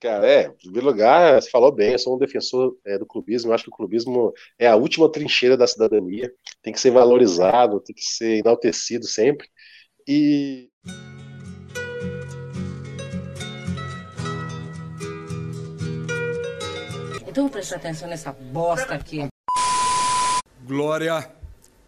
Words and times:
Cara, 0.00 0.30
é, 0.30 0.46
em 0.46 0.52
primeiro 0.52 0.86
lugar, 0.86 1.42
você 1.42 1.50
falou 1.50 1.72
bem, 1.72 1.90
eu 1.90 1.98
sou 1.98 2.14
um 2.14 2.18
defensor 2.18 2.76
é, 2.86 2.96
do 2.96 3.04
clubismo, 3.04 3.50
eu 3.50 3.54
acho 3.54 3.64
que 3.64 3.70
o 3.70 3.76
clubismo 3.76 4.32
é 4.56 4.68
a 4.68 4.76
última 4.76 5.10
trincheira 5.10 5.56
da 5.56 5.66
cidadania, 5.66 6.32
tem 6.62 6.72
que 6.72 6.80
ser 6.80 6.92
valorizado, 6.92 7.80
tem 7.80 7.96
que 7.96 8.04
ser 8.04 8.38
enaltecido 8.38 9.06
sempre. 9.06 9.48
E. 10.06 10.70
Então 17.26 17.44
vou 17.44 17.50
prestar 17.50 17.76
atenção 17.76 18.08
nessa 18.08 18.32
bosta 18.32 18.94
aqui. 18.94 19.26
Glória 20.64 21.28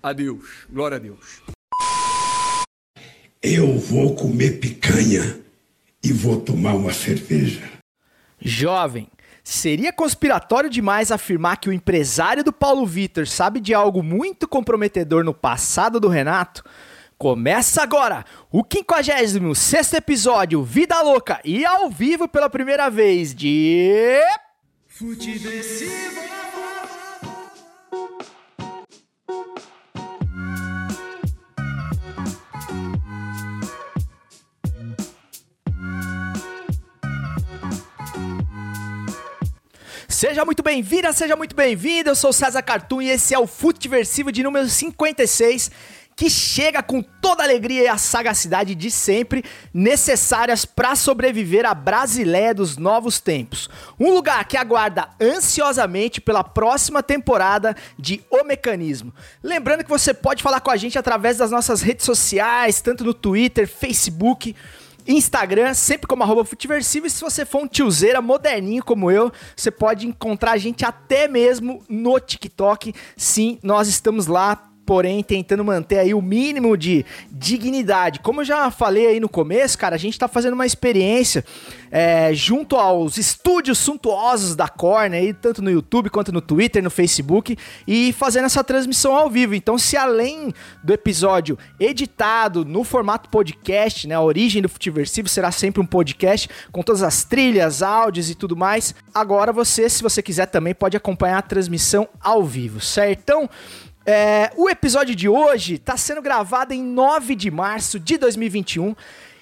a 0.02 0.12
Deus, 0.12 0.66
glória 0.68 0.96
a 0.96 1.00
Deus. 1.00 1.42
Eu 3.40 3.78
vou 3.78 4.16
comer 4.16 4.58
picanha 4.58 5.40
e 6.02 6.12
vou 6.12 6.40
tomar 6.40 6.74
uma 6.74 6.92
cerveja. 6.92 7.79
Jovem, 8.40 9.08
seria 9.44 9.92
conspiratório 9.92 10.70
demais 10.70 11.12
afirmar 11.12 11.56
que 11.58 11.68
o 11.68 11.72
empresário 11.72 12.42
do 12.42 12.52
Paulo 12.52 12.86
Vitor 12.86 13.26
sabe 13.26 13.60
de 13.60 13.74
algo 13.74 14.02
muito 14.02 14.48
comprometedor 14.48 15.24
no 15.24 15.34
passado 15.34 16.00
do 16.00 16.08
Renato? 16.08 16.64
Começa 17.18 17.82
agora 17.82 18.24
o 18.50 18.64
56 18.64 19.92
episódio 19.92 20.64
Vida 20.64 21.02
Louca 21.02 21.38
e 21.44 21.66
ao 21.66 21.90
vivo 21.90 22.26
pela 22.26 22.48
primeira 22.48 22.88
vez 22.88 23.34
de. 23.34 24.18
Seja 40.20 40.44
muito 40.44 40.62
bem-vinda, 40.62 41.14
seja 41.14 41.34
muito 41.34 41.56
bem-vindo. 41.56 42.10
Eu 42.10 42.14
sou 42.14 42.30
César 42.30 42.60
Cartoon 42.60 43.00
e 43.00 43.08
esse 43.08 43.32
é 43.32 43.38
o 43.38 43.46
Futiversivo 43.46 44.30
de 44.30 44.42
número 44.42 44.68
56, 44.68 45.70
que 46.14 46.28
chega 46.28 46.82
com 46.82 47.00
toda 47.00 47.42
a 47.42 47.46
alegria 47.46 47.84
e 47.84 47.88
a 47.88 47.96
sagacidade 47.96 48.74
de 48.74 48.90
sempre 48.90 49.42
necessárias 49.72 50.66
para 50.66 50.94
sobreviver 50.94 51.64
à 51.64 51.72
Brasileia 51.72 52.52
dos 52.52 52.76
novos 52.76 53.18
tempos. 53.18 53.70
Um 53.98 54.12
lugar 54.12 54.44
que 54.44 54.58
aguarda 54.58 55.08
ansiosamente 55.18 56.20
pela 56.20 56.44
próxima 56.44 57.02
temporada 57.02 57.74
de 57.98 58.22
O 58.30 58.44
Mecanismo. 58.44 59.14
Lembrando 59.42 59.84
que 59.84 59.88
você 59.88 60.12
pode 60.12 60.42
falar 60.42 60.60
com 60.60 60.70
a 60.70 60.76
gente 60.76 60.98
através 60.98 61.38
das 61.38 61.50
nossas 61.50 61.80
redes 61.80 62.04
sociais, 62.04 62.82
tanto 62.82 63.04
no 63.04 63.14
Twitter, 63.14 63.66
Facebook, 63.66 64.54
Instagram, 65.06 65.74
sempre 65.74 66.06
como 66.06 66.22
arroba 66.22 66.44
Futiversivo. 66.44 67.06
E 67.06 67.10
se 67.10 67.20
você 67.20 67.44
for 67.44 67.62
um 67.62 67.68
tiozeira 67.68 68.20
moderninho 68.22 68.84
como 68.84 69.10
eu, 69.10 69.32
você 69.56 69.70
pode 69.70 70.06
encontrar 70.06 70.52
a 70.52 70.58
gente 70.58 70.84
até 70.84 71.28
mesmo 71.28 71.82
no 71.88 72.18
TikTok. 72.18 72.94
Sim, 73.16 73.58
nós 73.62 73.88
estamos 73.88 74.26
lá. 74.26 74.69
Porém, 74.90 75.22
tentando 75.22 75.64
manter 75.64 76.00
aí 76.00 76.12
o 76.12 76.20
mínimo 76.20 76.76
de 76.76 77.06
dignidade. 77.30 78.18
Como 78.18 78.40
eu 78.40 78.44
já 78.44 78.72
falei 78.72 79.06
aí 79.06 79.20
no 79.20 79.28
começo, 79.28 79.78
cara, 79.78 79.94
a 79.94 79.98
gente 79.98 80.18
tá 80.18 80.26
fazendo 80.26 80.54
uma 80.54 80.66
experiência 80.66 81.44
é, 81.92 82.34
junto 82.34 82.74
aos 82.74 83.16
estúdios 83.16 83.78
suntuosos 83.78 84.56
da 84.56 84.66
Corner, 84.66 85.20
aí, 85.20 85.32
tanto 85.32 85.62
no 85.62 85.70
YouTube 85.70 86.10
quanto 86.10 86.32
no 86.32 86.40
Twitter, 86.40 86.82
no 86.82 86.90
Facebook, 86.90 87.56
e 87.86 88.12
fazendo 88.14 88.46
essa 88.46 88.64
transmissão 88.64 89.14
ao 89.14 89.30
vivo. 89.30 89.54
Então, 89.54 89.78
se 89.78 89.96
além 89.96 90.52
do 90.82 90.92
episódio 90.92 91.56
editado 91.78 92.64
no 92.64 92.82
formato 92.82 93.30
podcast, 93.30 94.08
né, 94.08 94.16
a 94.16 94.20
origem 94.20 94.60
do 94.60 94.68
Futiversivo 94.68 95.28
será 95.28 95.52
sempre 95.52 95.80
um 95.80 95.86
podcast 95.86 96.50
com 96.72 96.82
todas 96.82 97.04
as 97.04 97.22
trilhas, 97.22 97.80
áudios 97.80 98.28
e 98.28 98.34
tudo 98.34 98.56
mais. 98.56 98.92
Agora 99.14 99.52
você, 99.52 99.88
se 99.88 100.02
você 100.02 100.20
quiser, 100.20 100.46
também 100.46 100.74
pode 100.74 100.96
acompanhar 100.96 101.38
a 101.38 101.42
transmissão 101.42 102.08
ao 102.20 102.42
vivo, 102.42 102.80
certo? 102.80 103.48
É, 104.06 104.50
o 104.56 104.68
episódio 104.68 105.14
de 105.14 105.28
hoje 105.28 105.74
está 105.74 105.96
sendo 105.96 106.22
gravado 106.22 106.72
em 106.72 106.82
9 106.82 107.34
de 107.34 107.50
março 107.50 108.00
de 108.00 108.16
2021 108.16 108.94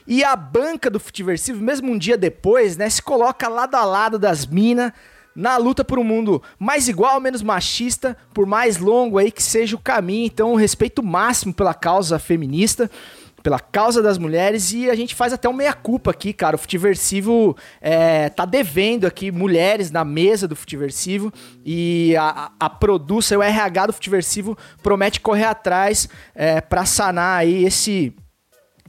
e 0.06 0.24
a 0.24 0.34
banca 0.34 0.90
do 0.90 0.98
Futiversivo, 0.98 1.62
mesmo 1.62 1.92
um 1.92 1.98
dia 1.98 2.16
depois, 2.16 2.76
né, 2.76 2.90
se 2.90 3.00
coloca 3.00 3.46
lado 3.48 3.76
a 3.76 3.84
lado 3.84 4.18
das 4.18 4.46
minas 4.46 4.92
na 5.34 5.56
luta 5.56 5.84
por 5.84 6.00
um 6.00 6.04
mundo 6.04 6.42
mais 6.58 6.88
igual, 6.88 7.20
menos 7.20 7.42
machista, 7.42 8.16
por 8.34 8.44
mais 8.44 8.78
longo 8.78 9.18
aí 9.18 9.30
que 9.30 9.42
seja 9.42 9.76
o 9.76 9.80
caminho. 9.80 10.26
Então, 10.26 10.56
respeito 10.56 11.00
máximo 11.00 11.54
pela 11.54 11.72
causa 11.72 12.18
feminista 12.18 12.90
pela 13.48 13.58
causa 13.58 14.02
das 14.02 14.18
mulheres 14.18 14.74
e 14.74 14.90
a 14.90 14.94
gente 14.94 15.14
faz 15.14 15.32
até 15.32 15.48
um 15.48 15.54
meia-culpa 15.54 16.10
aqui, 16.10 16.34
cara. 16.34 16.54
O 16.54 16.58
Futiversivo 16.58 17.56
é, 17.80 18.28
tá 18.28 18.44
devendo 18.44 19.06
aqui 19.06 19.32
mulheres 19.32 19.90
na 19.90 20.04
mesa 20.04 20.46
do 20.46 20.54
Futiversivo 20.54 21.32
e 21.64 22.14
a, 22.14 22.28
a, 22.28 22.66
a 22.66 22.68
produção, 22.68 23.38
o 23.38 23.42
RH 23.42 23.86
do 23.86 23.92
Futiversivo 23.94 24.54
promete 24.82 25.18
correr 25.18 25.44
atrás 25.44 26.10
é, 26.34 26.60
para 26.60 26.84
sanar 26.84 27.38
aí 27.38 27.64
esse 27.64 28.14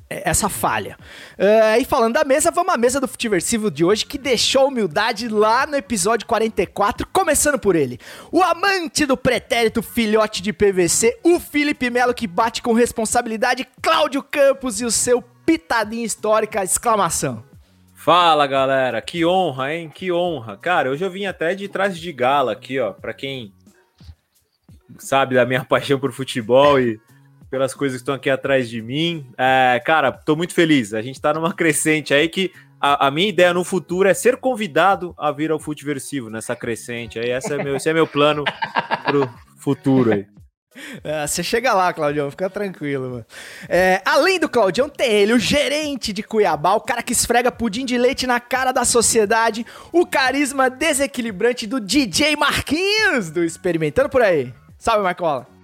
essa 0.10 0.50
falha. 0.50 0.98
Uh, 1.38 1.80
e 1.80 1.86
falando 1.86 2.16
da 2.16 2.24
mesa, 2.24 2.50
vamos 2.50 2.74
à 2.74 2.78
mesa 2.78 3.00
do 3.00 3.08
Futiversivo 3.08 3.70
de 3.70 3.86
hoje, 3.86 4.06
que 4.06 4.18
deixou 4.18 4.68
humildade 4.68 5.28
lá 5.28 5.68
no 5.68 5.76
episódio 5.76 6.26
44, 6.26 7.08
começando 7.14 7.60
por 7.60 7.76
ele. 7.76 8.00
O 8.32 8.42
amante 8.42 9.06
do 9.06 9.16
pretérito 9.16 9.82
filhote 9.84 10.42
de 10.42 10.52
PVC, 10.52 11.20
o 11.24 11.40
Felipe 11.40 11.90
Melo 11.90 12.14
que 12.14 12.26
bate 12.26 12.62
com 12.62 12.74
responsabilidade, 12.74 13.68
Cláudio 13.82 14.24
Campos 14.24 14.82
e 14.82 14.86
o 14.86 14.92
seu 14.92 15.22
pitadinha 15.46 16.06
histórica, 16.06 16.64
exclamação. 16.64 17.44
Fala 17.94 18.48
galera, 18.48 19.02
que 19.02 19.26
honra, 19.26 19.74
hein? 19.74 19.90
Que 19.94 20.12
honra. 20.12 20.58
Cara, 20.58 20.90
hoje 20.90 21.04
eu 21.04 21.12
vim 21.12 21.26
até 21.26 21.54
de 21.54 21.68
trás 21.68 21.98
de 21.98 22.12
gala 22.12 22.54
aqui, 22.54 22.80
ó, 22.80 22.94
pra 22.94 23.14
quem 23.14 23.54
sabe 24.98 25.36
da 25.36 25.46
minha 25.46 25.64
paixão 25.64 26.00
por 26.00 26.12
futebol 26.12 26.80
e 26.80 27.00
pelas 27.50 27.74
coisas 27.74 27.98
que 27.98 28.02
estão 28.02 28.16
aqui 28.16 28.30
atrás 28.30 28.70
de 28.70 28.82
mim. 28.82 29.26
É, 29.38 29.82
cara, 29.86 30.12
tô 30.12 30.36
muito 30.36 30.54
feliz. 30.54 30.94
A 30.94 31.02
gente 31.02 31.20
tá 31.20 31.34
numa 31.34 31.54
crescente 31.56 32.14
aí 32.14 32.28
que 32.30 32.52
a, 32.80 33.08
a, 33.08 33.12
minha 33.12 33.28
ideia 33.28 33.54
no 33.54 33.64
futuro 33.64 34.08
é 34.08 34.14
ser 34.14 34.38
convidado 34.38 35.14
a 35.18 35.32
vir 35.32 35.52
ao 35.52 35.60
Futeversivo 35.60 36.30
nessa 36.30 36.56
crescente 36.56 37.20
aí. 37.20 37.32
Esse 37.32 37.54
é 37.54 37.64
meu, 37.64 37.76
esse 37.76 37.90
é 37.90 37.94
meu 37.94 38.08
plano 38.08 38.44
pro 39.06 39.30
futuro 39.58 40.14
aí. 40.14 40.26
É, 41.04 41.28
você 41.28 41.44
chega 41.44 41.74
lá, 41.74 41.92
Claudião, 41.92 42.32
fica 42.32 42.50
tranquilo, 42.50 43.10
mano. 43.10 43.26
É, 43.68 44.02
além 44.06 44.40
do 44.40 44.48
Claudião, 44.48 44.88
tem 44.88 45.12
ele, 45.12 45.34
o 45.34 45.40
gerente 45.40 46.14
de 46.14 46.24
Cuiabá, 46.24 46.74
o 46.74 46.80
cara 46.80 47.04
que 47.04 47.12
esfrega 47.12 47.52
pudim 47.52 47.84
de 47.86 47.98
leite 47.98 48.26
na 48.26 48.40
cara 48.40 48.72
da 48.72 48.86
sociedade, 48.86 49.66
o 49.92 50.06
carisma 50.06 50.70
desequilibrante 50.70 51.68
do 51.68 51.82
DJ 51.82 52.36
Marquinhos, 52.38 53.30
do 53.30 53.44
Experimentando 53.44 54.10
por 54.10 54.22
aí. 54.22 54.54
Salve, 54.78 55.04
Marcola. 55.04 55.59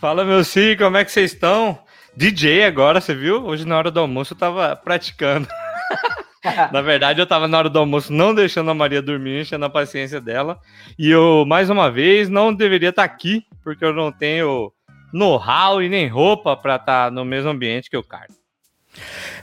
Fala, 0.00 0.24
meu 0.24 0.42
sim, 0.44 0.76
como 0.76 0.96
é 0.96 1.04
que 1.04 1.12
vocês 1.12 1.32
estão? 1.32 1.78
DJ 2.16 2.64
agora, 2.64 3.00
você 3.00 3.14
viu? 3.14 3.44
Hoje 3.44 3.66
na 3.66 3.76
hora 3.76 3.90
do 3.90 4.00
almoço 4.00 4.34
eu 4.34 4.38
tava 4.38 4.74
praticando. 4.76 5.46
na 6.72 6.80
verdade, 6.80 7.20
eu 7.20 7.26
tava 7.26 7.46
na 7.46 7.58
hora 7.58 7.70
do 7.70 7.78
almoço 7.78 8.12
não 8.12 8.34
deixando 8.34 8.70
a 8.70 8.74
Maria 8.74 9.02
dormir, 9.02 9.40
enchendo 9.40 9.64
a 9.64 9.70
paciência 9.70 10.20
dela. 10.20 10.58
E 10.98 11.10
eu, 11.10 11.44
mais 11.46 11.70
uma 11.70 11.90
vez, 11.90 12.28
não 12.28 12.52
deveria 12.52 12.88
estar 12.90 13.06
tá 13.06 13.14
aqui, 13.14 13.44
porque 13.62 13.84
eu 13.84 13.92
não 13.92 14.10
tenho 14.10 14.72
know-how 15.12 15.82
e 15.82 15.88
nem 15.88 16.08
roupa 16.08 16.56
para 16.56 16.76
estar 16.76 17.04
tá 17.06 17.10
no 17.10 17.24
mesmo 17.24 17.50
ambiente 17.50 17.90
que 17.90 17.96
o 17.96 18.02
Carlos. 18.02 18.39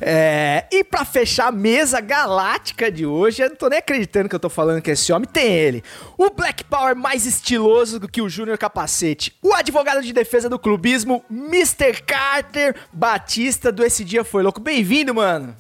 É, 0.02 0.66
e 0.72 0.84
para 0.84 1.06
fechar 1.06 1.48
a 1.48 1.52
mesa 1.52 2.00
galáctica 2.00 2.92
de 2.92 3.06
hoje, 3.06 3.42
eu 3.42 3.50
não 3.50 3.56
tô 3.56 3.70
nem 3.70 3.80
acreditando 3.80 4.30
que 4.30 4.36
eu 4.36 4.40
tô 4.40 4.50
falando 4.50 4.82
que 4.82 4.92
esse 4.92 5.12
homem 5.12 5.28
tem 5.28 5.54
ele. 5.54 5.84
O 6.18 6.30
Black 6.30 6.64
Power 6.66 6.96
mais 6.96 7.26
estiloso 7.26 8.00
do 8.00 8.08
que 8.08 8.22
o 8.22 8.30
Júnior 8.30 8.58
Capacete. 8.58 9.36
O 9.42 9.54
advogado 9.54 10.02
de 10.02 10.14
defesa 10.14 10.50
do 10.50 10.60
clubismo, 10.60 11.24
Mr. 11.30 12.02
Carter 12.06 12.76
Batista 12.92 13.72
do 13.72 13.84
Esse 13.84 14.04
Dia 14.04 14.24
Foi 14.24 14.44
Louco. 14.44 14.60
Bem-vindo, 14.60 15.14
mano. 15.14 15.56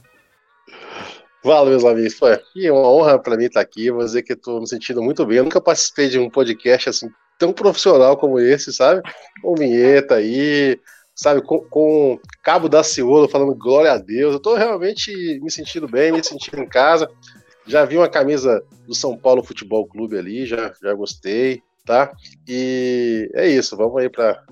Fala, 1.43 1.69
meus 1.69 1.85
amigos. 1.85 2.15
Pô, 2.15 2.27
é 2.27 2.41
uma 2.71 2.91
honra 2.91 3.19
para 3.19 3.37
mim 3.37 3.45
estar 3.45 3.61
aqui. 3.61 3.89
Vou 3.89 4.03
dizer 4.03 4.21
que 4.23 4.33
estou 4.33 4.59
me 4.59 4.67
sentindo 4.67 5.01
muito 5.01 5.25
bem. 5.25 5.37
Eu 5.37 5.43
nunca 5.45 5.61
participei 5.61 6.09
de 6.09 6.19
um 6.19 6.29
podcast 6.29 6.89
assim 6.89 7.09
tão 7.37 7.53
profissional 7.53 8.17
como 8.17 8.39
esse, 8.39 8.73
sabe? 8.73 9.01
Com 9.41 9.55
vinheta 9.55 10.15
aí, 10.15 10.79
sabe, 11.17 11.41
com, 11.41 11.59
com 11.61 12.19
Cabo 12.43 12.69
da 12.69 12.83
Ciolo 12.83 13.27
falando 13.27 13.55
glória 13.55 13.91
a 13.91 13.97
Deus. 13.97 14.33
Eu 14.33 14.39
tô 14.39 14.55
realmente 14.55 15.11
me 15.41 15.51
sentindo 15.51 15.87
bem, 15.87 16.11
me 16.11 16.23
sentindo 16.23 16.61
em 16.61 16.67
casa. 16.67 17.09
Já 17.65 17.83
vi 17.83 17.97
uma 17.97 18.07
camisa 18.07 18.63
do 18.87 18.93
São 18.95 19.17
Paulo 19.17 19.43
Futebol 19.43 19.85
Clube 19.87 20.17
ali, 20.17 20.45
já, 20.45 20.71
já 20.81 20.93
gostei. 20.93 21.61
tá? 21.85 22.11
E 22.47 23.29
é 23.33 23.47
isso, 23.47 23.75
vamos 23.75 23.97
aí 23.97 24.09
para 24.09 24.43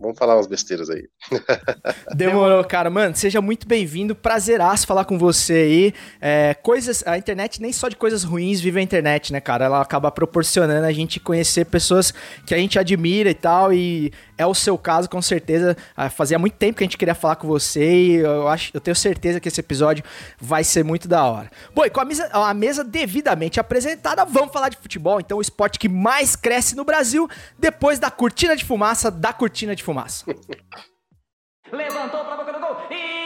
vamos, 0.00 0.16
falar 0.16 0.36
umas 0.36 0.46
besteiras 0.46 0.88
aí. 0.88 1.08
Demorou, 2.14 2.62
cara. 2.64 2.88
Mano, 2.88 3.16
seja 3.16 3.40
muito 3.40 3.66
bem-vindo. 3.66 4.14
Prazeraço 4.14 4.86
falar 4.86 5.04
com 5.04 5.18
você 5.18 5.52
aí. 5.52 5.94
É, 6.20 6.54
coisas, 6.54 7.02
a 7.06 7.18
internet 7.18 7.60
nem 7.60 7.72
só 7.72 7.88
de 7.88 7.96
coisas 7.96 8.22
ruins 8.22 8.60
vive 8.60 8.78
a 8.78 8.82
internet, 8.82 9.32
né, 9.32 9.40
cara? 9.40 9.64
Ela 9.64 9.80
acaba 9.80 10.10
proporcionando 10.10 10.86
a 10.86 10.92
gente 10.92 11.18
conhecer 11.18 11.64
pessoas 11.66 12.14
que 12.46 12.54
a 12.54 12.58
gente 12.58 12.78
admira 12.78 13.30
e 13.30 13.34
tal. 13.34 13.72
E 13.72 14.12
é 14.38 14.46
o 14.46 14.54
seu 14.54 14.78
caso, 14.78 15.08
com 15.08 15.20
certeza. 15.20 15.76
Ah, 15.96 16.08
fazia 16.08 16.38
muito 16.38 16.54
tempo 16.54 16.78
que 16.78 16.84
a 16.84 16.86
gente 16.86 16.98
queria 16.98 17.14
falar 17.14 17.36
com 17.36 17.48
você 17.48 17.94
e 17.94 18.14
eu, 18.16 18.48
acho, 18.48 18.70
eu 18.74 18.80
tenho 18.80 18.94
certeza 18.94 19.40
que 19.40 19.48
esse 19.48 19.60
episódio 19.60 20.04
vai 20.40 20.62
ser 20.62 20.84
muito 20.84 21.08
da 21.08 21.24
hora. 21.24 21.50
Bom, 21.74 21.84
e 21.84 21.90
com 21.90 22.00
a 22.00 22.04
mesa, 22.04 22.28
a 22.32 22.54
mesa 22.54 22.84
devidamente 22.84 23.58
apresentada, 23.58 24.24
vamos 24.24 24.52
falar 24.52 24.68
de 24.68 24.76
futebol. 24.76 25.20
Então, 25.20 25.38
o 25.38 25.42
esporte 25.42 25.78
que 25.78 25.88
mais 25.88 26.36
cresce 26.36 26.76
no 26.76 26.84
Brasil 26.84 27.28
depois 27.58 27.98
da 27.98 28.10
cortina 28.10 28.56
de 28.56 28.64
fumaça 28.64 29.10
da 29.10 29.32
cortina 29.32 29.63
cortina 29.64 29.74
de 29.74 29.82
fumaça. 29.82 30.24
Levantou 31.72 32.24
para 32.24 32.36
boca 32.36 32.52
do 32.52 32.60
gol 32.60 32.76
e 32.90 33.23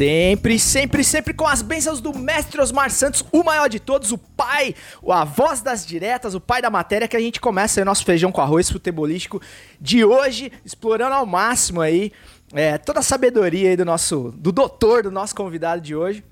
Sempre, 0.00 0.58
sempre, 0.58 1.04
sempre 1.04 1.34
com 1.34 1.46
as 1.46 1.60
bênçãos 1.60 2.00
do 2.00 2.18
mestre 2.18 2.58
Osmar 2.58 2.90
Santos, 2.90 3.22
o 3.30 3.44
maior 3.44 3.68
de 3.68 3.78
todos, 3.78 4.12
o 4.12 4.16
pai, 4.16 4.74
a 5.06 5.24
voz 5.26 5.60
das 5.60 5.84
diretas, 5.84 6.34
o 6.34 6.40
pai 6.40 6.62
da 6.62 6.70
matéria, 6.70 7.06
que 7.06 7.18
a 7.18 7.20
gente 7.20 7.38
começa 7.38 7.82
o 7.82 7.84
nosso 7.84 8.02
feijão 8.06 8.32
com 8.32 8.40
arroz 8.40 8.70
futebolístico 8.70 9.42
de 9.78 10.02
hoje, 10.02 10.50
explorando 10.64 11.14
ao 11.14 11.26
máximo 11.26 11.82
aí 11.82 12.12
é, 12.54 12.78
toda 12.78 13.00
a 13.00 13.02
sabedoria 13.02 13.68
aí 13.68 13.76
do 13.76 13.84
nosso, 13.84 14.32
do 14.38 14.50
doutor, 14.50 15.02
do 15.02 15.10
nosso 15.10 15.34
convidado 15.34 15.82
de 15.82 15.94
hoje. 15.94 16.24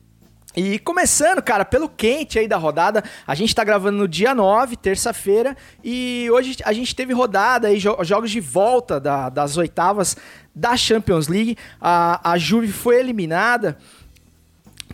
E 0.60 0.76
começando, 0.80 1.40
cara, 1.40 1.64
pelo 1.64 1.88
quente 1.88 2.36
aí 2.36 2.48
da 2.48 2.56
rodada, 2.56 3.04
a 3.24 3.32
gente 3.32 3.54
tá 3.54 3.62
gravando 3.62 3.96
no 3.96 4.08
dia 4.08 4.34
9, 4.34 4.74
terça-feira, 4.76 5.56
e 5.84 6.28
hoje 6.32 6.56
a 6.64 6.72
gente 6.72 6.96
teve 6.96 7.12
rodada 7.12 7.68
aí, 7.68 7.78
jogos 7.78 8.28
de 8.28 8.40
volta 8.40 8.98
da, 8.98 9.28
das 9.28 9.56
oitavas 9.56 10.16
da 10.52 10.76
Champions 10.76 11.28
League. 11.28 11.56
A, 11.80 12.32
a 12.32 12.38
Juve 12.38 12.72
foi 12.72 12.98
eliminada 12.98 13.78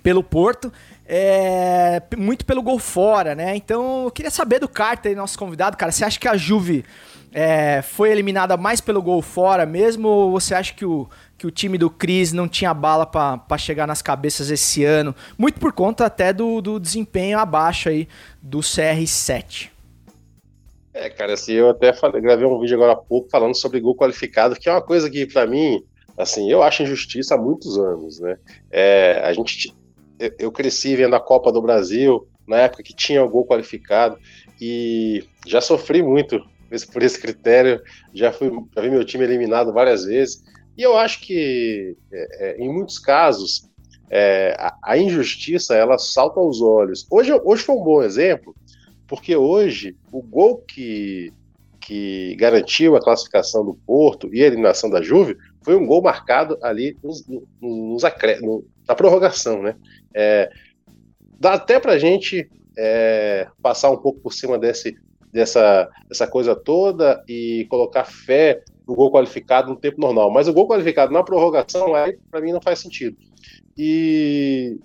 pelo 0.02 0.22
Porto. 0.22 0.70
É, 1.06 2.02
muito 2.14 2.44
pelo 2.44 2.60
gol 2.60 2.78
fora, 2.78 3.34
né? 3.34 3.56
Então 3.56 4.04
eu 4.04 4.10
queria 4.10 4.30
saber 4.30 4.58
do 4.58 4.68
Carter, 4.68 5.16
nosso 5.16 5.38
convidado, 5.38 5.78
cara. 5.78 5.90
Você 5.90 6.04
acha 6.04 6.20
que 6.20 6.28
a 6.28 6.36
Juve 6.36 6.84
é, 7.36 7.82
foi 7.82 8.12
eliminada 8.12 8.56
mais 8.56 8.80
pelo 8.80 9.02
gol 9.02 9.20
fora 9.20 9.66
mesmo? 9.66 10.06
Ou 10.06 10.30
você 10.30 10.54
acha 10.54 10.72
que 10.72 10.84
o, 10.84 11.08
que 11.36 11.48
o 11.48 11.50
time 11.50 11.76
do 11.76 11.90
Cris 11.90 12.32
não 12.32 12.46
tinha 12.46 12.72
bala 12.72 13.04
para 13.04 13.58
chegar 13.58 13.88
nas 13.88 14.00
cabeças 14.00 14.50
esse 14.50 14.84
ano? 14.84 15.12
Muito 15.36 15.58
por 15.58 15.72
conta 15.72 16.06
até 16.06 16.32
do, 16.32 16.62
do 16.62 16.78
desempenho 16.78 17.40
abaixo 17.40 17.88
aí 17.88 18.08
do 18.40 18.60
CR7. 18.60 19.70
É, 20.94 21.10
cara, 21.10 21.32
assim, 21.32 21.54
eu 21.54 21.70
até 21.70 21.92
falei, 21.92 22.22
gravei 22.22 22.46
um 22.46 22.60
vídeo 22.60 22.76
agora 22.76 22.92
há 22.92 22.96
pouco 22.96 23.28
falando 23.28 23.56
sobre 23.56 23.80
gol 23.80 23.96
qualificado, 23.96 24.54
que 24.54 24.68
é 24.68 24.72
uma 24.72 24.80
coisa 24.80 25.10
que, 25.10 25.26
para 25.26 25.44
mim, 25.44 25.82
assim, 26.16 26.48
eu 26.48 26.62
acho 26.62 26.84
injustiça 26.84 27.34
há 27.34 27.38
muitos 27.38 27.76
anos, 27.76 28.20
né? 28.20 28.38
É, 28.70 29.20
a 29.24 29.32
gente, 29.32 29.74
eu 30.38 30.52
cresci 30.52 30.94
vendo 30.94 31.16
a 31.16 31.20
Copa 31.20 31.50
do 31.50 31.60
Brasil, 31.60 32.28
na 32.46 32.58
época 32.58 32.84
que 32.84 32.94
tinha 32.94 33.24
o 33.24 33.28
gol 33.28 33.44
qualificado, 33.44 34.16
e 34.60 35.24
já 35.44 35.60
sofri 35.60 36.00
muito 36.00 36.40
por 36.82 37.02
esse 37.02 37.20
critério, 37.20 37.82
já, 38.14 38.32
fui, 38.32 38.50
já 38.74 38.82
vi 38.82 38.90
meu 38.90 39.04
time 39.04 39.24
eliminado 39.24 39.72
várias 39.72 40.04
vezes, 40.04 40.42
e 40.76 40.82
eu 40.82 40.96
acho 40.96 41.20
que, 41.20 41.96
é, 42.10 42.28
é, 42.40 42.56
em 42.58 42.72
muitos 42.72 42.98
casos, 42.98 43.68
é, 44.10 44.56
a, 44.58 44.76
a, 44.82 44.98
injustiça, 44.98 45.74
ela 45.74 45.98
salta 45.98 46.40
aos 46.40 46.60
olhos. 46.60 47.06
Hoje, 47.10 47.32
hoje 47.44 47.62
foi 47.62 47.74
um 47.74 47.82
bom 47.82 48.02
exemplo, 48.02 48.54
porque 49.06 49.36
hoje 49.36 49.96
o 50.10 50.22
gol 50.22 50.58
que, 50.58 51.32
que 51.80 52.34
garantiu 52.36 52.96
a 52.96 53.00
classificação 53.00 53.64
do 53.64 53.74
Porto 53.74 54.34
e 54.34 54.42
a 54.42 54.46
eliminação 54.46 54.90
da 54.90 55.02
Juve 55.02 55.36
foi 55.62 55.76
um 55.76 55.86
gol 55.86 56.02
marcado 56.02 56.58
ali 56.62 56.96
nos, 57.02 57.26
nos, 57.26 58.02
no, 58.40 58.64
na 58.86 58.94
prorrogação, 58.94 59.62
né? 59.62 59.76
É, 60.14 60.50
dá 61.38 61.54
até 61.54 61.78
para 61.78 61.92
a 61.92 61.98
gente 61.98 62.48
é, 62.76 63.46
passar 63.62 63.90
um 63.90 63.96
pouco 63.96 64.20
por 64.20 64.32
cima 64.32 64.58
desse, 64.58 64.96
dessa, 65.34 65.90
dessa 66.08 66.28
coisa 66.28 66.54
toda 66.54 67.22
e 67.28 67.66
colocar 67.68 68.04
fé 68.04 68.62
no 68.86 68.94
gol 68.94 69.10
qualificado 69.10 69.68
no 69.68 69.76
tempo 69.76 70.00
normal. 70.00 70.30
Mas 70.30 70.46
o 70.46 70.52
gol 70.52 70.68
qualificado 70.68 71.12
na 71.12 71.24
prorrogação, 71.24 71.92
aí 71.94 72.16
para 72.30 72.40
mim 72.40 72.52
não 72.52 72.62
faz 72.62 72.78
sentido. 72.78 73.16
E 73.76 74.78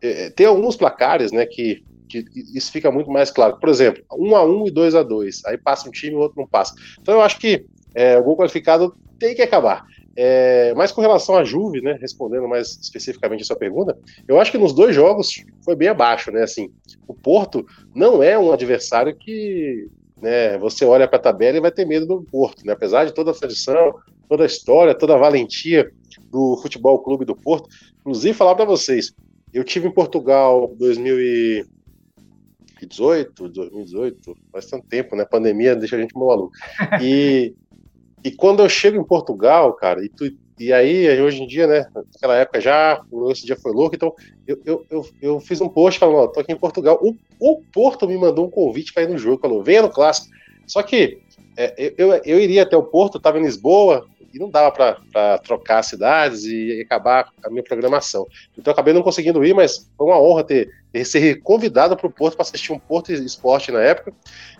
é, 0.00 0.30
tem 0.30 0.46
alguns 0.46 0.74
placares, 0.74 1.30
né, 1.30 1.44
que 1.44 1.84
que 2.06 2.22
isso 2.54 2.70
fica 2.70 2.92
muito 2.92 3.10
mais 3.10 3.30
claro. 3.30 3.58
Por 3.58 3.68
exemplo, 3.68 4.04
1 4.12 4.36
a 4.36 4.44
1 4.44 4.68
e 4.68 4.70
2 4.70 4.94
a 4.94 5.02
2 5.02 5.44
aí 5.46 5.58
passa 5.58 5.88
um 5.88 5.90
time 5.90 6.12
e 6.12 6.16
o 6.16 6.20
outro 6.20 6.38
não 6.38 6.46
passa. 6.46 6.74
Então 7.00 7.14
eu 7.14 7.20
acho 7.20 7.38
que 7.38 7.66
é, 7.92 8.16
o 8.16 8.22
gol 8.22 8.36
qualificado 8.36 8.94
tem 9.18 9.34
que 9.34 9.42
acabar. 9.42 9.84
É, 10.16 10.72
mas 10.74 10.92
com 10.92 11.00
relação 11.00 11.36
à 11.36 11.44
Juve, 11.44 11.80
né, 11.80 11.98
respondendo 12.00 12.46
mais 12.46 12.78
especificamente 12.80 13.42
a 13.42 13.46
sua 13.46 13.56
pergunta, 13.56 13.98
eu 14.28 14.40
acho 14.40 14.52
que 14.52 14.58
nos 14.58 14.72
dois 14.72 14.94
jogos 14.94 15.44
foi 15.64 15.74
bem 15.74 15.88
abaixo, 15.88 16.30
né? 16.30 16.42
Assim, 16.42 16.70
o 17.06 17.14
Porto 17.14 17.66
não 17.94 18.22
é 18.22 18.38
um 18.38 18.52
adversário 18.52 19.14
que 19.16 19.88
né, 20.20 20.56
você 20.58 20.84
olha 20.84 21.08
para 21.08 21.18
a 21.18 21.22
tabela 21.22 21.58
e 21.58 21.60
vai 21.60 21.72
ter 21.72 21.84
medo 21.84 22.06
do 22.06 22.22
Porto, 22.22 22.64
né? 22.64 22.72
Apesar 22.72 23.04
de 23.04 23.12
toda 23.12 23.32
a 23.32 23.34
tradição, 23.34 23.94
toda 24.28 24.44
a 24.44 24.46
história, 24.46 24.94
toda 24.94 25.14
a 25.14 25.18
valentia 25.18 25.90
do 26.30 26.56
Futebol 26.58 27.00
Clube 27.00 27.24
do 27.24 27.34
Porto. 27.34 27.68
Inclusive, 28.00 28.34
falar 28.34 28.54
para 28.54 28.64
vocês, 28.64 29.12
eu 29.52 29.64
tive 29.64 29.88
em 29.88 29.92
Portugal 29.92 30.72
2000 30.78 31.20
e 31.20 31.66
2018, 32.86 33.48
2018, 33.48 34.36
faz 34.52 34.66
tanto 34.66 34.86
tempo, 34.86 35.16
né? 35.16 35.22
A 35.22 35.26
pandemia 35.26 35.76
deixa 35.76 35.96
a 35.96 36.00
gente 36.00 36.14
maluco. 36.14 36.52
E, 37.00 37.54
e 38.24 38.32
quando 38.32 38.62
eu 38.62 38.68
chego 38.68 38.98
em 38.98 39.04
Portugal, 39.04 39.72
cara, 39.74 40.02
e, 40.02 40.08
tu, 40.08 40.24
e 40.58 40.72
aí, 40.72 41.20
hoje 41.20 41.42
em 41.42 41.46
dia, 41.46 41.66
né? 41.66 41.86
Naquela 41.94 42.36
época 42.36 42.60
já, 42.60 43.02
esse 43.30 43.44
dia 43.44 43.56
foi 43.56 43.72
louco, 43.72 43.94
então 43.94 44.14
eu, 44.46 44.58
eu, 44.64 44.86
eu, 44.90 45.06
eu 45.20 45.40
fiz 45.40 45.60
um 45.60 45.68
post 45.68 46.00
falando, 46.00 46.16
ó, 46.16 46.26
tô 46.26 46.40
aqui 46.40 46.52
em 46.52 46.58
Portugal. 46.58 46.98
O, 47.02 47.14
o 47.38 47.62
Porto 47.72 48.08
me 48.08 48.16
mandou 48.16 48.46
um 48.46 48.50
convite 48.50 48.92
para 48.92 49.02
ir 49.02 49.08
no 49.08 49.18
jogo, 49.18 49.42
falou, 49.42 49.62
venha 49.62 49.82
no 49.82 49.90
clássico. 49.90 50.34
Só 50.66 50.82
que 50.82 51.18
é, 51.56 51.92
eu, 51.98 52.14
eu 52.24 52.40
iria 52.40 52.62
até 52.62 52.76
o 52.76 52.82
Porto, 52.82 53.18
estava 53.18 53.38
em 53.38 53.42
Lisboa, 53.42 54.06
e 54.34 54.38
não 54.38 54.50
dava 54.50 54.72
para 54.72 55.38
trocar 55.38 55.82
cidades 55.84 56.44
e 56.44 56.82
acabar 56.84 57.30
a 57.44 57.48
minha 57.48 57.62
programação. 57.62 58.26
Então 58.58 58.72
acabei 58.72 58.92
não 58.92 59.00
conseguindo 59.00 59.44
ir, 59.44 59.54
mas 59.54 59.88
foi 59.96 60.06
uma 60.08 60.20
honra 60.20 60.42
ter, 60.42 60.68
ter 60.92 61.04
ser 61.04 61.40
convidado 61.40 61.96
para 61.96 62.08
o 62.08 62.10
Porto 62.10 62.34
para 62.34 62.42
assistir 62.42 62.72
um 62.72 62.78
Porto 62.78 63.12
Esporte 63.12 63.70
na 63.70 63.80
época. 63.80 64.12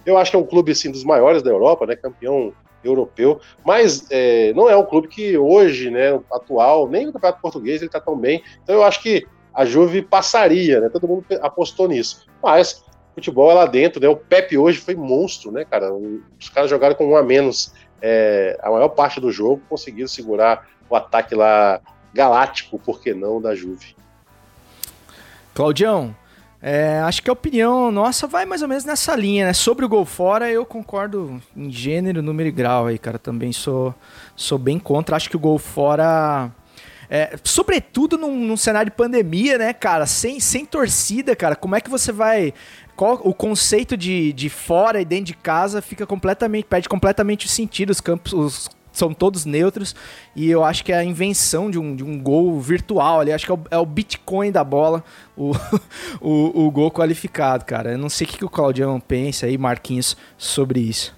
Eu 0.06 0.16
acho 0.16 0.30
que 0.30 0.36
é 0.36 0.40
um 0.40 0.46
clube 0.46 0.70
assim 0.70 0.92
dos 0.92 1.02
maiores 1.02 1.42
da 1.42 1.50
Europa, 1.50 1.86
né, 1.86 1.96
campeão 1.96 2.52
europeu, 2.84 3.40
mas 3.64 4.06
é, 4.10 4.52
não 4.54 4.68
é 4.68 4.76
um 4.76 4.84
clube 4.84 5.08
que 5.08 5.36
hoje, 5.36 5.90
né, 5.90 6.20
atual, 6.32 6.88
nem 6.88 7.06
no 7.06 7.12
Campeonato 7.12 7.40
Português 7.40 7.80
ele 7.80 7.86
está 7.86 8.00
tão 8.00 8.16
bem. 8.16 8.42
Então 8.62 8.76
eu 8.76 8.84
acho 8.84 9.02
que 9.02 9.26
a 9.52 9.64
Juve 9.64 10.02
passaria, 10.02 10.80
né? 10.80 10.88
Todo 10.88 11.06
mundo 11.06 11.24
apostou 11.40 11.86
nisso. 11.86 12.26
Mas 12.42 12.84
futebol 13.14 13.50
é 13.50 13.54
lá 13.54 13.66
dentro, 13.66 14.00
né? 14.00 14.08
O 14.08 14.16
Pepe 14.16 14.58
hoje 14.58 14.80
foi 14.80 14.96
monstro, 14.96 15.52
né, 15.52 15.64
cara? 15.64 15.92
Os 15.94 16.48
caras 16.48 16.68
jogaram 16.68 16.96
com 16.96 17.06
um 17.06 17.16
a 17.16 17.22
menos 17.22 17.72
é, 18.02 18.58
a 18.60 18.70
maior 18.70 18.88
parte 18.88 19.20
do 19.20 19.30
jogo, 19.30 19.62
conseguiram 19.68 20.08
segurar 20.08 20.68
o 20.90 20.96
ataque 20.96 21.34
lá 21.34 21.80
galáctico, 22.12 22.78
por 22.78 23.00
que 23.00 23.14
não, 23.14 23.40
da 23.40 23.54
Juve. 23.54 23.96
Claudião, 25.54 26.14
é, 26.66 26.98
acho 27.00 27.22
que 27.22 27.28
a 27.28 27.32
opinião 27.34 27.92
nossa 27.92 28.26
vai 28.26 28.46
mais 28.46 28.62
ou 28.62 28.68
menos 28.68 28.86
nessa 28.86 29.14
linha, 29.14 29.44
né? 29.44 29.52
Sobre 29.52 29.84
o 29.84 29.88
gol 29.88 30.06
fora, 30.06 30.50
eu 30.50 30.64
concordo 30.64 31.38
em 31.54 31.70
gênero, 31.70 32.22
número 32.22 32.48
e 32.48 32.52
grau 32.52 32.86
aí, 32.86 32.98
cara. 32.98 33.18
Também 33.18 33.52
sou, 33.52 33.94
sou 34.34 34.56
bem 34.56 34.78
contra. 34.78 35.14
Acho 35.14 35.28
que 35.28 35.36
o 35.36 35.38
gol 35.38 35.58
fora. 35.58 36.50
É, 37.10 37.36
sobretudo 37.44 38.16
num, 38.16 38.34
num, 38.34 38.56
cenário 38.56 38.90
de 38.90 38.96
pandemia, 38.96 39.58
né, 39.58 39.74
cara? 39.74 40.06
Sem, 40.06 40.40
sem 40.40 40.64
torcida, 40.64 41.36
cara. 41.36 41.54
Como 41.54 41.76
é 41.76 41.82
que 41.82 41.90
você 41.90 42.10
vai 42.10 42.54
qual, 42.96 43.20
o 43.22 43.34
conceito 43.34 43.94
de, 43.94 44.32
de 44.32 44.48
fora 44.48 45.02
e 45.02 45.04
dentro 45.04 45.26
de 45.26 45.34
casa 45.34 45.82
fica 45.82 46.06
completamente, 46.06 46.64
perde 46.64 46.88
completamente 46.88 47.44
o 47.44 47.48
sentido. 47.50 47.90
Os 47.90 48.00
campos 48.00 48.32
os, 48.32 48.70
são 48.94 49.12
todos 49.12 49.44
neutros 49.44 49.94
e 50.34 50.48
eu 50.48 50.64
acho 50.64 50.84
que 50.84 50.92
é 50.92 50.96
a 50.96 51.04
invenção 51.04 51.70
de 51.70 51.78
um, 51.78 51.94
de 51.94 52.02
um 52.02 52.18
gol 52.18 52.58
virtual 52.60 53.20
ali. 53.20 53.32
Acho 53.32 53.44
que 53.44 53.52
é 53.52 53.54
o, 53.54 53.60
é 53.72 53.78
o 53.78 53.84
Bitcoin 53.84 54.50
da 54.50 54.64
bola, 54.64 55.04
o, 55.36 55.52
o, 56.20 56.66
o, 56.66 56.70
gol 56.70 56.90
qualificado, 56.90 57.64
cara. 57.64 57.92
Eu 57.92 57.98
não 57.98 58.08
sei 58.08 58.26
o 58.26 58.30
que, 58.30 58.38
que 58.38 58.44
o 58.44 58.48
Claudião 58.48 58.98
pensa 59.00 59.46
aí, 59.46 59.58
Marquinhos, 59.58 60.16
sobre 60.38 60.80
isso. 60.80 61.14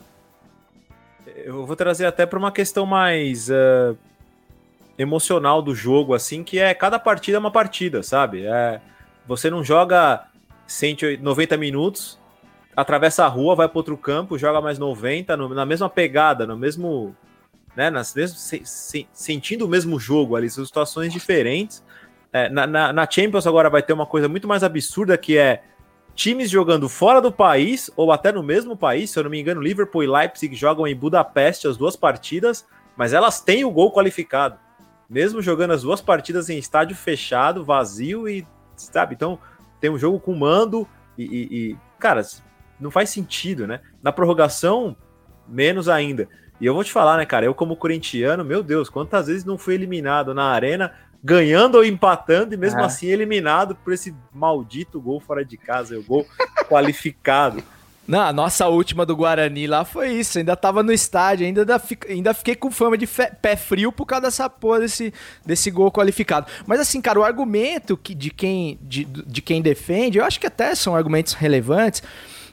Eu 1.45 1.65
vou 1.65 1.77
trazer 1.77 2.07
até 2.07 2.27
para 2.27 2.39
uma 2.39 2.51
questão 2.51 2.85
mais 2.85 3.49
uh, 3.51 3.97
emocional 4.99 5.63
do 5.63 5.75
jogo, 5.75 6.15
assim, 6.15 6.43
que 6.43 6.59
é 6.59 6.75
cada 6.75 6.99
partida 6.99 7.37
é 7.37 7.41
uma 7.41 7.51
partida, 7.51 8.03
sabe? 8.03 8.45
É 8.47 8.81
Você 9.27 9.51
não 9.51 9.63
joga 9.63 10.27
190 10.67 11.57
minutos, 11.57 12.19
atravessa 12.77 13.25
a 13.25 13.29
rua, 13.29 13.55
vai 13.55 13.69
para 13.69 13.79
outro 13.79 13.97
campo, 13.97 14.39
joga 14.39 14.61
mais 14.61 14.79
90, 14.79 15.37
no, 15.37 15.49
na 15.51 15.65
mesma 15.65 15.89
pegada, 15.89 16.47
no 16.47 16.57
mesmo. 16.57 17.15
Né, 17.77 17.91
nas 17.91 18.09
se, 18.09 18.63
se, 18.65 19.07
sentindo 19.13 19.67
o 19.67 19.69
mesmo 19.69 20.01
jogo 20.01 20.35
ali, 20.35 20.49
são 20.49 20.65
situações 20.65 21.13
diferentes. 21.13 21.85
É, 22.33 22.49
na, 22.49 22.67
na, 22.67 22.93
na 22.93 23.11
Champions 23.11 23.47
agora 23.47 23.69
vai 23.69 23.83
ter 23.83 23.93
uma 23.93 24.07
coisa 24.07 24.29
muito 24.29 24.49
mais 24.49 24.65
absurda 24.65 25.17
que 25.19 25.37
é 25.37 25.63
times 26.15 26.49
jogando 26.49 26.89
fora 26.89 27.21
do 27.21 27.31
país 27.31 27.91
ou 27.95 28.11
até 28.11 28.33
no 28.33 28.43
mesmo 28.43 28.77
país. 28.77 29.11
Se 29.11 29.19
eu 29.19 29.25
não 29.25 29.31
me 29.31 29.39
engano, 29.39 29.61
Liverpool 29.61 30.03
e 30.03 30.07
Leipzig 30.07 30.57
jogam 30.57 30.87
em 30.87 30.97
Budapeste 30.97 31.69
as 31.69 31.77
duas 31.77 31.95
partidas, 31.95 32.67
mas 32.97 33.13
elas 33.13 33.41
têm 33.41 33.65
o 33.65 33.71
gol 33.71 33.93
qualificado, 33.93 34.59
mesmo 35.09 35.43
jogando 35.43 35.73
as 35.73 35.83
duas 35.83 36.01
partidas 36.01 36.49
em 36.49 36.59
estádio 36.59 36.97
fechado, 36.97 37.65
vazio 37.65 38.27
e 38.27 38.47
sabe. 38.75 39.15
Então 39.15 39.39
tem 39.79 39.91
um 39.91 39.99
jogo 39.99 40.19
com 40.19 40.35
mando 40.35 40.89
e, 41.19 41.25
e, 41.25 41.71
e 41.73 41.77
cara, 41.99 42.23
não 42.81 42.91
faz 42.91 43.11
sentido, 43.11 43.67
né? 43.67 43.81
Na 44.03 44.11
prorrogação, 44.11 44.97
menos 45.47 45.89
ainda. 45.89 46.29
E 46.61 46.67
eu 46.67 46.75
vou 46.75 46.85
te 46.85 46.93
falar, 46.93 47.17
né, 47.17 47.27
cara? 47.27 47.45
Eu, 47.45 47.55
como 47.55 47.77
corintiano, 47.77 48.45
meu 48.45 48.63
Deus, 48.63 48.89
quantas 48.89 49.27
vezes 49.27 49.45
não 49.45 49.59
fui 49.59 49.75
eliminado 49.75 50.35
na 50.35 50.45
arena, 50.45 50.93
ganhando 51.23 51.77
ou 51.77 51.85
empatando, 51.85 52.55
e 52.55 52.57
mesmo 52.57 52.81
é. 52.81 52.85
assim 52.85 53.07
eliminado 53.07 53.75
por 53.75 53.93
esse 53.93 54.15
maldito 54.33 55.01
gol 55.01 55.21
fora 55.21 55.45
de 55.45 55.57
casa, 55.57 55.99
o 55.99 56.03
gol 56.03 56.27
qualificado. 56.69 57.63
Não, 58.07 58.21
a 58.21 58.33
nossa 58.33 58.69
última 58.69 59.05
do 59.05 59.17
Guarani 59.17 59.67
lá 59.67 59.85
foi 59.85 60.13
isso. 60.13 60.39
Ainda 60.39 60.55
tava 60.55 60.83
no 60.83 60.93
estádio, 60.93 61.45
ainda, 61.45 61.67
ainda 62.09 62.33
fiquei 62.33 62.55
com 62.55 62.71
fama 62.71 62.97
de 62.97 63.07
pé 63.07 63.57
frio 63.57 63.91
por 63.91 64.07
causa 64.07 64.23
dessa 64.27 64.49
porra 64.49 64.81
desse, 64.81 65.13
desse 65.45 65.71
gol 65.71 65.91
qualificado. 65.91 66.47
Mas 66.67 66.79
assim, 66.79 67.01
cara, 67.01 67.19
o 67.19 67.25
argumento 67.25 67.97
que, 67.97 68.15
de, 68.15 68.31
quem, 68.31 68.79
de, 68.81 69.05
de 69.05 69.43
quem 69.43 69.61
defende, 69.61 70.19
eu 70.19 70.25
acho 70.25 70.39
que 70.39 70.47
até 70.47 70.75
são 70.77 70.95
argumentos 70.95 71.33
relevantes. 71.33 72.03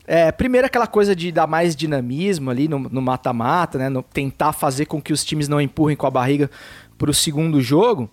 É, 0.06 0.32
primeiro, 0.32 0.68
aquela 0.68 0.88
coisa 0.88 1.16
de 1.16 1.32
dar 1.32 1.48
mais 1.48 1.76
dinamismo 1.76 2.50
ali 2.50 2.68
no 2.68 3.02
mata-mata, 3.02 3.78
né? 3.78 3.90
No, 3.90 4.04
tentar 4.04 4.52
fazer 4.52 4.86
com 4.86 5.02
que 5.02 5.14
os 5.14 5.24
times 5.24 5.48
não 5.48 5.62
empurrem 5.62 5.96
com 5.96 6.06
a 6.06 6.12
barriga 6.12 6.50
para 6.98 7.10
o 7.10 7.14
segundo 7.14 7.62
jogo. 7.62 8.10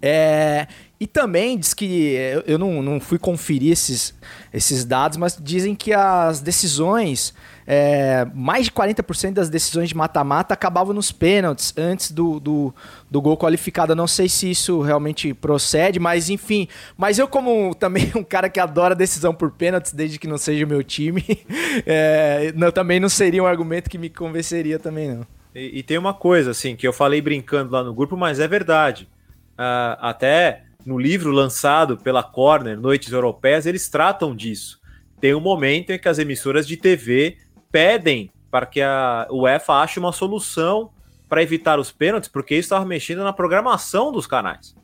É, 0.00 0.66
e 0.98 1.06
também 1.06 1.56
diz 1.58 1.74
que 1.74 2.16
eu 2.46 2.58
não, 2.58 2.82
não 2.82 2.98
fui 2.98 3.18
conferir 3.18 3.72
esses, 3.72 4.14
esses 4.52 4.84
dados, 4.84 5.16
mas 5.16 5.38
dizem 5.40 5.74
que 5.74 5.92
as 5.92 6.40
decisões, 6.40 7.34
é, 7.66 8.26
mais 8.34 8.66
de 8.66 8.72
40% 8.72 9.32
das 9.34 9.48
decisões 9.48 9.88
de 9.88 9.96
mata-mata 9.96 10.54
acabavam 10.54 10.92
nos 10.92 11.12
pênaltis 11.12 11.72
antes 11.76 12.10
do, 12.10 12.40
do, 12.40 12.74
do, 13.10 13.20
gol 13.20 13.36
qualificado. 13.36 13.94
Não 13.94 14.06
sei 14.06 14.28
se 14.28 14.50
isso 14.50 14.80
realmente 14.80 15.32
procede, 15.34 16.00
mas 16.00 16.28
enfim. 16.28 16.68
Mas 16.96 17.18
eu, 17.18 17.28
como 17.28 17.74
também 17.74 18.10
um 18.16 18.24
cara 18.24 18.48
que 18.48 18.60
adora 18.60 18.94
decisão 18.94 19.34
por 19.34 19.52
pênaltis, 19.52 19.92
desde 19.92 20.18
que 20.18 20.26
não 20.26 20.38
seja 20.38 20.64
o 20.64 20.68
meu 20.68 20.82
time, 20.82 21.24
é, 21.86 22.52
não, 22.56 22.70
também 22.70 22.98
não 22.98 23.08
seria 23.08 23.42
um 23.42 23.46
argumento 23.46 23.88
que 23.88 23.98
me 23.98 24.10
convenceria 24.10 24.78
também, 24.78 25.08
não. 25.14 25.26
E, 25.54 25.78
e 25.78 25.82
tem 25.82 25.98
uma 25.98 26.14
coisa, 26.14 26.50
assim, 26.50 26.74
que 26.74 26.86
eu 26.86 26.92
falei 26.92 27.20
brincando 27.20 27.72
lá 27.72 27.82
no 27.82 27.94
grupo, 27.94 28.16
mas 28.16 28.40
é 28.40 28.48
verdade. 28.48 29.08
Uh, 29.52 29.96
até 30.00 30.64
no 30.84 30.98
livro 30.98 31.30
lançado 31.30 31.96
pela 31.96 32.22
Corner, 32.22 32.78
Noites 32.78 33.12
Europeias, 33.12 33.66
eles 33.66 33.88
tratam 33.88 34.34
disso. 34.34 34.80
Tem 35.20 35.34
um 35.34 35.40
momento 35.40 35.90
em 35.90 35.98
que 35.98 36.08
as 36.08 36.18
emissoras 36.18 36.66
de 36.66 36.76
TV 36.76 37.36
pedem 37.72 38.30
para 38.50 38.66
que 38.66 38.82
a 38.82 39.26
UEFA 39.30 39.72
ache 39.80 39.98
uma 39.98 40.12
solução 40.12 40.90
para 41.28 41.42
evitar 41.42 41.78
os 41.78 41.90
pênaltis, 41.90 42.28
porque 42.28 42.54
isso 42.54 42.66
estava 42.66 42.84
mexendo 42.84 43.24
na 43.24 43.32
programação 43.32 44.12
dos 44.12 44.26
canais. 44.26 44.76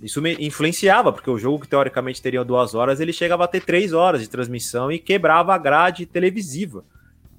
Isso 0.00 0.26
influenciava, 0.26 1.12
porque 1.12 1.28
o 1.28 1.38
jogo 1.38 1.60
que 1.60 1.68
teoricamente 1.68 2.22
teria 2.22 2.44
duas 2.44 2.74
horas, 2.74 3.00
ele 3.00 3.12
chegava 3.12 3.44
a 3.44 3.48
ter 3.48 3.62
três 3.62 3.92
horas 3.92 4.22
de 4.22 4.28
transmissão 4.28 4.90
e 4.90 4.98
quebrava 4.98 5.54
a 5.54 5.58
grade 5.58 6.06
televisiva. 6.06 6.84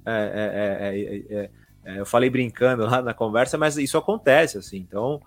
É, 0.06 1.10
é, 1.34 1.50
é, 1.84 1.98
eu 1.98 2.06
falei 2.06 2.28
brincando 2.30 2.84
lá 2.84 3.02
na 3.02 3.14
conversa, 3.14 3.58
mas 3.58 3.76
isso 3.76 3.98
acontece, 3.98 4.58
assim. 4.58 4.76
Então, 4.76 5.20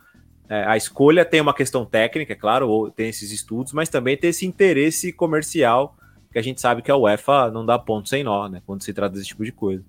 é, 0.47 0.63
a 0.63 0.77
escolha 0.77 1.25
tem 1.25 1.41
uma 1.41 1.53
questão 1.53 1.85
técnica, 1.85 2.33
é 2.33 2.35
claro, 2.35 2.69
ou 2.69 2.91
tem 2.91 3.09
esses 3.09 3.31
estudos, 3.31 3.73
mas 3.73 3.89
também 3.89 4.15
tem 4.15 4.29
esse 4.29 4.45
interesse 4.45 5.11
comercial 5.11 5.97
que 6.33 6.39
a 6.39 6.41
gente 6.41 6.59
sabe 6.59 6.81
que 6.81 6.91
a 6.91 6.97
UEFA 6.97 7.51
não 7.51 7.63
dá 7.63 7.77
ponto 7.77 8.09
sem 8.09 8.23
nó, 8.23 8.49
né? 8.49 8.61
Quando 8.65 8.83
se 8.83 8.91
trata 8.91 9.15
desse 9.15 9.27
tipo 9.27 9.45
de 9.45 9.51
coisa. 9.51 9.83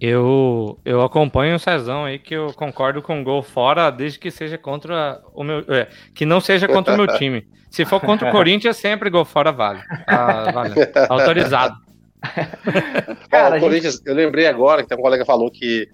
Eu, 0.00 0.78
eu 0.84 1.02
acompanho 1.02 1.54
o 1.54 1.58
Cezão 1.58 2.04
aí, 2.04 2.18
que 2.18 2.34
eu 2.34 2.52
concordo 2.54 3.00
com 3.00 3.20
o 3.20 3.24
gol 3.24 3.42
fora, 3.42 3.90
desde 3.90 4.18
que 4.18 4.30
seja 4.30 4.58
contra 4.58 5.22
o 5.32 5.44
meu. 5.44 5.58
É, 5.68 5.88
que 6.14 6.26
não 6.26 6.40
seja 6.40 6.66
contra 6.66 6.94
o 6.94 6.96
meu 6.96 7.06
time. 7.06 7.46
Se 7.70 7.84
for 7.84 8.00
contra 8.00 8.28
o 8.28 8.32
Corinthians, 8.32 8.76
sempre 8.78 9.10
gol 9.10 9.24
fora 9.24 9.52
vale. 9.52 9.80
Ah, 10.06 10.50
vale. 10.52 10.74
Autorizado. 11.08 11.76
Cara, 13.30 13.58
o 13.58 13.60
Corinthians, 13.60 13.94
gente... 13.96 14.06
eu 14.06 14.14
lembrei 14.14 14.46
agora 14.46 14.84
que 14.84 14.92
um 14.92 14.98
colega 14.98 15.24
falou 15.24 15.50
que 15.50 15.88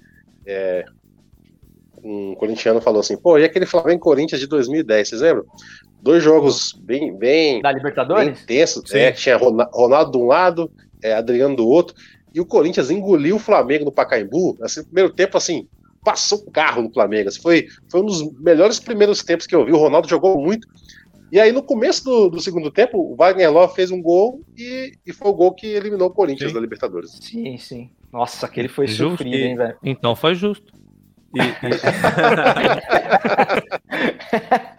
é, 0.46 0.84
um 2.02 2.34
corintiano 2.36 2.80
falou 2.80 3.00
assim, 3.00 3.16
pô, 3.16 3.38
e 3.38 3.44
aquele 3.44 3.66
Flamengo 3.66 4.00
Corinthians 4.00 4.40
de 4.40 4.46
2010, 4.46 5.08
vocês 5.08 5.20
lembram? 5.20 5.44
Dois 6.06 6.22
jogos 6.22 6.72
bem, 6.72 7.12
bem, 7.12 7.60
da 7.60 7.72
Libertadores? 7.72 8.24
bem 8.24 8.32
intensos, 8.32 8.94
é, 8.94 9.10
tinha 9.10 9.36
Ronaldo 9.36 10.12
de 10.12 10.18
um 10.18 10.26
lado, 10.26 10.70
é, 11.02 11.12
Adriano 11.12 11.56
do 11.56 11.66
outro, 11.66 11.96
e 12.32 12.40
o 12.40 12.46
Corinthians 12.46 12.92
engoliu 12.92 13.34
o 13.34 13.40
Flamengo 13.40 13.86
no 13.86 13.90
Pacaembu, 13.90 14.56
assim, 14.62 14.78
no 14.78 14.86
primeiro 14.86 15.12
tempo, 15.12 15.36
assim, 15.36 15.66
passou 16.04 16.38
o 16.38 16.50
carro 16.52 16.82
no 16.82 16.92
Flamengo, 16.92 17.28
assim, 17.28 17.42
foi, 17.42 17.66
foi 17.90 18.02
um 18.02 18.06
dos 18.06 18.22
melhores 18.38 18.78
primeiros 18.78 19.24
tempos 19.24 19.48
que 19.48 19.56
eu 19.56 19.64
vi, 19.64 19.72
o 19.72 19.78
Ronaldo 19.78 20.08
jogou 20.08 20.40
muito, 20.40 20.68
e 21.32 21.40
aí 21.40 21.50
no 21.50 21.60
começo 21.60 22.04
do, 22.04 22.30
do 22.30 22.40
segundo 22.40 22.70
tempo, 22.70 22.98
o 22.98 23.16
Wagner 23.16 23.52
Love 23.52 23.74
fez 23.74 23.90
um 23.90 24.00
gol 24.00 24.42
e, 24.56 24.92
e 25.04 25.12
foi 25.12 25.28
o 25.28 25.34
gol 25.34 25.54
que 25.54 25.66
eliminou 25.66 26.06
o 26.06 26.12
Corinthians 26.12 26.50
sim. 26.50 26.54
da 26.54 26.60
Libertadores. 26.60 27.18
Sim, 27.20 27.58
sim. 27.58 27.90
Nossa, 28.12 28.46
aquele 28.46 28.68
foi 28.68 28.86
justo, 28.86 29.24
sofrido, 29.24 29.34
hein, 29.34 29.56
velho? 29.56 29.76
Então 29.82 30.14
foi 30.14 30.36
justo. 30.36 30.72
E, 31.34 31.40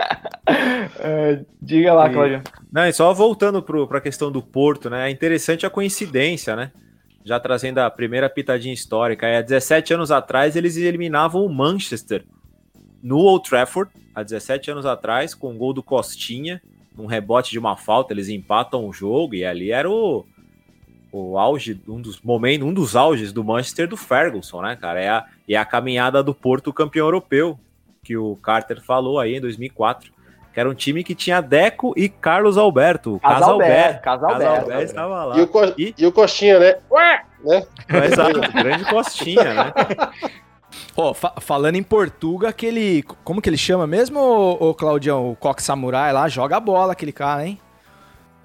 é, 0.99 1.45
diga 1.61 1.93
lá, 1.93 2.09
Cláudio. 2.09 2.41
Não, 2.71 2.85
e 2.85 2.93
só 2.93 3.13
voltando 3.13 3.61
para 3.61 3.97
a 3.97 4.01
questão 4.01 4.31
do 4.31 4.41
Porto, 4.41 4.89
né? 4.89 5.07
É 5.07 5.11
interessante 5.11 5.65
a 5.65 5.69
coincidência, 5.69 6.55
né? 6.55 6.71
Já 7.23 7.39
trazendo 7.39 7.79
a 7.79 7.89
primeira 7.89 8.29
pitadinha 8.29 8.73
histórica. 8.73 9.27
Há 9.27 9.41
17 9.41 9.93
anos 9.93 10.11
atrás, 10.11 10.55
eles 10.55 10.77
eliminavam 10.77 11.45
o 11.45 11.49
Manchester 11.49 12.23
no 13.01 13.17
Old 13.19 13.47
Trafford, 13.49 13.91
há 14.13 14.23
17 14.23 14.71
anos 14.71 14.85
atrás, 14.85 15.33
com 15.33 15.51
um 15.51 15.57
gol 15.57 15.73
do 15.73 15.83
Costinha, 15.83 16.61
um 16.97 17.05
rebote 17.05 17.51
de 17.51 17.59
uma 17.59 17.77
falta, 17.77 18.13
eles 18.13 18.27
empatam 18.27 18.87
o 18.87 18.93
jogo, 18.93 19.35
e 19.35 19.45
ali 19.45 19.71
era 19.71 19.89
o, 19.89 20.25
o 21.11 21.37
auge, 21.37 21.79
um 21.87 22.01
dos 22.01 22.21
momentos, 22.21 22.67
um 22.67 22.73
dos 22.73 22.95
auges 22.95 23.31
do 23.31 23.43
Manchester 23.43 23.87
do 23.87 23.95
Ferguson, 23.95 24.61
né, 24.61 24.75
cara? 24.75 24.99
É 24.99 25.09
a, 25.09 25.25
é 25.47 25.55
a 25.55 25.65
caminhada 25.65 26.23
do 26.23 26.33
Porto 26.33 26.73
campeão 26.73 27.05
europeu, 27.05 27.59
que 28.03 28.17
o 28.17 28.35
Carter 28.37 28.81
falou 28.81 29.19
aí 29.19 29.35
em 29.35 29.41
2004. 29.41 30.11
Que 30.57 30.61
era 30.61 30.67
um 30.67 30.73
time 30.73 31.03
que 31.03 31.13
tinha 31.13 31.39
Deco 31.39 31.93
e 31.95 32.09
Carlos 32.09 32.57
Alberto. 32.57 33.19
Casalberto. 33.19 34.01
Casalberto 34.01 34.71
estava 34.81 35.25
lá. 35.25 35.37
E 35.37 35.41
o, 35.41 35.47
Co 35.47 35.65
e... 35.77 35.93
e 35.95 36.03
o 36.07 36.11
Costinha, 36.11 36.57
né? 36.57 36.77
Ué! 36.89 37.21
né? 37.43 37.63
Exato, 38.03 38.39
grande 38.51 38.83
Costinha, 38.85 39.53
né? 39.53 39.73
Oh, 40.95 41.13
fa 41.13 41.35
falando 41.39 41.75
em 41.75 41.83
Portugal, 41.83 42.49
aquele. 42.49 43.03
Como 43.23 43.39
que 43.39 43.47
ele 43.47 43.55
chama 43.55 43.85
mesmo, 43.85 44.19
o, 44.19 44.73
Claudião? 44.73 45.29
O 45.29 45.35
Coque 45.35 45.61
Samurai 45.61 46.11
lá, 46.11 46.27
joga 46.27 46.57
a 46.57 46.59
bola 46.59 46.93
aquele 46.93 47.11
cara, 47.11 47.45
hein? 47.45 47.59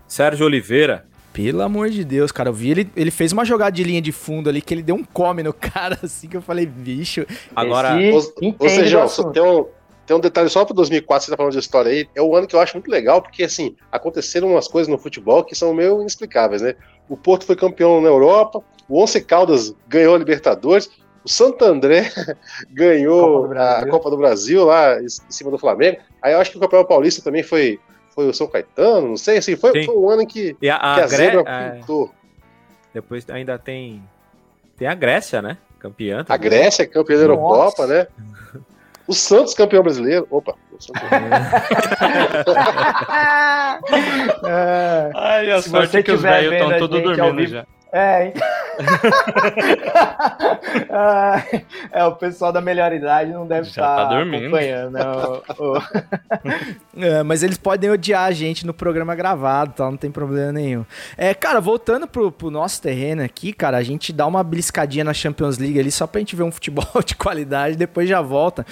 Sérgio 0.07 0.45
Oliveira. 0.45 1.07
Pelo 1.33 1.63
amor 1.63 1.89
de 1.89 2.05
Deus, 2.05 2.31
cara. 2.31 2.51
Eu 2.51 2.53
vi 2.53 2.73
ele, 2.73 2.91
ele 2.95 3.11
fez 3.11 3.33
uma 3.33 3.47
jogada 3.47 3.73
de 3.73 3.83
linha 3.83 4.03
de 4.03 4.13
fundo 4.13 4.51
ali 4.51 4.61
que 4.61 4.75
ele 4.75 4.83
deu 4.83 4.97
um 4.97 5.03
come 5.03 5.43
no 5.43 5.55
cara, 5.57 5.99
assim 6.03 6.29
que 6.29 6.37
eu 6.37 6.43
falei, 6.43 6.67
bicho. 6.67 7.25
Agora, 7.57 7.95
ou, 7.97 8.55
ou 8.59 8.69
seja, 8.69 9.07
tem 9.33 9.43
um, 9.43 9.65
tem 10.07 10.17
um 10.17 10.21
detalhe 10.21 10.49
só 10.49 10.65
para 10.65 10.75
2004, 10.75 11.25
você 11.25 11.31
tá 11.31 11.37
falando 11.37 11.53
de 11.53 11.59
história 11.59 11.91
aí. 11.91 12.09
É 12.15 12.23
um 12.23 12.35
ano 12.35 12.47
que 12.47 12.57
eu 12.57 12.61
acho 12.61 12.75
muito 12.75 12.91
legal, 12.91 13.23
porque 13.23 13.45
assim, 13.45 13.77
aconteceram 13.91 14.49
umas 14.51 14.67
coisas 14.69 14.89
no 14.89 14.99
futebol 14.99 15.45
que 15.45 15.55
são 15.55 15.73
meio 15.73 16.01
inexplicáveis, 16.01 16.63
né? 16.63 16.75
O 17.09 17.17
Porto 17.17 17.45
foi 17.45 17.57
campeão 17.57 18.01
na 18.01 18.09
Europa, 18.09 18.63
o 18.89 19.01
Once 19.01 19.21
Caldas 19.21 19.75
ganhou 19.89 20.15
a 20.15 20.19
Libertadores, 20.19 20.91
o 21.25 21.29
Santo 21.29 21.65
André 21.65 22.11
ganhou 22.71 23.49
Copa 23.49 23.61
a 23.61 23.87
Copa 23.89 24.11
do 24.11 24.17
Brasil 24.17 24.65
lá 24.65 25.01
em 25.01 25.09
cima 25.09 25.51
do 25.51 25.59
Flamengo. 25.59 25.99
Aí 26.21 26.33
eu 26.33 26.41
acho 26.41 26.51
que 26.51 26.57
o 26.57 26.61
Campeão 26.61 26.85
Paulista 26.85 27.23
também 27.23 27.43
foi 27.43 27.79
foi 28.15 28.29
o 28.29 28.35
São 28.35 28.47
Caetano, 28.47 29.09
não 29.09 29.17
sei, 29.17 29.39
assim, 29.39 29.57
foi, 29.57 29.87
foi 29.87 29.97
um 29.97 30.11
ano 30.11 30.27
que, 30.27 30.55
e 30.61 30.69
a, 30.69 30.77
a, 30.77 30.95
que 30.97 31.01
a 31.01 31.07
zebra 31.07 31.43
é... 31.47 31.71
pintou. 31.71 32.11
Depois 32.93 33.25
ainda 33.31 33.59
tem 33.59 34.03
tem 34.77 34.87
a 34.87 34.95
Grécia, 34.95 35.41
né? 35.41 35.57
Campeã. 35.79 36.25
Também. 36.25 36.35
A 36.35 36.37
Grécia 36.37 36.83
é 36.83 36.87
campeã 36.87 37.17
da 37.17 37.23
Eurocopa, 37.23 37.87
né? 37.87 38.07
O 39.07 39.13
Santos 39.13 39.55
campeão 39.55 39.83
brasileiro. 39.83 40.27
Opa. 40.31 40.55
Ai, 45.15 45.51
a 45.51 45.63
sorte 45.63 46.03
que 46.03 46.13
os 46.13 46.23
velhos 46.23 46.53
estão 46.53 46.79
todos 46.79 47.03
dormindo 47.03 47.47
já. 47.47 47.67
É. 47.93 48.33
Ah, 50.91 51.43
é, 51.93 52.05
o 52.05 52.13
pessoal 52.17 52.53
da 52.53 52.61
melhor 52.61 52.93
idade 52.93 53.31
não 53.33 53.47
deve 53.47 53.65
Já 53.65 53.71
estar 53.71 53.97
tá 53.97 54.05
dormindo. 54.17 54.47
acompanhando, 54.47 54.91
né? 54.93 55.01
o- 55.59 55.77
o- 55.77 55.83
É, 56.97 57.23
mas 57.23 57.43
eles 57.43 57.59
podem 57.59 57.91
odiar 57.91 58.25
a 58.25 58.33
gente 58.33 58.67
no 58.67 58.73
programa 58.73 59.15
gravado, 59.15 59.75
tal, 59.77 59.91
não 59.91 59.99
tem 59.99 60.11
problema 60.11 60.53
nenhum. 60.53 60.85
É, 61.17 61.35
cara, 61.35 61.61
voltando 61.61 62.07
pro, 62.07 62.31
pro 62.33 62.51
nosso 62.51 62.81
terreno 62.81 63.23
aqui, 63.23 63.53
cara, 63.53 63.77
a 63.77 63.83
gente 63.83 64.13
dá 64.13 64.27
uma 64.27 64.43
beliscadinha 64.43 65.05
na 65.05 65.13
Champions 65.15 65.59
League 65.59 65.79
ali 65.79 65.91
só 65.91 66.07
pra 66.07 66.19
gente 66.21 66.35
ver 66.37 66.43
um 66.45 66.53
futebol 66.53 66.87
de 67.05 67.15
qualidade, 67.15 67.77
depois 67.77 68.09
já 68.09 68.21
volta. 68.21 68.65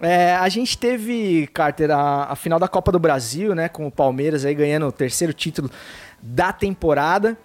É, 0.00 0.34
a 0.36 0.48
gente 0.48 0.78
teve, 0.78 1.48
Carter, 1.52 1.90
a, 1.90 2.24
a 2.30 2.36
final 2.36 2.58
da 2.58 2.68
Copa 2.68 2.92
do 2.92 2.98
Brasil, 3.00 3.54
né, 3.54 3.68
com 3.68 3.86
o 3.86 3.90
Palmeiras 3.90 4.44
aí 4.44 4.54
ganhando 4.54 4.86
o 4.86 4.92
terceiro 4.92 5.32
título 5.32 5.70
da 6.22 6.52
temporada. 6.52 7.36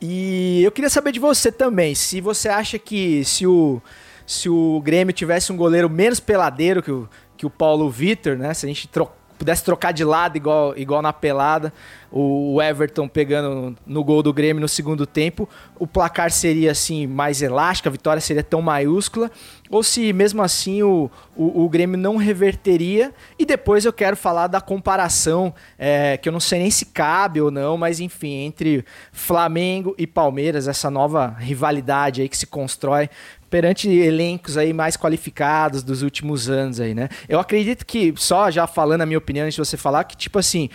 E 0.00 0.62
eu 0.62 0.70
queria 0.72 0.90
saber 0.90 1.12
de 1.12 1.20
você 1.20 1.50
também, 1.50 1.94
se 1.94 2.20
você 2.20 2.48
acha 2.48 2.78
que 2.78 3.24
se 3.24 3.46
o, 3.46 3.80
se 4.26 4.48
o 4.48 4.80
Grêmio 4.84 5.12
tivesse 5.12 5.52
um 5.52 5.56
goleiro 5.56 5.88
menos 5.88 6.20
peladeiro 6.20 6.82
que 6.82 6.90
o, 6.90 7.08
que 7.36 7.46
o 7.46 7.50
Paulo 7.50 7.88
Vitor, 7.90 8.36
né? 8.36 8.52
Se 8.52 8.66
a 8.66 8.68
gente 8.68 8.86
tro- 8.88 9.10
pudesse 9.44 9.62
trocar 9.62 9.92
de 9.92 10.02
lado 10.02 10.36
igual, 10.38 10.72
igual 10.74 11.02
na 11.02 11.12
pelada, 11.12 11.70
o 12.10 12.62
Everton 12.62 13.06
pegando 13.06 13.76
no, 13.86 14.02
gol 14.02 14.22
do 14.22 14.32
Grêmio 14.32 14.60
no 14.60 14.68
segundo 14.68 15.04
tempo, 15.04 15.46
o 15.78 15.86
placar 15.86 16.30
seria 16.30 16.70
assim 16.70 17.06
mais 17.06 17.42
elástico, 17.42 17.88
a 17.88 17.92
vitória 17.92 18.22
seria 18.22 18.42
tão 18.42 18.62
maiúscula, 18.62 19.30
ou 19.68 19.82
se 19.82 20.12
mesmo 20.14 20.40
assim 20.40 20.82
o, 20.82 21.10
o, 21.36 21.64
o 21.64 21.68
Grêmio 21.68 21.98
não 21.98 22.16
reverteria. 22.16 23.12
E 23.38 23.44
depois 23.44 23.84
eu 23.84 23.92
quero 23.92 24.16
falar 24.16 24.46
da 24.46 24.60
comparação, 24.60 25.52
é, 25.78 26.16
que 26.16 26.28
eu 26.28 26.32
não 26.32 26.40
sei 26.40 26.60
nem 26.60 26.70
se 26.70 26.86
cabe 26.86 27.40
ou 27.40 27.50
não, 27.50 27.76
mas 27.76 28.00
enfim, 28.00 28.44
entre 28.44 28.84
Flamengo 29.12 29.94
e 29.98 30.06
Palmeiras, 30.06 30.68
essa 30.68 30.90
nova 30.90 31.36
rivalidade 31.38 32.22
aí 32.22 32.28
que 32.28 32.38
se 32.38 32.46
constrói 32.46 33.10
perante 33.54 33.88
elencos 33.88 34.56
aí 34.56 34.72
mais 34.72 34.96
qualificados 34.96 35.84
dos 35.84 36.02
últimos 36.02 36.50
anos 36.50 36.80
aí, 36.80 36.92
né? 36.92 37.08
Eu 37.28 37.38
acredito 37.38 37.86
que, 37.86 38.12
só 38.16 38.50
já 38.50 38.66
falando 38.66 39.02
a 39.02 39.06
minha 39.06 39.16
opinião 39.16 39.44
antes 39.44 39.54
de 39.54 39.60
você 39.60 39.76
falar, 39.76 40.02
que 40.02 40.16
tipo 40.16 40.40
assim, 40.40 40.68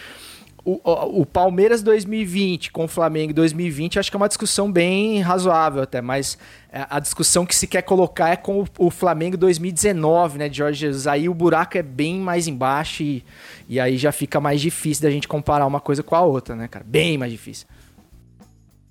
o, 0.63 0.79
o, 0.81 1.21
o 1.23 1.25
Palmeiras 1.25 1.83
2020 1.83 2.71
com 2.71 2.85
o 2.85 2.87
Flamengo 2.87 3.33
2020, 3.33 3.99
acho 3.99 4.09
que 4.09 4.15
é 4.15 4.19
uma 4.19 4.29
discussão 4.29 4.71
bem 4.71 5.19
razoável 5.19 5.81
até, 5.83 5.99
mas 5.99 6.37
é, 6.71 6.85
a 6.89 7.01
discussão 7.01 7.45
que 7.45 7.53
se 7.53 7.67
quer 7.67 7.81
colocar 7.81 8.29
é 8.29 8.37
com 8.37 8.61
o, 8.61 8.67
o 8.77 8.89
Flamengo 8.89 9.35
2019, 9.35 10.37
né, 10.37 10.47
de 10.47 10.59
Jorge 10.59 10.79
Jesus. 10.79 11.05
Aí 11.05 11.27
o 11.27 11.33
buraco 11.33 11.77
é 11.77 11.83
bem 11.83 12.17
mais 12.17 12.47
embaixo 12.47 13.03
e, 13.03 13.25
e 13.67 13.77
aí 13.77 13.97
já 13.97 14.13
fica 14.13 14.39
mais 14.39 14.61
difícil 14.61 15.03
da 15.03 15.11
gente 15.11 15.27
comparar 15.27 15.65
uma 15.67 15.81
coisa 15.81 16.01
com 16.01 16.15
a 16.15 16.21
outra, 16.21 16.55
né, 16.55 16.69
cara? 16.69 16.85
Bem 16.87 17.17
mais 17.17 17.29
difícil. 17.29 17.67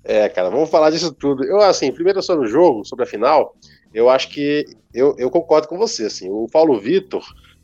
É, 0.03 0.29
cara, 0.29 0.49
vamos 0.49 0.69
falar 0.69 0.91
disso 0.91 1.11
tudo. 1.11 1.43
Eu, 1.43 1.59
assim, 1.61 1.91
primeiro 1.91 2.21
sobre 2.21 2.47
o 2.47 2.49
jogo, 2.49 2.85
sobre 2.85 3.03
a 3.03 3.07
final, 3.07 3.55
eu 3.93 4.09
acho 4.09 4.29
que 4.29 4.65
eu, 4.93 5.15
eu 5.17 5.29
concordo 5.29 5.67
com 5.67 5.77
você, 5.77 6.05
assim, 6.05 6.29
o 6.29 6.47
Paulo 6.51 6.79
Vitor, 6.79 7.23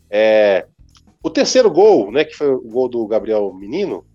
é, 0.09 0.65
o 1.23 1.29
terceiro 1.29 1.71
gol, 1.71 2.11
né, 2.11 2.23
que 2.23 2.35
foi 2.35 2.49
o 2.49 2.61
gol 2.61 2.87
do 2.87 3.05
Gabriel 3.07 3.51
Menino, 3.53 4.05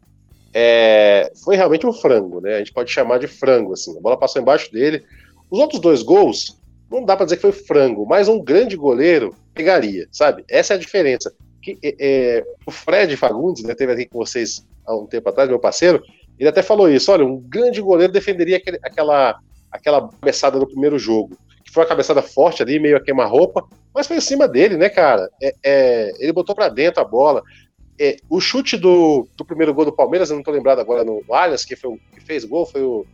é, 0.52 1.32
foi 1.44 1.56
realmente 1.56 1.86
um 1.86 1.92
frango, 1.92 2.40
né, 2.40 2.56
a 2.56 2.58
gente 2.58 2.72
pode 2.72 2.90
chamar 2.90 3.18
de 3.18 3.26
frango, 3.26 3.72
assim, 3.72 3.96
a 3.96 4.00
bola 4.00 4.16
passou 4.16 4.40
embaixo 4.40 4.70
dele. 4.72 5.04
Os 5.50 5.58
outros 5.58 5.80
dois 5.80 6.02
gols, 6.02 6.60
não 6.90 7.04
dá 7.04 7.16
pra 7.16 7.24
dizer 7.24 7.36
que 7.36 7.42
foi 7.42 7.52
frango, 7.52 8.06
mas 8.06 8.28
um 8.28 8.40
grande 8.40 8.76
goleiro 8.76 9.34
pegaria, 9.52 10.06
sabe? 10.12 10.44
Essa 10.48 10.74
é 10.74 10.76
a 10.76 10.80
diferença. 10.80 11.32
Que, 11.60 11.76
é, 11.82 11.94
é, 11.98 12.44
o 12.64 12.70
Fred 12.70 13.16
Fagundes, 13.16 13.64
né, 13.64 13.74
teve 13.74 13.92
aqui 13.92 14.06
com 14.06 14.18
vocês 14.18 14.64
há 14.86 14.96
um 14.96 15.06
tempo 15.06 15.28
atrás, 15.28 15.48
meu 15.48 15.58
parceiro, 15.58 16.02
ele 16.38 16.48
até 16.48 16.62
falou 16.62 16.88
isso, 16.88 17.12
olha, 17.12 17.24
um 17.24 17.38
grande 17.38 17.82
goleiro 17.82 18.12
defenderia 18.12 18.56
aquele, 18.56 18.78
aquela, 18.82 19.38
aquela 19.70 20.08
cabeçada 20.08 20.58
do 20.58 20.66
primeiro 20.66 20.98
jogo, 20.98 21.36
foi 21.72 21.82
uma 21.82 21.88
cabeçada 21.88 22.20
forte 22.20 22.62
ali, 22.62 22.78
meio 22.78 22.96
a 22.96 23.00
queima-roupa, 23.00 23.64
mas 23.94 24.06
foi 24.06 24.16
em 24.16 24.20
cima 24.20 24.48
dele, 24.48 24.76
né, 24.76 24.88
cara? 24.88 25.28
É, 25.42 25.54
é, 25.64 26.12
ele 26.18 26.32
botou 26.32 26.54
para 26.54 26.68
dentro 26.68 27.00
a 27.00 27.04
bola. 27.04 27.42
É, 27.98 28.16
o 28.28 28.40
chute 28.40 28.76
do, 28.76 29.28
do 29.36 29.44
primeiro 29.44 29.74
gol 29.74 29.84
do 29.84 29.92
Palmeiras, 29.92 30.30
eu 30.30 30.36
não 30.36 30.42
tô 30.42 30.50
lembrado 30.50 30.80
agora 30.80 31.04
no 31.04 31.22
Allianz, 31.30 31.64
que, 31.64 31.76
foi 31.76 31.96
que 32.14 32.20
fez 32.20 32.44
gol, 32.44 32.66
foi 32.66 32.82
o. 32.82 33.06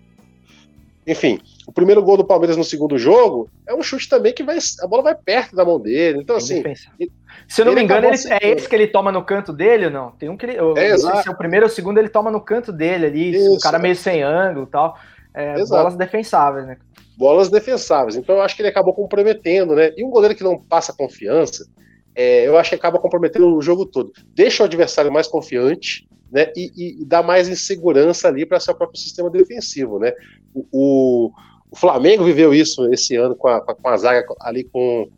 Enfim, 1.07 1.39
o 1.67 1.73
primeiro 1.73 2.03
gol 2.03 2.17
do 2.17 2.25
Palmeiras 2.25 2.57
no 2.57 2.65
segundo 2.65 2.99
jogo 2.99 3.49
é 3.67 3.75
um 3.75 3.83
chute 3.83 4.09
também 4.09 4.33
que 4.33 4.43
vai. 4.43 4.59
A 4.81 4.87
bola 4.87 5.05
vai 5.05 5.15
perto 5.15 5.55
da 5.55 5.65
mão 5.65 5.79
dele. 5.79 6.19
Então, 6.21 6.37
assim. 6.37 6.63
ele- 6.99 7.13
Se 7.47 7.61
eu 7.61 7.67
não 7.67 7.75
me 7.75 7.83
engano, 7.83 8.09
ele, 8.09 8.17
é 8.29 8.49
esse 8.53 8.69
que 8.69 8.75
ele 8.75 8.89
toma 8.89 9.13
no 9.13 9.25
canto 9.25 9.53
dele 9.53 9.87
ou 9.87 9.91
não? 9.91 10.11
Tem 10.13 10.29
um 10.29 10.37
que 10.37 10.47
ele. 10.47 10.57
É, 10.77 10.97
se 10.97 11.29
é 11.29 11.31
o 11.31 11.37
primeiro 11.37 11.67
ou 11.67 11.71
o 11.71 11.75
segundo, 11.75 11.99
ele 11.99 12.09
toma 12.09 12.31
no 12.31 12.41
canto 12.41 12.73
dele 12.73 13.07
ali, 13.07 13.37
Isso, 13.37 13.55
o 13.55 13.61
cara 13.61 13.79
meio 13.79 13.95
sem 13.95 14.23
ângulo 14.23 14.67
e 14.67 14.71
tal. 14.71 14.99
É, 15.37 15.64
bolas 15.66 15.97
defensáveis, 15.97 16.66
né? 16.66 16.78
bolas 17.16 17.49
defensáveis. 17.49 18.16
Então 18.16 18.37
eu 18.37 18.43
acho 18.43 18.55
que 18.57 18.62
ele 18.62 18.69
acabou 18.69 18.93
comprometendo, 18.95 19.75
né? 19.75 19.93
E 19.97 20.05
um 20.05 20.11
goleiro 20.11 20.35
que 20.35 20.43
não 20.45 20.59
passa 20.61 20.93
confiança, 20.93 21.66
é, 22.14 22.47
eu 22.47 22.57
acho 22.59 22.71
que 22.71 22.75
acaba 22.76 22.99
comprometendo 22.99 23.55
o 23.55 23.62
jogo 23.62 23.87
todo. 23.87 24.12
Deixa 24.35 24.62
o 24.62 24.66
adversário 24.66 25.12
mais 25.12 25.26
confiante, 25.26 26.07
né? 26.31 26.50
E, 26.57 27.00
e- 27.02 27.05
dá 27.05 27.23
mais 27.23 27.49
insegurança 27.49 28.28
ali 28.28 28.44
para 28.44 28.61
seu 28.61 28.75
próprio 28.75 29.01
sistema 29.01 29.31
defensivo, 29.31 29.99
né? 29.99 30.12
O, 30.55 30.66
o- 30.72 31.31
o 31.70 31.77
Flamengo 31.77 32.25
viveu 32.25 32.55
isso 32.55 32.87
esse 32.92 33.16
ano 33.16 33.35
com 33.35 33.49
a, 33.49 33.61
com 33.61 33.88
a 33.88 33.96
zaga 33.96 34.25
ali 34.40 34.64
com, 34.64 35.09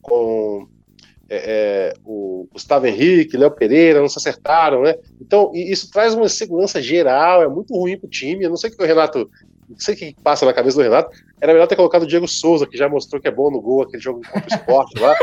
com 0.00 0.66
é, 1.28 1.90
é, 1.90 1.94
o 2.04 2.46
Gustavo 2.52 2.86
Henrique, 2.86 3.36
Léo 3.36 3.50
Pereira, 3.50 4.00
não 4.00 4.08
se 4.08 4.18
acertaram, 4.18 4.82
né? 4.82 4.94
Então 5.20 5.50
isso 5.54 5.90
traz 5.90 6.14
uma 6.14 6.26
insegurança 6.26 6.80
geral, 6.80 7.42
é 7.42 7.48
muito 7.48 7.74
ruim 7.74 7.98
pro 7.98 8.08
time. 8.08 8.44
Eu 8.44 8.50
não 8.50 8.56
sei 8.56 8.70
o 8.70 8.76
que 8.76 8.82
o 8.82 8.86
Renato 8.86 9.28
não 9.68 9.78
sei 9.78 9.94
o 9.94 9.98
que 9.98 10.16
passa 10.22 10.44
na 10.44 10.52
cabeça 10.52 10.76
do 10.76 10.82
Renato, 10.82 11.10
era 11.40 11.52
melhor 11.52 11.66
ter 11.66 11.76
colocado 11.76 12.02
o 12.02 12.06
Diego 12.06 12.28
Souza, 12.28 12.66
que 12.66 12.76
já 12.76 12.88
mostrou 12.88 13.20
que 13.20 13.28
é 13.28 13.30
bom 13.30 13.50
no 13.50 13.60
gol, 13.60 13.82
aquele 13.82 14.02
jogo 14.02 14.20
contra 14.22 14.44
o 14.44 14.54
esporte 14.54 14.98
lá. 14.98 15.14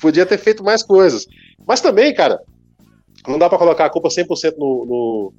Podia 0.00 0.26
ter 0.26 0.38
feito 0.38 0.62
mais 0.62 0.82
coisas. 0.82 1.26
Mas 1.66 1.80
também, 1.80 2.14
cara, 2.14 2.40
não 3.26 3.38
dá 3.38 3.48
para 3.48 3.58
colocar 3.58 3.86
a 3.86 3.90
culpa 3.90 4.08
100% 4.08 4.54
no, 4.56 4.84
no, 4.86 5.32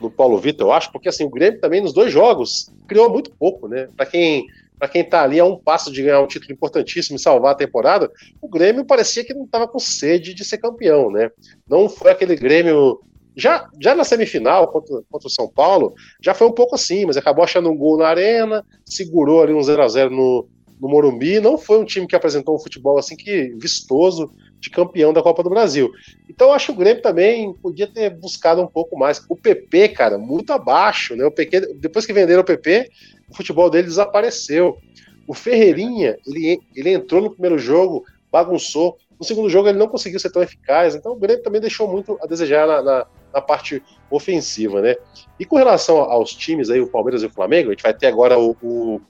no 0.00 0.10
Paulo 0.10 0.38
Vitor, 0.38 0.66
eu 0.66 0.72
acho, 0.72 0.90
porque 0.90 1.08
assim, 1.08 1.24
o 1.24 1.30
Grêmio 1.30 1.60
também 1.60 1.80
nos 1.80 1.92
dois 1.92 2.12
jogos 2.12 2.70
criou 2.88 3.10
muito 3.10 3.30
pouco, 3.30 3.68
né? 3.68 3.88
Para 3.96 4.06
quem 4.06 4.46
para 4.78 4.88
quem 4.88 5.02
tá 5.02 5.22
ali 5.22 5.40
a 5.40 5.44
um 5.44 5.56
passo 5.56 5.90
de 5.90 6.02
ganhar 6.02 6.20
um 6.20 6.26
título 6.26 6.52
importantíssimo 6.52 7.16
e 7.16 7.18
salvar 7.18 7.52
a 7.52 7.56
temporada, 7.56 8.10
o 8.42 8.46
Grêmio 8.48 8.84
parecia 8.84 9.24
que 9.24 9.32
não 9.32 9.44
estava 9.44 9.66
com 9.66 9.78
sede 9.78 10.34
de 10.34 10.44
ser 10.44 10.58
campeão, 10.58 11.10
né? 11.10 11.30
Não 11.66 11.88
foi 11.88 12.10
aquele 12.10 12.36
Grêmio 12.36 13.00
já, 13.36 13.68
já 13.80 13.94
na 13.94 14.02
semifinal 14.02 14.68
contra, 14.68 15.02
contra 15.10 15.28
o 15.28 15.30
São 15.30 15.46
Paulo, 15.46 15.94
já 16.22 16.32
foi 16.32 16.46
um 16.46 16.52
pouco 16.52 16.74
assim, 16.74 17.04
mas 17.04 17.16
acabou 17.16 17.44
achando 17.44 17.70
um 17.70 17.76
gol 17.76 17.98
na 17.98 18.08
arena, 18.08 18.64
segurou 18.84 19.42
ali 19.42 19.52
um 19.52 19.62
0 19.62 19.82
a 19.82 19.88
0 19.88 20.10
no, 20.10 20.48
no 20.80 20.88
Morumbi, 20.88 21.40
não 21.40 21.58
foi 21.58 21.78
um 21.78 21.84
time 21.84 22.06
que 22.06 22.16
apresentou 22.16 22.56
um 22.56 22.58
futebol 22.58 22.98
assim 22.98 23.16
que 23.16 23.54
vistoso 23.58 24.30
de 24.58 24.70
campeão 24.70 25.12
da 25.12 25.22
Copa 25.22 25.42
do 25.42 25.50
Brasil. 25.50 25.90
Então 26.28 26.52
acho 26.52 26.66
que 26.66 26.72
o 26.72 26.76
Grêmio 26.76 27.02
também 27.02 27.52
podia 27.54 27.86
ter 27.86 28.10
buscado 28.10 28.62
um 28.62 28.66
pouco 28.66 28.98
mais. 28.98 29.22
O 29.28 29.36
PP, 29.36 29.90
cara, 29.90 30.18
muito 30.18 30.52
abaixo, 30.52 31.14
né? 31.14 31.24
O 31.24 31.30
PP, 31.30 31.74
depois 31.74 32.06
que 32.06 32.12
venderam 32.12 32.40
o 32.40 32.44
PP, 32.44 32.90
o 33.28 33.36
futebol 33.36 33.70
dele 33.70 33.86
desapareceu. 33.86 34.78
O 35.26 35.34
Ferreirinha, 35.34 36.16
ele, 36.26 36.60
ele 36.74 36.92
entrou 36.92 37.20
no 37.20 37.30
primeiro 37.30 37.58
jogo, 37.58 38.04
bagunçou. 38.30 38.96
No 39.18 39.24
segundo 39.24 39.48
jogo 39.48 39.68
ele 39.68 39.78
não 39.78 39.88
conseguiu 39.88 40.20
ser 40.20 40.30
tão 40.30 40.42
eficaz, 40.42 40.94
então 40.94 41.12
o 41.12 41.18
Grêmio 41.18 41.42
também 41.42 41.60
deixou 41.60 41.90
muito 41.90 42.18
a 42.22 42.26
desejar 42.26 42.66
na, 42.66 42.82
na, 42.82 43.06
na 43.36 43.42
parte 43.42 43.82
ofensiva, 44.10 44.80
né? 44.80 44.96
E 45.38 45.44
com 45.44 45.56
relação 45.56 45.98
aos 45.98 46.30
times 46.34 46.70
aí, 46.70 46.80
o 46.80 46.86
Palmeiras 46.88 47.22
e 47.22 47.26
o 47.26 47.30
Flamengo, 47.30 47.68
a 47.68 47.72
gente 47.72 47.82
vai 47.82 47.92
ter 47.92 48.06
agora 48.06 48.38
o, 48.38 48.56
o 48.62 49.00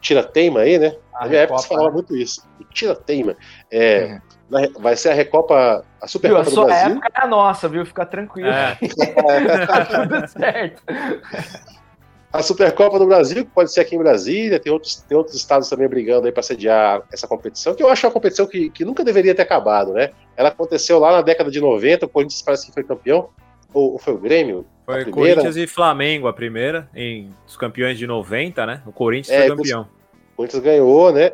tira-teima 0.00 0.60
aí, 0.60 0.78
né? 0.78 0.94
A 1.12 1.22
Na 1.24 1.28
minha 1.28 1.40
época 1.40 1.58
se 1.58 1.64
Recopa, 1.64 1.68
falava 1.68 1.88
né? 1.88 1.94
muito 1.94 2.16
isso. 2.16 2.46
O 2.60 2.64
tira-teima. 2.64 3.36
É, 3.70 4.20
na- 4.48 4.68
vai 4.78 4.94
ser 4.94 5.08
a 5.10 5.14
Recopa, 5.14 5.54
a 5.56 5.76
Viu, 5.76 5.84
a 6.02 6.06
Supercopa 6.08 6.44
do 6.44 6.50
sua 6.52 6.64
Brasil. 6.66 6.90
época 6.92 7.08
é 7.12 7.20
a 7.20 7.26
nossa, 7.26 7.68
viu? 7.68 7.84
Fica 7.84 8.06
tranquilo. 8.06 8.48
É. 8.48 8.78
tá 9.66 9.84
tudo 10.06 10.26
certo. 10.30 10.82
A 12.32 12.42
Supercopa 12.42 12.98
do 12.98 13.06
Brasil, 13.06 13.44
que 13.44 13.50
pode 13.50 13.72
ser 13.72 13.80
aqui 13.80 13.96
em 13.96 13.98
Brasília, 13.98 14.60
tem 14.60 14.70
outros, 14.70 14.96
tem 14.96 15.16
outros 15.16 15.34
estados 15.34 15.68
também 15.68 15.88
brigando 15.88 16.26
aí 16.26 16.32
para 16.32 16.42
sediar 16.42 17.02
essa 17.10 17.26
competição, 17.26 17.74
que 17.74 17.82
eu 17.82 17.88
acho 17.88 18.06
uma 18.06 18.12
competição 18.12 18.46
que, 18.46 18.68
que 18.68 18.84
nunca 18.84 19.02
deveria 19.02 19.34
ter 19.34 19.42
acabado, 19.42 19.94
né? 19.94 20.10
Ela 20.36 20.50
aconteceu 20.50 20.98
lá 20.98 21.10
na 21.10 21.22
década 21.22 21.50
de 21.50 21.58
90, 21.58 22.04
o 22.04 22.08
Corinthians 22.08 22.42
parece 22.42 22.66
que 22.66 22.72
foi 22.72 22.84
campeão, 22.84 23.30
ou, 23.72 23.92
ou 23.92 23.98
foi 23.98 24.14
o 24.14 24.18
Grêmio? 24.18 24.66
Foi 24.84 25.04
Corinthians 25.04 25.56
e 25.56 25.66
Flamengo 25.66 26.28
a 26.28 26.32
primeira, 26.32 26.88
em 26.94 27.30
os 27.46 27.56
campeões 27.56 27.98
de 27.98 28.06
90, 28.06 28.64
né? 28.64 28.82
O 28.86 28.92
Corinthians 28.92 29.36
É, 29.36 29.46
foi 29.46 29.56
campeão. 29.56 29.82
O 30.32 30.36
Corinthians 30.36 30.62
ganhou, 30.62 31.12
né? 31.12 31.32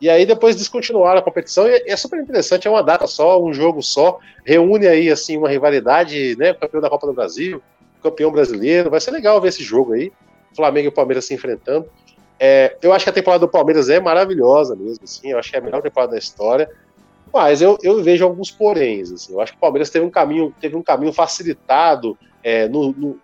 E 0.00 0.10
aí 0.10 0.26
depois 0.26 0.56
descontinuaram 0.56 1.18
a 1.18 1.22
competição 1.22 1.66
e 1.66 1.82
é 1.86 1.96
super 1.96 2.20
interessante, 2.20 2.68
é 2.68 2.70
uma 2.70 2.82
data 2.82 3.06
só, 3.06 3.42
um 3.42 3.52
jogo 3.52 3.82
só, 3.82 4.18
reúne 4.44 4.86
aí 4.86 5.10
assim 5.10 5.36
uma 5.38 5.48
rivalidade, 5.48 6.36
né? 6.38 6.52
O 6.52 6.54
campeão 6.54 6.80
da 6.80 6.90
Copa 6.90 7.06
do 7.06 7.14
Brasil, 7.14 7.62
o 7.98 8.02
campeão 8.02 8.30
brasileiro, 8.30 8.90
vai 8.90 9.00
ser 9.00 9.10
legal 9.10 9.40
ver 9.40 9.48
esse 9.48 9.62
jogo 9.62 9.94
aí, 9.94 10.12
Flamengo 10.54 10.88
e 10.88 10.90
Palmeiras 10.90 11.24
se 11.24 11.34
enfrentando. 11.34 11.88
É, 12.38 12.76
eu 12.82 12.92
acho 12.92 13.04
que 13.04 13.10
a 13.10 13.12
temporada 13.12 13.46
do 13.46 13.50
Palmeiras 13.50 13.88
é 13.88 13.98
maravilhosa 13.98 14.76
mesmo, 14.76 15.04
assim, 15.04 15.30
eu 15.30 15.38
acho 15.38 15.50
que 15.50 15.56
é 15.56 15.58
a 15.58 15.62
melhor 15.62 15.80
temporada 15.80 16.12
da 16.12 16.18
história. 16.18 16.68
Mas 17.32 17.60
eu, 17.60 17.76
eu 17.82 18.02
vejo 18.02 18.24
alguns 18.24 18.50
poréns, 18.50 19.12
assim, 19.12 19.32
eu 19.32 19.40
acho 19.40 19.52
que 19.52 19.58
o 19.58 19.60
Palmeiras 19.60 19.90
teve 19.90 20.04
um 20.04 20.10
caminho, 20.10 20.54
teve 20.60 20.76
um 20.76 20.82
caminho 20.82 21.12
facilitado 21.12 22.16
é, 22.42 22.68
no, 22.68 22.92
no- 22.92 23.20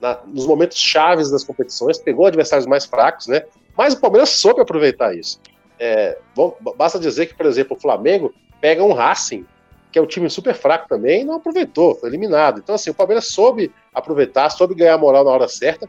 na, 0.00 0.18
nos 0.26 0.46
momentos 0.46 0.78
chaves 0.78 1.30
das 1.30 1.44
competições, 1.44 1.98
pegou 1.98 2.26
adversários 2.26 2.66
mais 2.66 2.86
fracos, 2.86 3.26
né? 3.26 3.42
Mas 3.76 3.94
o 3.94 4.00
Palmeiras 4.00 4.30
soube 4.30 4.60
aproveitar 4.60 5.14
isso. 5.14 5.38
É, 5.78 6.18
bom, 6.34 6.56
basta 6.76 6.98
dizer 6.98 7.26
que, 7.26 7.34
por 7.34 7.46
exemplo, 7.46 7.76
o 7.76 7.80
Flamengo 7.80 8.32
pega 8.60 8.82
um 8.82 8.92
Racing, 8.92 9.46
que 9.92 9.98
é 9.98 10.02
um 10.02 10.06
time 10.06 10.30
super 10.30 10.54
fraco 10.54 10.88
também, 10.88 11.22
e 11.22 11.24
não 11.24 11.34
aproveitou, 11.34 11.94
foi 11.96 12.08
eliminado. 12.08 12.60
Então, 12.60 12.74
assim, 12.74 12.90
o 12.90 12.94
Palmeiras 12.94 13.28
soube 13.28 13.72
aproveitar, 13.92 14.48
soube 14.50 14.74
ganhar 14.74 14.96
moral 14.98 15.24
na 15.24 15.30
hora 15.30 15.48
certa 15.48 15.88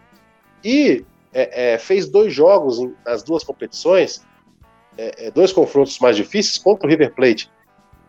e 0.63 1.06
é, 1.34 1.74
é, 1.74 1.78
fez 1.78 2.10
dois 2.10 2.34
jogos 2.34 2.80
nas 3.06 3.24
duas 3.24 3.43
competições, 3.43 4.26
é, 4.97 5.27
é, 5.27 5.32
dois 5.32 5.51
confrontos 5.51 5.99
mais 5.99 6.15
difíceis 6.15 6.58
contra 6.58 6.86
o 6.86 6.89
River 6.89 7.13
Plate. 7.13 7.51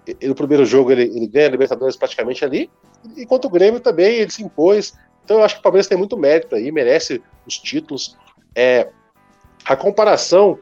E, 0.06 0.26
no 0.26 0.34
primeiro 0.34 0.64
jogo 0.64 0.90
ele, 0.90 1.04
ele 1.04 1.26
ganha 1.26 1.46
a 1.46 1.50
Libertadores 1.50 1.96
praticamente 1.96 2.44
ali, 2.44 2.70
e 3.16 3.24
contra 3.24 3.48
o 3.48 3.50
Grêmio 3.50 3.80
também 3.80 4.16
ele 4.16 4.30
se 4.30 4.42
impôs. 4.42 4.94
Então 5.24 5.38
eu 5.38 5.44
acho 5.44 5.54
que 5.54 5.60
o 5.60 5.62
Palmeiras 5.62 5.86
tem 5.86 5.96
muito 5.96 6.16
mérito 6.16 6.54
aí, 6.54 6.70
merece 6.72 7.22
os 7.46 7.56
títulos. 7.58 8.16
É, 8.54 8.88
a 9.64 9.76
comparação, 9.76 10.58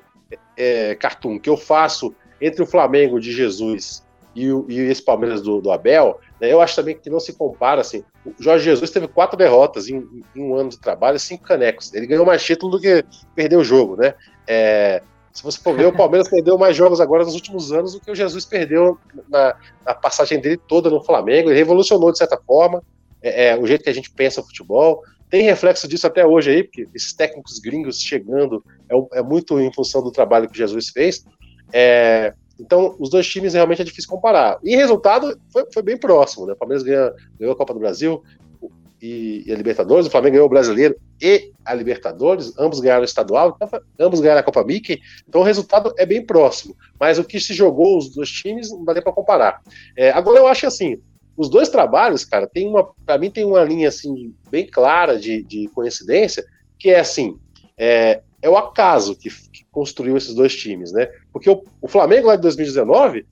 é, 0.57 0.95
Cartoon, 0.95 1.39
que 1.39 1.49
eu 1.49 1.57
faço 1.57 2.15
entre 2.41 2.63
o 2.63 2.67
Flamengo 2.67 3.19
de 3.21 3.33
Jesus 3.33 4.05
e, 4.35 4.51
o, 4.53 4.67
e 4.69 4.79
esse 4.79 5.03
Palmeiras 5.03 5.43
do, 5.43 5.61
do 5.61 5.71
Abel, 5.71 6.21
né, 6.41 6.53
eu 6.53 6.61
acho 6.61 6.77
também 6.77 6.97
que 6.97 7.11
não 7.11 7.21
se 7.21 7.33
compara, 7.33 7.81
assim, 7.81 8.05
o 8.25 8.33
Jorge 8.39 8.65
Jesus 8.65 8.91
teve 8.91 9.09
quatro 9.09 9.37
derrotas 9.37 9.89
em, 9.89 10.07
em 10.35 10.43
um 10.43 10.55
ano 10.55 10.71
de 10.71 10.79
trabalho 10.79 11.19
cinco 11.19 11.45
canecos, 11.45 11.93
ele 11.93 12.07
ganhou 12.07 12.25
mais 12.25 12.43
título 12.43 12.73
do 12.73 12.81
que 12.81 13.05
perdeu 13.35 13.61
o 13.61 13.65
jogo, 13.65 13.97
né, 13.97 14.15
é, 14.47 15.03
se 15.33 15.43
você 15.43 15.61
for 15.61 15.77
ver, 15.77 15.87
o 15.87 15.97
Palmeiras 15.97 16.29
perdeu 16.29 16.59
mais 16.59 16.77
jogos 16.77 17.01
agora 17.01 17.25
nos 17.25 17.35
últimos 17.35 17.73
anos 17.73 17.93
do 17.93 18.01
que 18.01 18.11
o 18.11 18.15
Jesus 18.15 18.45
perdeu 18.45 18.99
na, 19.29 19.55
na 19.87 19.95
passagem 19.95 20.41
dele 20.41 20.61
toda 20.69 20.91
no 20.91 21.03
Flamengo, 21.03 21.51
ele 21.51 21.59
revolucionou 21.59 22.11
de 22.11 22.19
certa 22.19 22.39
forma 22.47 22.83
é, 23.23 23.49
é, 23.49 23.57
o 23.57 23.67
jeito 23.67 23.85
que 23.85 23.91
a 23.91 23.95
gente 23.95 24.11
pensa 24.11 24.41
o 24.41 24.45
futebol, 24.45 25.03
tem 25.29 25.43
reflexo 25.43 25.87
disso 25.87 26.07
até 26.07 26.27
hoje 26.27 26.51
aí, 26.51 26.65
porque 26.65 26.89
esses 26.95 27.13
técnicos 27.13 27.61
gringos 27.61 28.01
chegando 28.01 28.65
é, 28.89 29.19
é 29.21 29.23
muito 29.23 29.61
em 29.61 29.73
função 29.73 30.03
do 30.03 30.11
trabalho 30.11 30.49
que 30.49 30.59
Jesus 30.59 30.89
fez, 30.89 31.25
é, 31.73 32.35
então, 32.61 32.95
os 32.99 33.09
dois 33.09 33.27
times 33.27 33.55
realmente 33.55 33.81
é 33.81 33.85
difícil 33.85 34.11
comparar. 34.11 34.59
E 34.63 34.77
resultado 34.77 35.41
foi, 35.51 35.65
foi 35.73 35.83
bem 35.83 35.97
próximo, 35.97 36.47
né? 36.47 36.53
O 36.53 36.57
Palmeiras 36.57 36.83
ganha, 36.83 37.13
ganhou 37.39 37.55
a 37.55 37.57
Copa 37.57 37.73
do 37.73 37.81
Brasil 37.81 38.23
e, 39.01 39.45
e, 39.47 39.53
a 39.53 39.57
Libertadores, 39.57 40.07
o 40.07 40.11
Flamengo 40.11 40.35
ganhou 40.35 40.47
o 40.47 40.51
Brasileiro 40.51 40.97
e 41.21 41.53
a 41.65 41.75
Libertadores, 41.75 42.53
ambos 42.59 42.81
ganharam 42.81 43.03
o 43.03 43.05
estadual, 43.05 43.57
então, 43.57 43.81
ambos 43.99 44.21
ganharam 44.21 44.41
a 44.41 44.45
Copa 44.45 44.65
Mickey, 44.65 45.01
então 45.29 45.41
o 45.41 45.45
resultado 45.45 45.95
é 45.97 46.05
bem 46.05 46.25
próximo. 46.25 46.77
Mas 46.99 47.19
o 47.19 47.25
que 47.25 47.41
se 47.41 47.55
jogou 47.55 47.97
os 47.97 48.11
dois 48.11 48.31
times 48.31 48.71
não 48.71 48.85
dá 48.85 48.95
nem 48.95 49.03
para 49.03 49.13
comparar. 49.13 49.63
É, 49.97 50.11
agora 50.11 50.39
eu 50.39 50.47
acho 50.47 50.67
assim, 50.67 51.01
os 51.37 51.49
dois 51.49 51.69
trabalhos, 51.69 52.25
cara, 52.25 52.47
tem 52.47 52.69
uma, 52.69 52.89
para 53.07 53.17
mim 53.17 53.31
tem 53.31 53.45
uma 53.45 53.65
linha 53.65 53.89
assim 53.89 54.35
bem 54.51 54.67
clara 54.67 55.19
de, 55.19 55.43
de 55.43 55.69
coincidência, 55.69 56.45
que 56.79 56.91
é 56.91 57.01
assim, 57.01 57.39
é, 57.79 58.21
é 58.43 58.49
o 58.51 58.57
acaso 58.57 59.17
que, 59.17 59.31
que, 59.31 59.65
construiu 59.71 60.17
esses 60.17 60.35
dois 60.35 60.55
times, 60.55 60.93
né? 60.93 61.09
Porque 61.33 61.49
o, 61.49 61.63
o 61.81 61.89
Flamengo 61.89 62.27
lá 62.27 62.37
de 62.37 62.43
2019 62.43 63.25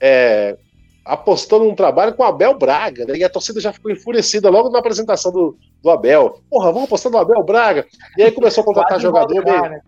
é, 0.00 0.58
apostou 1.04 1.62
num 1.62 1.74
trabalho 1.74 2.14
com 2.14 2.22
o 2.22 2.26
Abel 2.26 2.56
Braga, 2.56 3.04
né? 3.04 3.18
E 3.18 3.24
a 3.24 3.28
torcida 3.28 3.60
já 3.60 3.72
ficou 3.72 3.90
enfurecida 3.90 4.48
logo 4.48 4.70
na 4.70 4.78
apresentação 4.78 5.30
do, 5.30 5.56
do 5.82 5.90
Abel. 5.90 6.40
Porra, 6.48 6.72
vamos 6.72 6.84
apostar 6.84 7.12
no 7.12 7.18
Abel 7.18 7.42
Braga. 7.42 7.86
E 8.16 8.22
aí 8.22 8.30
começou 8.30 8.62
a 8.62 8.64
contratar 8.64 8.98
jogador 8.98 9.44
meio. 9.44 9.62
Né? 9.62 9.80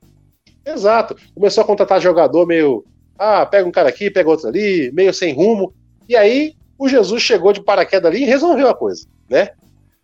Exato. 0.64 1.16
Começou 1.34 1.64
a 1.64 1.66
contratar 1.66 2.00
jogador 2.00 2.46
meio. 2.46 2.84
Ah, 3.18 3.46
pega 3.46 3.66
um 3.66 3.72
cara 3.72 3.88
aqui, 3.88 4.10
pega 4.10 4.28
outro 4.28 4.48
ali, 4.48 4.90
meio 4.92 5.14
sem 5.14 5.32
rumo. 5.32 5.72
E 6.06 6.14
aí 6.14 6.54
o 6.78 6.88
Jesus 6.88 7.22
chegou 7.22 7.52
de 7.52 7.62
paraquedas 7.62 8.10
ali 8.10 8.22
e 8.22 8.26
resolveu 8.26 8.68
a 8.68 8.74
coisa, 8.74 9.06
né? 9.30 9.50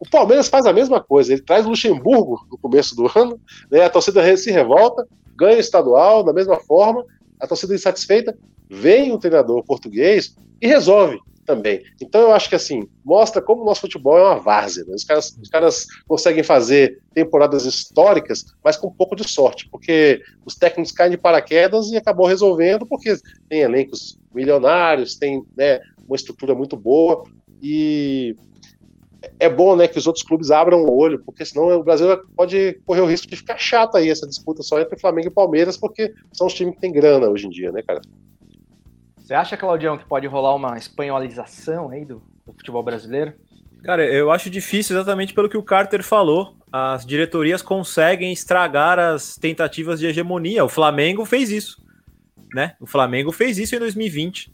O 0.00 0.08
Palmeiras 0.08 0.48
faz 0.48 0.66
a 0.66 0.72
mesma 0.72 1.00
coisa, 1.00 1.32
ele 1.32 1.42
traz 1.42 1.64
Luxemburgo 1.64 2.44
no 2.50 2.58
começo 2.58 2.96
do 2.96 3.06
ano, 3.14 3.38
né, 3.70 3.84
a 3.84 3.90
torcida 3.90 4.36
se 4.36 4.50
revolta, 4.50 5.06
ganha 5.36 5.58
o 5.58 5.60
estadual 5.60 6.24
da 6.24 6.32
mesma 6.32 6.56
forma, 6.56 7.04
a 7.38 7.46
torcida 7.46 7.74
insatisfeita, 7.74 8.36
vem 8.68 9.12
um 9.12 9.18
treinador 9.18 9.62
português 9.62 10.34
e 10.62 10.66
resolve 10.68 11.18
também. 11.44 11.82
Então 12.00 12.20
eu 12.20 12.32
acho 12.32 12.48
que 12.48 12.54
assim, 12.54 12.88
mostra 13.04 13.42
como 13.42 13.62
o 13.62 13.64
nosso 13.64 13.80
futebol 13.80 14.16
é 14.16 14.22
uma 14.22 14.38
várzea. 14.38 14.84
Né? 14.84 14.94
Os, 14.94 15.02
caras, 15.02 15.36
os 15.42 15.48
caras 15.48 15.86
conseguem 16.06 16.44
fazer 16.44 17.00
temporadas 17.12 17.64
históricas, 17.64 18.44
mas 18.62 18.76
com 18.76 18.86
um 18.86 18.92
pouco 18.92 19.16
de 19.16 19.28
sorte, 19.28 19.68
porque 19.68 20.22
os 20.46 20.54
técnicos 20.54 20.92
caem 20.92 21.10
de 21.10 21.18
paraquedas 21.18 21.90
e 21.90 21.96
acabou 21.96 22.26
resolvendo, 22.26 22.86
porque 22.86 23.16
tem 23.48 23.60
elencos 23.60 24.16
milionários, 24.32 25.16
tem 25.16 25.44
né, 25.56 25.80
uma 26.06 26.14
estrutura 26.16 26.54
muito 26.54 26.76
boa, 26.76 27.24
e 27.60 28.36
é 29.38 29.48
bom 29.48 29.76
né, 29.76 29.88
que 29.88 29.98
os 29.98 30.06
outros 30.06 30.24
clubes 30.24 30.50
abram 30.50 30.84
o 30.84 30.96
olho, 30.96 31.22
porque 31.24 31.44
senão 31.44 31.78
o 31.78 31.82
Brasil 31.82 32.08
pode 32.36 32.80
correr 32.86 33.00
o 33.00 33.06
risco 33.06 33.26
de 33.26 33.36
ficar 33.36 33.58
chato 33.58 33.96
aí 33.96 34.08
essa 34.08 34.26
disputa 34.26 34.62
só 34.62 34.80
entre 34.80 34.98
Flamengo 34.98 35.28
e 35.28 35.32
Palmeiras, 35.32 35.76
porque 35.76 36.14
são 36.32 36.46
os 36.46 36.54
times 36.54 36.74
que 36.74 36.80
têm 36.80 36.92
grana 36.92 37.28
hoje 37.28 37.46
em 37.46 37.50
dia, 37.50 37.70
né, 37.72 37.82
cara? 37.82 38.00
Você 39.22 39.34
acha, 39.34 39.56
Claudião, 39.56 39.96
que 39.96 40.04
pode 40.04 40.26
rolar 40.26 40.54
uma 40.54 40.76
espanholização 40.76 41.90
aí 41.90 42.04
do, 42.04 42.22
do 42.44 42.52
futebol 42.52 42.82
brasileiro? 42.82 43.34
Cara, 43.84 44.04
eu 44.04 44.30
acho 44.30 44.50
difícil 44.50 44.96
exatamente 44.96 45.32
pelo 45.32 45.48
que 45.48 45.56
o 45.56 45.62
Carter 45.62 46.02
falou. 46.02 46.56
As 46.70 47.04
diretorias 47.04 47.62
conseguem 47.62 48.32
estragar 48.32 48.98
as 48.98 49.36
tentativas 49.36 49.98
de 50.00 50.06
hegemonia. 50.06 50.64
O 50.64 50.68
Flamengo 50.68 51.24
fez 51.24 51.50
isso, 51.50 51.82
né? 52.54 52.76
O 52.80 52.86
Flamengo 52.86 53.32
fez 53.32 53.58
isso 53.58 53.74
em 53.74 53.78
2020 53.78 54.52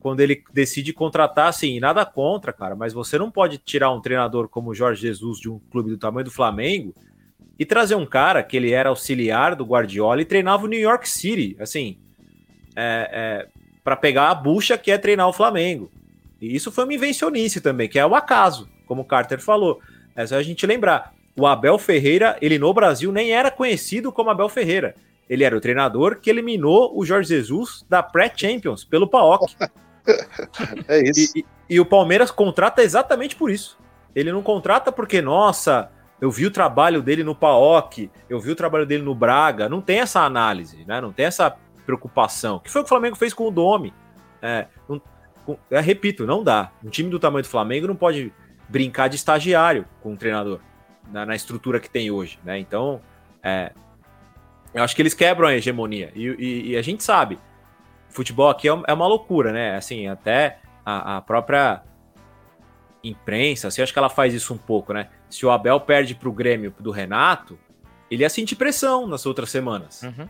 quando 0.00 0.20
ele 0.20 0.42
decide 0.52 0.94
contratar, 0.94 1.48
assim, 1.48 1.78
nada 1.78 2.04
contra, 2.06 2.54
cara, 2.54 2.74
mas 2.74 2.94
você 2.94 3.18
não 3.18 3.30
pode 3.30 3.58
tirar 3.58 3.92
um 3.92 4.00
treinador 4.00 4.48
como 4.48 4.70
o 4.70 4.74
Jorge 4.74 5.02
Jesus 5.02 5.38
de 5.38 5.50
um 5.50 5.58
clube 5.70 5.90
do 5.90 5.98
tamanho 5.98 6.24
do 6.24 6.30
Flamengo 6.30 6.94
e 7.58 7.66
trazer 7.66 7.94
um 7.94 8.06
cara 8.06 8.42
que 8.42 8.56
ele 8.56 8.72
era 8.72 8.88
auxiliar 8.88 9.54
do 9.54 9.64
Guardiola 9.64 10.22
e 10.22 10.24
treinava 10.24 10.64
o 10.64 10.68
New 10.68 10.80
York 10.80 11.06
City, 11.06 11.54
assim, 11.60 11.98
é, 12.74 13.10
é, 13.12 13.59
para 13.82 13.96
pegar 13.96 14.30
a 14.30 14.34
bucha 14.34 14.76
que 14.76 14.90
é 14.90 14.98
treinar 14.98 15.28
o 15.28 15.32
Flamengo. 15.32 15.90
E 16.40 16.54
isso 16.54 16.72
foi 16.72 16.84
uma 16.84 16.94
invencionice 16.94 17.60
também, 17.60 17.88
que 17.88 17.98
é 17.98 18.06
o 18.06 18.14
acaso, 18.14 18.68
como 18.86 19.02
o 19.02 19.04
Carter 19.04 19.40
falou. 19.40 19.80
É 20.16 20.26
só 20.26 20.36
a 20.36 20.42
gente 20.42 20.66
lembrar, 20.66 21.14
o 21.36 21.46
Abel 21.46 21.78
Ferreira, 21.78 22.36
ele 22.40 22.58
no 22.58 22.72
Brasil 22.72 23.12
nem 23.12 23.32
era 23.32 23.50
conhecido 23.50 24.10
como 24.10 24.30
Abel 24.30 24.48
Ferreira. 24.48 24.94
Ele 25.28 25.44
era 25.44 25.56
o 25.56 25.60
treinador 25.60 26.16
que 26.16 26.28
eliminou 26.28 26.98
o 26.98 27.04
Jorge 27.04 27.28
Jesus 27.28 27.84
da 27.88 28.02
Pré-Champions 28.02 28.84
pelo 28.84 29.06
PAOK. 29.06 29.54
é 30.88 31.08
isso. 31.08 31.38
E, 31.38 31.40
e, 31.40 31.76
e, 31.76 31.80
o 31.80 31.86
Palmeiras 31.86 32.30
contrata 32.30 32.82
exatamente 32.82 33.36
por 33.36 33.50
isso. 33.50 33.78
Ele 34.14 34.32
não 34.32 34.42
contrata 34.42 34.90
porque, 34.90 35.22
nossa, 35.22 35.88
eu 36.20 36.30
vi 36.30 36.46
o 36.46 36.50
trabalho 36.50 37.00
dele 37.00 37.22
no 37.22 37.34
PAOK, 37.34 38.10
eu 38.28 38.40
vi 38.40 38.50
o 38.50 38.56
trabalho 38.56 38.84
dele 38.84 39.04
no 39.04 39.14
Braga. 39.14 39.68
Não 39.68 39.80
tem 39.80 40.00
essa 40.00 40.20
análise, 40.20 40.84
né? 40.84 41.00
Não 41.00 41.12
tem 41.12 41.26
essa 41.26 41.56
preocupação. 41.80 42.56
O 42.56 42.60
que 42.60 42.70
foi 42.70 42.80
o 42.80 42.84
que 42.84 42.88
o 42.88 42.88
Flamengo 42.88 43.16
fez 43.16 43.34
com 43.34 43.46
o 43.46 43.50
Domi? 43.50 43.92
É, 44.42 44.66
não, 44.88 45.00
com, 45.44 45.58
é, 45.70 45.80
repito, 45.80 46.26
não 46.26 46.42
dá. 46.42 46.70
Um 46.84 46.88
time 46.88 47.10
do 47.10 47.18
tamanho 47.18 47.42
do 47.42 47.48
Flamengo 47.48 47.86
não 47.86 47.96
pode 47.96 48.32
brincar 48.68 49.08
de 49.08 49.16
estagiário 49.16 49.84
com 50.00 50.12
o 50.12 50.16
treinador 50.16 50.60
na, 51.10 51.26
na 51.26 51.34
estrutura 51.34 51.80
que 51.80 51.90
tem 51.90 52.10
hoje, 52.10 52.38
né? 52.44 52.58
Então, 52.58 53.00
é, 53.42 53.72
eu 54.72 54.82
acho 54.82 54.94
que 54.94 55.02
eles 55.02 55.14
quebram 55.14 55.48
a 55.48 55.54
hegemonia 55.54 56.12
e, 56.14 56.26
e, 56.38 56.70
e 56.70 56.76
a 56.76 56.82
gente 56.82 57.02
sabe 57.02 57.38
futebol 58.10 58.50
aqui 58.50 58.68
é, 58.68 58.82
é 58.86 58.92
uma 58.92 59.06
loucura, 59.06 59.52
né? 59.52 59.76
Assim, 59.76 60.06
até 60.06 60.58
a, 60.84 61.16
a 61.16 61.20
própria 61.20 61.82
imprensa, 63.02 63.68
assim, 63.68 63.80
acho 63.80 63.92
que 63.92 63.98
ela 63.98 64.10
faz 64.10 64.34
isso 64.34 64.52
um 64.52 64.58
pouco, 64.58 64.92
né? 64.92 65.08
Se 65.28 65.46
o 65.46 65.50
Abel 65.50 65.80
perde 65.80 66.14
pro 66.14 66.32
Grêmio 66.32 66.74
do 66.78 66.90
Renato, 66.90 67.58
ele 68.10 68.22
ia 68.22 68.28
sentir 68.28 68.56
pressão 68.56 69.06
nas 69.06 69.24
outras 69.24 69.50
semanas. 69.50 70.02
Uhum. 70.02 70.28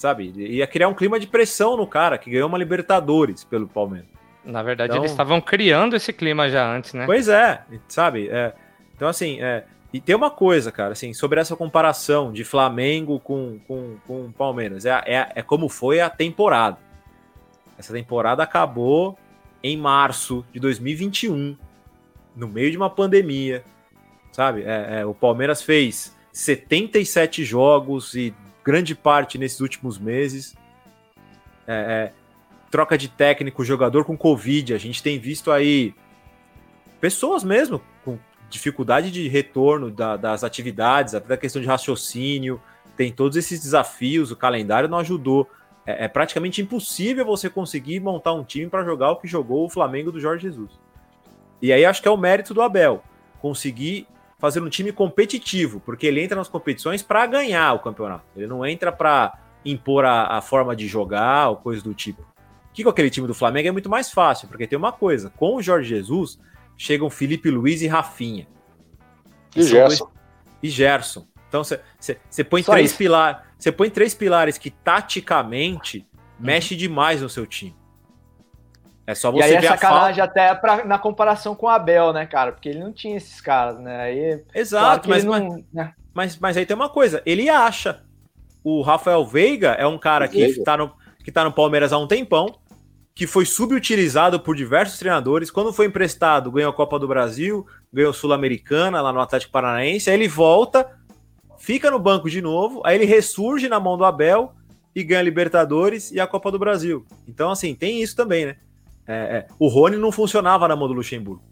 Sabe? 0.00 0.32
Ia 0.34 0.66
criar 0.66 0.88
um 0.88 0.94
clima 0.94 1.20
de 1.20 1.26
pressão 1.26 1.76
no 1.76 1.86
cara 1.86 2.16
que 2.16 2.30
ganhou 2.30 2.48
uma 2.48 2.56
Libertadores 2.56 3.44
pelo 3.44 3.68
Palmeiras. 3.68 4.08
Na 4.42 4.62
verdade, 4.62 4.92
então, 4.92 5.02
eles 5.02 5.10
estavam 5.10 5.42
criando 5.42 5.94
esse 5.94 6.10
clima 6.10 6.48
já 6.48 6.74
antes, 6.74 6.94
né? 6.94 7.04
Pois 7.04 7.28
é, 7.28 7.62
sabe? 7.86 8.26
É, 8.30 8.54
então, 8.96 9.06
assim, 9.06 9.42
é, 9.42 9.62
e 9.92 10.00
tem 10.00 10.16
uma 10.16 10.30
coisa, 10.30 10.72
cara, 10.72 10.92
assim, 10.92 11.12
sobre 11.12 11.38
essa 11.38 11.54
comparação 11.54 12.32
de 12.32 12.44
Flamengo 12.44 13.20
com, 13.20 13.60
com, 13.68 13.96
com 14.06 14.32
Palmeiras. 14.32 14.86
É, 14.86 15.02
é, 15.04 15.32
é 15.34 15.42
como 15.42 15.68
foi 15.68 16.00
a 16.00 16.08
temporada. 16.08 16.78
Essa 17.78 17.92
temporada 17.92 18.42
acabou 18.42 19.18
em 19.62 19.76
março 19.76 20.46
de 20.50 20.58
2021, 20.58 21.58
no 22.34 22.48
meio 22.48 22.70
de 22.70 22.76
uma 22.78 22.88
pandemia, 22.88 23.62
sabe? 24.32 24.62
É, 24.62 25.00
é, 25.00 25.04
o 25.04 25.12
Palmeiras 25.12 25.60
fez 25.60 26.16
77 26.32 27.44
jogos 27.44 28.14
e 28.14 28.34
grande 28.64 28.94
parte 28.94 29.38
nesses 29.38 29.60
últimos 29.60 29.98
meses. 29.98 30.56
É, 31.66 31.74
é, 31.74 32.12
troca 32.70 32.96
de 32.96 33.08
técnico, 33.08 33.64
jogador 33.64 34.04
com 34.04 34.16
Covid. 34.16 34.74
A 34.74 34.78
gente 34.78 35.02
tem 35.02 35.18
visto 35.18 35.50
aí 35.50 35.94
pessoas 37.00 37.42
mesmo 37.42 37.80
com 38.04 38.18
dificuldade 38.48 39.10
de 39.10 39.28
retorno 39.28 39.90
da, 39.90 40.16
das 40.16 40.44
atividades, 40.44 41.14
até 41.14 41.28
da 41.28 41.36
questão 41.36 41.60
de 41.60 41.68
raciocínio. 41.68 42.60
Tem 42.96 43.12
todos 43.12 43.36
esses 43.36 43.60
desafios, 43.60 44.30
o 44.30 44.36
calendário 44.36 44.88
não 44.88 44.98
ajudou 44.98 45.48
é, 45.86 46.04
é 46.04 46.08
praticamente 46.08 46.60
impossível 46.62 47.24
você 47.24 47.48
conseguir 47.50 48.00
montar 48.00 48.32
um 48.32 48.44
time 48.44 48.68
para 48.68 48.84
jogar 48.84 49.10
o 49.12 49.16
que 49.16 49.26
jogou 49.26 49.66
o 49.66 49.70
Flamengo 49.70 50.12
do 50.12 50.20
Jorge 50.20 50.42
Jesus. 50.42 50.70
E 51.60 51.72
aí 51.72 51.84
acho 51.84 52.00
que 52.00 52.08
é 52.08 52.10
o 52.10 52.16
mérito 52.16 52.54
do 52.54 52.62
Abel 52.62 53.02
conseguir 53.40 54.06
fazer 54.40 54.60
um 54.60 54.68
time 54.68 54.90
competitivo, 54.90 55.80
porque 55.80 56.06
ele 56.06 56.22
entra 56.22 56.36
nas 56.36 56.48
competições 56.48 57.02
para 57.02 57.26
ganhar 57.26 57.74
o 57.74 57.78
campeonato. 57.78 58.24
Ele 58.34 58.46
não 58.46 58.64
entra 58.64 58.90
para 58.90 59.38
impor 59.64 60.04
a, 60.06 60.38
a, 60.38 60.40
forma 60.40 60.74
de 60.74 60.88
jogar 60.88 61.50
ou 61.50 61.56
coisa 61.56 61.82
do 61.82 61.92
tipo. 61.92 62.26
Que 62.72 62.82
com 62.82 62.88
aquele 62.88 63.10
time 63.10 63.26
do 63.26 63.34
Flamengo 63.34 63.68
é 63.68 63.70
muito 63.70 63.90
mais 63.90 64.10
fácil, 64.10 64.48
porque 64.48 64.66
tem 64.66 64.78
uma 64.78 64.92
coisa: 64.92 65.30
com 65.36 65.56
o 65.56 65.62
Jorge 65.62 65.90
Jesus 65.90 66.38
chegam 66.76 67.10
Felipe 67.10 67.50
Luiz 67.50 67.82
e 67.82 67.86
Rafinha. 67.86 68.48
E 69.54 69.62
Gerson. 69.62 70.04
Dois... 70.04 70.16
E 70.62 70.68
Gerson. 70.70 71.26
Então 71.48 71.62
você 71.62 72.44
põe 72.44 72.62
três 72.62 72.92
pilares. 72.94 73.42
Você 73.58 73.70
põe 73.70 73.90
três 73.90 74.14
pilares 74.14 74.56
que 74.56 74.70
taticamente 74.70 75.98
uhum. 75.98 76.46
mexe 76.46 76.74
demais 76.74 77.20
no 77.20 77.28
seu 77.28 77.46
time. 77.46 77.76
É 79.10 79.14
só 79.14 79.32
você 79.32 79.40
e 79.40 79.42
aí 79.42 79.54
é 79.56 79.62
sacanagem 79.62 80.22
até 80.22 80.54
pra, 80.54 80.84
na 80.84 80.96
comparação 80.96 81.52
com 81.56 81.66
o 81.66 81.68
Abel, 81.68 82.12
né, 82.12 82.26
cara? 82.26 82.52
Porque 82.52 82.68
ele 82.68 82.78
não 82.78 82.92
tinha 82.92 83.16
esses 83.16 83.40
caras, 83.40 83.76
né? 83.80 84.00
Aí, 84.02 84.40
Exato, 84.54 85.08
claro 85.08 85.08
mas, 85.08 85.24
não, 85.24 85.64
né? 85.72 85.92
mas, 86.14 86.38
mas 86.38 86.56
aí 86.56 86.64
tem 86.64 86.76
uma 86.76 86.88
coisa, 86.88 87.20
ele 87.26 87.48
acha. 87.48 88.04
O 88.62 88.82
Rafael 88.82 89.26
Veiga 89.26 89.70
é 89.70 89.86
um 89.86 89.98
cara 89.98 90.28
que 90.28 90.40
está 90.40 90.76
no, 90.76 90.92
que 91.24 91.32
tá 91.32 91.42
no 91.42 91.50
Palmeiras 91.50 91.92
há 91.92 91.98
um 91.98 92.06
tempão, 92.06 92.54
que 93.12 93.26
foi 93.26 93.44
subutilizado 93.44 94.38
por 94.38 94.54
diversos 94.54 94.98
treinadores. 94.98 95.50
Quando 95.50 95.72
foi 95.72 95.86
emprestado, 95.86 96.52
ganhou 96.52 96.70
a 96.70 96.74
Copa 96.74 96.96
do 96.96 97.08
Brasil, 97.08 97.66
ganhou 97.92 98.12
Sul-Americana 98.12 99.00
lá 99.00 99.12
no 99.12 99.20
Atlético 99.20 99.50
Paranaense, 99.50 100.08
aí 100.08 100.14
ele 100.14 100.28
volta, 100.28 100.88
fica 101.58 101.90
no 101.90 101.98
banco 101.98 102.30
de 102.30 102.40
novo, 102.40 102.80
aí 102.84 102.96
ele 102.96 103.06
ressurge 103.06 103.68
na 103.68 103.80
mão 103.80 103.98
do 103.98 104.04
Abel 104.04 104.52
e 104.94 105.02
ganha 105.02 105.20
a 105.20 105.24
Libertadores 105.24 106.12
e 106.12 106.20
a 106.20 106.28
Copa 106.28 106.52
do 106.52 106.60
Brasil. 106.60 107.04
Então, 107.26 107.50
assim, 107.50 107.74
tem 107.74 108.00
isso 108.00 108.14
também, 108.14 108.46
né? 108.46 108.56
É, 109.12 109.38
é, 109.38 109.46
o 109.58 109.66
Rony 109.66 109.96
não 109.96 110.12
funcionava 110.12 110.68
na 110.68 110.76
mão 110.76 110.86
do 110.86 110.94
Luxemburgo. 110.94 111.42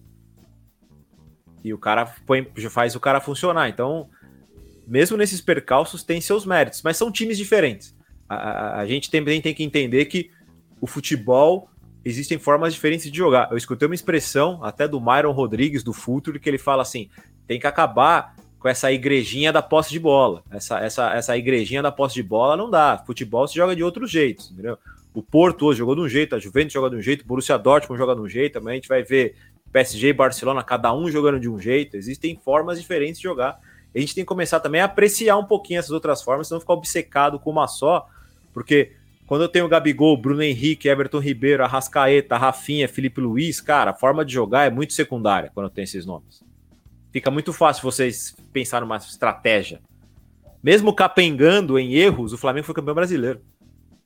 E 1.65 1.75
o 1.75 1.79
cara 1.79 2.07
põe, 2.25 2.47
faz 2.71 2.95
o 2.95 3.01
cara 3.01 3.21
funcionar. 3.21 3.69
Então, 3.69 4.09
mesmo 4.87 5.17
nesses 5.17 5.41
percalços, 5.41 6.05
tem 6.05 6.21
seus 6.21 6.47
méritos, 6.47 6.83
mas 6.83 6.97
são 6.97 7.11
times 7.11 7.37
diferentes. 7.37 7.97
A, 8.29 8.37
a, 8.37 8.81
a 8.81 8.87
gente 8.87 9.11
também 9.11 9.41
tem 9.41 9.53
que 9.53 9.65
entender 9.65 10.05
que 10.05 10.31
o 10.81 10.87
futebol 10.87 11.69
existem 12.05 12.39
formas 12.39 12.73
diferentes 12.73 13.11
de 13.11 13.19
jogar. 13.19 13.51
Eu 13.51 13.57
escutei 13.57 13.89
uma 13.89 13.95
expressão 13.95 14.63
até 14.63 14.87
do 14.87 15.01
Myron 15.01 15.33
Rodrigues, 15.33 15.83
do 15.83 15.93
Futuro, 15.93 16.39
que 16.39 16.49
ele 16.49 16.59
fala 16.59 16.83
assim: 16.83 17.11
tem 17.45 17.59
que 17.59 17.67
acabar 17.67 18.37
com 18.61 18.69
essa 18.69 18.93
igrejinha 18.93 19.53
da 19.53 19.63
posse 19.63 19.91
de 19.91 19.99
bola. 19.99 20.45
Essa, 20.49 20.79
essa, 20.79 21.13
essa 21.13 21.37
igrejinha 21.37 21.83
da 21.83 21.91
posse 21.91 22.15
de 22.15 22.23
bola 22.23 22.57
não 22.57 22.71
dá. 22.71 23.03
Futebol 23.05 23.49
se 23.49 23.57
joga 23.57 23.75
de 23.75 23.83
outros 23.83 24.13
jeitos, 24.13 24.53
entendeu? 24.53 24.79
O 25.15 25.23
Porto 25.23 25.67
hoje 25.67 25.79
jogou 25.79 25.95
de 25.95 26.01
um 26.03 26.09
jeito, 26.09 26.35
a 26.35 26.39
Juventus 26.39 26.73
joga 26.73 26.91
de 26.91 26.97
um 26.97 27.03
jeito, 27.03 27.23
o 27.23 27.27
Borussia 27.27 27.59
Dortmund 27.59 27.99
joga 27.99 28.15
de 28.15 28.21
um 28.21 28.29
jeito, 28.29 28.55
também 28.55 28.73
a 28.73 28.75
gente 28.75 28.89
vai 28.89 29.03
ver 29.03 29.35
PSG 29.73 30.09
e 30.09 30.13
Barcelona, 30.13 30.63
cada 30.63 30.95
um 30.95 31.11
jogando 31.11 31.41
de 31.41 31.49
um 31.49 31.59
jeito. 31.59 31.97
Existem 31.97 32.37
formas 32.37 32.79
diferentes 32.79 33.19
de 33.19 33.25
jogar. 33.25 33.59
A 33.95 33.99
gente 33.99 34.15
tem 34.15 34.25
que 34.25 34.29
começar 34.29 34.61
também 34.61 34.81
a 34.81 34.85
apreciar 34.85 35.37
um 35.37 35.45
pouquinho 35.45 35.79
essas 35.79 35.91
outras 35.91 36.23
formas, 36.23 36.51
não 36.51 36.61
ficar 36.61 36.75
obcecado 36.75 37.39
com 37.39 37.51
uma 37.51 37.67
só, 37.67 38.07
porque 38.53 38.93
quando 39.27 39.43
eu 39.43 39.49
tenho 39.49 39.69
Gabigol, 39.69 40.17
Bruno 40.17 40.43
Henrique, 40.43 40.89
Everton 40.89 41.19
Ribeiro, 41.19 41.63
Arrascaeta, 41.63 42.37
Rafinha, 42.37 42.89
Felipe 42.89 43.21
Luiz, 43.21 43.61
cara, 43.61 43.91
a 43.91 43.95
forma 43.95 44.25
de 44.25 44.33
jogar 44.33 44.67
é 44.67 44.71
muito 44.71 44.95
secundária 44.95 45.51
quando 45.55 45.69
tenho 45.69 45.85
esses 45.85 46.07
nomes. 46.07 46.43
Fica 47.13 47.31
muito 47.31 47.53
fácil 47.53 47.83
vocês 47.83 48.35
pensar 48.53 48.81
numa 48.81 48.97
estratégia. 48.97 49.81
Mesmo 50.63 50.95
capengando 50.95 51.79
em 51.79 51.95
erros, 51.95 52.33
o 52.33 52.39
Flamengo 52.39 52.67
foi 52.67 52.75
campeão 52.75 52.95
brasileiro. 52.95 53.41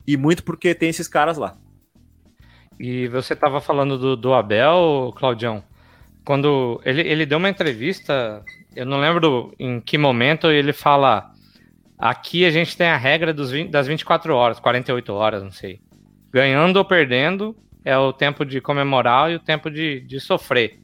E 0.07 0.17
muito 0.17 0.43
porque 0.43 0.75
tem 0.75 0.89
esses 0.89 1.09
caras 1.09 1.37
lá. 1.37 1.57
E 2.79 3.07
você 3.09 3.35
estava 3.35 3.61
falando 3.61 3.99
do, 3.99 4.17
do 4.17 4.35
Abel, 4.35 5.13
Claudião. 5.17 5.63
Quando 6.25 6.81
ele, 6.85 7.03
ele 7.03 7.27
deu 7.27 7.39
uma 7.39 7.49
entrevista, 7.49 8.45
eu 8.75 8.87
não 8.87 9.01
lembro 9.01 9.55
em 9.59 9.81
que 9.81 9.99
momento 9.99 10.51
ele 10.51 10.73
fala 10.73 11.33
Aqui 12.03 12.45
a 12.45 12.51
gente 12.51 12.77
tem 12.77 12.89
a 12.89 12.97
regra 12.97 13.33
dos 13.33 13.53
20, 13.53 13.71
das 13.71 13.87
24 13.87 14.35
horas, 14.35 14.59
48 14.59 15.13
horas, 15.13 15.41
não 15.41 15.53
sei. 15.53 15.79
Ganhando 16.33 16.79
ou 16.79 16.85
perdendo 16.85 17.55
é 17.85 17.97
o 17.97 18.13
tempo 18.13 18.45
de 18.45 18.61
comemorar 18.61 19.31
e 19.31 19.37
o 19.37 19.39
tempo 19.39 19.71
de, 19.71 20.01
de 20.01 20.19
sofrer. 20.19 20.81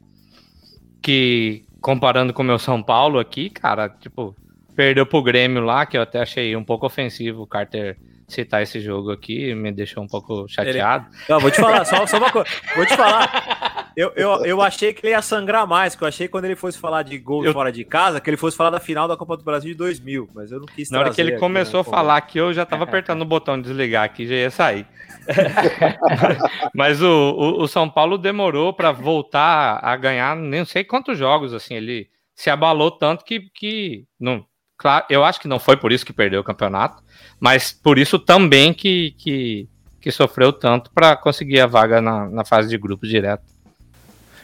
Que, 1.01 1.65
comparando 1.81 2.31
com 2.31 2.41
o 2.41 2.45
meu 2.45 2.57
São 2.57 2.81
Paulo 2.81 3.19
aqui, 3.19 3.49
cara, 3.49 3.89
tipo, 3.89 4.33
perdeu 4.73 5.05
pro 5.05 5.21
Grêmio 5.21 5.61
lá, 5.61 5.85
que 5.85 5.97
eu 5.97 6.01
até 6.01 6.21
achei 6.21 6.55
um 6.55 6.63
pouco 6.63 6.85
ofensivo 6.85 7.41
o 7.41 7.47
Carter 7.47 7.97
citar 8.33 8.61
esse 8.61 8.79
jogo 8.79 9.11
aqui, 9.11 9.53
me 9.53 9.71
deixou 9.71 10.03
um 10.03 10.07
pouco 10.07 10.47
chateado. 10.47 11.07
Ele... 11.11 11.23
Não, 11.29 11.39
vou 11.39 11.51
te 11.51 11.59
falar, 11.59 11.85
só, 11.85 12.05
só 12.05 12.17
uma 12.17 12.31
coisa. 12.31 12.49
Vou 12.75 12.85
te 12.85 12.95
falar. 12.95 13.69
Eu, 13.99 14.13
eu, 14.15 14.45
eu 14.45 14.61
achei 14.61 14.93
que 14.93 15.05
ele 15.05 15.11
ia 15.11 15.21
sangrar 15.21 15.67
mais, 15.67 15.93
que 15.93 16.01
eu 16.01 16.07
achei 16.07 16.27
que 16.27 16.31
quando 16.31 16.45
ele 16.45 16.55
fosse 16.55 16.77
falar 16.77 17.03
de 17.03 17.17
gol 17.17 17.43
eu... 17.43 17.51
fora 17.51 17.69
de 17.69 17.83
casa, 17.83 18.21
que 18.21 18.29
ele 18.29 18.37
fosse 18.37 18.55
falar 18.55 18.69
da 18.69 18.79
final 18.79 19.09
da 19.09 19.17
Copa 19.17 19.35
do 19.35 19.43
Brasil 19.43 19.71
de 19.71 19.77
2000, 19.77 20.29
mas 20.33 20.53
eu 20.53 20.59
não 20.59 20.67
quis 20.67 20.89
Na 20.89 20.99
hora 20.99 21.11
que 21.11 21.19
ele 21.19 21.31
aqui, 21.31 21.39
começou 21.39 21.83
né, 21.83 21.89
a 21.89 21.91
falar 21.91 22.21
que 22.21 22.39
eu 22.39 22.53
já 22.53 22.65
tava 22.65 22.85
apertando 22.85 23.23
o 23.23 23.25
botão 23.25 23.57
de 23.57 23.67
desligar 23.67 24.05
aqui, 24.05 24.25
já 24.25 24.35
ia 24.35 24.51
sair. 24.51 24.87
mas 26.73 27.01
o, 27.01 27.07
o, 27.07 27.63
o, 27.63 27.67
São 27.67 27.89
Paulo 27.89 28.17
demorou 28.17 28.71
para 28.71 28.93
voltar 28.93 29.79
a 29.83 29.97
ganhar 29.97 30.33
nem 30.33 30.63
sei 30.63 30.85
quantos 30.85 31.17
jogos, 31.17 31.53
assim, 31.53 31.75
ele 31.75 32.09
se 32.33 32.49
abalou 32.49 32.91
tanto 32.91 33.25
que, 33.25 33.49
que 33.53 34.05
não, 34.17 34.45
claro, 34.79 35.05
eu 35.09 35.23
acho 35.23 35.39
que 35.39 35.47
não 35.47 35.59
foi 35.59 35.77
por 35.77 35.91
isso 35.91 36.05
que 36.05 36.13
perdeu 36.13 36.39
o 36.39 36.43
campeonato, 36.43 37.03
mas 37.39 37.71
por 37.71 37.99
isso 37.99 38.17
também 38.17 38.73
que, 38.73 39.13
que, 39.17 39.67
que 40.01 40.09
sofreu 40.09 40.51
tanto 40.51 40.89
para 40.89 41.15
conseguir 41.15 41.59
a 41.59 41.67
vaga 41.67 42.01
na, 42.01 42.27
na 42.29 42.45
fase 42.45 42.69
de 42.69 42.77
grupos 42.77 43.09
direto. 43.09 43.43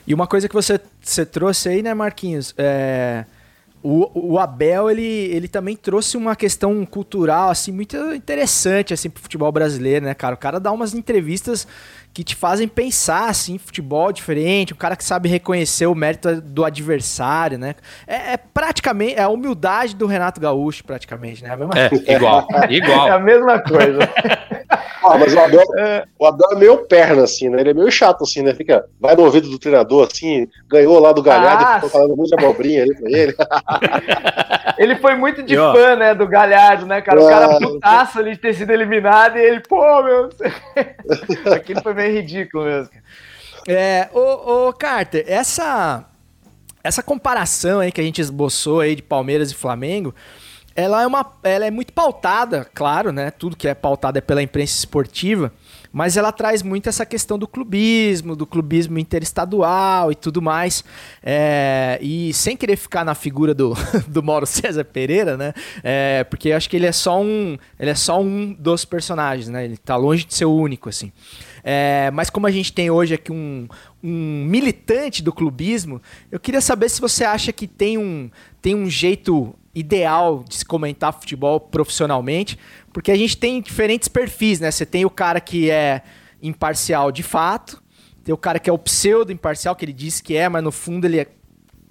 E 0.05 0.13
uma 0.13 0.27
coisa 0.27 0.47
que 0.47 0.53
você, 0.53 0.79
você 1.01 1.25
trouxe 1.25 1.69
aí, 1.69 1.81
né, 1.81 1.93
Marquinhos? 1.93 2.53
É, 2.57 3.25
o, 3.81 4.33
o 4.33 4.39
Abel, 4.39 4.91
ele, 4.91 5.01
ele 5.03 5.47
também 5.47 5.75
trouxe 5.75 6.17
uma 6.17 6.35
questão 6.35 6.85
cultural, 6.85 7.49
assim, 7.49 7.71
muito 7.71 7.95
interessante, 8.13 8.93
assim, 8.93 9.09
pro 9.09 9.23
futebol 9.23 9.51
brasileiro, 9.51 10.05
né, 10.05 10.13
cara? 10.13 10.35
O 10.35 10.37
cara 10.37 10.59
dá 10.59 10.71
umas 10.71 10.93
entrevistas 10.93 11.67
que 12.15 12.23
te 12.23 12.33
fazem 12.33 12.65
pensar, 12.65 13.27
assim, 13.27 13.57
futebol 13.57 14.09
diferente, 14.09 14.73
um 14.73 14.77
cara 14.77 14.95
que 14.95 15.03
sabe 15.03 15.27
reconhecer 15.27 15.85
o 15.85 15.93
mérito 15.93 16.39
do 16.39 16.63
adversário, 16.63 17.57
né? 17.57 17.75
É, 18.07 18.31
é 18.31 18.37
praticamente, 18.37 19.15
é 19.15 19.23
a 19.23 19.27
humildade 19.27 19.93
do 19.93 20.07
Renato 20.07 20.39
Gaúcho, 20.39 20.81
praticamente, 20.85 21.43
né? 21.43 21.49
É, 21.75 22.13
igual, 22.15 22.47
igual. 22.71 23.07
É 23.09 23.11
a 23.11 23.19
mesma 23.19 23.59
coisa. 23.59 23.99
Ah, 24.69 25.17
mas 25.17 25.33
o 25.33 25.39
Abel, 25.39 25.63
é. 25.77 26.05
o 26.17 26.25
Abel 26.25 26.49
é 26.51 26.55
meio 26.55 26.77
perna, 26.85 27.23
assim, 27.23 27.49
né? 27.49 27.59
Ele 27.59 27.71
é 27.71 27.73
meio 27.73 27.91
chato, 27.91 28.23
assim, 28.23 28.41
né? 28.41 28.53
Fica, 28.53 28.85
vai 28.99 29.15
no 29.15 29.23
ouvido 29.23 29.49
do 29.49 29.59
treinador, 29.59 30.07
assim, 30.11 30.47
ganhou 30.67 30.99
lá 30.99 31.11
do 31.11 31.21
Galhardo, 31.21 31.63
ah, 31.63 31.75
ficou 31.75 31.89
falando 31.89 32.15
muita 32.15 32.35
abobrinha 32.35 32.83
ali 32.83 32.95
pra 32.95 33.11
ele. 33.11 33.35
ele 34.77 34.95
foi 34.97 35.15
muito 35.15 35.43
de 35.43 35.53
e, 35.53 35.57
fã, 35.57 35.95
né, 35.95 36.15
do 36.15 36.27
Galhardo, 36.27 36.85
né, 36.85 37.01
cara? 37.01 37.21
O 37.21 37.27
cara 37.27 37.45
ah, 37.45 37.59
putaço 37.59 38.19
ali 38.19 38.31
de 38.31 38.39
ter 38.39 38.53
sido 38.53 38.71
eliminado 38.71 39.37
e 39.37 39.41
ele, 39.41 39.61
pô, 39.61 40.03
meu... 40.03 40.29
Aquilo 41.53 41.81
foi 41.81 41.93
meio 41.93 42.09
é 42.09 42.11
ridículo 42.11 42.65
mesmo. 42.65 42.91
É, 43.67 44.09
ô, 44.13 44.67
ô 44.67 44.73
Carter, 44.73 45.25
essa 45.27 46.05
essa 46.85 47.01
comparação 47.01 47.79
aí 47.79 47.91
que 47.91 47.99
a 47.99 48.03
gente 48.03 48.21
esboçou 48.21 48.79
aí 48.79 48.95
de 48.95 49.01
Palmeiras 49.01 49.49
e 49.49 49.55
Flamengo, 49.55 50.13
ela 50.75 51.01
é 51.01 51.07
uma 51.07 51.25
ela 51.41 51.65
é 51.65 51.71
muito 51.71 51.93
pautada, 51.93 52.69
claro, 52.73 53.13
né? 53.13 53.31
Tudo 53.31 53.55
que 53.55 53.65
é 53.65 53.73
pautado 53.73 54.17
é 54.17 54.21
pela 54.21 54.43
imprensa 54.43 54.77
esportiva, 54.77 55.53
mas 55.91 56.17
ela 56.17 56.33
traz 56.33 56.61
muito 56.61 56.89
essa 56.89 57.05
questão 57.05 57.39
do 57.39 57.47
clubismo, 57.47 58.35
do 58.35 58.45
clubismo 58.45 58.99
interestadual 58.99 60.11
e 60.11 60.15
tudo 60.15 60.41
mais. 60.41 60.83
É, 61.23 61.97
e 62.01 62.33
sem 62.33 62.57
querer 62.57 62.75
ficar 62.75 63.05
na 63.05 63.15
figura 63.15 63.53
do, 63.53 63.73
do 64.05 64.21
Mauro 64.21 64.45
César 64.45 64.83
Pereira, 64.83 65.37
né? 65.37 65.53
É, 65.81 66.25
porque 66.25 66.49
eu 66.49 66.57
acho 66.57 66.69
que 66.69 66.75
ele 66.75 66.87
é 66.87 66.91
só 66.91 67.21
um 67.21 67.57
ele 67.79 67.91
é 67.91 67.95
só 67.95 68.21
um 68.21 68.51
dos 68.51 68.83
personagens, 68.83 69.47
né? 69.47 69.63
Ele 69.63 69.77
tá 69.77 69.95
longe 69.95 70.25
de 70.25 70.35
ser 70.35 70.45
o 70.45 70.53
único 70.53 70.89
assim. 70.89 71.09
É, 71.63 72.11
mas 72.11 72.29
como 72.29 72.47
a 72.47 72.51
gente 72.51 72.73
tem 72.73 72.91
hoje 72.91 73.13
aqui 73.13 73.31
um, 73.31 73.67
um 74.03 74.45
militante 74.45 75.23
do 75.23 75.31
clubismo, 75.31 76.01
eu 76.29 76.39
queria 76.39 76.61
saber 76.61 76.89
se 76.89 76.99
você 76.99 77.23
acha 77.23 77.53
que 77.53 77.65
tem 77.65 77.97
um, 77.97 78.29
tem 78.61 78.75
um 78.75 78.89
jeito 78.89 79.55
ideal 79.75 80.43
de 80.47 80.55
se 80.55 80.65
comentar 80.65 81.13
futebol 81.13 81.59
profissionalmente, 81.59 82.57
porque 82.93 83.11
a 83.11 83.15
gente 83.15 83.37
tem 83.37 83.61
diferentes 83.61 84.07
perfis, 84.07 84.59
né? 84.59 84.71
Você 84.71 84.85
tem 84.85 85.05
o 85.05 85.09
cara 85.09 85.41
que 85.41 85.69
é 85.69 86.01
imparcial 86.41 87.11
de 87.11 87.21
fato, 87.21 87.83
tem 88.23 88.33
o 88.33 88.37
cara 88.37 88.57
que 88.57 88.69
é 88.69 88.73
o 88.73 88.77
pseudo 88.79 89.31
imparcial, 89.31 89.75
que 89.75 89.83
ele 89.83 89.93
diz 89.93 90.21
que 90.21 90.35
é, 90.35 90.47
mas 90.47 90.63
no 90.63 90.71
fundo 90.71 91.05
ele 91.05 91.19
é 91.19 91.27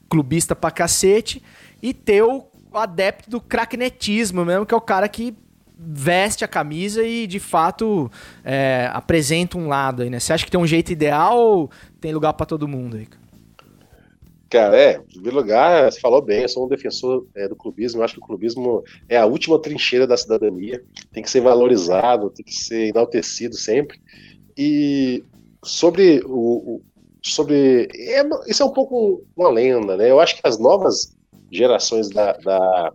clubista 0.08 0.56
pra 0.56 0.70
cacete, 0.70 1.42
e 1.82 1.92
tem 1.92 2.22
o 2.22 2.46
adepto 2.72 3.28
do 3.28 3.40
cracknetismo 3.40 4.44
mesmo, 4.44 4.64
que 4.64 4.74
é 4.74 4.76
o 4.76 4.80
cara 4.80 5.08
que 5.08 5.36
veste 5.76 6.44
a 6.44 6.48
camisa 6.48 7.02
e 7.02 7.26
de 7.26 7.38
fato 7.38 8.10
é, 8.44 8.88
apresenta 8.92 9.58
um 9.58 9.68
lado 9.68 10.02
aí, 10.02 10.10
né? 10.10 10.18
Você 10.18 10.32
acha 10.32 10.44
que 10.44 10.50
tem 10.50 10.58
um 10.58 10.66
jeito 10.66 10.90
ideal 10.90 11.36
ou 11.36 11.70
tem 12.00 12.12
lugar 12.12 12.32
para 12.32 12.46
todo 12.46 12.66
mundo 12.66 12.96
aí? 12.96 13.06
Cara, 14.50 14.76
é, 14.76 14.96
em 14.96 15.12
primeiro 15.14 15.36
lugar, 15.36 15.90
você 15.90 15.98
falou 15.98 16.22
bem, 16.22 16.42
eu 16.42 16.48
sou 16.48 16.66
um 16.66 16.68
defensor 16.68 17.26
é, 17.34 17.48
do 17.48 17.56
clubismo, 17.56 18.00
eu 18.00 18.04
acho 18.04 18.14
que 18.14 18.20
o 18.20 18.26
clubismo 18.26 18.84
é 19.08 19.16
a 19.16 19.26
última 19.26 19.60
trincheira 19.60 20.06
da 20.06 20.16
cidadania, 20.16 20.82
tem 21.12 21.22
que 21.22 21.30
ser 21.30 21.40
valorizado, 21.40 22.30
tem 22.30 22.44
que 22.44 22.54
ser 22.54 22.88
enaltecido 22.88 23.56
sempre. 23.56 23.98
E 24.56 25.24
sobre 25.64 26.22
o. 26.24 26.76
o 26.76 26.82
sobre. 27.22 27.88
É, 27.94 28.22
isso 28.46 28.62
é 28.62 28.66
um 28.66 28.72
pouco 28.72 29.24
uma 29.36 29.48
lenda, 29.48 29.96
né? 29.96 30.10
Eu 30.10 30.20
acho 30.20 30.36
que 30.36 30.46
as 30.46 30.58
novas 30.58 31.16
gerações 31.50 32.10
da, 32.10 32.32
da, 32.32 32.92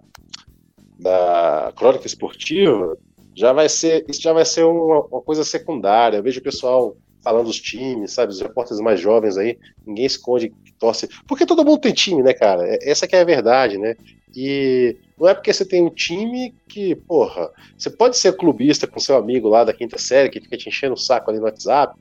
da 1.00 1.74
crônica 1.76 2.06
esportiva, 2.06 2.98
já 3.36 3.54
vai 3.54 3.68
ser, 3.70 4.06
isso 4.08 4.22
já 4.22 4.34
vai 4.34 4.46
ser 4.46 4.64
uma, 4.66 5.06
uma 5.06 5.22
coisa 5.22 5.44
secundária. 5.44 6.18
Eu 6.18 6.24
vejo 6.24 6.40
o 6.40 6.44
pessoal 6.44 6.96
falando 7.24 7.46
dos 7.46 7.60
times, 7.60 8.14
sabe, 8.14 8.32
os 8.32 8.42
repórteres 8.42 8.82
mais 8.82 9.00
jovens 9.00 9.38
aí, 9.38 9.58
ninguém 9.86 10.06
esconde 10.06 10.50
que 10.50 10.72
torce, 10.74 11.08
porque 11.28 11.46
todo 11.46 11.66
mundo 11.66 11.80
tem 11.80 11.94
time, 11.94 12.24
né, 12.24 12.34
cara? 12.34 12.68
É, 12.68 12.90
essa 12.90 13.08
que 13.08 13.16
é 13.16 13.22
a 13.22 13.26
verdade, 13.26 13.78
né? 13.78 13.96
E 14.36 14.96
não 15.20 15.28
é 15.28 15.34
porque 15.34 15.52
você 15.52 15.66
tem 15.66 15.84
um 15.84 15.90
time 15.90 16.54
que, 16.68 16.96
porra, 16.96 17.50
você 17.78 17.90
pode 17.90 18.16
ser 18.18 18.36
clubista 18.36 18.88
com 18.88 19.00
seu 19.00 19.18
amigo 19.18 19.50
lá 19.50 19.64
da 19.64 19.74
quinta 19.74 19.98
série 19.98 20.30
que 20.30 20.40
fica 20.40 20.58
te 20.58 20.70
enchendo 20.70 20.94
o 20.94 20.98
saco 20.98 21.30
ali 21.30 21.40
no 21.40 21.46
WhatsApp, 21.46 21.94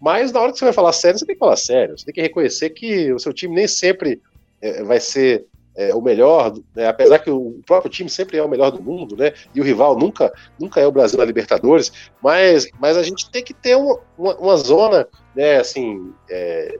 mas 0.00 0.32
na 0.32 0.40
hora 0.40 0.52
que 0.52 0.58
você 0.58 0.64
vai 0.64 0.74
falar 0.74 0.92
sério, 0.92 1.18
você 1.18 1.26
tem 1.26 1.34
que 1.34 1.40
falar 1.40 1.56
sério. 1.56 1.96
Você 1.96 2.04
tem 2.04 2.14
que 2.14 2.22
reconhecer 2.22 2.70
que 2.70 3.12
o 3.12 3.18
seu 3.18 3.32
time 3.32 3.54
nem 3.54 3.68
sempre 3.68 4.20
é, 4.60 4.82
vai 4.82 5.00
ser 5.00 5.46
é, 5.76 5.94
o 5.94 6.00
melhor, 6.00 6.54
né? 6.74 6.88
apesar 6.88 7.18
que 7.18 7.30
o 7.30 7.60
próprio 7.66 7.90
time 7.90 8.08
sempre 8.08 8.38
é 8.38 8.42
o 8.42 8.48
melhor 8.48 8.70
do 8.70 8.82
mundo, 8.82 9.14
né? 9.16 9.32
E 9.54 9.60
o 9.60 9.64
rival 9.64 9.96
nunca, 9.96 10.32
nunca 10.58 10.80
é 10.80 10.86
o 10.86 10.92
Brasil 10.92 11.18
na 11.18 11.24
Libertadores, 11.24 12.10
mas, 12.22 12.68
mas 12.80 12.96
a 12.96 13.02
gente 13.02 13.30
tem 13.30 13.44
que 13.44 13.52
ter 13.52 13.76
uma, 13.76 13.98
uma, 14.16 14.34
uma 14.36 14.56
zona, 14.56 15.06
né, 15.34 15.58
assim, 15.58 16.12
é, 16.30 16.78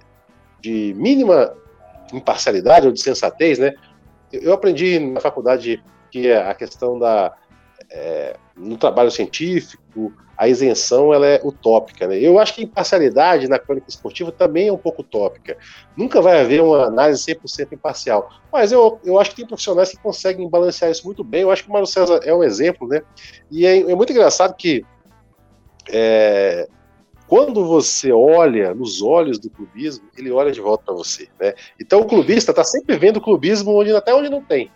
de 0.60 0.94
mínima 0.96 1.54
imparcialidade 2.12 2.86
ou 2.86 2.92
de 2.92 3.00
sensatez, 3.00 3.58
né? 3.58 3.74
Eu 4.32 4.52
aprendi 4.52 4.98
na 4.98 5.20
faculdade 5.20 5.82
que 6.10 6.32
a 6.32 6.54
questão 6.54 6.98
da 6.98 7.32
é, 7.90 8.36
no 8.56 8.76
trabalho 8.76 9.10
científico, 9.10 10.12
a 10.36 10.48
isenção 10.48 11.14
ela 11.14 11.26
é 11.26 11.40
utópica. 11.42 12.06
Né? 12.06 12.18
Eu 12.18 12.38
acho 12.38 12.54
que 12.54 12.60
a 12.60 12.64
imparcialidade 12.64 13.48
na 13.48 13.58
crônica 13.58 13.88
esportiva 13.88 14.30
também 14.30 14.68
é 14.68 14.72
um 14.72 14.76
pouco 14.76 15.00
utópica. 15.02 15.56
Nunca 15.96 16.20
vai 16.20 16.40
haver 16.40 16.60
uma 16.60 16.84
análise 16.84 17.24
100% 17.24 17.72
imparcial. 17.72 18.30
Mas 18.52 18.70
eu, 18.70 19.00
eu 19.04 19.18
acho 19.18 19.30
que 19.30 19.36
tem 19.36 19.46
profissionais 19.46 19.90
que 19.90 19.98
conseguem 19.98 20.48
balancear 20.48 20.90
isso 20.90 21.06
muito 21.06 21.24
bem. 21.24 21.42
Eu 21.42 21.50
acho 21.50 21.64
que 21.64 21.70
o 21.70 21.72
Mário 21.72 21.86
César 21.86 22.20
é 22.22 22.34
um 22.34 22.44
exemplo. 22.44 22.86
Né? 22.86 23.02
E 23.50 23.64
é, 23.64 23.78
é 23.78 23.94
muito 23.94 24.12
engraçado 24.12 24.54
que 24.54 24.84
é, 25.88 26.68
quando 27.26 27.64
você 27.64 28.12
olha 28.12 28.74
nos 28.74 29.02
olhos 29.02 29.38
do 29.38 29.50
clubismo, 29.50 30.06
ele 30.16 30.30
olha 30.30 30.52
de 30.52 30.60
volta 30.60 30.84
para 30.84 30.94
você. 30.94 31.28
Né? 31.40 31.54
Então 31.80 32.00
o 32.00 32.06
clubista 32.06 32.52
está 32.52 32.62
sempre 32.62 32.96
vendo 32.96 33.16
o 33.16 33.22
clubismo 33.22 33.72
onde, 33.72 33.94
até 33.94 34.14
onde 34.14 34.28
não 34.28 34.42
tem. 34.42 34.70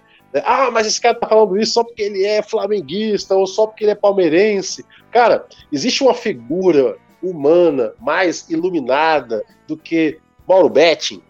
Ah, 0.44 0.70
mas 0.70 0.86
esse 0.86 1.00
cara 1.00 1.14
tá 1.14 1.28
falando 1.28 1.58
isso 1.58 1.72
só 1.72 1.84
porque 1.84 2.02
ele 2.02 2.24
é 2.24 2.42
flamenguista 2.42 3.34
ou 3.34 3.46
só 3.46 3.66
porque 3.66 3.84
ele 3.84 3.92
é 3.92 3.96
palmeirense. 3.96 4.84
Cara, 5.10 5.44
existe 5.72 6.02
uma 6.02 6.14
figura 6.14 6.96
humana 7.22 7.92
mais 7.98 8.48
iluminada 8.48 9.44
do 9.66 9.76
que 9.76 10.18
Mauro 10.48 10.68
Betting, 10.68 11.22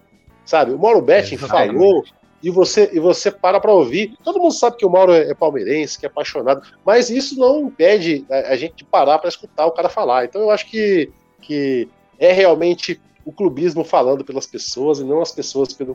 sabe? 0.45 0.73
O 0.73 0.79
Mauro 0.79 1.01
Betting 1.01 1.39
falou 1.39 2.05
e 2.43 2.51
você 2.51 2.91
e 2.93 3.01
você 3.01 3.31
para 3.31 3.61
para 3.61 3.73
ouvir. 3.73 4.15
Todo 4.23 4.39
mundo 4.39 4.53
sabe 4.53 4.77
que 4.77 4.87
o 4.87 4.91
Mauro 4.91 5.13
é, 5.13 5.31
é 5.31 5.35
palmeirense, 5.35 5.99
que 5.99 6.07
é 6.07 6.09
apaixonado, 6.09 6.63
mas 6.85 7.11
isso 7.11 7.39
não 7.39 7.61
impede 7.61 8.25
a, 8.31 8.53
a 8.53 8.57
gente 8.57 8.77
de 8.77 8.85
parar 8.85 9.19
para 9.19 9.29
escutar 9.29 9.67
o 9.67 9.73
cara 9.73 9.89
falar. 9.89 10.25
Então 10.25 10.43
eu 10.43 10.51
acho 10.51 10.67
que, 10.67 11.11
que 11.41 11.89
é 12.19 12.33
realmente 12.33 13.01
o 13.25 13.33
clubismo 13.33 13.85
falando 13.85 14.25
pelas 14.25 14.47
pessoas 14.47 15.01
e 15.01 15.05
não 15.05 15.21
as 15.21 15.33
pessoas. 15.33 15.73
Pelo 15.73 15.95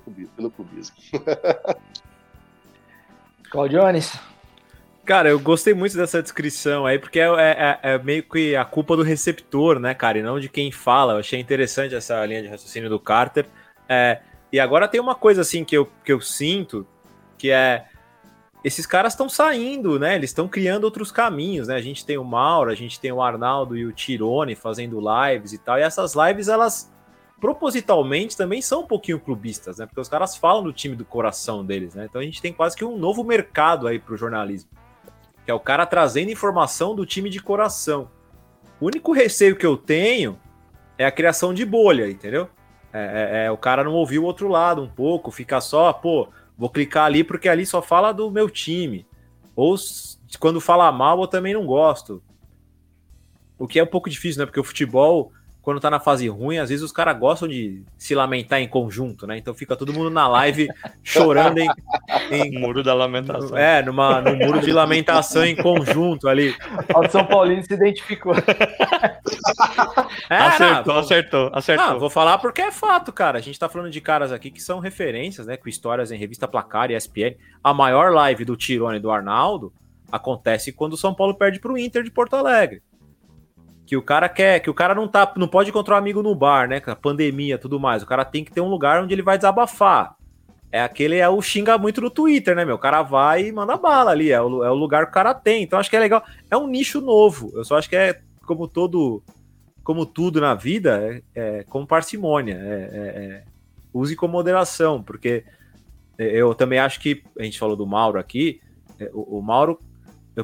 clubismo. 0.51 0.95
Claudiones? 3.45 4.17
Cara, 5.05 5.29
eu 5.29 5.39
gostei 5.39 5.73
muito 5.73 5.95
dessa 5.95 6.21
descrição 6.21 6.86
aí, 6.86 6.97
porque 6.97 7.19
é, 7.19 7.25
é, 7.25 7.79
é, 7.84 7.97
meio 7.99 8.23
que 8.23 8.55
a 8.55 8.65
culpa 8.65 8.97
do 8.97 9.03
receptor, 9.03 9.79
né, 9.79 9.93
cara, 9.93 10.17
e 10.17 10.23
não 10.23 10.39
de 10.39 10.49
quem 10.49 10.71
fala. 10.71 11.13
Eu 11.13 11.19
achei 11.19 11.39
interessante 11.39 11.93
essa 11.93 12.25
linha 12.25 12.41
de 12.41 12.47
raciocínio 12.47 12.89
do 12.89 12.99
Carter. 12.99 13.45
É, 13.88 14.21
e 14.51 14.60
agora 14.60 14.88
tem 14.88 14.99
uma 14.99 15.13
coisa 15.13 15.41
assim 15.41 15.63
que 15.63 15.77
eu, 15.77 15.88
que 16.03 16.12
eu 16.12 16.19
sinto, 16.19 16.88
que 17.38 17.51
é 17.51 17.86
esses 18.63 18.88
caras 18.88 19.13
estão 19.13 19.29
saindo, 19.29 19.99
né? 19.99 20.15
Eles 20.15 20.31
estão 20.31 20.47
criando 20.47 20.86
outros 20.86 21.12
caminhos, 21.12 21.67
né? 21.67 21.75
A 21.75 21.81
gente 21.81 22.03
tem 22.03 22.17
o 22.17 22.23
Mauro, 22.23 22.71
a 22.71 22.75
gente 22.75 22.99
tem 22.99 23.12
o 23.12 23.21
Arnaldo 23.21 23.77
e 23.77 23.86
o 23.86 23.93
Tirone 23.93 24.55
fazendo 24.55 24.99
lives 24.99 25.53
e 25.53 25.60
tal. 25.60 25.77
E 25.77 25.84
essas 25.84 26.15
lives, 26.15 26.47
elas 26.47 26.91
propositalmente 27.45 28.36
também 28.36 28.60
são 28.60 28.81
um 28.81 28.88
pouquinho 28.88 29.19
clubistas, 29.19 29.77
né? 29.77 29.86
Porque 29.86 30.01
os 30.01 30.10
caras 30.10 30.36
falam 30.36 30.63
do 30.63 30.73
time 30.73 30.95
do 30.95 31.05
coração 31.05 31.63
deles, 31.63 31.93
né? 31.93 32.08
Então 32.10 32.19
a 32.19 32.23
gente 32.23 32.41
tem 32.41 32.51
quase 32.51 32.75
que 32.75 32.84
um 32.84 32.97
novo 32.97 33.23
mercado 33.23 33.86
aí 33.86 33.99
para 33.99 34.15
o 34.15 34.17
jornalismo, 34.17 34.71
que 35.45 35.51
é 35.51 35.53
o 35.53 35.60
cara 35.60 35.86
trazendo 35.86 36.31
informação 36.31 36.95
do 36.95 37.05
time 37.05 37.29
de 37.29 37.39
coração. 37.39 38.10
O 38.81 38.88
único 38.88 39.13
receio 39.13 39.55
que 39.55 39.65
eu 39.65 39.77
tenho 39.77 40.39
é 40.97 41.05
a 41.05 41.12
criação 41.12 41.53
de 41.53 41.63
bolha, 41.63 42.10
entendeu? 42.10 42.49
É, 42.91 43.43
é, 43.43 43.45
é 43.45 43.51
o 43.51 43.58
cara 43.58 43.84
não 43.84 43.93
ouvir 43.93 44.17
o 44.17 44.23
outro 44.23 44.47
lado 44.47 44.81
um 44.81 44.89
pouco, 44.89 45.29
ficar 45.29 45.62
só, 45.62 45.93
pô, 45.93 46.29
vou 46.58 46.71
clicar 46.71 47.05
ali 47.05 47.23
porque 47.23 47.47
ali 47.47 47.63
só 47.63 47.79
fala 47.79 48.12
do 48.12 48.31
meu 48.31 48.49
time. 48.49 49.05
Ou 49.55 49.75
quando 50.39 50.60
fala 50.60 50.91
mal, 50.91 51.21
eu 51.21 51.27
também 51.27 51.53
não 51.53 51.67
gosto. 51.67 52.23
O 53.55 53.67
que 53.67 53.77
é 53.77 53.84
um 53.84 53.88
pouco 53.88 54.10
difícil, 54.10 54.39
né? 54.39 54.47
Porque 54.47 54.60
o 54.60 54.63
futebol 54.63 55.31
quando 55.65 55.80
tá 55.80 55.89
na 55.89 55.99
fase 55.99 56.28
ruim, 56.28 56.60
às 56.60 56.69
vezes 56.69 56.86
os 56.86 56.91
caras 56.91 57.17
gostam 57.17 57.47
de 57.47 57.82
se 57.97 58.13
lamentar 58.13 58.62
em 58.62 58.67
conjunto, 58.67 59.25
né? 59.25 59.36
Então 59.36 59.51
fica 59.51 59.75
todo 59.75 59.91
mundo 59.91 60.12
na 60.12 60.28
live 60.28 60.67
chorando 61.04 61.58
em. 61.58 61.67
em 62.30 62.60
muro 62.60 62.84
da 62.84 62.93
lamentação. 62.93 63.58
É, 63.58 63.82
numa, 63.82 64.21
num 64.21 64.38
muro 64.38 64.62
de 64.62 64.71
lamentação 64.71 65.43
em 65.43 65.56
conjunto 65.56 66.30
ali. 66.30 66.56
O 66.95 67.10
São 67.10 67.25
Paulino 67.25 67.63
se 67.63 67.73
identificou. 67.73 68.36
É, 70.30 70.38
acertou, 70.38 70.93
não, 70.93 71.01
acertou, 71.01 71.51
acertou. 71.54 71.86
Não, 71.86 71.99
vou 71.99 72.10
falar 72.10 72.38
porque 72.39 72.62
é 72.62 72.71
fato, 72.71 73.12
cara. 73.13 73.38
A 73.38 73.41
gente 73.41 73.60
tá 73.60 73.69
falando 73.69 73.91
de 73.91 74.01
caras 74.01 74.32
aqui 74.32 74.49
que 74.49 74.62
são 74.62 74.80
referências, 74.80 75.45
né? 75.45 75.56
Com 75.58 75.69
histórias 75.69 76.12
em 76.12 76.17
revista 76.17 76.47
Placar 76.47 76.89
e 76.89 76.95
ESPN. 76.95 77.36
A 77.63 77.73
maior 77.73 78.12
live 78.12 78.43
do 78.43 78.56
Tirone 78.56 78.97
e 78.97 78.99
do 78.99 79.12
Arnaldo 79.12 79.71
acontece 80.12 80.71
quando 80.71 80.93
o 80.93 80.97
São 80.97 81.13
Paulo 81.13 81.36
perde 81.36 81.60
pro 81.60 81.78
Inter 81.78 82.04
de 82.04 82.12
Porto 82.12 82.36
Alegre 82.36 82.82
que 83.86 83.95
o 83.95 84.02
cara 84.02 84.28
quer, 84.28 84.60
que 84.60 84.69
o 84.69 84.74
cara 84.74 84.95
não 84.95 85.08
tá, 85.08 85.32
não 85.38 85.48
pode 85.48 85.69
encontrar 85.69 85.95
um 85.95 86.00
amigo 86.00 86.24
no 86.24 86.34
bar, 86.34 86.67
né? 86.67 86.82
A 86.86 86.95
pandemia, 86.95 87.58
tudo 87.58 87.80
mais. 87.80 88.02
O 88.02 88.08
cara 88.08 88.26
tem 88.26 88.43
que 88.43 88.52
ter 88.52 88.62
um 88.62 88.69
lugar 88.69 89.04
onde 89.04 89.13
ele 89.13 89.21
vai 89.21 89.38
desabafar. 89.38 90.15
É 90.71 90.82
aquele 90.82 91.17
é 91.17 91.30
o 91.30 91.41
xinga 91.41 91.78
muito 91.78 92.02
no 92.02 92.10
Twitter, 92.10 92.56
né, 92.56 92.65
meu? 92.65 92.76
O 92.76 92.80
cara 92.80 93.04
vai 93.04 93.48
e 93.48 93.52
manda 93.52 93.78
bala 93.78 94.12
ali, 94.12 94.32
é 94.32 94.41
o, 94.41 94.63
é 94.63 94.71
o 94.71 94.74
lugar 94.74 95.06
que 95.06 95.12
o 95.12 95.13
cara 95.13 95.34
tem. 95.34 95.63
Então 95.63 95.80
acho 95.80 95.89
que 95.89 95.95
é 95.95 96.00
legal. 96.00 96.24
É 96.50 96.58
um 96.58 96.67
nicho 96.67 97.00
novo. 97.00 97.52
Eu 97.54 97.63
só 97.63 97.78
acho 97.78 97.88
que 97.88 97.95
é 97.95 98.19
como 98.45 98.67
todo, 98.67 99.24
como 99.84 100.06
tudo 100.06 100.41
na 100.41 100.56
vida, 100.56 101.21
é, 101.36 101.60
é 101.60 101.63
com 101.63 101.86
parcimônia. 101.86 102.56
É, 102.60 102.89
é, 102.91 103.24
é 103.24 103.43
use 103.93 104.15
com 104.15 104.28
moderação, 104.28 105.02
porque 105.02 105.45
eu 106.17 106.54
também 106.54 106.80
acho 106.80 107.00
que 107.00 107.24
a 107.39 107.43
gente 107.43 107.60
falou 107.60 107.76
do 107.76 107.86
Mauro 107.86 108.19
aqui. 108.19 108.60
É, 109.00 109.10
o, 109.13 109.38
o 109.38 109.41
Mauro, 109.41 109.80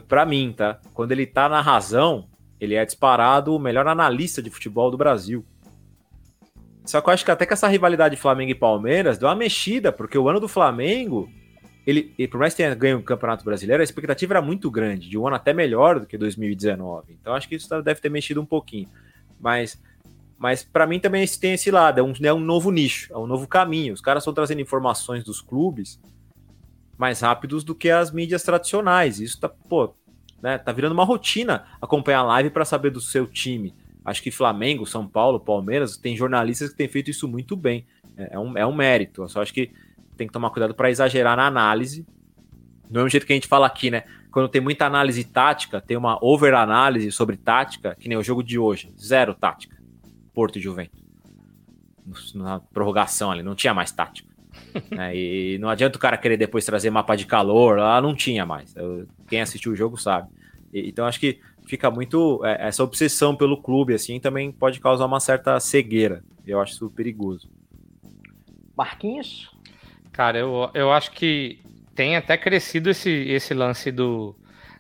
para 0.08 0.26
mim, 0.26 0.54
tá? 0.56 0.80
Quando 0.94 1.12
ele 1.12 1.26
tá 1.26 1.50
na 1.50 1.60
razão, 1.60 2.30
ele 2.62 2.76
é 2.76 2.86
disparado 2.86 3.56
o 3.56 3.60
melhor 3.60 3.88
analista 3.88 4.40
de 4.40 4.52
futebol 4.52 4.92
do 4.92 4.98
Brasil. 4.98 5.44
Só 6.86 7.02
que 7.02 7.10
eu 7.10 7.14
acho 7.14 7.26
que 7.26 7.32
até 7.32 7.44
que 7.44 7.54
essa 7.54 7.68
rivalidade 7.68 8.16
Flamengo 8.16 8.52
e 8.52 8.56
Palmeiras 8.56 9.18
deu 9.18 9.28
uma 9.28 9.36
mexida, 9.36 9.92
porque 9.92 10.16
o 10.16 10.30
ano 10.30 10.40
do 10.40 10.48
Flamengo, 10.48 11.28
ele, 11.88 12.14
por 12.28 12.40
mais 12.40 12.54
que 12.54 12.58
tenha 12.58 12.76
ganho 12.76 13.00
o 13.00 13.04
Campeonato 13.04 13.44
Brasileiro, 13.44 13.82
a 13.82 13.84
expectativa 13.84 14.34
era 14.34 14.42
muito 14.42 14.70
grande, 14.70 15.10
de 15.10 15.18
um 15.18 15.26
ano 15.26 15.36
até 15.36 15.54
melhor 15.54 16.00
do 16.00 16.06
que 16.06 16.18
2019. 16.20 17.18
Então 17.20 17.34
acho 17.34 17.50
que 17.50 17.56
isso 17.56 17.68
deve 17.82 18.00
ter 18.00 18.10
mexido 18.10 18.40
um 18.40 18.46
pouquinho. 18.46 18.88
Mas, 19.40 19.82
mas 20.38 20.64
para 20.64 20.86
mim 20.86 21.00
também 21.00 21.26
tem 21.28 21.54
esse 21.54 21.72
lado, 21.72 22.00
é 22.00 22.04
um, 22.04 22.14
é 22.22 22.34
um 22.34 22.40
novo 22.40 22.70
nicho, 22.70 23.12
é 23.12 23.18
um 23.18 23.26
novo 23.26 23.48
caminho. 23.48 23.94
Os 23.94 24.02
caras 24.02 24.22
estão 24.22 24.34
trazendo 24.34 24.62
informações 24.62 25.24
dos 25.24 25.42
clubes 25.42 26.00
mais 26.96 27.22
rápidos 27.22 27.64
do 27.64 27.74
que 27.74 27.90
as 27.90 28.12
mídias 28.12 28.44
tradicionais. 28.44 29.20
Isso 29.20 29.40
tá, 29.40 29.50
pô, 29.50 29.96
né? 30.42 30.58
Tá 30.58 30.72
virando 30.72 30.94
uma 30.94 31.06
rotina 31.06 31.66
acompanhar 31.82 32.20
a 32.20 32.24
live 32.24 32.50
para 32.50 32.66
saber 32.66 32.90
do 32.90 33.02
seu 33.02 33.28
time. 33.28 33.74
Acho 34.04 34.22
que 34.24 34.32
Flamengo, 34.32 34.86
São 34.86 35.08
Paulo, 35.08 35.40
Palmeiras, 35.40 35.96
tem 35.96 36.16
jornalistas 36.16 36.70
que 36.72 36.76
têm 36.76 36.88
feito 36.88 37.12
isso 37.12 37.28
muito 37.28 37.56
bem. 37.56 37.86
É, 38.18 38.36
é 38.36 38.40
um, 38.40 38.58
é 38.58 38.66
um 38.66 38.74
mérito. 38.74 39.24
Eu 39.24 39.30
só 39.30 39.42
acho 39.42 39.54
que 39.54 39.72
tem 40.18 40.28
que 40.28 40.34
tomar 40.34 40.50
cuidado 40.50 40.74
para 40.74 40.90
exagerar 40.90 41.38
na 41.38 41.46
análise. 41.46 42.06
Do 42.90 42.96
mesmo 42.96 43.10
jeito 43.10 43.26
que 43.26 43.34
a 43.34 43.36
gente 43.36 43.48
fala 43.48 43.68
aqui, 43.68 43.92
né? 43.92 44.04
Quando 44.32 44.50
tem 44.50 44.62
muita 44.62 44.86
análise 44.86 45.24
tática, 45.24 45.80
tem 45.80 45.96
uma 45.96 46.18
over-análise 46.22 47.12
sobre 47.12 47.38
tática, 47.38 47.96
que 48.00 48.10
nem 48.10 48.18
o 48.18 48.24
jogo 48.24 48.44
de 48.44 48.58
hoje. 48.58 48.94
Zero 49.00 49.34
tática. 49.34 49.78
Porto 50.34 50.58
e 50.58 50.62
Juventus. 50.62 51.00
Na 52.34 52.60
prorrogação 52.60 53.32
ali, 53.32 53.44
não 53.44 53.56
tinha 53.56 53.74
mais 53.74 53.92
tática. 53.92 54.30
É, 54.98 55.16
e 55.16 55.58
não 55.60 55.70
adianta 55.70 55.98
o 55.98 56.00
cara 56.00 56.18
querer 56.18 56.38
depois 56.38 56.66
trazer 56.66 56.90
mapa 56.90 57.16
de 57.16 57.26
calor, 57.26 57.78
lá 57.78 58.02
não 58.02 58.14
tinha 58.14 58.46
mais. 58.46 58.74
Eu, 58.76 59.08
quem 59.32 59.42
assistiu 59.42 59.72
o 59.72 59.76
jogo 59.76 59.98
sabe. 59.98 60.30
E, 60.74 60.90
então 60.90 61.06
acho 61.06 61.20
que 61.20 61.40
fica 61.66 61.90
muito. 61.90 62.42
É, 62.46 62.68
essa 62.68 62.84
obsessão 62.84 63.36
pelo 63.36 63.62
clube, 63.62 63.94
assim, 63.94 64.20
também 64.20 64.52
pode 64.52 64.80
causar 64.82 65.06
uma 65.06 65.22
certa 65.22 65.58
cegueira. 65.60 66.22
Eu 66.46 66.60
acho 66.60 66.74
isso 66.74 66.90
perigoso. 66.90 67.50
Marquinhos? 68.76 69.50
Cara, 70.12 70.38
eu, 70.38 70.70
eu 70.74 70.92
acho 70.92 71.12
que 71.12 71.60
tem 71.96 72.18
até 72.18 72.38
crescido 72.38 72.90
esse, 72.90 73.10
esse 73.10 73.54
lance 73.54 73.92
do, 73.92 74.36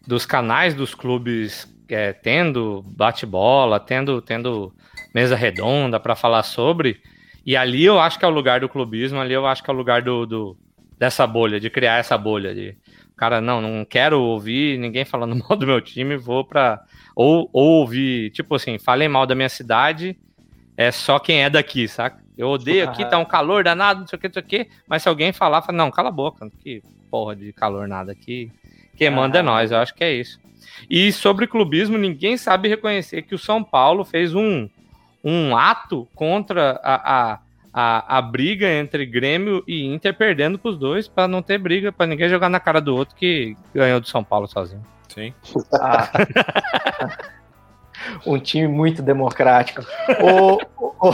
dos 0.05 0.25
canais 0.25 0.73
dos 0.73 0.93
clubes 0.93 1.73
é, 1.87 2.11
tendo 2.11 2.83
bate-bola, 2.95 3.79
tendo, 3.79 4.21
tendo 4.21 4.73
mesa 5.13 5.35
redonda 5.35 5.99
para 5.99 6.15
falar 6.15 6.43
sobre. 6.43 7.01
E 7.45 7.55
ali 7.55 7.85
eu 7.85 7.99
acho 7.99 8.19
que 8.19 8.25
é 8.25 8.27
o 8.27 8.31
lugar 8.31 8.59
do 8.59 8.69
clubismo, 8.69 9.19
ali 9.19 9.33
eu 9.33 9.45
acho 9.45 9.63
que 9.63 9.71
é 9.71 9.73
o 9.73 9.77
lugar 9.77 10.01
do, 10.01 10.25
do, 10.25 10.57
dessa 10.97 11.25
bolha, 11.25 11.59
de 11.59 11.69
criar 11.69 11.97
essa 11.97 12.17
bolha 12.17 12.53
de 12.53 12.77
cara, 13.21 13.39
não, 13.39 13.61
não 13.61 13.85
quero 13.85 14.19
ouvir 14.19 14.79
ninguém 14.79 15.05
falando 15.05 15.35
mal 15.47 15.55
do 15.55 15.67
meu 15.67 15.79
time, 15.79 16.17
vou 16.17 16.43
para 16.43 16.83
ou, 17.15 17.47
ou 17.53 17.81
ouvir, 17.81 18.31
tipo 18.31 18.55
assim, 18.55 18.79
falem 18.79 19.07
mal 19.07 19.27
da 19.27 19.35
minha 19.35 19.47
cidade, 19.47 20.17
é 20.75 20.89
só 20.89 21.19
quem 21.19 21.43
é 21.43 21.49
daqui, 21.49 21.87
saca? 21.87 22.19
Eu 22.35 22.47
odeio 22.47 22.89
aqui, 22.89 23.05
tá 23.07 23.19
um 23.19 23.25
calor 23.25 23.63
danado, 23.63 23.99
não 23.99 24.07
sei 24.07 24.17
o 24.17 24.19
que, 24.19 24.27
não 24.27 24.33
sei 24.33 24.41
o 24.41 24.45
que, 24.45 24.67
mas 24.87 25.03
se 25.03 25.09
alguém 25.09 25.31
falar, 25.31 25.61
fala, 25.61 25.77
não, 25.77 25.91
cala 25.91 26.09
a 26.09 26.11
boca, 26.11 26.49
que 26.63 26.81
porra 27.11 27.35
de 27.35 27.53
calor 27.53 27.87
nada 27.87 28.11
aqui. 28.11 28.51
Quem 28.97 29.11
manda 29.11 29.37
é 29.37 29.43
nós, 29.43 29.69
eu 29.69 29.77
acho 29.77 29.93
que 29.93 30.03
é 30.03 30.11
isso. 30.13 30.39
E 30.89 31.11
sobre 31.11 31.45
clubismo, 31.45 31.99
ninguém 31.99 32.37
sabe 32.37 32.69
reconhecer 32.69 33.21
que 33.21 33.35
o 33.35 33.39
São 33.39 33.63
Paulo 33.63 34.03
fez 34.03 34.33
um, 34.33 34.67
um 35.23 35.55
ato 35.55 36.07
contra 36.15 36.79
a, 36.83 36.95
a, 37.33 37.39
a, 37.73 38.17
a 38.17 38.21
briga 38.21 38.67
entre 38.67 39.05
Grêmio 39.05 39.63
e 39.67 39.85
Inter, 39.85 40.13
perdendo 40.13 40.59
pros 40.59 40.77
dois, 40.77 41.07
para 41.07 41.27
não 41.27 41.41
ter 41.41 41.57
briga, 41.57 41.91
para 41.91 42.05
ninguém 42.05 42.29
jogar 42.29 42.49
na 42.49 42.59
cara 42.59 42.81
do 42.81 42.95
outro 42.95 43.15
que 43.15 43.55
ganhou 43.73 43.99
do 43.99 44.07
São 44.07 44.23
Paulo 44.23 44.47
sozinho. 44.47 44.83
Sim. 45.07 45.33
Ah. 45.73 46.09
um 48.25 48.37
time 48.39 48.67
muito 48.67 49.01
democrático. 49.01 49.85
ô, 50.21 50.59
ô, 51.07 51.13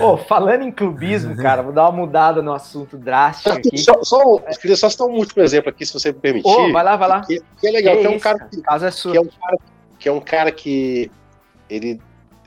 ô, 0.00 0.16
falando 0.16 0.62
em 0.62 0.70
clubismo, 0.70 1.36
cara, 1.36 1.62
vou 1.62 1.72
dar 1.72 1.88
uma 1.88 1.92
mudada 1.92 2.42
no 2.42 2.52
assunto 2.52 2.96
drástico 2.96 3.50
aqui. 3.50 3.78
Só, 3.78 4.02
só, 4.02 4.22
eu 4.22 4.58
queria 4.60 4.76
só 4.76 4.88
citar 4.88 5.06
um 5.06 5.14
último 5.14 5.42
exemplo 5.42 5.70
aqui, 5.70 5.84
se 5.84 5.92
você 5.92 6.12
me 6.12 6.18
permitir. 6.18 6.48
Ô, 6.48 6.72
vai 6.72 6.84
lá, 6.84 6.96
vai 6.96 7.08
lá. 7.08 7.20
Que, 7.24 7.42
que 7.60 7.66
é 7.66 7.70
legal, 7.70 7.96
Que 7.96 8.00
que, 8.02 8.06
é 8.06 8.10
um 8.10 8.14
isso, 8.14 8.22
cara 8.22 8.38
que, 8.38 8.62
casa 8.62 8.88
é 8.88 8.90
sua. 8.90 9.12
que 9.12 9.18
é 9.18 9.20
um 9.20 9.26
cara 9.26 9.58
que 9.98 10.08
é 10.08 10.12
um 10.12 10.20
cara 10.20 10.52
que 10.52 11.10
ele 11.68 12.00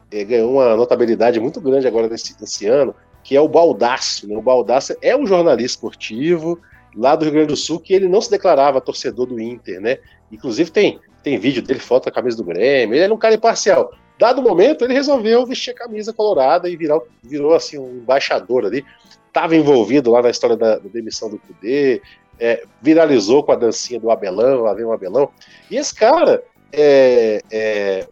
eh, 0.09 0.23
ganhou 0.23 0.53
uma 0.53 0.75
notabilidade 0.75 1.37
muito 1.39 1.59
grande 1.59 1.85
agora 1.85 2.07
nesse, 2.07 2.33
nesse 2.39 2.65
ano, 2.65 2.95
que 3.23 3.35
é 3.35 3.41
o 3.41 3.47
Baldaço. 3.47 4.27
Né? 4.27 4.35
O 4.35 4.41
Baldaço 4.41 4.95
é 5.01 5.15
um 5.15 5.25
jornalista 5.25 5.77
esportivo 5.77 6.59
lá 6.95 7.15
do 7.15 7.23
Rio 7.23 7.33
Grande 7.33 7.47
do 7.47 7.55
Sul 7.57 7.79
que 7.79 7.93
ele 7.93 8.07
não 8.07 8.21
se 8.21 8.29
declarava 8.29 8.81
torcedor 8.81 9.25
do 9.25 9.39
Inter, 9.39 9.79
né? 9.79 9.97
Inclusive 10.31 10.71
tem, 10.71 10.99
tem 11.23 11.37
vídeo 11.37 11.61
dele, 11.61 11.79
foto 11.79 12.05
da 12.05 12.11
camisa 12.11 12.37
do 12.37 12.43
Grêmio, 12.43 12.95
ele 12.95 13.03
era 13.03 13.13
um 13.13 13.17
cara 13.17 13.35
imparcial. 13.35 13.93
Dado 14.19 14.39
o 14.39 14.43
momento, 14.43 14.83
ele 14.83 14.93
resolveu 14.93 15.45
vestir 15.45 15.71
a 15.71 15.75
camisa 15.75 16.13
colorada 16.13 16.69
e 16.69 16.75
virar, 16.75 16.99
virou 17.23 17.53
assim 17.53 17.77
um 17.77 17.97
embaixador 17.97 18.65
ali. 18.65 18.85
Estava 19.27 19.55
envolvido 19.55 20.11
lá 20.11 20.21
na 20.21 20.29
história 20.29 20.55
da, 20.55 20.77
da 20.77 20.89
demissão 20.89 21.29
do 21.29 21.39
Cudê, 21.39 22.01
é, 22.39 22.63
viralizou 22.81 23.43
com 23.43 23.51
a 23.51 23.55
dancinha 23.55 23.99
do 23.99 24.11
Abelão, 24.11 24.61
lá 24.61 24.73
vem 24.73 24.85
o 24.85 24.91
Abelão. 24.91 25.29
E 25.69 25.77
esse 25.77 25.95
cara, 25.95 26.43
é, 26.71 27.41
é, 27.51 28.07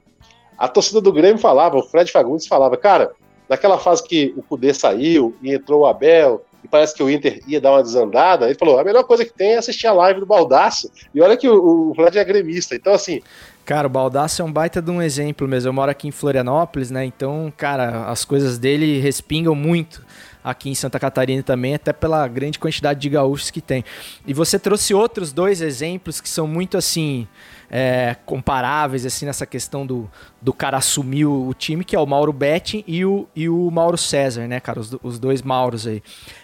a 0.58 0.68
torcida 0.68 1.00
do 1.00 1.14
Grêmio 1.14 1.38
falava, 1.38 1.78
o 1.78 1.84
Fred 1.84 2.12
Fagundes 2.12 2.48
falava, 2.48 2.76
cara, 2.76 3.12
naquela 3.50 3.78
fase 3.78 4.04
que 4.04 4.34
o 4.38 4.44
Cudê 4.44 4.74
saiu 4.74 5.36
e 5.42 5.54
entrou 5.54 5.82
o 5.82 5.86
Abel, 5.88 6.46
e 6.64 6.68
parece 6.68 6.94
que 6.94 7.02
o 7.02 7.10
Inter 7.10 7.42
ia 7.48 7.60
dar 7.60 7.72
uma 7.72 7.84
desandada, 7.84 8.46
ele 8.46 8.58
falou, 8.58 8.80
a 8.80 8.84
melhor 8.84 9.04
coisa 9.04 9.26
que 9.26 9.34
tem 9.34 9.54
é 9.54 9.58
assistir 9.58 9.88
a 9.88 9.94
live 9.94 10.20
do 10.20 10.26
Baldaço. 10.26 10.92
E 11.14 11.22
olha 11.22 11.36
que 11.36 11.48
o, 11.48 11.90
o 11.90 11.96
Fred 11.96 12.18
é 12.18 12.24
gremista, 12.24 12.76
então 12.76 12.94
assim, 12.94 13.22
Cara, 13.66 13.86
o 13.86 13.90
Baldaço 13.90 14.42
é 14.42 14.46
um 14.46 14.52
baita 14.52 14.82
de 14.82 14.90
um 14.90 15.00
exemplo 15.00 15.48
mesmo. 15.48 15.70
Eu 15.70 15.74
moro 15.74 15.92
aqui 15.92 16.08
em 16.08 16.12
Florianópolis, 16.12 16.90
né? 16.90 17.06
Então, 17.06 17.54
cara, 17.56 18.06
as 18.06 18.26
coisas 18.26 18.58
dele 18.58 19.00
respingam 19.00 19.54
muito 19.54 20.04
aqui 20.44 20.72
em 20.72 20.74
Santa 20.74 21.00
Catarina 21.00 21.44
também, 21.44 21.76
até 21.76 21.94
pela 21.94 22.28
grande 22.28 22.58
quantidade 22.58 23.00
de 23.00 23.10
gaúchos 23.10 23.52
que 23.52 23.62
tem. 23.62 23.86
E 24.26 24.34
você 24.34 24.58
trouxe 24.58 24.96
outros 24.96 25.32
dois 25.32 25.62
exemplos 25.62 26.20
que 26.20 26.28
são 26.28 26.48
muito 26.48 26.78
assim. 26.78 27.28
É, 27.70 28.16
comparáveis 28.26 29.06
assim 29.06 29.26
nessa 29.26 29.46
questão 29.46 29.86
do, 29.86 30.10
do 30.42 30.52
cara 30.54 30.78
assumir 30.78 31.26
o, 31.26 31.54
time, 31.54 31.84
que 31.84 31.96
é 31.96 32.00
o 32.00 32.06
Mauro 32.06 32.34
Betting 32.34 32.84
e 32.88 33.06
o, 33.06 33.28
e 33.36 33.48
o 33.48 33.70
Mauro 33.70 33.98
César, 33.98 34.48
né, 34.48 34.60
cara? 34.60 34.80
Os, 34.80 34.96
os 35.04 35.20
dois 35.20 35.42
Mauros 35.42 35.86
aí. 35.86 36.02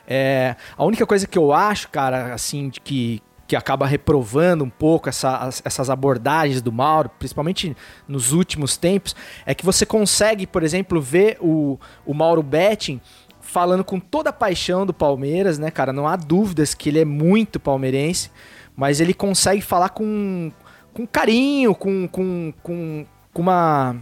É, 0.07 0.55
a 0.77 0.85
única 0.85 1.05
coisa 1.05 1.25
que 1.27 1.37
eu 1.37 1.51
acho, 1.53 1.89
cara, 1.89 2.33
assim, 2.33 2.69
de 2.69 2.79
que, 2.79 3.21
que 3.47 3.55
acaba 3.55 3.85
reprovando 3.87 4.63
um 4.63 4.69
pouco 4.69 5.09
essa- 5.09 5.37
as- 5.37 5.61
essas 5.65 5.89
abordagens 5.89 6.61
do 6.61 6.71
Mauro, 6.71 7.09
principalmente 7.17 7.75
nos 8.07 8.31
últimos 8.31 8.77
tempos, 8.77 9.15
é 9.45 9.53
que 9.55 9.65
você 9.65 9.85
consegue, 9.85 10.45
por 10.45 10.63
exemplo, 10.63 11.01
ver 11.01 11.37
o, 11.41 11.79
o 12.05 12.13
Mauro 12.13 12.43
Betting 12.43 13.01
falando 13.41 13.83
com 13.83 13.99
toda 13.99 14.31
a 14.31 14.33
paixão 14.33 14.85
do 14.85 14.93
Palmeiras, 14.93 15.57
né, 15.59 15.69
cara? 15.71 15.93
Não 15.93 16.07
há 16.07 16.15
dúvidas 16.15 16.73
que 16.73 16.89
ele 16.89 16.99
é 16.99 17.05
muito 17.05 17.59
palmeirense, 17.59 18.29
mas 18.75 18.99
ele 18.99 19.13
consegue 19.13 19.61
falar 19.61 19.89
com, 19.89 20.51
com 20.95 21.05
carinho, 21.05 21.75
com, 21.75 22.07
com, 22.07 22.53
com, 22.63 23.05
com 23.33 23.41
uma 23.41 23.97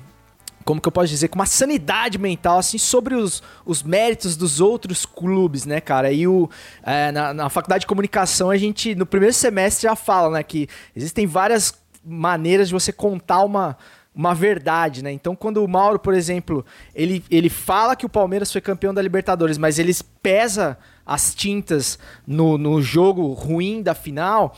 como 0.63 0.79
que 0.79 0.87
eu 0.87 0.91
posso 0.93 1.09
dizer, 1.09 1.27
com 1.27 1.35
uma 1.35 1.45
sanidade 1.45 2.17
mental, 2.17 2.59
assim, 2.59 2.77
sobre 2.77 3.15
os, 3.15 3.43
os 3.65 3.83
méritos 3.83 4.37
dos 4.37 4.61
outros 4.61 5.05
clubes, 5.05 5.65
né, 5.65 5.81
cara? 5.81 6.09
E 6.13 6.25
o, 6.25 6.49
é, 6.83 7.11
na, 7.11 7.33
na 7.33 7.49
faculdade 7.49 7.81
de 7.81 7.87
comunicação, 7.87 8.49
a 8.49 8.55
gente, 8.55 8.95
no 8.95 9.05
primeiro 9.05 9.33
semestre, 9.33 9.83
já 9.83 9.93
fala, 9.93 10.29
né, 10.37 10.43
que 10.43 10.69
existem 10.95 11.27
várias 11.27 11.73
maneiras 12.05 12.69
de 12.69 12.73
você 12.73 12.93
contar 12.93 13.43
uma, 13.43 13.75
uma 14.15 14.33
verdade, 14.33 15.03
né? 15.03 15.11
Então, 15.11 15.35
quando 15.35 15.61
o 15.61 15.67
Mauro, 15.67 15.99
por 15.99 16.13
exemplo, 16.13 16.65
ele, 16.95 17.25
ele 17.29 17.49
fala 17.49 17.93
que 17.93 18.05
o 18.05 18.09
Palmeiras 18.09 18.49
foi 18.49 18.61
campeão 18.61 18.93
da 18.93 19.01
Libertadores, 19.01 19.57
mas 19.57 19.79
ele 19.79 19.93
pesa 20.21 20.77
as 21.05 21.35
tintas 21.35 21.99
no, 22.25 22.57
no 22.57 22.81
jogo 22.81 23.33
ruim 23.33 23.81
da 23.81 23.93
final, 23.93 24.55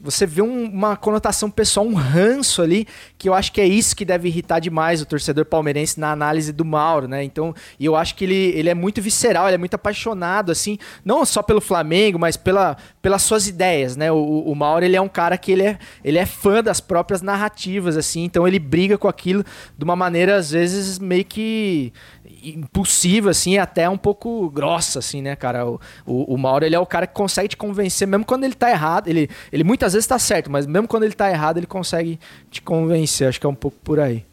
você 0.00 0.26
vê 0.26 0.42
um- 0.42 0.64
uma 0.64 0.96
conotação 0.96 1.50
pessoal, 1.50 1.86
um 1.86 1.94
ranço 1.94 2.60
ali, 2.62 2.86
que 3.16 3.28
eu 3.28 3.34
acho 3.34 3.50
que 3.52 3.60
é 3.60 3.66
isso 3.66 3.96
que 3.96 4.04
deve 4.04 4.28
irritar 4.28 4.60
demais 4.60 5.00
o 5.00 5.06
torcedor 5.06 5.44
palmeirense 5.46 5.98
na 5.98 6.12
análise 6.12 6.52
do 6.52 6.64
Mauro, 6.64 7.08
né? 7.08 7.24
Então, 7.24 7.54
e 7.80 7.84
eu 7.86 7.96
acho 7.96 8.14
que 8.14 8.24
ele, 8.24 8.52
ele 8.54 8.68
é 8.68 8.74
muito 8.74 9.00
visceral, 9.00 9.46
ele 9.46 9.54
é 9.54 9.58
muito 9.58 9.74
apaixonado, 9.74 10.52
assim, 10.52 10.78
não 11.04 11.24
só 11.24 11.42
pelo 11.42 11.60
Flamengo, 11.60 12.18
mas 12.18 12.36
pela, 12.36 12.76
pelas 13.00 13.22
suas 13.22 13.48
ideias, 13.48 13.96
né? 13.96 14.12
O, 14.12 14.16
o 14.46 14.54
Mauro, 14.54 14.84
ele 14.84 14.96
é 14.96 15.00
um 15.00 15.08
cara 15.08 15.38
que 15.38 15.50
ele 15.52 15.62
é, 15.62 15.78
ele 16.04 16.18
é 16.18 16.26
fã 16.26 16.62
das 16.62 16.80
próprias 16.80 17.22
narrativas, 17.22 17.96
assim, 17.96 18.24
então 18.24 18.46
ele 18.46 18.58
briga 18.58 18.98
com 18.98 19.08
aquilo 19.08 19.44
de 19.76 19.84
uma 19.84 19.96
maneira, 19.96 20.36
às 20.36 20.50
vezes, 20.50 20.98
meio 20.98 21.24
que 21.24 21.92
impulsiva, 22.42 23.30
assim, 23.30 23.58
até 23.58 23.88
um 23.88 23.96
pouco 23.96 24.50
grossa, 24.50 24.98
assim, 24.98 25.22
né, 25.22 25.36
cara? 25.36 25.66
O, 25.66 25.80
o, 26.04 26.34
o 26.34 26.38
Mauro, 26.38 26.64
ele 26.64 26.74
é 26.74 26.78
o 26.78 26.86
cara 26.86 27.06
que 27.06 27.14
consegue 27.14 27.48
te 27.48 27.56
convencer, 27.56 28.06
mesmo 28.06 28.24
quando 28.24 28.44
ele 28.44 28.54
tá 28.54 28.70
errado. 28.70 29.08
Ele, 29.08 29.28
ele 29.52 29.64
muitas 29.64 29.92
vezes 29.92 30.06
tá 30.06 30.18
certo, 30.18 30.50
mas 30.50 30.66
mesmo 30.66 30.88
quando 30.88 31.04
ele 31.04 31.14
tá 31.14 31.30
errado, 31.30 31.58
ele 31.58 31.66
consegue 31.66 32.18
te 32.50 32.62
convencer. 32.62 33.28
Acho 33.28 33.40
que 33.40 33.46
é 33.46 33.48
um 33.48 33.54
pouco 33.54 33.76
por 33.82 34.00
aí. 34.00 34.24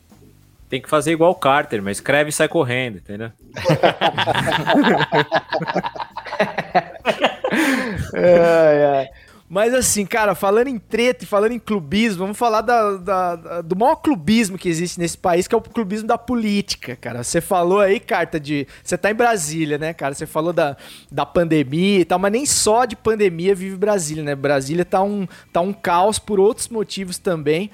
Tem 0.70 0.82
que 0.82 0.90
fazer 0.90 1.12
igual 1.12 1.32
o 1.32 1.36
Carter, 1.36 1.84
mas 1.84 1.98
escreve 1.98 2.32
e 2.32 2.34
sai 2.34 2.48
correndo, 2.48 2.98
entendeu? 2.98 3.32
Mas 9.54 9.72
assim, 9.72 10.04
cara, 10.04 10.34
falando 10.34 10.68
em 10.68 10.80
treta 10.80 11.24
e 11.24 11.28
falando 11.28 11.52
em 11.52 11.60
clubismo, 11.60 12.18
vamos 12.24 12.36
falar 12.40 12.62
da- 12.62 12.98
da- 12.98 13.36
da- 13.36 13.62
do 13.62 13.76
maior 13.76 13.98
clubismo 13.98 14.58
que 14.58 14.68
existe 14.68 15.00
nesse 15.00 15.16
país, 15.16 15.48
que 15.48 15.54
é 15.54 15.58
o 15.60 15.62
clubismo 15.62 16.08
da 16.08 16.18
política, 16.18 16.96
cara. 16.96 17.24
Você 17.24 17.40
falou 17.40 17.80
aí, 17.80 18.00
carta 18.00 18.40
de. 18.40 18.66
Você 18.84 18.98
tá 18.98 19.12
em 19.12 19.14
Brasília, 19.14 19.78
né, 19.78 19.94
cara? 19.94 20.16
Você 20.16 20.26
falou 20.26 20.52
da, 20.52 20.76
da 21.12 21.24
pandemia 21.24 22.00
e 22.00 22.04
tal, 22.06 22.18
mas 22.18 22.32
nem 22.32 22.48
só 22.48 22.84
de 22.86 22.96
pandemia 22.96 23.54
vive 23.54 23.76
Brasília, 23.76 24.24
né? 24.24 24.34
Brasília 24.34 24.84
tá 24.84 25.04
um, 25.04 25.28
tá 25.52 25.62
um 25.62 25.72
caos 25.72 26.18
por 26.18 26.40
outros 26.40 26.68
motivos 26.68 27.20
também. 27.20 27.70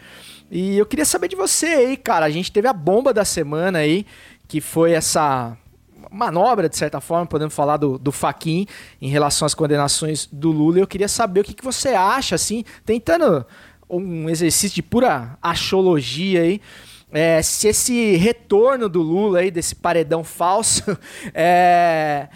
E 0.52 0.78
eu 0.78 0.86
queria 0.86 1.06
saber 1.06 1.30
de 1.30 1.38
você 1.38 1.68
aí, 1.68 1.96
cara. 1.96 2.26
A 2.26 2.30
gente 2.30 2.52
teve 2.52 2.68
a 2.68 2.74
bomba 2.74 3.14
da 3.14 3.24
semana 3.24 3.80
aí, 3.80 4.06
que 4.50 4.60
foi 4.60 4.92
essa 4.92 5.56
manobra, 6.12 6.70
de 6.70 6.78
certa 6.78 7.00
forma, 7.02 7.26
podemos 7.26 7.54
falar 7.54 7.78
do, 7.78 7.98
do 7.98 8.12
Faquin 8.12 8.66
em 9.02 9.10
relação 9.10 9.46
às 9.46 9.54
condenações 9.54 10.28
do 10.32 10.52
Lula. 10.52 10.80
Eu 10.80 10.88
queria 10.88 11.08
saber 11.08 11.42
o 11.42 11.44
que, 11.44 11.54
que 11.54 11.64
você 11.64 11.90
acha, 11.90 12.36
assim, 12.36 12.64
tentando 12.86 13.46
um 13.90 14.30
exercício 14.30 14.76
de 14.76 14.84
pura 14.84 15.38
achologia 15.42 16.42
aí. 16.42 16.62
é, 17.12 17.42
se 17.42 17.68
esse 17.68 18.16
retorno 18.18 18.88
do 18.88 19.02
Lula 19.02 19.40
aí, 19.40 19.50
desse 19.50 19.76
paredão 19.76 20.24
falso, 20.24 20.84
é, 21.34 22.28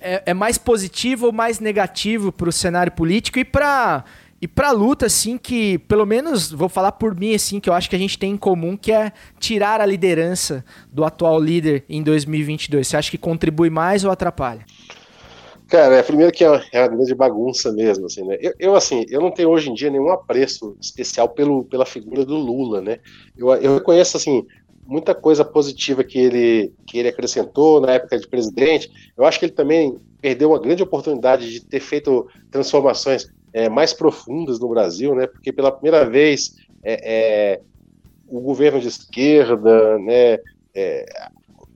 é, 0.00 0.22
é 0.26 0.34
mais 0.34 0.58
positivo 0.58 1.26
ou 1.26 1.32
mais 1.32 1.60
negativo 1.60 2.30
para 2.30 2.48
o 2.48 2.52
cenário 2.52 2.92
político 2.92 3.38
e 3.38 3.44
para 3.44 4.04
e 4.40 4.46
pra 4.46 4.70
luta, 4.70 5.06
assim, 5.06 5.36
que, 5.36 5.78
pelo 5.78 6.06
menos, 6.06 6.52
vou 6.52 6.68
falar 6.68 6.92
por 6.92 7.14
mim, 7.14 7.34
assim, 7.34 7.58
que 7.58 7.68
eu 7.68 7.74
acho 7.74 7.90
que 7.90 7.96
a 7.96 7.98
gente 7.98 8.16
tem 8.16 8.32
em 8.32 8.36
comum, 8.36 8.76
que 8.76 8.92
é 8.92 9.12
tirar 9.38 9.80
a 9.80 9.86
liderança 9.86 10.64
do 10.92 11.04
atual 11.04 11.40
líder 11.40 11.84
em 11.88 12.02
2022. 12.02 12.86
Você 12.86 12.96
acha 12.96 13.10
que 13.10 13.18
contribui 13.18 13.68
mais 13.68 14.04
ou 14.04 14.10
atrapalha? 14.12 14.64
Cara, 15.66 15.96
é, 15.96 16.02
primeiro 16.02 16.32
que 16.32 16.44
é 16.44 16.62
é 16.72 16.80
uma 16.80 16.88
grande 16.88 17.14
bagunça 17.14 17.72
mesmo, 17.72 18.06
assim, 18.06 18.22
né? 18.22 18.38
Eu, 18.40 18.54
eu, 18.58 18.74
assim, 18.74 19.04
eu 19.10 19.20
não 19.20 19.30
tenho 19.30 19.50
hoje 19.50 19.70
em 19.70 19.74
dia 19.74 19.90
nenhum 19.90 20.10
apreço 20.10 20.76
especial 20.80 21.28
pelo, 21.28 21.64
pela 21.64 21.84
figura 21.84 22.24
do 22.24 22.36
Lula, 22.36 22.80
né? 22.80 23.00
Eu, 23.36 23.52
eu 23.56 23.74
reconheço, 23.74 24.16
assim, 24.16 24.46
muita 24.86 25.14
coisa 25.14 25.44
positiva 25.44 26.02
que 26.02 26.18
ele, 26.18 26.72
que 26.86 26.96
ele 26.96 27.08
acrescentou 27.08 27.80
na 27.80 27.92
época 27.92 28.18
de 28.18 28.26
presidente. 28.26 28.90
Eu 29.16 29.26
acho 29.26 29.38
que 29.38 29.44
ele 29.44 29.52
também 29.52 29.98
perdeu 30.22 30.50
uma 30.50 30.58
grande 30.58 30.82
oportunidade 30.82 31.50
de 31.50 31.60
ter 31.60 31.80
feito 31.80 32.26
transformações 32.50 33.28
é, 33.52 33.68
mais 33.68 33.92
profundas 33.92 34.58
no 34.58 34.68
Brasil, 34.68 35.14
né? 35.14 35.26
Porque 35.26 35.52
pela 35.52 35.72
primeira 35.72 36.08
vez 36.08 36.56
é, 36.82 37.54
é, 37.54 37.60
o 38.28 38.40
governo 38.40 38.80
de 38.80 38.88
esquerda, 38.88 39.98
né? 39.98 40.38
é, 40.78 41.06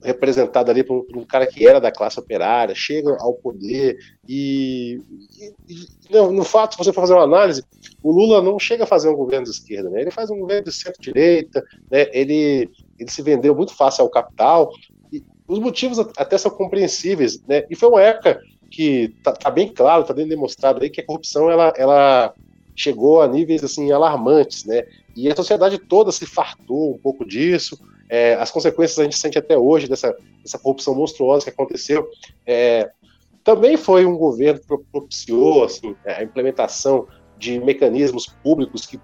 representado 0.03 0.71
ali 0.71 0.83
por 0.83 1.05
por 1.05 1.17
um, 1.17 1.25
cara 1.25 1.47
que 1.47 1.67
era 1.67 1.81
da 1.81 1.93
classe 1.93 2.19
operária, 2.19 2.75
chega 2.75 3.17
ao 3.21 3.35
poder 3.35 3.97
e, 4.29 5.01
e, 5.69 5.87
no, 6.11 6.33
no, 6.33 6.45
fato, 6.45 6.73
se 6.73 6.79
você 6.79 6.93
for 6.93 7.03
fazer 7.03 7.15
uma 7.15 7.23
análise, 7.23 7.65
o 8.03 8.11
Lula 8.11 8.43
não 8.43 8.59
chega 8.59 8.85
a 8.85 8.87
fazer 8.87 9.09
um 9.09 9.17
governo 9.17 9.45
de 9.45 9.51
esquerda, 9.51 9.91
né? 9.91 10.01
ele 10.01 10.11
faz 10.11 10.31
um 10.31 10.39
governo 10.39 10.65
de 10.65 10.73
centro-direita, 10.73 11.65
né? 11.91 12.09
ele, 12.13 12.71
ele 12.99 13.11
se 13.11 13.23
vendeu 13.23 13.55
muito 13.55 13.75
fácil 13.75 14.03
ao 14.03 14.11
capital, 14.11 14.71
e 15.13 15.23
os 15.47 15.59
motivos 15.59 15.99
até 16.17 16.37
são 16.37 16.51
compreensíveis, 16.51 17.43
né? 17.47 17.65
e 17.71 17.77
foi 17.77 17.89
uma 17.89 18.03
época 18.03 18.41
que 18.73 19.15
tá, 19.23 19.33
tá 19.33 19.51
bem 19.51 19.69
claro, 19.69 20.03
tá 20.03 20.15
bem 20.15 20.27
demonstrado 20.27 20.83
aí 20.83 20.89
que 20.89 21.03
a 21.03 21.07
corrupção 21.07 21.51
ela, 21.51 21.73
ela 21.77 22.35
chegou 22.75 23.21
a 23.21 23.29
níveis 23.29 23.63
assim 23.63 23.93
alarmantes, 23.93 24.65
né? 24.65 24.85
E 25.15 25.31
a 25.31 25.37
sociedade 25.37 25.79
toda 25.79 26.11
se 26.11 26.25
fartou 26.25 26.95
um 26.95 26.99
pouco 26.99 27.25
disso. 27.25 27.79
É, 28.09 28.35
as 28.35 28.51
consequências 28.51 28.99
a 28.99 29.05
gente 29.05 29.19
sente 29.19 29.39
até 29.39 29.57
hoje 29.57 29.87
dessa, 29.87 30.17
dessa 30.43 30.59
corrupção 30.59 30.95
monstruosa 30.95 31.45
que 31.45 31.51
aconteceu. 31.51 32.09
É, 32.47 32.91
também 33.45 33.77
foi 33.77 34.07
um 34.07 34.17
governo 34.17 34.61
que 34.61 34.85
propiciou 34.91 35.65
assim, 35.65 35.95
a 36.07 36.23
implementação 36.23 37.07
de 37.37 37.61
mecanismos 37.61 38.27
públicos 38.27 38.87
que 38.87 38.99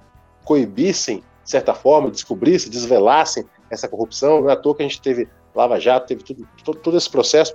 coibissem, 0.45 1.23
de 1.45 1.51
certa 1.51 1.75
forma, 1.75 2.11
descobrissem, 2.11 2.71
desvelassem 2.71 3.45
essa 3.71 3.87
corrupção. 3.87 4.41
Não 4.41 4.49
é 4.49 4.55
à 4.55 4.57
toa 4.57 4.75
que 4.75 4.83
a 4.83 4.89
gente 4.89 5.03
teve 5.03 5.29
Lava 5.55 5.79
Jato, 5.79 6.07
teve 6.07 6.23
tudo, 6.23 6.49
todo, 6.65 6.79
todo 6.79 6.97
esse 6.97 7.11
processo. 7.11 7.55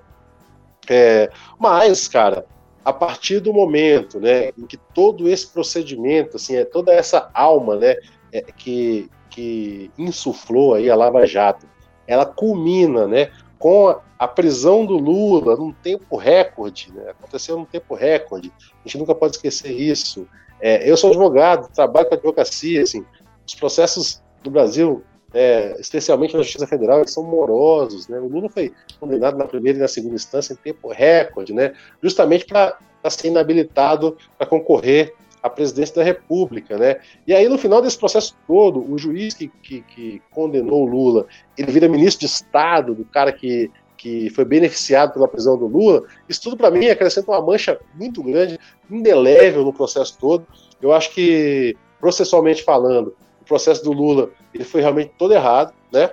É, 0.89 1.29
mas, 1.59 2.07
cara, 2.07 2.45
a 2.83 2.91
partir 2.91 3.39
do 3.39 3.53
momento 3.53 4.19
né, 4.19 4.49
em 4.57 4.65
que 4.65 4.77
todo 4.77 5.29
esse 5.29 5.47
procedimento, 5.47 6.35
assim, 6.35 6.55
é 6.55 6.65
toda 6.65 6.93
essa 6.93 7.29
alma 7.33 7.75
né, 7.75 7.95
é, 8.31 8.41
que, 8.41 9.09
que 9.29 9.89
insuflou 9.97 10.73
aí 10.73 10.89
a 10.89 10.95
Lava 10.95 11.25
Jato, 11.25 11.65
ela 12.05 12.25
culmina 12.25 13.07
né, 13.07 13.31
com 13.57 13.95
a, 14.19 14.27
prisão 14.27 14.85
do 14.85 14.97
Lula 14.97 15.55
num 15.55 15.71
tempo 15.71 16.17
recorde, 16.17 16.91
né, 16.93 17.11
aconteceu 17.11 17.57
num 17.57 17.65
tempo 17.65 17.95
recorde, 17.95 18.51
a 18.59 18.87
gente 18.87 18.97
nunca 18.97 19.15
pode 19.15 19.35
esquecer 19.35 19.71
isso. 19.71 20.27
É, 20.59 20.89
eu 20.89 20.95
sou 20.97 21.09
advogado, 21.09 21.71
trabalho 21.73 22.07
com 22.07 22.15
advocacia, 22.15 22.81
assim, 22.81 23.05
os 23.45 23.55
processos 23.55 24.21
do 24.41 24.51
Brasil, 24.51 25.03
é, 25.33 25.75
especialmente 25.79 26.35
na 26.35 26.43
Justiça 26.43 26.67
Federal, 26.67 26.99
eles 26.99 27.11
são 27.11 27.23
morosos. 27.23 28.07
Né? 28.07 28.19
O 28.19 28.27
Lula 28.27 28.49
foi 28.49 28.71
condenado 28.99 29.37
na 29.37 29.45
primeira 29.45 29.79
e 29.79 29.81
na 29.81 29.87
segunda 29.87 30.15
instância 30.15 30.53
em 30.53 30.57
tempo 30.57 30.89
recorde, 30.89 31.53
né? 31.53 31.73
justamente 32.01 32.45
para 32.45 32.77
ser 33.09 33.29
inabilitado 33.29 34.17
para 34.37 34.45
concorrer 34.45 35.13
a 35.41 35.49
presidência 35.49 35.95
da 35.95 36.03
República, 36.03 36.77
né? 36.77 37.01
E 37.27 37.33
aí, 37.33 37.49
no 37.49 37.57
final 37.57 37.81
desse 37.81 37.99
processo 37.99 38.33
todo, 38.47 38.89
o 38.89 38.97
juiz 38.97 39.33
que, 39.33 39.49
que, 39.61 39.81
que 39.81 40.21
condenou 40.31 40.83
o 40.83 40.85
Lula, 40.85 41.27
ele 41.57 41.69
vira 41.69 41.89
ministro 41.89 42.21
de 42.21 42.33
Estado 42.33 42.95
do 42.95 43.03
cara 43.03 43.29
que, 43.33 43.69
que 43.97 44.29
foi 44.29 44.45
beneficiado 44.45 45.11
pela 45.11 45.27
prisão 45.27 45.57
do 45.57 45.67
Lula. 45.67 46.03
Isso 46.29 46.43
tudo, 46.43 46.55
para 46.55 46.71
mim, 46.71 46.87
acrescenta 46.87 47.29
uma 47.29 47.41
mancha 47.41 47.77
muito 47.93 48.23
grande, 48.23 48.57
indelével 48.89 49.65
no 49.65 49.73
processo 49.73 50.17
todo. 50.17 50.47
Eu 50.81 50.93
acho 50.93 51.11
que, 51.11 51.75
processualmente 51.99 52.63
falando, 52.63 53.13
o 53.43 53.45
processo 53.45 53.83
do 53.83 53.91
Lula 53.91 54.31
ele 54.53 54.63
foi 54.63 54.81
realmente 54.81 55.11
todo 55.17 55.33
errado, 55.33 55.73
né? 55.91 56.11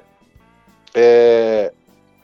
É, 0.93 1.73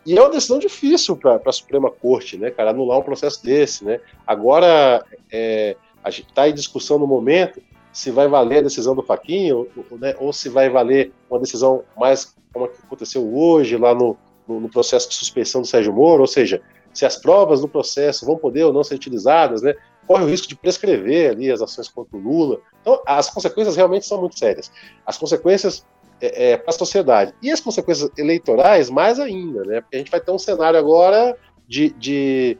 e 0.04 0.16
é 0.16 0.20
uma 0.20 0.30
decisão 0.30 0.58
difícil 0.58 1.16
para 1.16 1.40
a 1.44 1.52
Suprema 1.52 1.90
Corte, 1.90 2.36
né, 2.36 2.50
cara, 2.50 2.70
anular 2.70 2.98
um 2.98 3.02
processo 3.02 3.42
desse, 3.42 3.84
né? 3.84 4.00
Agora, 4.26 5.04
é, 5.32 5.76
a 6.02 6.10
gente 6.10 6.28
está 6.28 6.48
em 6.48 6.54
discussão 6.54 6.98
no 6.98 7.06
momento 7.06 7.60
se 7.92 8.10
vai 8.10 8.28
valer 8.28 8.58
a 8.58 8.62
decisão 8.62 8.94
do 8.94 9.02
Faquinho 9.02 9.68
ou, 9.90 9.98
né, 9.98 10.14
ou 10.18 10.32
se 10.32 10.48
vai 10.48 10.68
valer 10.68 11.12
uma 11.30 11.40
decisão 11.40 11.82
mais 11.96 12.34
como 12.52 12.66
aconteceu 12.66 13.34
hoje 13.34 13.76
lá 13.76 13.94
no, 13.94 14.16
no, 14.46 14.60
no, 14.60 14.68
processo 14.68 15.08
de 15.08 15.14
suspeição 15.14 15.60
do 15.60 15.66
Sérgio 15.66 15.92
Moro, 15.92 16.22
ou 16.22 16.26
seja, 16.26 16.62
se 16.92 17.04
as 17.04 17.16
provas 17.16 17.60
do 17.60 17.68
processo 17.68 18.24
vão 18.24 18.36
poder 18.36 18.64
ou 18.64 18.72
não 18.72 18.84
ser 18.84 18.94
utilizadas, 18.94 19.62
né, 19.62 19.74
corre 20.06 20.24
o 20.24 20.28
risco 20.28 20.48
de 20.48 20.56
prescrever 20.56 21.30
ali 21.30 21.50
as 21.50 21.60
ações 21.60 21.88
contra 21.88 22.16
o 22.16 22.20
Lula. 22.20 22.60
Então, 22.80 23.02
as 23.06 23.28
consequências 23.30 23.76
realmente 23.76 24.06
são 24.06 24.20
muito 24.20 24.38
sérias. 24.38 24.70
As 25.04 25.18
consequências 25.18 25.84
é, 26.20 26.52
é, 26.52 26.56
para 26.56 26.70
a 26.70 26.78
sociedade. 26.78 27.34
E 27.42 27.50
as 27.50 27.60
consequências 27.60 28.10
eleitorais, 28.16 28.88
mais 28.88 29.18
ainda, 29.18 29.64
né? 29.64 29.80
Porque 29.80 29.96
a 29.96 29.98
gente 29.98 30.10
vai 30.10 30.20
ter 30.20 30.30
um 30.30 30.38
cenário 30.38 30.78
agora 30.78 31.36
de, 31.68 31.90
de 31.90 32.58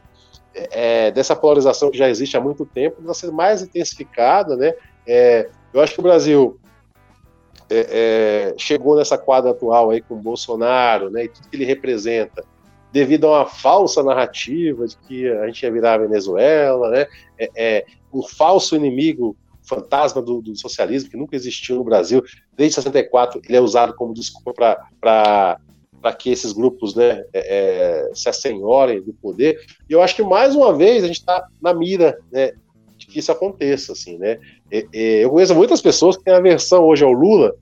é, 0.53 1.11
dessa 1.11 1.35
polarização 1.35 1.89
que 1.89 1.97
já 1.97 2.09
existe 2.09 2.35
há 2.35 2.41
muito 2.41 2.65
tempo, 2.65 3.01
vai 3.01 3.15
ser 3.15 3.31
mais 3.31 3.61
intensificada, 3.61 4.55
né? 4.55 4.73
É, 5.07 5.49
eu 5.73 5.81
acho 5.81 5.93
que 5.93 5.99
o 5.99 6.03
Brasil 6.03 6.59
é, 7.69 7.87
é, 7.89 8.53
chegou 8.57 8.95
nessa 8.95 9.17
quadra 9.17 9.51
atual 9.51 9.91
aí 9.91 10.01
com 10.01 10.15
o 10.15 10.21
Bolsonaro, 10.21 11.09
né? 11.09 11.25
E 11.25 11.29
tudo 11.29 11.49
que 11.49 11.55
ele 11.55 11.65
representa, 11.65 12.45
devido 12.91 13.27
a 13.27 13.39
uma 13.39 13.45
falsa 13.45 14.03
narrativa 14.03 14.87
de 14.87 14.97
que 14.97 15.27
a 15.29 15.47
gente 15.47 15.63
ia 15.63 15.71
virar 15.71 15.93
a 15.93 15.99
Venezuela, 15.99 16.89
né? 16.89 17.07
É, 17.37 17.49
é 17.55 17.85
um 18.13 18.23
falso 18.23 18.75
inimigo 18.75 19.35
fantasma 19.63 20.21
do, 20.21 20.41
do, 20.41 20.55
socialismo 20.55 21.09
que 21.09 21.17
nunca 21.17 21.35
existiu 21.35 21.75
no 21.75 21.83
Brasil. 21.83 22.23
Desde 22.55 22.75
64 22.75 23.41
ele 23.45 23.57
é 23.57 23.61
usado 23.61 23.93
como 23.93 24.13
desculpa 24.13 24.53
para 24.99 25.59
para 26.01 26.13
que 26.13 26.29
esses 26.29 26.53
grupos 26.53 26.95
né, 26.95 27.25
é, 27.33 28.07
é, 28.09 28.11
se 28.13 28.29
assenhorem 28.29 29.01
do 29.01 29.13
poder. 29.13 29.59
E 29.89 29.93
eu 29.93 30.01
acho 30.01 30.15
que 30.15 30.23
mais 30.23 30.55
uma 30.55 30.71
vez 30.71 31.03
a 31.03 31.07
gente 31.07 31.19
está 31.19 31.45
na 31.61 31.73
mira 31.73 32.17
né, 32.31 32.53
de 32.95 33.07
que 33.07 33.19
isso 33.19 33.31
aconteça. 33.31 33.93
Assim, 33.93 34.17
né? 34.17 34.39
E, 34.71 34.87
e, 34.93 34.99
eu 35.23 35.29
conheço 35.31 35.55
muitas 35.55 35.81
pessoas 35.81 36.15
que 36.15 36.23
têm 36.23 36.33
aversão 36.33 36.83
hoje 36.83 37.03
ao 37.03 37.11
Lula, 37.11 37.55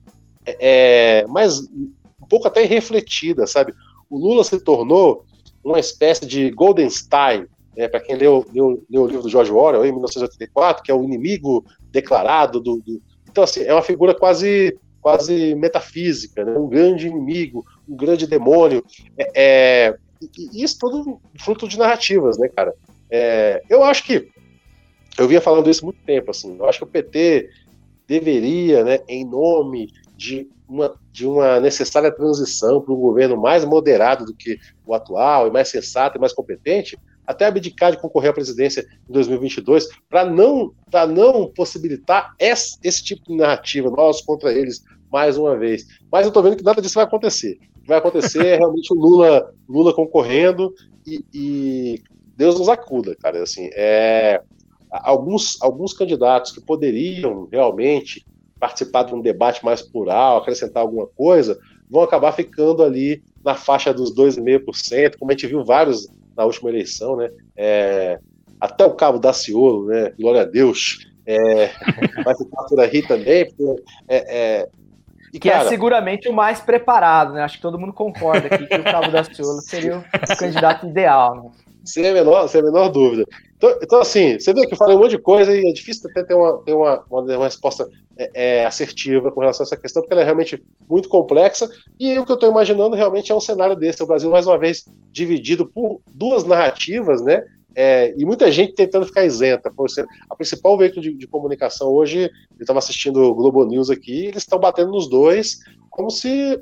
é, 0.44 0.56
é 0.60 1.26
mas 1.26 1.60
um 1.60 2.26
pouco 2.28 2.46
até 2.46 2.62
irrefletida, 2.62 3.46
sabe? 3.46 3.72
O 4.08 4.18
Lula 4.18 4.44
se 4.44 4.58
tornou 4.60 5.24
uma 5.64 5.80
espécie 5.80 6.24
de 6.26 6.50
Goldenstein, 6.50 7.46
né, 7.76 7.88
para 7.88 8.00
quem 8.00 8.16
leu, 8.16 8.46
leu, 8.52 8.82
leu, 8.88 9.02
o 9.02 9.06
livro 9.06 9.22
do 9.22 9.28
George 9.28 9.52
Orwell, 9.52 9.84
em 9.84 9.92
1984, 9.92 10.82
que 10.82 10.90
é 10.90 10.94
o 10.94 11.04
inimigo 11.04 11.64
declarado 11.90 12.60
do, 12.60 12.76
do... 12.76 13.02
Então, 13.28 13.44
assim, 13.44 13.62
é 13.62 13.72
uma 13.72 13.82
figura 13.82 14.14
quase 14.14 14.76
quase 15.06 15.54
metafísica, 15.54 16.44
né? 16.44 16.58
um 16.58 16.66
grande 16.66 17.06
inimigo, 17.06 17.64
um 17.88 17.94
grande 17.94 18.26
demônio. 18.26 18.84
É, 19.16 19.30
é, 19.36 19.96
e 20.36 20.64
isso 20.64 20.76
tudo 20.80 21.20
fruto 21.38 21.68
de 21.68 21.78
narrativas, 21.78 22.36
né, 22.38 22.48
cara? 22.48 22.74
É, 23.08 23.62
eu 23.70 23.84
acho 23.84 24.02
que 24.02 24.28
eu 25.16 25.28
vinha 25.28 25.40
falando 25.40 25.70
isso 25.70 25.84
muito 25.84 26.00
tempo, 26.04 26.32
assim. 26.32 26.56
Eu 26.58 26.68
acho 26.68 26.78
que 26.78 26.84
o 26.84 26.88
PT 26.88 27.48
deveria, 28.04 28.82
né, 28.82 28.98
em 29.06 29.24
nome 29.24 29.88
de 30.16 30.48
uma, 30.68 30.94
de 31.12 31.26
uma 31.26 31.60
necessária 31.60 32.10
transição 32.10 32.80
para 32.80 32.92
um 32.92 33.00
governo 33.00 33.36
mais 33.36 33.64
moderado 33.64 34.24
do 34.24 34.34
que 34.34 34.58
o 34.86 34.94
atual, 34.94 35.46
e 35.46 35.50
mais 35.50 35.68
sensato 35.68 36.16
e 36.16 36.20
mais 36.20 36.32
competente, 36.32 36.98
até 37.26 37.46
abdicar 37.46 37.90
de 37.90 38.00
concorrer 38.00 38.30
à 38.30 38.34
presidência 38.34 38.86
em 39.08 39.12
2022, 39.12 39.88
para 40.08 40.24
não, 40.24 40.72
não 41.08 41.50
possibilitar 41.52 42.34
esse, 42.38 42.78
esse, 42.82 43.02
tipo 43.02 43.24
de 43.26 43.36
narrativa, 43.36 43.90
nós 43.90 44.22
contra 44.22 44.52
eles, 44.52 44.84
mais 45.10 45.36
uma 45.36 45.56
vez. 45.56 45.86
Mas 46.10 46.22
eu 46.22 46.28
estou 46.28 46.42
vendo 46.42 46.56
que 46.56 46.64
nada 46.64 46.80
disso 46.80 46.94
vai 46.94 47.04
acontecer. 47.04 47.58
O 47.76 47.80
que 47.82 47.88
vai 47.88 47.98
acontecer 47.98 48.44
é 48.46 48.56
realmente 48.58 48.92
o 48.92 48.96
Lula, 48.96 49.52
Lula 49.68 49.92
concorrendo 49.92 50.72
e, 51.06 51.24
e 51.34 52.02
Deus 52.36 52.58
nos 52.58 52.68
acuda, 52.68 53.16
cara. 53.16 53.42
Assim, 53.42 53.68
é, 53.74 54.40
alguns, 54.90 55.60
alguns 55.60 55.92
candidatos 55.92 56.52
que 56.52 56.60
poderiam 56.60 57.48
realmente 57.50 58.24
participar 58.58 59.04
de 59.04 59.14
um 59.14 59.20
debate 59.20 59.64
mais 59.64 59.82
plural, 59.82 60.38
acrescentar 60.38 60.82
alguma 60.82 61.06
coisa, 61.06 61.58
vão 61.90 62.02
acabar 62.02 62.32
ficando 62.32 62.82
ali 62.82 63.22
na 63.44 63.54
faixa 63.54 63.92
dos 63.92 64.14
2,5%, 64.14 65.16
como 65.18 65.30
a 65.30 65.34
gente 65.34 65.46
viu 65.46 65.64
vários 65.64 66.08
na 66.36 66.44
última 66.44 66.70
eleição, 66.70 67.16
né? 67.16 67.30
É, 67.56 68.18
até 68.60 68.84
o 68.84 68.94
Cabo 68.94 69.18
Daciolo, 69.18 69.86
né? 69.86 70.12
Glória 70.18 70.42
a 70.42 70.44
Deus. 70.44 71.06
É, 71.26 71.70
vai 72.24 72.36
ficar 72.36 72.62
por 72.68 72.80
aí 72.80 73.02
também, 73.06 73.46
porque 73.46 73.82
é, 74.08 74.36
é 74.36 74.68
e, 75.32 75.38
que 75.38 75.48
é 75.48 75.52
cara, 75.52 75.64
é 75.66 75.68
seguramente 75.68 76.28
o 76.28 76.32
mais 76.32 76.60
preparado, 76.60 77.34
né? 77.34 77.42
Acho 77.42 77.56
que 77.56 77.62
todo 77.62 77.78
mundo 77.78 77.92
concorda 77.92 78.46
aqui 78.46 78.66
que 78.66 78.74
o 78.74 78.84
Cabo 78.84 79.10
Daciolo 79.10 79.60
seria 79.60 79.98
o 79.98 80.02
candidato 80.38 80.86
ideal, 80.86 81.36
né? 81.36 81.50
Sem 81.84 82.08
a 82.08 82.12
menor, 82.12 82.48
sem 82.48 82.60
a 82.60 82.64
menor 82.64 82.88
dúvida. 82.88 83.24
Então, 83.56 83.78
então, 83.82 84.00
assim, 84.00 84.38
você 84.38 84.52
vê 84.52 84.66
que 84.66 84.74
eu 84.74 84.78
falei 84.78 84.94
um 84.94 84.98
monte 84.98 85.12
de 85.12 85.18
coisa 85.18 85.56
e 85.56 85.66
é 85.66 85.72
difícil 85.72 86.10
até 86.10 86.22
ter 86.22 86.34
uma, 86.34 86.58
ter 86.62 86.74
uma, 86.74 87.02
uma, 87.10 87.44
resposta 87.44 87.88
é, 88.16 88.30
é, 88.34 88.66
assertiva 88.66 89.32
com 89.32 89.40
relação 89.40 89.64
a 89.64 89.66
essa 89.66 89.76
questão, 89.76 90.02
porque 90.02 90.12
ela 90.12 90.22
é 90.22 90.24
realmente 90.24 90.62
muito 90.88 91.08
complexa. 91.08 91.68
E 91.98 92.18
o 92.18 92.26
que 92.26 92.32
eu 92.32 92.34
estou 92.34 92.50
imaginando 92.50 92.94
realmente 92.94 93.32
é 93.32 93.34
um 93.34 93.40
cenário 93.40 93.74
desse: 93.74 94.02
o 94.02 94.06
Brasil, 94.06 94.30
mais 94.30 94.46
uma 94.46 94.58
vez, 94.58 94.84
dividido 95.10 95.66
por 95.66 96.00
duas 96.12 96.44
narrativas, 96.44 97.22
né? 97.22 97.44
É, 97.74 98.14
e 98.16 98.24
muita 98.24 98.50
gente 98.50 98.74
tentando 98.74 99.06
ficar 99.06 99.24
isenta. 99.24 99.70
Por 99.70 99.88
exemplo, 99.88 100.10
a 100.28 100.36
principal 100.36 100.76
veículo 100.76 101.02
de, 101.02 101.14
de 101.14 101.26
comunicação 101.26 101.88
hoje, 101.88 102.24
eu 102.24 102.30
estava 102.60 102.78
assistindo 102.78 103.22
o 103.22 103.34
Globo 103.34 103.64
News 103.64 103.90
aqui, 103.90 104.26
eles 104.26 104.42
estão 104.42 104.58
batendo 104.58 104.90
nos 104.90 105.08
dois 105.08 105.58
como 105.90 106.10
se 106.10 106.60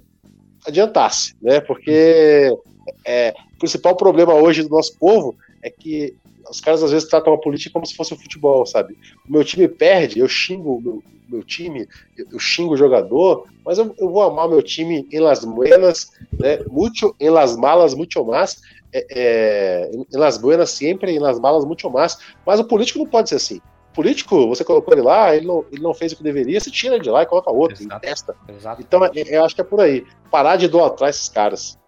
adiantasse, 0.66 1.34
né? 1.42 1.61
Porque 1.61 2.57
é, 3.05 3.34
o 3.55 3.59
principal 3.59 3.97
problema 3.97 4.34
hoje 4.34 4.62
do 4.62 4.68
nosso 4.68 4.97
povo 4.99 5.36
é 5.62 5.70
que 5.70 6.16
os 6.51 6.61
caras 6.61 6.82
às 6.82 6.90
vezes 6.90 7.09
tratam 7.09 7.32
a 7.32 7.38
política 7.38 7.72
como 7.72 7.86
se 7.86 7.95
fosse 7.95 8.12
o 8.12 8.18
futebol, 8.18 8.64
sabe? 8.66 8.97
O 9.28 9.32
meu 9.32 9.45
time 9.45 9.68
perde, 9.68 10.18
eu 10.18 10.28
xingo 10.28 10.76
o 10.76 10.80
meu, 10.80 11.03
meu 11.28 11.42
time, 11.42 11.88
eu 12.16 12.38
xingo 12.38 12.74
o 12.74 12.76
jogador, 12.76 13.47
mas 13.64 13.78
eu, 13.78 13.95
eu, 13.99 14.11
vou 14.11 14.22
amar 14.22 14.47
o 14.47 14.51
meu 14.51 14.62
time 14.62 15.07
em 15.11 15.20
las 15.20 15.45
buenas, 15.45 16.12
né? 16.32 16.59
Mucho, 16.68 17.14
em 17.18 17.30
las 17.30 17.57
malas, 17.57 17.95
mucho 17.95 18.24
más. 18.24 18.61
É, 18.92 19.07
é, 19.11 19.90
em 19.92 20.16
las 20.16 20.38
buenas 20.38 20.70
sempre, 20.70 21.11
em 21.11 21.18
las 21.18 21.40
malas, 21.40 21.64
mucho 21.64 21.90
más. 21.90 22.16
Mas 22.47 22.61
o 22.61 22.64
político 22.64 23.01
não 23.01 23.07
pode 23.07 23.28
ser 23.28 23.36
assim. 23.36 23.61
O 23.90 23.95
político, 23.95 24.47
você 24.47 24.64
colocou 24.64 24.95
ele 24.95 25.03
lá, 25.03 25.34
ele 25.34 25.47
não, 25.47 25.64
ele 25.72 25.82
não 25.82 25.92
fez 25.92 26.12
o 26.12 26.16
que 26.16 26.22
deveria, 26.22 26.61
você 26.61 26.70
tira 26.70 26.95
ele 26.95 27.03
de 27.03 27.11
lá 27.11 27.22
e 27.22 27.26
coloca 27.26 27.51
outro, 27.51 27.82
Exato. 27.82 28.01
testa. 28.01 28.36
Então, 28.78 29.05
é, 29.05 29.11
eu 29.14 29.45
acho 29.45 29.55
que 29.55 29.61
é 29.61 29.64
por 29.64 29.80
aí. 29.80 30.05
Parar 30.30 30.57
de 30.57 30.66
idolatrar 30.66 31.11
esses 31.11 31.28
caras. 31.28 31.78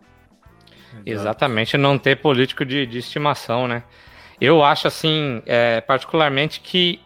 Exatamente, 1.05 1.77
não 1.77 1.99
ter 1.99 2.17
político 2.17 2.65
de, 2.65 2.87
de 2.87 2.99
estimação, 2.99 3.69
né? 3.69 3.85
Eu 4.41 4.63
acho, 4.63 4.87
assim, 4.87 5.43
é, 5.47 5.81
particularmente 5.81 6.61
que 6.61 7.01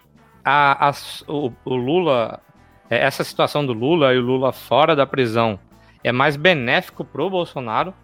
a, 0.45 0.89
a 0.89 0.93
o, 1.29 1.53
o, 1.65 1.75
Lula, 1.75 2.41
é, 2.89 2.99
essa 2.99 3.23
situação 3.23 3.65
do 3.65 3.73
Lula 3.73 4.13
e 4.15 4.19
o 4.19 4.23
Lula 4.23 4.53
fora 4.53 4.97
da 4.97 5.07
prisão 5.07 5.59
é 6.03 6.11
mais 6.11 6.37
benéfico 6.37 7.05
pro 7.05 7.31
Bolsonaro 7.31 7.95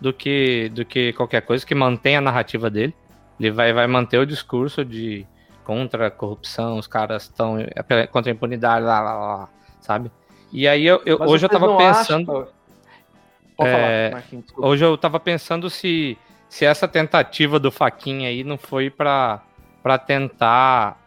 do 0.00 0.12
que, 0.12 0.68
do 0.70 0.84
que 0.84 1.12
qualquer 1.12 1.42
coisa 1.42 1.64
que 1.64 1.74
mantém 1.74 2.16
a 2.16 2.20
narrativa 2.20 2.68
dele. 2.68 2.94
Ele 3.38 3.50
vai, 3.50 3.72
vai 3.72 3.86
manter 3.86 4.18
o 4.18 4.26
discurso 4.26 4.84
de 4.84 5.26
contra 5.64 6.06
a 6.06 6.10
corrupção, 6.10 6.78
os 6.78 6.86
caras 6.86 7.24
estão 7.24 7.58
é, 7.58 8.06
contra 8.06 8.32
a 8.32 8.34
impunidade, 8.34 8.84
lá, 8.84 9.00
lá, 9.00 9.14
lá, 9.14 9.48
sabe? 9.80 10.10
E 10.50 10.66
aí 10.66 10.86
eu, 10.86 11.02
eu 11.04 11.20
hoje 11.20 11.44
eu 11.44 11.48
tava 11.50 11.76
pensando. 11.76 12.32
Acham... 12.32 13.66
É, 13.66 14.10
falar, 14.10 14.68
hoje 14.68 14.84
eu 14.84 14.96
tava 14.96 15.20
pensando 15.20 15.68
se, 15.68 16.16
se 16.48 16.64
essa 16.64 16.88
tentativa 16.88 17.58
do 17.58 17.70
Faquinha 17.70 18.28
aí 18.28 18.42
não 18.42 18.56
foi 18.56 18.90
para 18.90 19.42
tentar 20.06 20.98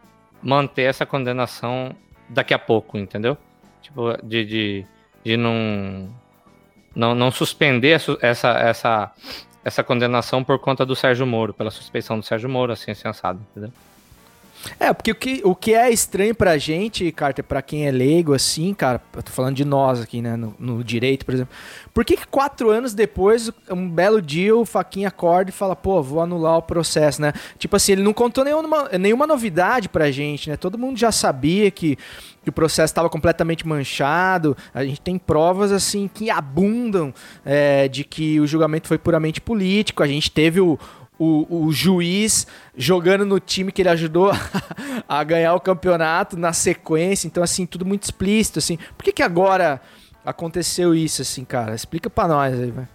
manter 0.42 0.82
essa 0.82 1.06
condenação 1.06 1.94
daqui 2.28 2.54
a 2.54 2.58
pouco, 2.58 2.98
entendeu? 2.98 3.36
Tipo, 3.80 4.16
de, 4.22 4.44
de, 4.44 4.86
de 5.24 5.36
não, 5.36 6.08
não, 6.94 7.14
não 7.14 7.30
suspender 7.30 8.00
essa, 8.20 8.50
essa, 8.50 9.12
essa 9.64 9.84
condenação 9.84 10.42
por 10.42 10.58
conta 10.58 10.86
do 10.86 10.94
Sérgio 10.96 11.26
Moro, 11.26 11.52
pela 11.52 11.70
suspeição 11.70 12.18
do 12.18 12.24
Sérgio 12.24 12.48
Moro, 12.48 12.72
assim, 12.72 12.94
sensado, 12.94 13.40
entendeu? 13.50 13.72
É, 14.78 14.92
porque 14.92 15.10
o 15.10 15.14
que, 15.14 15.40
o 15.44 15.54
que 15.54 15.74
é 15.74 15.90
estranho 15.90 16.34
pra 16.34 16.56
gente, 16.58 17.10
Carter, 17.12 17.44
pra 17.44 17.62
quem 17.62 17.86
é 17.86 17.90
leigo, 17.90 18.32
assim, 18.32 18.72
cara, 18.74 19.00
eu 19.14 19.22
tô 19.22 19.32
falando 19.32 19.56
de 19.56 19.64
nós 19.64 20.00
aqui, 20.00 20.22
né, 20.22 20.36
no, 20.36 20.54
no 20.58 20.84
direito, 20.84 21.24
por 21.24 21.34
exemplo. 21.34 21.54
Por 21.92 22.04
que, 22.04 22.16
que 22.16 22.26
quatro 22.26 22.70
anos 22.70 22.94
depois, 22.94 23.50
um 23.70 23.88
belo 23.88 24.22
dia, 24.22 24.56
o 24.56 24.64
Faquinha 24.64 25.08
acorda 25.08 25.50
e 25.50 25.52
fala, 25.52 25.76
pô, 25.76 26.02
vou 26.02 26.20
anular 26.20 26.56
o 26.56 26.62
processo, 26.62 27.20
né? 27.20 27.32
Tipo 27.58 27.76
assim, 27.76 27.92
ele 27.92 28.02
não 28.02 28.12
contou 28.12 28.44
nenhuma, 28.44 28.88
nenhuma 28.98 29.26
novidade 29.26 29.88
pra 29.88 30.10
gente, 30.10 30.48
né? 30.48 30.56
Todo 30.56 30.78
mundo 30.78 30.98
já 30.98 31.12
sabia 31.12 31.70
que, 31.70 31.98
que 32.42 32.48
o 32.48 32.52
processo 32.52 32.90
estava 32.92 33.10
completamente 33.10 33.66
manchado. 33.66 34.56
A 34.72 34.84
gente 34.84 35.00
tem 35.00 35.18
provas, 35.18 35.70
assim, 35.70 36.08
que 36.12 36.30
abundam 36.30 37.12
é, 37.44 37.88
de 37.88 38.04
que 38.04 38.40
o 38.40 38.46
julgamento 38.46 38.88
foi 38.88 38.96
puramente 38.96 39.40
político. 39.40 40.02
A 40.02 40.06
gente 40.06 40.30
teve 40.30 40.60
o 40.60 40.78
o, 41.22 41.66
o 41.66 41.72
juiz 41.72 42.46
jogando 42.76 43.24
no 43.24 43.38
time 43.38 43.70
que 43.70 43.82
ele 43.82 43.88
ajudou 43.90 44.32
a 45.08 45.22
ganhar 45.22 45.54
o 45.54 45.60
campeonato 45.60 46.36
na 46.36 46.52
sequência. 46.52 47.28
Então, 47.28 47.42
assim, 47.42 47.64
tudo 47.64 47.86
muito 47.86 48.02
explícito, 48.02 48.58
assim. 48.58 48.76
Por 48.96 49.04
que, 49.04 49.12
que 49.12 49.22
agora 49.22 49.80
aconteceu 50.24 50.94
isso, 50.94 51.22
assim, 51.22 51.44
cara? 51.44 51.74
Explica 51.74 52.10
para 52.10 52.28
nós 52.28 52.60
aí, 52.60 52.70
vai. 52.72 52.88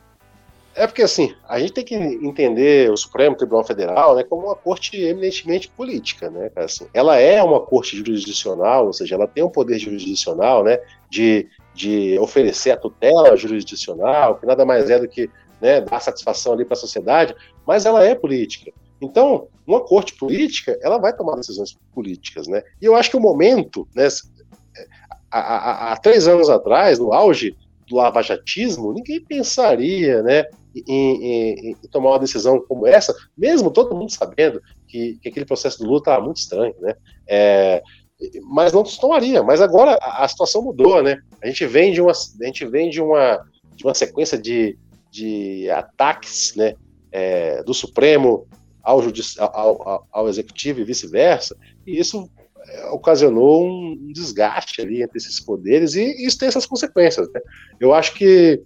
É 0.76 0.86
porque, 0.86 1.02
assim, 1.02 1.34
a 1.48 1.58
gente 1.58 1.74
tem 1.74 1.86
que 1.86 1.96
entender 1.96 2.92
o 2.92 2.98
Supremo 2.98 3.36
Tribunal 3.36 3.64
Federal 3.64 4.16
né, 4.16 4.24
como 4.24 4.46
uma 4.46 4.56
corte 4.56 4.96
eminentemente 5.02 5.70
política, 5.70 6.30
né, 6.30 6.52
Assim, 6.56 6.86
ela 6.94 7.18
é 7.18 7.42
uma 7.42 7.60
corte 7.62 7.98
jurisdicional, 7.98 8.86
ou 8.86 8.94
seja, 8.94 9.16
ela 9.16 9.28
tem 9.28 9.44
um 9.44 9.50
poder 9.50 9.80
jurisdicional, 9.80 10.64
né, 10.64 10.80
de, 11.10 11.48
de 11.74 12.20
oferecer 12.20 12.72
a 12.72 12.78
tutela 12.78 13.36
jurisdicional, 13.36 14.36
que 14.36 14.46
nada 14.46 14.66
mais 14.66 14.90
é 14.92 15.00
do 15.00 15.08
que 15.08 15.28
né, 15.60 15.82
dar 15.82 16.00
satisfação 16.00 16.54
ali 16.54 16.64
para 16.64 16.76
a 16.76 16.80
sociedade, 16.80 17.36
mas 17.68 17.86
ela 17.86 18.04
é 18.04 18.16
política. 18.16 18.72
Então, 19.02 19.48
uma 19.66 19.82
corte 19.82 20.16
política, 20.16 20.80
ela 20.82 20.98
vai 20.98 21.14
tomar 21.14 21.36
decisões 21.36 21.78
políticas, 21.94 22.48
né? 22.48 22.64
E 22.82 22.86
eu 22.86 22.96
acho 22.96 23.12
que 23.12 23.18
o 23.18 23.22
momento, 23.22 23.88
né, 23.94 24.08
há, 25.30 25.40
há, 25.40 25.92
há 25.92 25.98
três 25.98 26.28
anos 26.28 26.50
atrás, 26.50 26.98
no 26.98 27.14
auge 27.14 27.56
do 27.88 27.98
lavajatismo, 27.98 28.94
ninguém 28.94 29.22
pensaria, 29.22 30.24
né, 30.24 30.46
em, 30.88 31.24
em, 31.24 31.72
em, 31.72 31.76
tomar 31.92 32.12
uma 32.12 32.20
decisão 32.20 32.60
como 32.68 32.88
essa, 32.88 33.16
mesmo 33.38 33.72
todo 33.72 33.96
mundo 33.96 34.12
sabendo 34.12 34.62
que, 34.88 35.18
que 35.22 35.30
aquele 35.30 35.46
processo 35.46 35.80
do 35.80 35.86
Lula 35.86 36.00
estava 36.00 36.24
muito 36.24 36.38
estranho, 36.38 36.76
né? 36.80 36.96
É, 37.28 37.84
mas 38.44 38.74
não 38.74 38.84
tomaria. 38.84 39.44
Mas 39.44 39.62
agora 39.62 39.98
a, 40.02 40.24
a, 40.24 40.28
situação 40.28 40.62
mudou, 40.62 41.04
né? 41.04 41.20
A 41.42 41.48
gente 41.48 41.66
vem 41.66 41.94
de 41.94 42.02
uma, 42.02 42.12
a 42.12 42.46
gente 42.46 42.66
vem 42.66 42.90
de 42.90 43.02
uma, 43.02 43.46
de 43.76 43.84
uma 43.84 43.94
sequência 43.94 44.38
de, 44.38 44.78
de 45.12 45.70
ataques 45.70 46.56
né, 46.56 46.76
é, 47.12 47.64
do 47.64 47.74
Supremo 47.74 48.48
ao, 48.84 49.02
ao, 49.40 50.08
ao, 50.12 50.30
Executivo 50.30 50.80
e 50.80 50.84
vice-versa, 50.84 51.56
e 51.86 52.00
isso 52.00 52.30
é, 52.66 52.90
ocasionou 52.90 53.68
um 53.68 54.12
desgaste 54.14 54.82
ali 54.82 55.02
entre 55.02 55.18
esses 55.18 55.40
poderes, 55.40 55.96
e 55.96 56.26
isso 56.26 56.38
tem 56.38 56.48
essas 56.48 56.66
consequências. 56.66 57.28
Né? 57.34 57.42
Eu 57.80 57.94
acho 57.94 58.14
que 58.14 58.62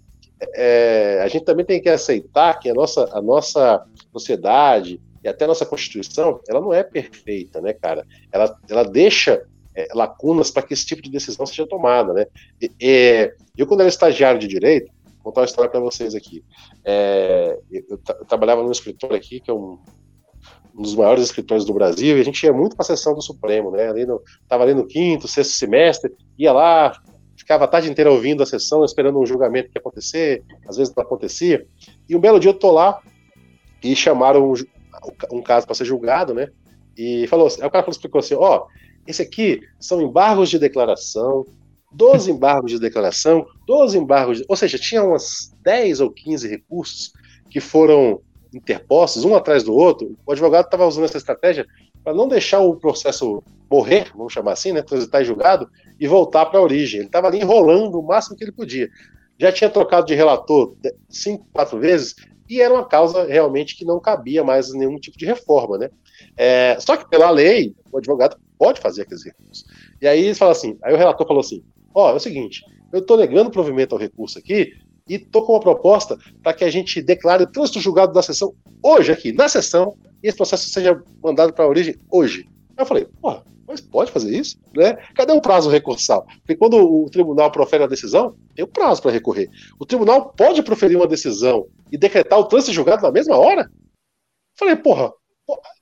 é, 0.53 1.21
a 1.23 1.27
gente 1.27 1.45
também 1.45 1.65
tem 1.65 1.81
que 1.81 1.89
aceitar 1.89 2.59
que 2.59 2.69
a 2.69 2.73
nossa, 2.73 3.09
a 3.11 3.21
nossa 3.21 3.85
sociedade 4.11 4.99
e 5.23 5.27
até 5.27 5.45
a 5.45 5.47
nossa 5.47 5.65
Constituição, 5.65 6.39
ela 6.47 6.59
não 6.59 6.73
é 6.73 6.83
perfeita, 6.83 7.61
né, 7.61 7.73
cara? 7.73 8.05
Ela, 8.31 8.57
ela 8.67 8.83
deixa 8.83 9.45
é, 9.75 9.87
lacunas 9.93 10.49
para 10.49 10.63
que 10.63 10.73
esse 10.73 10.85
tipo 10.85 11.01
de 11.01 11.11
decisão 11.11 11.45
seja 11.45 11.67
tomada, 11.67 12.13
né? 12.13 12.25
E, 12.59 12.71
e, 12.79 13.33
eu, 13.55 13.67
quando 13.67 13.81
era 13.81 13.89
estagiário 13.89 14.39
de 14.39 14.47
Direito, 14.47 14.91
contar 15.23 15.41
uma 15.41 15.45
história 15.45 15.69
para 15.69 15.79
vocês 15.79 16.15
aqui. 16.15 16.43
É, 16.83 17.59
eu, 17.71 17.83
eu, 17.89 18.25
trabalhava 18.25 18.63
num 18.63 18.71
escritório 18.71 19.15
aqui, 19.15 19.39
que 19.39 19.49
é 19.49 19.53
um, 19.53 19.79
um, 20.75 20.81
dos 20.81 20.95
maiores 20.95 21.23
escritórios 21.23 21.65
do 21.65 21.73
Brasil, 21.73 22.17
e 22.17 22.21
a 22.21 22.23
gente 22.23 22.43
ia 22.43 22.53
muito 22.53 22.75
para 22.75 22.83
a 22.83 22.87
sessão 22.87 23.13
do 23.13 23.21
Supremo, 23.21 23.71
né? 23.71 23.89
Ali 23.89 24.05
no, 24.05 24.21
tava 24.47 24.63
ali 24.63 24.73
no 24.73 24.85
quinto, 24.85 25.27
sexto 25.27 25.53
semestre, 25.53 26.11
ia 26.37 26.51
lá, 26.51 26.93
ficava 27.37 27.65
a 27.65 27.67
tarde 27.67 27.89
inteira 27.89 28.11
ouvindo 28.11 28.43
a 28.43 28.45
sessão, 28.45 28.83
esperando 28.85 29.19
um 29.19 29.25
julgamento 29.25 29.69
que 29.69 29.77
ia 29.77 29.81
acontecer, 29.81 30.43
às 30.67 30.77
vezes 30.77 30.93
não 30.95 31.03
acontecia. 31.03 31.65
E 32.07 32.15
um 32.15 32.19
belo 32.19 32.39
dia 32.39 32.49
eu 32.49 32.57
tô 32.57 32.71
lá 32.71 33.01
e 33.83 33.95
chamaram 33.95 34.51
um, 34.51 34.53
um 35.31 35.41
caso 35.41 35.65
para 35.65 35.75
ser 35.75 35.85
julgado, 35.85 36.33
né? 36.33 36.49
E 36.97 37.25
falou, 37.27 37.47
o 37.47 37.69
cara 37.69 37.89
explicou 37.89 38.19
assim: 38.19 38.35
ó, 38.35 38.57
oh, 38.57 38.67
esse 39.07 39.21
aqui 39.21 39.61
são 39.79 40.01
embargos 40.01 40.49
de 40.49 40.59
declaração, 40.59 41.45
12 41.91 42.31
embargos 42.31 42.71
de 42.71 42.79
declaração, 42.79 43.45
12 43.67 43.97
embargos, 43.97 44.37
de, 44.39 44.45
ou 44.47 44.55
seja, 44.55 44.77
tinha 44.77 45.03
umas 45.03 45.53
10 45.61 46.01
ou 46.01 46.11
15 46.11 46.47
recursos 46.47 47.13
que 47.49 47.59
foram 47.59 48.21
interpostos, 48.53 49.25
um 49.25 49.35
atrás 49.35 49.63
do 49.63 49.73
outro. 49.73 50.17
O 50.25 50.31
advogado 50.31 50.65
estava 50.65 50.87
usando 50.87 51.05
essa 51.05 51.17
estratégia 51.17 51.65
para 52.03 52.13
não 52.13 52.27
deixar 52.27 52.59
o 52.59 52.75
processo 52.75 53.43
morrer, 53.69 54.11
vamos 54.15 54.33
chamar 54.33 54.53
assim, 54.53 54.71
né, 54.71 54.81
transitar 54.81 55.21
em 55.21 55.25
julgado, 55.25 55.69
e 55.99 56.07
voltar 56.07 56.45
para 56.45 56.59
a 56.59 56.63
origem. 56.63 56.99
Ele 56.99 57.07
estava 57.07 57.27
ali 57.27 57.39
enrolando 57.39 57.99
o 57.99 58.03
máximo 58.03 58.35
que 58.35 58.43
ele 58.43 58.51
podia. 58.51 58.89
Já 59.37 59.51
tinha 59.51 59.69
trocado 59.69 60.05
de 60.05 60.13
relator 60.13 60.75
cinco, 61.09 61.47
quatro 61.53 61.79
vezes, 61.79 62.15
e 62.49 62.59
era 62.59 62.73
uma 62.73 62.85
causa 62.85 63.25
realmente 63.25 63.77
que 63.77 63.85
não 63.85 63.99
cabia 63.99 64.43
mais 64.43 64.73
nenhum 64.73 64.99
tipo 64.99 65.17
de 65.17 65.25
reforma, 65.25 65.77
né? 65.77 65.89
É, 66.35 66.77
só 66.79 66.97
que 66.97 67.09
pela 67.09 67.29
lei, 67.29 67.73
o 67.91 67.97
advogado 67.97 68.37
pode 68.57 68.81
fazer 68.81 69.03
aqueles 69.03 69.23
recursos. 69.23 69.65
E 70.01 70.07
aí 70.07 70.25
ele 70.25 70.35
fala 70.35 70.51
assim, 70.51 70.77
aí 70.83 70.93
o 70.93 70.97
relator 70.97 71.25
falou 71.25 71.39
assim, 71.39 71.63
Ó, 71.93 72.11
é 72.11 72.13
o 72.13 72.19
seguinte, 72.19 72.63
eu 72.91 72.99
estou 72.99 73.17
negando 73.17 73.51
provimento 73.51 73.95
ao 73.95 74.01
recurso 74.01 74.37
aqui 74.37 74.73
e 75.07 75.15
estou 75.15 75.45
com 75.45 75.53
uma 75.53 75.59
proposta 75.59 76.17
para 76.41 76.53
que 76.53 76.63
a 76.63 76.69
gente 76.69 77.01
declare 77.01 77.43
o 77.43 77.47
trânsito 77.47 77.79
julgado 77.79 78.13
da 78.13 78.21
sessão 78.21 78.53
hoje 78.83 79.11
aqui, 79.11 79.31
na 79.31 79.47
sessão, 79.49 79.95
e 80.23 80.27
esse 80.27 80.37
processo 80.37 80.69
seja 80.69 81.01
mandado 81.23 81.53
para 81.53 81.65
a 81.65 81.67
origem 81.67 81.95
hoje. 82.09 82.47
Aí 82.77 82.83
eu 82.83 82.85
falei, 82.85 83.05
porra, 83.21 83.43
mas 83.67 83.81
pode 83.81 84.11
fazer 84.11 84.35
isso? 84.35 84.57
Né? 84.75 84.95
Cadê 85.15 85.31
o 85.31 85.41
prazo 85.41 85.69
recursal? 85.69 86.25
Porque 86.39 86.55
quando 86.55 86.75
o 86.77 87.09
tribunal 87.09 87.51
profere 87.51 87.83
a 87.83 87.87
decisão, 87.87 88.35
tem 88.55 88.65
um 88.65 88.67
prazo 88.67 89.01
para 89.01 89.11
recorrer. 89.11 89.49
O 89.79 89.85
tribunal 89.85 90.33
pode 90.33 90.61
proferir 90.61 90.97
uma 90.97 91.07
decisão 91.07 91.67
e 91.91 91.97
decretar 91.97 92.37
o 92.39 92.45
trânsito 92.45 92.73
julgado 92.73 93.03
na 93.03 93.11
mesma 93.11 93.37
hora? 93.37 93.71
Falei, 94.57 94.75
porra, 94.75 95.11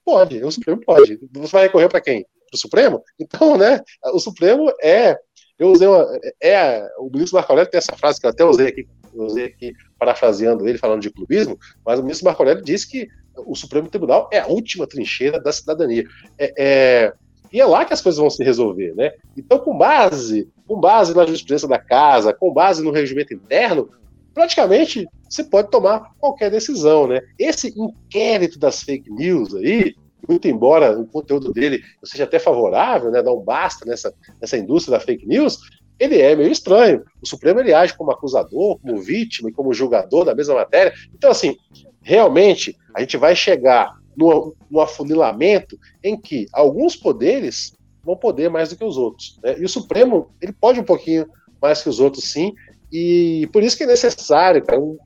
pode, 0.05 0.43
o 0.43 0.51
Supremo 0.51 0.81
pode. 0.81 1.19
Você 1.33 1.51
vai 1.51 1.63
recorrer 1.63 1.89
para 1.89 2.01
quem? 2.01 2.23
Para 2.23 2.55
o 2.55 2.59
Supremo? 2.59 3.03
Então, 3.19 3.57
né, 3.57 3.81
o 4.13 4.19
Supremo 4.19 4.71
é 4.81 5.17
eu 5.59 5.71
usei 5.71 5.87
uma. 5.87 6.07
É, 6.41 6.89
o 6.97 7.09
ministro 7.11 7.35
Marco 7.35 7.51
Aurélio 7.51 7.69
tem 7.69 7.77
essa 7.77 7.95
frase 7.97 8.19
que 8.19 8.25
eu 8.25 8.29
até 8.29 8.45
usei 8.45 8.67
aqui, 8.67 8.87
usei 9.13 9.45
aqui 9.45 9.73
parafraseando 9.99 10.67
ele, 10.67 10.77
falando 10.77 11.01
de 11.01 11.11
clubismo, 11.11 11.59
mas 11.85 11.99
o 11.99 12.03
ministro 12.03 12.25
Marco 12.25 12.41
Aurélio 12.41 12.63
disse 12.63 12.89
que 12.89 13.09
o 13.35 13.55
Supremo 13.55 13.89
Tribunal 13.89 14.29
é 14.31 14.39
a 14.39 14.47
última 14.47 14.87
trincheira 14.87 15.39
da 15.39 15.51
cidadania. 15.51 16.05
É, 16.37 16.53
é, 16.57 17.13
e 17.51 17.59
é 17.59 17.65
lá 17.65 17.83
que 17.83 17.93
as 17.93 18.01
coisas 18.01 18.19
vão 18.19 18.29
se 18.29 18.43
resolver, 18.43 18.93
né? 18.95 19.11
Então, 19.35 19.59
com 19.59 19.77
base, 19.77 20.47
com 20.67 20.79
base 20.79 21.15
na 21.15 21.25
jurisprudência 21.25 21.67
da 21.67 21.79
casa, 21.79 22.33
com 22.33 22.53
base 22.53 22.83
no 22.83 22.91
regimento 22.91 23.33
interno, 23.33 23.89
praticamente 24.33 25.07
você 25.27 25.43
pode 25.43 25.69
tomar 25.69 26.13
qualquer 26.19 26.51
decisão, 26.51 27.07
né? 27.07 27.21
Esse 27.37 27.73
inquérito 27.77 28.57
das 28.59 28.81
fake 28.81 29.11
news 29.11 29.53
aí, 29.55 29.95
muito 30.27 30.47
embora 30.47 30.99
o 30.99 31.05
conteúdo 31.05 31.51
dele 31.51 31.81
seja 32.03 32.23
até 32.23 32.39
favorável, 32.39 33.11
né, 33.11 33.21
não 33.21 33.39
basta 33.39 33.85
nessa, 33.85 34.13
nessa 34.41 34.57
indústria 34.57 34.97
da 34.97 35.03
fake 35.03 35.25
news, 35.25 35.59
ele 35.99 36.19
é 36.19 36.35
meio 36.35 36.51
estranho. 36.51 37.03
O 37.21 37.27
Supremo 37.27 37.59
ele 37.59 37.73
age 37.73 37.95
como 37.95 38.11
acusador, 38.11 38.79
como 38.79 39.01
vítima 39.01 39.49
e 39.49 39.53
como 39.53 39.73
julgador 39.73 40.23
da 40.23 40.33
mesma 40.33 40.55
matéria. 40.55 40.93
Então, 41.13 41.29
assim, 41.29 41.57
realmente 42.01 42.75
a 42.95 43.01
gente 43.01 43.17
vai 43.17 43.35
chegar 43.35 43.99
no, 44.15 44.55
no 44.69 44.79
afunilamento 44.79 45.77
em 46.03 46.19
que 46.19 46.47
alguns 46.53 46.95
poderes 46.95 47.73
vão 48.03 48.15
poder 48.15 48.49
mais 48.49 48.69
do 48.69 48.77
que 48.77 48.83
os 48.83 48.97
outros. 48.97 49.37
Né? 49.43 49.59
E 49.59 49.65
o 49.65 49.69
Supremo 49.69 50.31
ele 50.41 50.53
pode 50.53 50.79
um 50.79 50.83
pouquinho 50.83 51.27
mais 51.61 51.81
que 51.81 51.89
os 51.89 51.99
outros, 51.99 52.31
sim. 52.31 52.53
E 52.91 53.47
por 53.51 53.61
isso 53.61 53.77
que 53.77 53.83
é 53.83 53.87
necessário 53.87 54.63
cara, 54.63 54.79
um, 54.79 54.97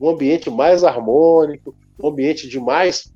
um 0.00 0.08
ambiente 0.08 0.50
mais 0.50 0.82
harmônico, 0.82 1.74
um 2.02 2.08
ambiente 2.08 2.48
de 2.48 2.58
mais, 2.58 3.12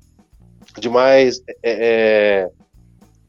de 0.79 0.89
mais 0.89 1.41
é, 1.47 1.55
é, 1.63 2.49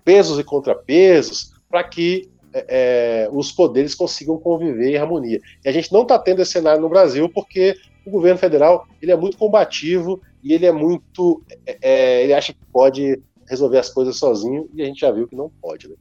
pesos 0.05 0.38
e 0.38 0.44
contrapesos, 0.44 1.53
para 1.68 1.84
que 1.84 2.28
é, 2.53 2.66
é, 2.68 3.28
os 3.30 3.53
poderes 3.53 3.94
consigam 3.94 4.38
conviver 4.38 4.90
em 4.90 4.96
harmonia. 4.96 5.40
E 5.64 5.68
a 5.68 5.72
gente 5.72 5.92
não 5.92 6.03
está 6.03 6.18
tendo 6.18 6.42
esse 6.42 6.53
cenário 6.53 6.80
no 6.80 6.88
Brasil 6.88 7.28
porque 7.28 7.76
o 8.07 8.11
governo 8.11 8.38
federal 8.38 8.86
ele 9.03 9.12
é 9.12 9.16
muito 9.16 9.36
combativo 9.36 10.20
e 10.42 10.53
ele 10.53 10.66
é 10.66 10.72
muito, 10.72 11.42
é, 11.66 11.78
é, 11.82 12.24
ele 12.24 12.32
acha 12.32 12.53
que 12.53 12.64
pode 12.72 13.20
resolver 13.46 13.78
as 13.78 13.90
coisas 13.90 14.16
sozinho 14.16 14.68
e 14.74 14.82
a 14.82 14.86
gente 14.86 15.01
já 15.01 15.11
viu 15.11 15.28
que 15.28 15.36
não 15.36 15.51
pode. 15.61 15.88
Né? 15.88 15.96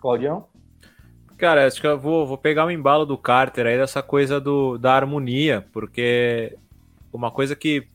Claudião? 0.00 0.46
Cara, 1.36 1.66
acho 1.66 1.80
que 1.80 1.86
eu 1.86 1.98
vou, 1.98 2.26
vou 2.26 2.38
pegar 2.38 2.64
o 2.64 2.68
um 2.68 2.70
embalo 2.70 3.04
do 3.04 3.18
Carter 3.18 3.66
aí 3.66 3.76
dessa 3.76 4.02
coisa 4.02 4.40
do, 4.40 4.78
da 4.78 4.92
harmonia, 4.92 5.66
porque 5.72 6.56
uma 7.12 7.30
coisa 7.30 7.54
que, 7.54 7.86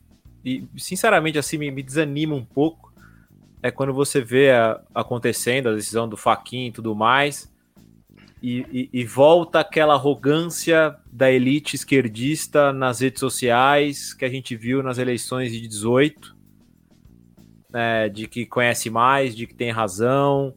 sinceramente, 0.76 1.38
assim, 1.38 1.58
me, 1.58 1.70
me 1.70 1.82
desanima 1.82 2.34
um 2.34 2.44
pouco 2.44 2.92
é 3.62 3.70
quando 3.70 3.94
você 3.94 4.20
vê 4.20 4.50
a, 4.50 4.80
acontecendo 4.94 5.68
a 5.68 5.74
decisão 5.74 6.08
do 6.08 6.16
Faquin 6.16 6.66
e 6.66 6.72
tudo 6.72 6.94
mais, 6.94 7.50
e, 8.42 8.66
e, 8.72 8.90
e, 8.92 9.04
volta 9.04 9.60
aquela 9.60 9.94
arrogância 9.94 10.96
da 11.12 11.30
elite 11.30 11.76
esquerdista 11.76 12.72
nas 12.72 12.98
redes 12.98 13.20
sociais 13.20 14.12
que 14.12 14.24
a 14.24 14.28
gente 14.28 14.56
viu 14.56 14.82
nas 14.82 14.98
eleições 14.98 15.52
de 15.52 15.60
18, 15.60 16.36
né, 17.70 18.08
de 18.08 18.26
que 18.26 18.44
conhece 18.44 18.90
mais, 18.90 19.36
de 19.36 19.46
que 19.46 19.54
tem 19.54 19.70
razão, 19.70 20.52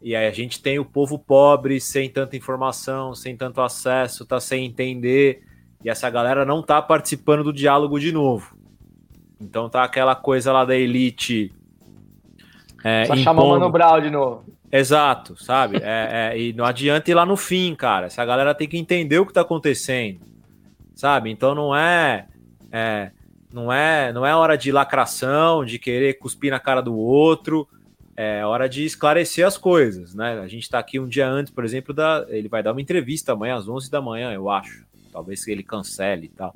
e 0.00 0.14
aí 0.14 0.28
a 0.28 0.30
gente 0.30 0.62
tem 0.62 0.78
o 0.78 0.84
povo 0.84 1.18
pobre 1.18 1.80
sem 1.80 2.08
tanta 2.08 2.36
informação, 2.36 3.12
sem 3.12 3.36
tanto 3.36 3.60
acesso, 3.60 4.24
tá 4.24 4.38
sem 4.38 4.64
entender, 4.64 5.42
e 5.84 5.90
essa 5.90 6.08
galera 6.08 6.44
não 6.44 6.62
tá 6.62 6.80
participando 6.80 7.42
do 7.42 7.52
diálogo 7.52 7.98
de 7.98 8.12
novo. 8.12 8.55
Então 9.40 9.68
tá 9.68 9.84
aquela 9.84 10.14
coisa 10.14 10.52
lá 10.52 10.64
da 10.64 10.76
elite 10.76 11.52
é, 12.86 13.04
Só 13.04 13.14
impondo... 13.14 13.24
chamar 13.24 13.42
o 13.42 13.48
Mano 13.48 13.70
Brown 13.70 14.00
de 14.00 14.10
novo. 14.10 14.44
Exato, 14.70 15.36
sabe? 15.42 15.78
É, 15.78 16.32
é, 16.32 16.38
e 16.38 16.52
não 16.52 16.64
adianta 16.64 17.10
ir 17.10 17.14
lá 17.14 17.26
no 17.26 17.36
fim, 17.36 17.74
cara. 17.74 18.06
Essa 18.06 18.24
galera 18.24 18.54
tem 18.54 18.68
que 18.68 18.78
entender 18.78 19.18
o 19.18 19.26
que 19.26 19.32
tá 19.32 19.40
acontecendo, 19.40 20.20
sabe? 20.94 21.30
Então 21.30 21.52
não 21.52 21.74
é, 21.74 22.26
é, 22.70 23.10
não 23.52 23.72
é, 23.72 24.12
não 24.12 24.24
é 24.24 24.34
hora 24.36 24.56
de 24.56 24.70
lacração, 24.70 25.64
de 25.64 25.80
querer 25.80 26.14
cuspir 26.14 26.52
na 26.52 26.60
cara 26.60 26.80
do 26.80 26.94
outro. 26.96 27.66
É 28.16 28.46
hora 28.46 28.68
de 28.68 28.84
esclarecer 28.84 29.46
as 29.46 29.58
coisas, 29.58 30.14
né? 30.14 30.40
A 30.40 30.46
gente 30.46 30.70
tá 30.70 30.78
aqui 30.78 31.00
um 31.00 31.08
dia 31.08 31.28
antes, 31.28 31.52
por 31.52 31.64
exemplo, 31.64 31.92
da, 31.92 32.24
ele 32.28 32.48
vai 32.48 32.62
dar 32.62 32.72
uma 32.72 32.80
entrevista 32.80 33.32
amanhã 33.32 33.56
às 33.56 33.68
11 33.68 33.90
da 33.90 34.00
manhã, 34.00 34.32
eu 34.32 34.48
acho. 34.48 34.86
Talvez 35.12 35.46
ele 35.48 35.62
cancele 35.62 36.26
e 36.26 36.28
tal. 36.28 36.54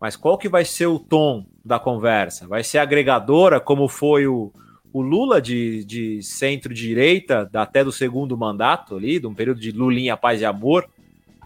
Mas 0.00 0.16
qual 0.16 0.38
que 0.38 0.48
vai 0.48 0.64
ser 0.64 0.86
o 0.86 0.98
tom 0.98 1.44
da 1.64 1.78
conversa? 1.78 2.48
Vai 2.48 2.64
ser 2.64 2.78
agregadora, 2.78 3.60
como 3.60 3.86
foi 3.86 4.26
o, 4.26 4.50
o 4.92 5.02
Lula 5.02 5.42
de, 5.42 5.84
de 5.84 6.22
centro-direita, 6.22 7.50
até 7.52 7.84
do 7.84 7.92
segundo 7.92 8.36
mandato 8.36 8.96
ali, 8.96 9.20
de 9.20 9.26
um 9.26 9.34
período 9.34 9.60
de 9.60 9.70
Lulinha, 9.70 10.16
paz 10.16 10.40
e 10.40 10.44
amor, 10.46 10.88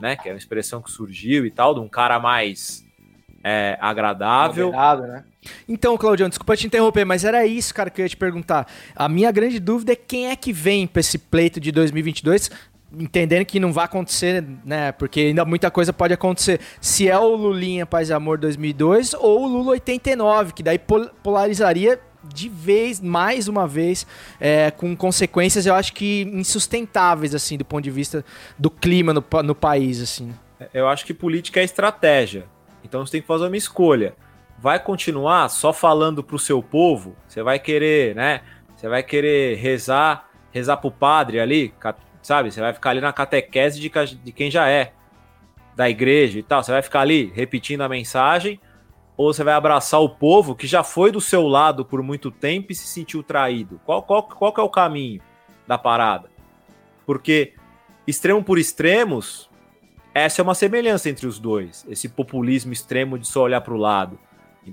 né? 0.01 0.15
Que 0.15 0.29
é 0.29 0.33
uma 0.33 0.39
expressão 0.39 0.81
que 0.81 0.91
surgiu 0.91 1.45
e 1.45 1.51
tal, 1.51 1.75
de 1.75 1.81
um 1.81 1.89
cara 1.89 2.21
mais 2.21 2.85
é, 3.43 3.77
agradável. 3.81 4.71
né? 5.07 5.25
Então, 5.69 5.99
Claudião, 5.99 6.29
desculpa 6.29 6.57
te 6.57 6.67
interromper, 6.67 7.05
mas 7.05 7.25
era 7.25 7.45
isso, 7.45 7.75
cara, 7.75 7.91
que 7.91 8.01
eu 8.01 8.05
ia 8.05 8.09
te 8.09 8.17
perguntar. 8.17 8.67
A 8.95 9.09
minha 9.09 9.31
grande 9.31 9.59
dúvida 9.59 9.93
é 9.93 9.97
quem 9.97 10.29
é 10.29 10.37
que 10.37 10.53
vem 10.53 10.87
para 10.87 11.01
esse 11.01 11.19
pleito 11.19 11.61
de 11.61 11.71
2022 11.71 12.51
entendendo 12.99 13.45
que 13.45 13.61
não 13.61 13.73
vai 13.73 13.85
acontecer, 13.85 14.45
né? 14.65 14.93
Porque 14.93 15.21
ainda 15.21 15.45
muita 15.45 15.71
coisa 15.71 15.93
pode 15.93 16.15
acontecer. 16.15 16.61
Se 16.81 17.09
é 17.09 17.19
o 17.19 17.35
Lulinha 17.35 17.87
Paz 17.87 18.09
e 18.09 18.13
Amor 18.13 18.39
2002 18.39 19.15
ou 19.15 19.45
o 19.45 19.47
Lula 19.47 19.73
89, 19.73 20.53
que 20.53 20.63
daí 20.63 20.81
polarizaria 21.23 22.01
de 22.33 22.49
vez, 22.49 23.01
mais 23.01 23.49
uma 23.49 23.67
vez, 23.67 24.07
é, 24.41 24.71
com 24.71 24.97
consequências, 24.97 25.67
eu 25.67 25.75
acho 25.75 25.93
que 25.93 26.23
insustentáveis, 26.33 27.35
assim, 27.35 27.59
do 27.59 27.65
ponto 27.65 27.85
de 27.85 27.91
vista 27.91 28.25
do 28.59 28.71
clima 28.71 29.13
no, 29.13 29.23
no 29.43 29.55
país, 29.55 30.01
assim. 30.01 30.35
Eu 30.73 30.89
acho 30.89 31.05
que 31.05 31.13
política 31.13 31.61
é 31.61 31.65
estratégia. 31.65 32.47
Então 32.83 33.05
você 33.05 33.13
tem 33.13 33.21
que 33.21 33.27
fazer 33.27 33.47
uma 33.47 33.57
escolha. 33.57 34.15
Vai 34.59 34.79
continuar 34.79 35.49
só 35.49 35.73
falando 35.73 36.23
pro 36.23 36.39
seu 36.39 36.63
povo? 36.63 37.17
Você 37.27 37.43
vai 37.43 37.59
querer, 37.59 38.15
né? 38.15 38.41
Você 38.77 38.89
vai 38.89 39.03
querer 39.03 39.57
rezar, 39.57 40.29
rezar 40.53 40.77
pro 40.77 40.91
padre 40.91 41.41
ali, 41.41 41.75
sabe? 42.25 42.51
Você 42.51 42.61
vai 42.61 42.73
ficar 42.73 42.91
ali 42.91 43.01
na 43.01 43.13
catequese 43.13 43.79
de, 43.79 43.89
de 43.89 44.33
quem 44.33 44.51
já 44.51 44.69
é 44.69 44.93
da 45.77 45.89
igreja 45.89 46.39
e 46.39 46.43
tal. 46.43 46.63
Você 46.63 46.73
vai 46.73 46.83
ficar 46.83 47.03
ali 47.03 47.31
repetindo 47.35 47.83
a 47.83 47.89
mensagem 47.89 48.59
ou 49.17 49.33
você 49.33 49.45
vai 49.45 49.55
abraçar 49.55 50.01
o 50.01 50.09
povo 50.09 50.55
que 50.55 50.67
já 50.67 50.83
foi 50.83 51.13
do 51.13 51.21
seu 51.21 51.47
lado 51.47 51.85
por 51.85 52.03
muito 52.03 52.31
tempo 52.31 52.73
e 52.73 52.75
se 52.75 52.87
sentiu 52.87 53.23
traído? 53.23 53.81
Qual, 53.85 54.03
qual, 54.03 54.23
qual 54.25 54.53
que 54.53 54.61
é 54.61 54.65
o 54.65 54.69
caminho 54.69 55.21
da 55.67 55.79
parada? 55.79 56.31
Porque 57.07 57.53
extremo 58.07 58.43
por 58.43 58.59
extremos, 58.59 59.51
essa 60.15 60.41
é 60.41 60.43
uma 60.43 60.55
semelhança 60.55 61.11
entre 61.11 61.27
os 61.27 61.39
dois. 61.39 61.85
Esse 61.89 62.09
populismo 62.09 62.73
extremo 62.73 63.19
de 63.19 63.27
só 63.27 63.43
olhar 63.43 63.61
para 63.61 63.75
o 63.75 63.79
lado. 63.79 64.19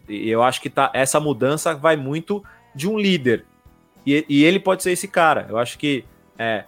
E 0.07 0.29
eu 0.29 0.41
acho 0.41 0.61
que 0.61 0.69
tá, 0.69 0.89
essa 0.93 1.19
mudança 1.19 1.75
vai 1.75 1.97
muito 1.97 2.43
de 2.73 2.87
um 2.87 2.97
líder. 2.97 3.45
E, 4.05 4.25
e 4.29 4.43
ele 4.43 4.59
pode 4.59 4.81
ser 4.81 4.91
esse 4.91 5.07
cara. 5.07 5.45
Eu 5.49 5.57
acho 5.57 5.77
que, 5.77 6.05
é, 6.37 6.63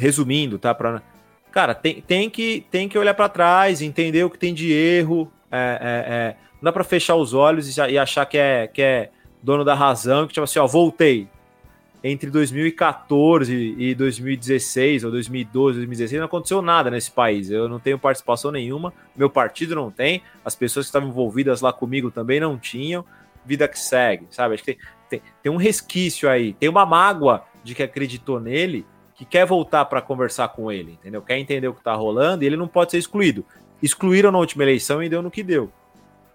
resumindo, 0.00 0.58
tá? 0.58 0.74
Pra, 0.74 1.02
cara, 1.52 1.74
tem, 1.74 2.00
tem, 2.00 2.30
que, 2.30 2.66
tem 2.70 2.88
que 2.88 2.98
olhar 2.98 3.14
para 3.14 3.28
trás, 3.28 3.82
entender 3.82 4.24
o 4.24 4.30
que 4.30 4.38
tem 4.38 4.54
de 4.54 4.72
erro, 4.72 5.30
é, 5.50 5.58
é, 5.58 6.14
é, 6.14 6.36
não 6.54 6.64
dá 6.64 6.72
para 6.72 6.84
fechar 6.84 7.16
os 7.16 7.34
olhos 7.34 7.76
e, 7.76 7.80
e, 7.80 7.98
achar 7.98 8.24
que 8.24 8.38
é, 8.38 8.66
que 8.66 8.80
é 8.80 9.10
dono 9.42 9.64
da 9.64 9.74
razão, 9.74 10.26
que 10.26 10.34
tipo 10.34 10.44
assim, 10.44 10.58
ó, 10.58 10.66
voltei. 10.66 11.28
Entre 12.02 12.30
2014 12.30 13.74
e 13.78 13.94
2016, 13.94 15.04
ou 15.04 15.10
2012, 15.10 15.76
2016, 15.80 16.18
não 16.18 16.26
aconteceu 16.26 16.62
nada 16.62 16.90
nesse 16.90 17.10
país. 17.10 17.50
Eu 17.50 17.68
não 17.68 17.78
tenho 17.78 17.98
participação 17.98 18.50
nenhuma, 18.50 18.90
meu 19.14 19.28
partido 19.28 19.74
não 19.74 19.90
tem, 19.90 20.22
as 20.42 20.54
pessoas 20.54 20.86
que 20.86 20.88
estavam 20.88 21.10
envolvidas 21.10 21.60
lá 21.60 21.74
comigo 21.74 22.10
também 22.10 22.40
não 22.40 22.56
tinham. 22.56 23.04
Vida 23.44 23.68
que 23.68 23.78
segue, 23.78 24.26
sabe? 24.30 24.54
Acho 24.54 24.64
que 24.64 24.74
tem, 24.74 24.82
tem, 25.10 25.22
tem 25.42 25.52
um 25.52 25.56
resquício 25.56 26.26
aí, 26.26 26.54
tem 26.54 26.70
uma 26.70 26.86
mágoa 26.86 27.44
de 27.62 27.74
que 27.74 27.82
acreditou 27.82 28.40
nele, 28.40 28.86
que 29.20 29.26
quer 29.26 29.44
voltar 29.44 29.84
para 29.84 30.00
conversar 30.00 30.48
com 30.48 30.72
ele, 30.72 30.92
entendeu? 30.92 31.20
Quer 31.20 31.38
entender 31.38 31.68
o 31.68 31.74
que 31.74 31.84
tá 31.84 31.94
rolando 31.94 32.42
e 32.42 32.46
ele 32.46 32.56
não 32.56 32.66
pode 32.66 32.90
ser 32.90 32.96
excluído 32.96 33.44
excluíram 33.82 34.30
na 34.30 34.38
última 34.38 34.64
eleição 34.64 35.02
e 35.02 35.10
deu 35.10 35.20
no 35.20 35.30
que 35.30 35.42
deu. 35.42 35.70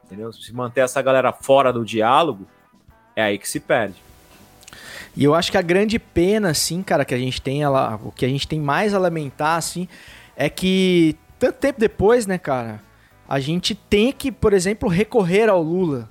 Entendeu? 0.05 0.31
Se 0.31 0.53
manter 0.53 0.81
essa 0.81 1.01
galera 1.01 1.31
fora 1.33 1.73
do 1.73 1.83
diálogo, 1.83 2.45
é 3.15 3.23
aí 3.23 3.39
que 3.39 3.49
se 3.49 3.59
perde. 3.59 3.95
E 5.15 5.23
eu 5.23 5.33
acho 5.33 5.51
que 5.51 5.57
a 5.57 5.63
grande 5.63 5.97
pena, 5.97 6.49
assim, 6.49 6.83
cara, 6.83 7.03
que 7.03 7.13
a 7.13 7.17
gente 7.17 7.41
tem, 7.41 7.63
ela, 7.63 7.99
o 8.03 8.11
que 8.11 8.23
a 8.23 8.27
gente 8.27 8.47
tem 8.47 8.59
mais 8.59 8.93
a 8.93 8.99
lamentar, 8.99 9.57
assim, 9.57 9.87
é 10.35 10.47
que 10.47 11.17
tanto 11.39 11.57
tempo 11.57 11.79
depois, 11.79 12.27
né, 12.27 12.37
cara, 12.37 12.81
a 13.27 13.39
gente 13.39 13.73
tem 13.73 14.11
que, 14.11 14.31
por 14.31 14.53
exemplo, 14.53 14.87
recorrer 14.87 15.49
ao 15.49 15.61
Lula. 15.61 16.07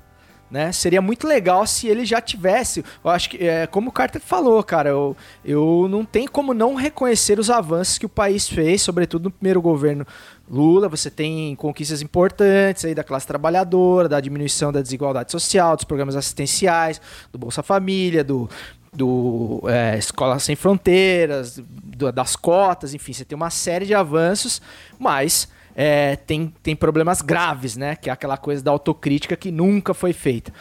Né? 0.50 0.70
Seria 0.70 1.02
muito 1.02 1.26
legal 1.26 1.66
se 1.66 1.88
ele 1.88 2.04
já 2.04 2.20
tivesse. 2.20 2.84
Eu 3.02 3.10
acho 3.10 3.30
que, 3.30 3.38
é, 3.38 3.66
como 3.66 3.88
o 3.88 3.92
Carter 3.92 4.20
falou, 4.20 4.62
cara, 4.62 4.90
eu, 4.90 5.16
eu 5.44 5.88
não 5.90 6.04
tenho 6.04 6.30
como 6.30 6.54
não 6.54 6.74
reconhecer 6.74 7.38
os 7.38 7.50
avanços 7.50 7.98
que 7.98 8.06
o 8.06 8.08
país 8.08 8.48
fez, 8.48 8.82
sobretudo 8.82 9.24
no 9.24 9.30
primeiro 9.30 9.60
governo 9.60 10.06
Lula, 10.48 10.88
você 10.88 11.10
tem 11.10 11.56
conquistas 11.56 12.02
importantes 12.02 12.84
aí 12.84 12.94
da 12.94 13.02
classe 13.02 13.26
trabalhadora, 13.26 14.08
da 14.08 14.20
diminuição 14.20 14.70
da 14.70 14.82
desigualdade 14.82 15.32
social, 15.32 15.74
dos 15.74 15.84
programas 15.84 16.14
assistenciais, 16.14 17.00
do 17.32 17.38
Bolsa 17.38 17.62
Família, 17.62 18.22
do, 18.22 18.48
do 18.92 19.62
é, 19.66 19.96
Escola 19.96 20.38
Sem 20.38 20.54
Fronteiras, 20.54 21.58
do, 21.58 22.12
das 22.12 22.36
cotas, 22.36 22.92
enfim, 22.92 23.12
você 23.12 23.24
tem 23.24 23.34
uma 23.34 23.50
série 23.50 23.86
de 23.86 23.94
avanços, 23.94 24.60
mas 24.98 25.48
é, 25.74 26.16
tem, 26.16 26.52
tem 26.62 26.76
problemas 26.76 27.20
graves, 27.20 27.76
né? 27.76 27.96
Que 27.96 28.08
é 28.08 28.12
aquela 28.12 28.36
coisa 28.36 28.62
da 28.62 28.70
autocrítica 28.70 29.36
que 29.36 29.50
nunca 29.50 29.92
foi 29.94 30.12
feita. 30.12 30.52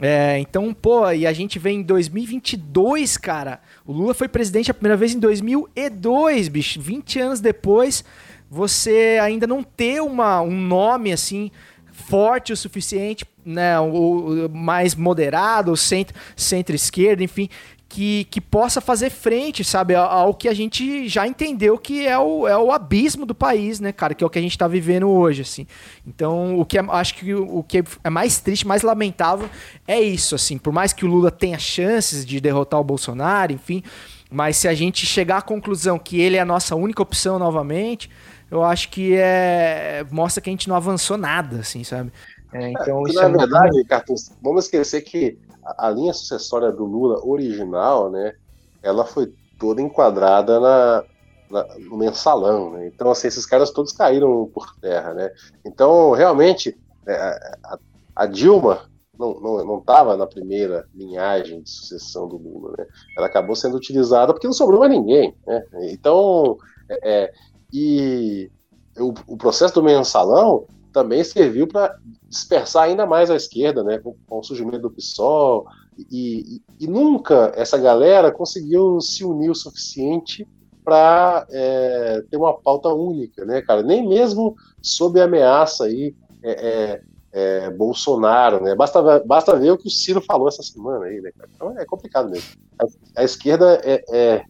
É, 0.00 0.38
então, 0.38 0.72
pô, 0.72 1.10
e 1.10 1.26
a 1.26 1.32
gente 1.32 1.58
vem 1.58 1.80
em 1.80 1.82
2022, 1.82 3.16
cara. 3.16 3.60
O 3.86 3.92
Lula 3.92 4.14
foi 4.14 4.28
presidente 4.28 4.70
a 4.70 4.74
primeira 4.74 4.96
vez 4.96 5.14
em 5.14 5.18
2002, 5.18 6.48
bicho. 6.48 6.80
20 6.80 7.20
anos 7.20 7.40
depois 7.40 8.04
você 8.50 9.18
ainda 9.22 9.46
não 9.46 9.62
ter 9.62 10.00
uma, 10.02 10.40
um 10.40 10.50
nome 10.50 11.12
assim 11.12 11.50
forte 11.92 12.52
o 12.52 12.56
suficiente 12.56 13.24
né, 13.44 13.78
o, 13.80 14.48
mais 14.52 14.94
moderado, 14.94 15.76
centro, 15.76 16.14
centro-esquerda, 16.36 17.22
enfim, 17.22 17.48
que, 17.90 18.22
que 18.30 18.40
possa 18.40 18.80
fazer 18.80 19.10
frente, 19.10 19.64
sabe, 19.64 19.96
ao, 19.96 20.32
que 20.32 20.48
a 20.48 20.54
gente 20.54 21.08
já 21.08 21.26
entendeu 21.26 21.76
que 21.76 22.06
é 22.06 22.16
o, 22.16 22.46
é 22.46 22.56
o 22.56 22.70
abismo 22.70 23.26
do 23.26 23.34
país, 23.34 23.80
né, 23.80 23.90
cara, 23.90 24.14
que 24.14 24.22
é 24.22 24.26
o 24.26 24.30
que 24.30 24.38
a 24.38 24.42
gente 24.42 24.56
tá 24.56 24.68
vivendo 24.68 25.10
hoje, 25.10 25.42
assim. 25.42 25.66
Então, 26.06 26.56
o 26.56 26.64
que 26.64 26.78
é, 26.78 26.84
acho 26.88 27.16
que 27.16 27.34
o, 27.34 27.64
que 27.64 27.82
é 28.04 28.08
mais 28.08 28.40
triste, 28.40 28.64
mais 28.64 28.82
lamentável 28.82 29.50
é 29.88 30.00
isso, 30.00 30.36
assim, 30.36 30.56
por 30.56 30.72
mais 30.72 30.92
que 30.92 31.04
o 31.04 31.08
Lula 31.08 31.32
tenha 31.32 31.58
chances 31.58 32.24
de 32.24 32.40
derrotar 32.40 32.78
o 32.78 32.84
Bolsonaro, 32.84 33.52
enfim, 33.52 33.82
mas 34.30 34.56
se 34.56 34.68
a 34.68 34.74
gente 34.74 35.04
chegar 35.04 35.38
à 35.38 35.42
conclusão 35.42 35.98
que 35.98 36.20
ele 36.20 36.36
é 36.36 36.40
a 36.40 36.44
nossa 36.44 36.76
única 36.76 37.02
opção 37.02 37.40
novamente, 37.40 38.08
eu 38.48 38.62
acho 38.62 38.88
que 38.88 39.16
é 39.16 40.06
mostra 40.12 40.40
que 40.40 40.48
a 40.48 40.52
gente 40.52 40.68
não 40.68 40.76
avançou 40.76 41.18
nada, 41.18 41.58
assim, 41.58 41.82
sabe? 41.82 42.12
É, 42.52 42.70
então, 42.70 43.04
é, 43.04 43.10
isso 43.10 43.20
na 43.20 43.28
é 43.28 43.32
verdade, 43.32 43.72
muito... 43.72 43.88
Carlos, 43.88 44.30
vamos 44.40 44.66
esquecer 44.66 45.00
que 45.00 45.36
a, 45.78 45.90
linha 45.90 46.12
sucessória 46.12 46.70
do 46.70 46.84
Lula 46.84 47.24
original, 47.24 48.10
né, 48.10 48.34
ela 48.82 49.04
foi 49.04 49.32
toda 49.58 49.82
enquadrada 49.82 50.58
na, 50.58 51.04
na, 51.50 51.66
no 51.78 51.96
mensalão, 51.96 52.72
né? 52.72 52.86
Então, 52.86 53.10
assim, 53.10 53.28
esses 53.28 53.44
caras 53.44 53.70
todos 53.70 53.92
caíram 53.92 54.50
por 54.52 54.74
terra, 54.80 55.12
né? 55.12 55.30
Então, 55.64 56.12
realmente, 56.12 56.78
é, 57.06 57.14
a, 57.62 57.78
a 58.16 58.26
Dilma 58.26 58.90
não 59.18 59.78
estava 59.78 60.10
não, 60.10 60.12
não 60.12 60.16
na 60.18 60.26
primeira 60.26 60.88
linhagem 60.94 61.60
de 61.60 61.68
sucessão 61.68 62.26
do 62.26 62.38
Lula, 62.38 62.74
né? 62.78 62.86
Ela 63.16 63.26
acabou 63.26 63.54
sendo 63.54 63.76
utilizada 63.76 64.32
porque 64.32 64.46
não 64.46 64.54
sobrou 64.54 64.80
mais 64.80 64.90
ninguém, 64.90 65.34
né? 65.46 65.62
Então, 65.90 66.56
é, 66.88 67.24
é 67.24 67.32
e 67.72 68.50
o, 68.98 69.14
o 69.26 69.36
processo 69.36 69.74
do 69.74 69.82
mensalão 69.82 70.66
também 70.92 71.24
serviu 71.24 71.66
para 71.66 71.96
dispersar 72.28 72.84
ainda 72.84 73.06
mais 73.06 73.30
a 73.30 73.36
esquerda, 73.36 73.82
né, 73.82 73.98
com, 73.98 74.14
com 74.26 74.38
o 74.38 74.42
surgimento 74.42 74.80
do 74.80 74.90
PSOL, 74.90 75.66
e, 76.10 76.62
e, 76.78 76.84
e, 76.84 76.86
nunca 76.86 77.52
essa 77.54 77.76
galera 77.76 78.32
conseguiu 78.32 79.00
se 79.00 79.24
unir 79.24 79.50
o 79.50 79.54
suficiente 79.54 80.46
para 80.84 81.46
é, 81.50 82.22
ter 82.30 82.36
uma 82.36 82.54
pauta 82.54 82.88
única, 82.88 83.44
né, 83.44 83.60
cara? 83.60 83.82
Nem 83.82 84.08
mesmo 84.08 84.56
sob 84.80 85.20
ameaça 85.20 85.84
aí 85.84 86.14
é, 86.42 86.50
é, 86.50 87.02
é, 87.32 87.70
Bolsonaro, 87.70 88.62
né? 88.62 88.74
Basta, 88.74 89.20
basta 89.20 89.56
ver 89.56 89.72
o 89.72 89.78
que 89.78 89.88
o 89.88 89.90
Ciro 89.90 90.22
falou 90.22 90.48
essa 90.48 90.62
semana 90.62 91.04
aí, 91.04 91.20
né, 91.20 91.30
cara? 91.36 91.50
Então 91.54 91.78
é 91.78 91.84
complicado 91.84 92.30
mesmo. 92.30 92.48
A, 92.78 93.20
a 93.20 93.24
esquerda 93.24 93.80
é, 93.84 94.02
é, 94.10 94.44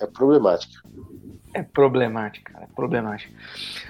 é 0.00 0.06
problemática. 0.06 0.80
É 1.56 1.62
problemática, 1.62 2.52
cara, 2.52 2.66
é 2.66 2.68
problemática. 2.74 3.32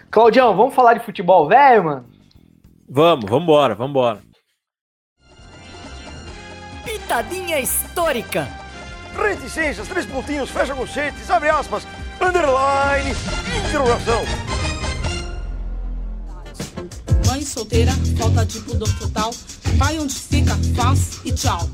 Claudião, 0.09 0.57
vamos 0.57 0.73
falar 0.73 0.95
de 0.95 1.05
futebol 1.05 1.49
velho, 1.49 1.83
mano? 1.83 2.07
Vamos, 2.89 3.29
vamos 3.29 3.43
embora, 3.43 3.75
vamos 3.75 3.91
embora. 3.91 4.23
Pitadinha 6.85 7.59
histórica. 7.59 8.47
Reticências, 9.17 9.89
três 9.89 10.07
pontinhos, 10.07 10.49
fecha 10.49 10.77
conchetes, 10.77 11.29
abre 11.29 11.49
aspas, 11.49 11.85
underline, 12.21 13.11
interrogação. 13.67 14.23
Mãe 17.27 17.43
solteira, 17.43 17.91
falta 18.17 18.47
de 18.47 18.61
pudor 18.61 18.89
total. 19.01 19.33
Pai 19.77 19.99
onde 19.99 20.15
fica, 20.15 20.55
faz 20.77 21.21
e 21.25 21.33
tchau. 21.33 21.69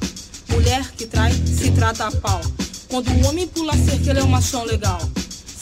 Mulher 0.48 0.90
que 0.92 1.06
trai, 1.06 1.32
se 1.32 1.70
trata 1.72 2.06
a 2.06 2.12
pau. 2.12 2.40
Quando 2.88 3.10
o 3.10 3.28
homem 3.28 3.46
pula 3.46 3.74
cerca, 3.74 4.08
ele 4.08 4.20
é 4.20 4.24
um 4.24 4.28
machão 4.28 4.64
legal. 4.64 4.98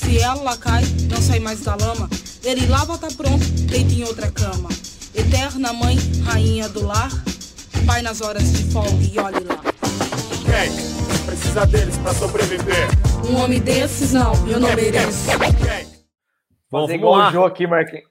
Se 0.01 0.18
ela 0.18 0.57
cai, 0.57 0.82
não 1.11 1.18
sai 1.18 1.38
mais 1.40 1.61
da 1.61 1.76
lama. 1.76 2.09
Ele 2.42 2.66
lava, 2.66 2.96
tá 2.96 3.09
pronto, 3.14 3.44
deita 3.68 3.92
em 3.92 4.03
outra 4.03 4.30
cama. 4.30 4.70
Eterna 5.14 5.74
mãe, 5.74 5.96
rainha 6.24 6.68
do 6.70 6.86
lar. 6.86 7.11
Pai 7.86 8.01
nas 8.01 8.22
horas 8.22 8.51
de 8.51 8.72
folga 8.72 8.88
e 8.90 9.18
olhe 9.18 9.44
lá. 9.44 9.61
Quem 10.46 11.26
precisa 11.26 11.66
deles 11.66 11.98
pra 11.98 12.14
sobreviver? 12.14 12.88
Um 13.28 13.36
homem 13.42 13.61
desses, 13.61 14.14
não, 14.14 14.32
eu 14.48 14.59
não 14.59 14.74
mereço. 14.74 15.28
Bom, 16.70 16.86
Fazer 16.86 16.94
igual 16.94 17.28
o 17.28 17.30
Jô 17.30 17.44
aqui, 17.44 17.66
Marquinhos. 17.66 18.07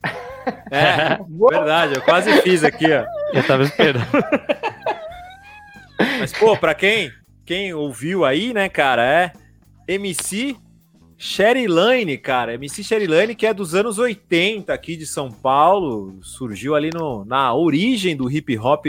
É, 0.72 1.18
verdade, 1.50 1.96
eu 1.96 2.02
quase 2.04 2.42
fiz 2.44 2.64
aqui, 2.64 2.86
ó. 2.92 3.04
Eu 3.34 3.46
tava 3.48 3.64
esperando. 3.64 4.06
Mas, 6.20 6.32
pô, 6.34 6.56
pra 6.56 6.76
quem, 6.76 7.12
quem 7.46 7.74
ouviu 7.74 8.24
aí, 8.26 8.54
né, 8.54 8.70
cara, 8.70 9.04
é 9.04 9.32
MC 9.88 10.56
Sherry 11.22 11.68
Lane, 11.68 12.18
cara, 12.18 12.54
MC 12.54 12.82
Sherry 12.82 13.06
Lane, 13.06 13.36
que 13.36 13.46
é 13.46 13.54
dos 13.54 13.76
anos 13.76 14.00
80 14.00 14.74
aqui 14.74 14.96
de 14.96 15.06
São 15.06 15.30
Paulo, 15.30 16.18
surgiu 16.22 16.76
ali 16.76 16.92
no, 16.94 17.26
na 17.26 17.54
origem 17.54 18.16
do 18.16 18.32
hip 18.32 18.58
hop 18.58 18.86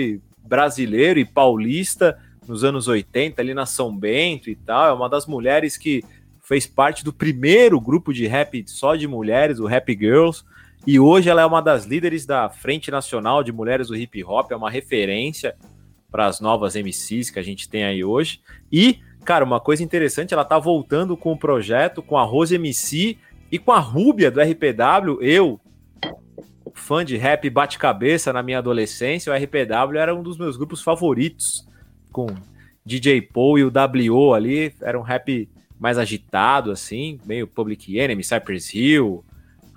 brasileiro 0.46 1.18
e 1.18 1.24
paulista 1.24 2.16
nos 2.46 2.62
anos 2.62 2.86
80, 2.86 3.42
ali 3.42 3.52
na 3.52 3.66
São 3.66 3.92
Bento 3.94 4.48
e 4.48 4.54
tal. 4.54 4.86
É 4.86 4.92
uma 4.92 5.08
das 5.08 5.26
mulheres 5.26 5.76
que 5.76 6.04
fez 6.40 6.68
parte 6.68 7.02
do 7.02 7.12
primeiro 7.12 7.80
grupo 7.80 8.14
de 8.14 8.28
rap 8.28 8.62
só 8.64 8.94
de 8.94 9.08
mulheres, 9.08 9.58
o 9.58 9.66
Rap 9.66 9.92
Girls, 9.92 10.44
e 10.86 11.00
hoje 11.00 11.28
ela 11.28 11.42
é 11.42 11.46
uma 11.46 11.60
das 11.60 11.84
líderes 11.84 12.26
da 12.26 12.48
Frente 12.48 12.92
Nacional 12.92 13.42
de 13.42 13.50
Mulheres 13.50 13.88
do 13.88 13.96
Hip 13.96 14.22
Hop, 14.22 14.52
é 14.52 14.56
uma 14.56 14.70
referência 14.70 15.56
para 16.08 16.26
as 16.26 16.40
novas 16.40 16.76
MCs 16.76 17.28
que 17.28 17.40
a 17.40 17.42
gente 17.42 17.68
tem 17.68 17.82
aí 17.82 18.04
hoje. 18.04 18.40
E 18.70 19.00
Cara, 19.24 19.44
uma 19.44 19.60
coisa 19.60 19.82
interessante, 19.82 20.32
ela 20.32 20.44
tá 20.44 20.58
voltando 20.58 21.16
com 21.16 21.32
o 21.32 21.38
projeto 21.38 22.02
com 22.02 22.16
a 22.16 22.22
Rose 22.22 22.54
MC 22.54 23.18
e 23.50 23.58
com 23.58 23.72
a 23.72 23.78
Rúbia 23.78 24.30
do 24.30 24.40
RPW. 24.40 25.18
Eu, 25.20 25.60
fã 26.74 27.04
de 27.04 27.16
rap 27.16 27.48
bate-cabeça 27.50 28.32
na 28.32 28.42
minha 28.42 28.58
adolescência, 28.58 29.32
o 29.32 29.36
RPW 29.36 29.98
era 29.98 30.14
um 30.14 30.22
dos 30.22 30.38
meus 30.38 30.56
grupos 30.56 30.82
favoritos, 30.82 31.68
com 32.10 32.26
DJ 32.84 33.22
Paul 33.22 33.58
e 33.58 33.64
o 33.64 33.70
WO 33.70 34.34
ali, 34.34 34.74
era 34.80 34.98
um 34.98 35.02
rap 35.02 35.48
mais 35.78 35.98
agitado, 35.98 36.70
assim, 36.70 37.18
meio 37.24 37.46
Public 37.46 37.98
Enemy, 37.98 38.22
Cypress 38.24 38.74
Hill, 38.74 39.24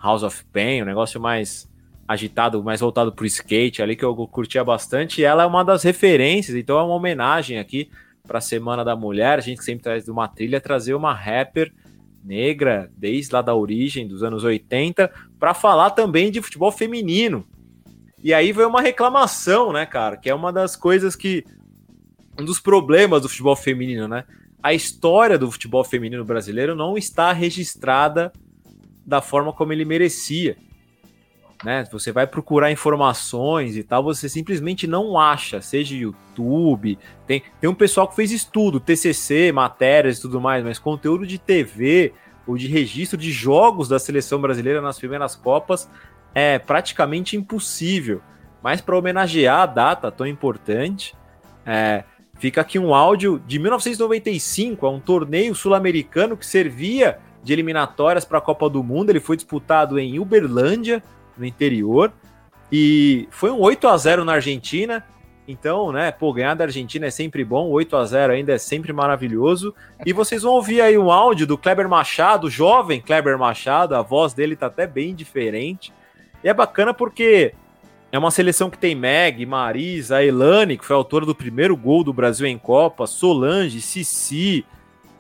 House 0.02 0.24
of 0.24 0.44
Pain, 0.52 0.82
um 0.82 0.86
negócio 0.86 1.20
mais 1.20 1.70
agitado, 2.08 2.62
mais 2.64 2.82
voltado 2.82 3.12
pro 3.12 3.26
skate 3.26 3.82
ali, 3.82 3.96
que 3.96 4.04
eu 4.04 4.16
curtia 4.28 4.64
bastante, 4.64 5.22
e 5.22 5.24
ela 5.24 5.44
é 5.44 5.46
uma 5.46 5.64
das 5.64 5.84
referências, 5.84 6.58
então 6.58 6.78
é 6.78 6.84
uma 6.84 6.96
homenagem 6.96 7.58
aqui 7.58 7.90
para 8.26 8.38
a 8.38 8.42
Semana 8.42 8.86
da 8.86 8.96
Mulher, 8.96 9.38
a 9.38 9.42
gente 9.42 9.62
sempre 9.66 9.84
traz 9.84 10.06
de 10.06 10.12
uma 10.12 10.30
trilha 10.30 10.62
trazer 10.62 10.94
uma 10.94 11.14
rapper 11.14 11.74
negra 12.24 12.90
desde 12.96 13.34
lá 13.34 13.42
da 13.42 13.54
origem 13.54 14.08
dos 14.08 14.24
anos 14.24 14.46
80 14.46 15.12
para 15.38 15.54
falar 15.54 15.90
também 15.90 16.32
de 16.32 16.42
futebol 16.42 16.72
feminino. 16.72 17.46
E 18.24 18.34
aí 18.34 18.54
veio 18.54 18.70
uma 18.70 18.82
reclamação, 18.82 19.74
né, 19.74 19.86
cara, 19.86 20.16
que 20.16 20.30
é 20.30 20.34
uma 20.34 20.54
das 20.54 20.78
coisas 20.78 21.18
que 21.18 21.44
um 22.40 22.46
dos 22.46 22.62
problemas 22.62 23.22
do 23.22 23.28
futebol 23.28 23.58
feminino, 23.58 24.08
né? 24.08 24.24
A 24.64 24.74
história 24.74 25.38
do 25.38 25.52
futebol 25.52 25.84
feminino 25.84 26.24
brasileiro 26.24 26.74
não 26.74 26.98
está 26.98 27.34
registrada 27.34 28.32
da 29.06 29.22
forma 29.22 29.52
como 29.52 29.74
ele 29.74 29.84
merecia 29.84 30.56
né? 31.64 31.86
Você 31.92 32.12
vai 32.12 32.28
procurar 32.28 32.72
informações 32.72 33.78
e 33.78 33.84
tal, 33.84 34.04
você 34.04 34.28
simplesmente 34.28 34.86
não 34.86 35.18
acha, 35.18 35.62
seja 35.62 35.96
YouTube, 35.96 36.98
tem, 37.26 37.42
tem 37.60 37.70
um 37.70 37.74
pessoal 37.74 38.08
que 38.08 38.16
fez 38.16 38.32
estudo, 38.32 38.80
TCC, 38.80 39.52
matérias 39.52 40.18
e 40.18 40.22
tudo 40.22 40.42
mais, 40.42 40.64
mas 40.64 40.78
conteúdo 40.78 41.26
de 41.26 41.38
TV 41.40 42.14
ou 42.46 42.58
de 42.58 42.68
registro 42.68 43.18
de 43.18 43.32
jogos 43.32 43.88
da 43.88 43.98
seleção 43.98 44.42
brasileira 44.42 44.82
nas 44.82 44.98
primeiras 44.98 45.36
Copas 45.36 45.90
é 46.36 46.60
praticamente 46.60 47.38
impossível. 47.38 48.22
Mas 48.62 48.82
para 48.82 48.98
homenagear 48.98 49.62
a 49.62 49.66
data 49.66 50.12
tão 50.12 50.26
importante, 50.26 51.16
é, 51.66 52.04
fica 52.40 52.62
aqui 52.62 52.80
um 52.80 52.94
áudio 52.94 53.42
de 53.46 53.60
1995, 53.60 54.86
é 54.86 54.90
um 54.90 55.00
torneio 55.00 55.54
sul-americano 55.54 56.36
que 56.36 56.46
servia 56.46 57.20
de 57.44 57.52
eliminatórias 57.54 58.26
para 58.26 58.38
a 58.38 58.42
Copa 58.42 58.70
do 58.70 58.84
Mundo. 58.84 59.10
Ele 59.10 59.20
foi 59.20 59.36
disputado 59.36 60.00
em 60.00 60.18
Uberlândia, 60.18 61.04
no 61.38 61.46
interior. 61.46 62.12
E 62.72 63.28
foi 63.32 63.52
um 63.52 63.60
8 63.60 63.88
a 63.88 63.98
0 63.98 64.26
na 64.26 64.34
Argentina. 64.34 65.06
Então, 65.48 65.92
né, 65.92 66.12
pô, 66.12 66.32
ganhar 66.32 66.54
da 66.54 66.64
Argentina 66.64 67.08
é 67.08 67.12
sempre 67.12 67.44
bom, 67.44 67.70
8 67.70 67.98
a 67.98 68.06
0 68.06 68.34
ainda 68.34 68.54
é 68.54 68.58
sempre 68.58 68.94
maravilhoso. 68.94 69.76
E 70.06 70.14
vocês 70.14 70.44
vão 70.44 70.54
ouvir 70.54 70.82
aí 70.82 70.98
um 70.98 71.12
áudio 71.12 71.46
do 71.46 71.58
Kleber 71.58 71.90
Machado, 71.90 72.50
jovem 72.50 73.02
Kleber 73.02 73.38
Machado, 73.38 73.96
a 73.96 74.02
voz 74.02 74.34
dele 74.34 74.56
tá 74.56 74.68
até 74.68 74.88
bem 74.88 75.14
diferente. 75.14 75.92
E 76.44 76.48
é 76.48 76.54
bacana 76.54 76.94
porque 76.94 77.54
é 78.14 78.18
uma 78.18 78.32
seleção 78.32 78.70
que 78.70 78.78
tem 78.78 78.96
Meg, 78.96 79.46
Marisa, 79.46 80.24
Elane, 80.24 80.78
que 80.78 80.86
foi 80.86 80.96
autora 80.96 81.26
do 81.26 81.36
primeiro 81.36 81.76
gol 81.76 82.04
do 82.04 82.14
Brasil 82.14 82.46
em 82.46 82.58
Copa, 82.58 83.06
Solange, 83.06 83.82
Cici, 83.82 84.66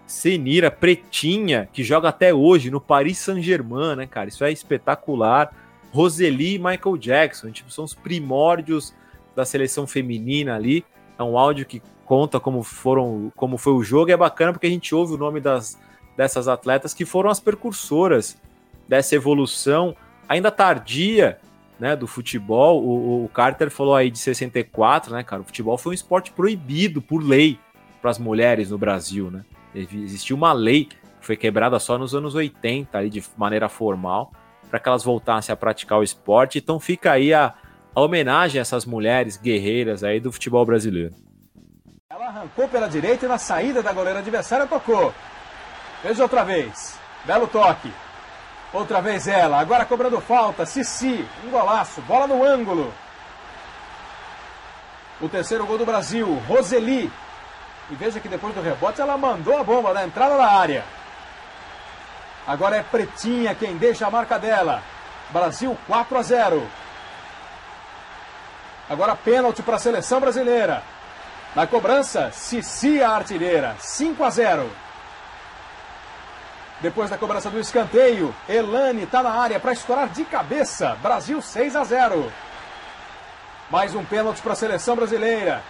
Senira, 0.05 0.69
Pretinha, 0.69 1.67
que 1.73 1.83
joga 1.83 2.09
até 2.09 2.33
hoje 2.33 2.69
no 2.69 2.79
Paris 2.79 3.17
Saint-Germain, 3.17 3.95
né, 3.95 4.05
cara? 4.05 4.29
Isso 4.29 4.43
é 4.43 4.51
espetacular. 4.51 5.51
Roseli 5.93 6.55
e 6.55 6.59
Michael 6.59 6.97
Jackson. 6.97 7.51
Tipo, 7.51 7.71
são 7.71 7.85
os 7.85 7.93
primórdios 7.93 8.93
da 9.35 9.45
seleção 9.45 9.85
feminina 9.85 10.55
ali. 10.55 10.83
É 11.17 11.23
um 11.23 11.37
áudio 11.37 11.65
que 11.65 11.81
conta 12.03 12.39
como 12.39 12.63
foram, 12.63 13.31
como 13.35 13.57
foi 13.57 13.73
o 13.73 13.83
jogo. 13.83 14.09
E 14.09 14.13
é 14.13 14.17
bacana 14.17 14.51
porque 14.51 14.67
a 14.67 14.69
gente 14.69 14.93
ouve 14.93 15.13
o 15.13 15.17
nome 15.17 15.39
das, 15.39 15.79
dessas 16.17 16.47
atletas 16.47 16.93
que 16.93 17.05
foram 17.05 17.29
as 17.29 17.39
precursoras 17.39 18.37
dessa 18.87 19.15
evolução 19.15 19.95
ainda 20.27 20.51
tardia 20.51 21.39
né, 21.79 21.95
do 21.95 22.07
futebol, 22.07 22.83
o, 22.83 23.25
o 23.25 23.29
Carter 23.29 23.69
falou 23.69 23.95
aí 23.95 24.09
de 24.09 24.17
64, 24.17 25.13
né, 25.13 25.23
cara? 25.23 25.41
O 25.41 25.45
futebol 25.45 25.77
foi 25.77 25.91
um 25.91 25.93
esporte 25.93 26.31
proibido 26.31 27.01
por 27.01 27.23
lei 27.23 27.59
para 28.01 28.11
as 28.11 28.19
mulheres 28.19 28.69
no 28.69 28.77
Brasil, 28.77 29.29
né? 29.29 29.43
Existia 29.73 30.35
uma 30.35 30.53
lei 30.53 30.85
que 30.85 30.95
foi 31.19 31.35
quebrada 31.35 31.79
só 31.79 31.97
nos 31.97 32.13
anos 32.13 32.35
80, 32.35 32.97
aí, 32.97 33.09
de 33.09 33.23
maneira 33.35 33.67
formal, 33.67 34.31
para 34.73 34.79
que 34.79 34.89
elas 34.89 35.03
voltassem 35.03 35.53
a 35.53 35.55
praticar 35.55 35.99
o 35.99 36.03
esporte. 36.03 36.57
Então 36.57 36.79
fica 36.79 37.11
aí 37.11 37.31
a, 37.31 37.53
a 37.93 38.01
homenagem 38.01 38.57
a 38.57 38.63
essas 38.63 38.87
mulheres 38.87 39.37
guerreiras 39.37 40.03
aí 40.03 40.19
do 40.19 40.31
futebol 40.31 40.65
brasileiro. 40.65 41.13
Ela 42.09 42.25
arrancou 42.25 42.67
pela 42.67 42.89
direita 42.89 43.27
e 43.27 43.29
na 43.29 43.37
saída 43.37 43.83
da 43.83 43.93
goleira 43.93 44.17
adversária 44.17 44.65
tocou. 44.65 45.13
Veja 46.03 46.23
outra 46.23 46.43
vez. 46.43 46.97
Belo 47.23 47.45
toque. 47.45 47.93
Outra 48.73 48.99
vez 48.99 49.27
ela. 49.27 49.59
Agora 49.59 49.85
cobrando 49.85 50.19
falta. 50.19 50.65
Cici. 50.65 51.23
Um 51.45 51.51
golaço. 51.51 52.01
Bola 52.01 52.25
no 52.25 52.43
ângulo. 52.43 52.91
O 55.21 55.29
terceiro 55.29 55.67
gol 55.67 55.77
do 55.77 55.85
Brasil. 55.85 56.33
Roseli. 56.47 57.11
E 57.91 57.95
veja 57.95 58.19
que 58.19 58.27
depois 58.27 58.55
do 58.55 58.61
rebote 58.61 58.99
ela 58.99 59.19
mandou 59.19 59.55
a 59.55 59.63
bomba 59.63 59.93
na 59.93 60.03
entrada 60.03 60.35
da 60.35 60.47
área. 60.47 60.83
Agora 62.47 62.75
é 62.75 62.83
Pretinha 62.83 63.55
quem 63.55 63.77
deixa 63.77 64.05
a 64.05 64.11
marca 64.11 64.37
dela. 64.37 64.83
Brasil 65.29 65.77
4 65.87 66.17
a 66.17 66.21
0. 66.21 66.67
Agora 68.89 69.15
pênalti 69.15 69.61
para 69.61 69.77
a 69.77 69.79
seleção 69.79 70.19
brasileira. 70.19 70.83
Na 71.55 71.65
cobrança, 71.65 72.31
Cici 72.31 73.01
a 73.01 73.11
artilheira. 73.11 73.75
5 73.79 74.23
a 74.23 74.29
0. 74.29 74.69
Depois 76.81 77.09
da 77.09 77.17
cobrança 77.17 77.49
do 77.49 77.59
escanteio, 77.59 78.35
Elane 78.49 79.03
está 79.03 79.23
na 79.23 79.31
área 79.31 79.59
para 79.59 79.71
estourar 79.71 80.09
de 80.09 80.25
cabeça. 80.25 80.97
Brasil 81.01 81.41
6 81.41 81.75
a 81.77 81.83
0. 81.85 82.31
Mais 83.69 83.95
um 83.95 84.03
pênalti 84.03 84.41
para 84.41 84.51
a 84.51 84.55
seleção 84.55 84.95
brasileira. 84.95 85.63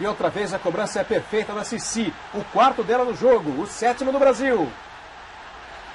E 0.00 0.06
outra 0.06 0.28
vez 0.28 0.52
a 0.52 0.58
cobrança 0.58 1.00
é 1.00 1.04
perfeita 1.04 1.52
da 1.52 1.62
Cici. 1.62 2.12
O 2.34 2.42
quarto 2.44 2.82
dela 2.82 3.04
no 3.04 3.14
jogo, 3.14 3.62
o 3.62 3.66
sétimo 3.66 4.10
do 4.10 4.18
Brasil. 4.18 4.68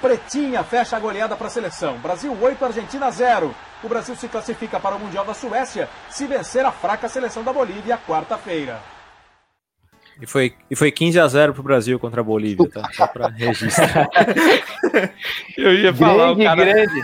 Pretinha 0.00 0.62
fecha 0.64 0.96
a 0.96 1.00
goleada 1.00 1.36
para 1.36 1.46
a 1.48 1.50
seleção. 1.50 1.98
Brasil 1.98 2.34
8, 2.40 2.64
Argentina 2.64 3.10
0. 3.10 3.54
O 3.82 3.88
Brasil 3.88 4.14
se 4.16 4.28
classifica 4.28 4.80
para 4.80 4.94
o 4.96 4.98
Mundial 5.00 5.24
da 5.24 5.34
Suécia 5.34 5.88
se 6.10 6.26
vencer 6.26 6.64
a 6.64 6.70
fraca 6.72 7.08
seleção 7.08 7.42
da 7.42 7.52
Bolívia 7.52 7.98
quarta-feira. 8.06 8.78
E 10.20 10.26
foi, 10.26 10.54
e 10.70 10.76
foi 10.76 10.90
15 10.90 11.18
a 11.18 11.26
0 11.26 11.54
pro 11.54 11.62
Brasil 11.62 11.98
contra 11.98 12.20
a 12.20 12.24
Bolívia, 12.24 12.68
tá? 12.68 12.86
Só 12.92 13.06
pra 13.06 13.28
registrar. 13.28 14.06
Eu 15.56 15.72
ia 15.74 15.94
falar, 15.94 16.34
Grande, 16.34 16.42
o 16.42 16.44
cara. 16.44 16.64
grande. 16.64 17.00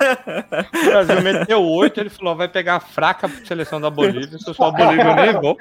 O 0.82 0.84
Brasil 0.90 1.22
meteu 1.22 1.62
8, 1.64 2.00
ele 2.00 2.10
falou: 2.10 2.36
vai 2.36 2.48
pegar 2.48 2.76
a 2.76 2.80
fraca 2.80 3.26
seleção 3.46 3.80
da 3.80 3.88
Bolívia. 3.88 4.38
Se 4.38 4.48
eu 4.48 4.52
sou 4.54 4.66
a 4.66 4.70
Bolívia, 4.70 5.02
eu 5.04 5.16
nem 5.16 5.32
vou. 5.40 5.56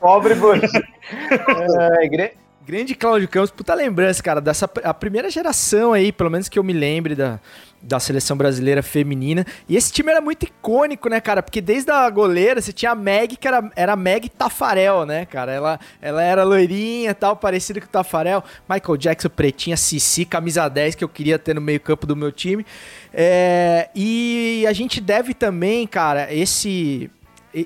Pobre 0.00 0.34
você. 0.34 0.66
É, 2.02 2.08
gra- 2.08 2.32
Grande 2.66 2.96
Cláudio 2.96 3.28
Campos, 3.28 3.52
puta 3.52 3.72
lembrança, 3.74 4.20
cara, 4.20 4.40
dessa 4.40 4.68
a 4.82 4.92
primeira 4.92 5.30
geração 5.30 5.92
aí, 5.92 6.10
pelo 6.10 6.28
menos 6.28 6.48
que 6.48 6.58
eu 6.58 6.64
me 6.64 6.72
lembre 6.72 7.14
da, 7.14 7.38
da 7.80 8.00
seleção 8.00 8.36
brasileira 8.36 8.82
feminina. 8.82 9.46
E 9.68 9.76
esse 9.76 9.92
time 9.92 10.10
era 10.10 10.20
muito 10.20 10.42
icônico, 10.42 11.08
né, 11.08 11.20
cara? 11.20 11.44
Porque 11.44 11.60
desde 11.60 11.92
a 11.92 12.10
goleira 12.10 12.60
você 12.60 12.72
tinha 12.72 12.90
a 12.90 12.94
Meg, 12.96 13.36
que 13.36 13.46
era, 13.46 13.70
era 13.76 13.94
Meg 13.94 14.28
Tafarel, 14.30 15.06
né, 15.06 15.24
cara? 15.26 15.52
Ela, 15.52 15.78
ela 16.02 16.20
era 16.20 16.42
loirinha 16.42 17.14
tal, 17.14 17.36
parecida 17.36 17.80
com 17.80 17.86
o 17.86 17.88
Tafarel. 17.88 18.42
Michael 18.68 18.96
Jackson, 18.96 19.28
pretinha, 19.28 19.76
Cici, 19.76 20.24
camisa 20.24 20.68
10, 20.68 20.96
que 20.96 21.04
eu 21.04 21.08
queria 21.08 21.38
ter 21.38 21.54
no 21.54 21.60
meio-campo 21.60 22.04
do 22.04 22.16
meu 22.16 22.32
time. 22.32 22.66
É, 23.14 23.90
e 23.94 24.66
a 24.68 24.72
gente 24.72 25.00
deve 25.00 25.34
também, 25.34 25.86
cara, 25.86 26.34
esse 26.34 27.08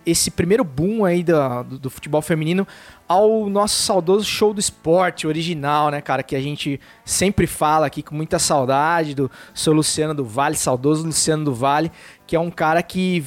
esse 0.07 0.31
primeiro 0.31 0.63
boom 0.63 1.05
aí 1.05 1.23
da- 1.23 1.63
do, 1.63 1.79
do 1.79 1.91
futebol 1.91 2.23
feminino 2.23 2.67
ao 3.09 3.49
nosso 3.51 3.83
saudoso 3.83 4.25
show 4.25 4.55
do 4.55 4.61
esporte 4.61 5.27
original, 5.27 5.91
né, 5.91 6.01
cara? 6.01 6.23
Que 6.23 6.37
a 6.37 6.41
gente 6.41 6.79
sempre 7.05 7.47
fala 7.47 7.87
aqui 7.87 8.03
com 8.03 8.15
muita 8.15 8.39
saudade 8.39 9.15
do 9.15 9.31
seu 9.55 9.73
Luciano 9.73 10.15
do 10.15 10.25
Vale, 10.25 10.57
saudoso 10.57 11.05
Luciano 11.05 11.45
do 11.45 11.55
Vale, 11.55 11.91
que 12.27 12.37
é 12.37 12.41
um 12.41 12.51
cara 12.51 12.83
que 12.83 13.25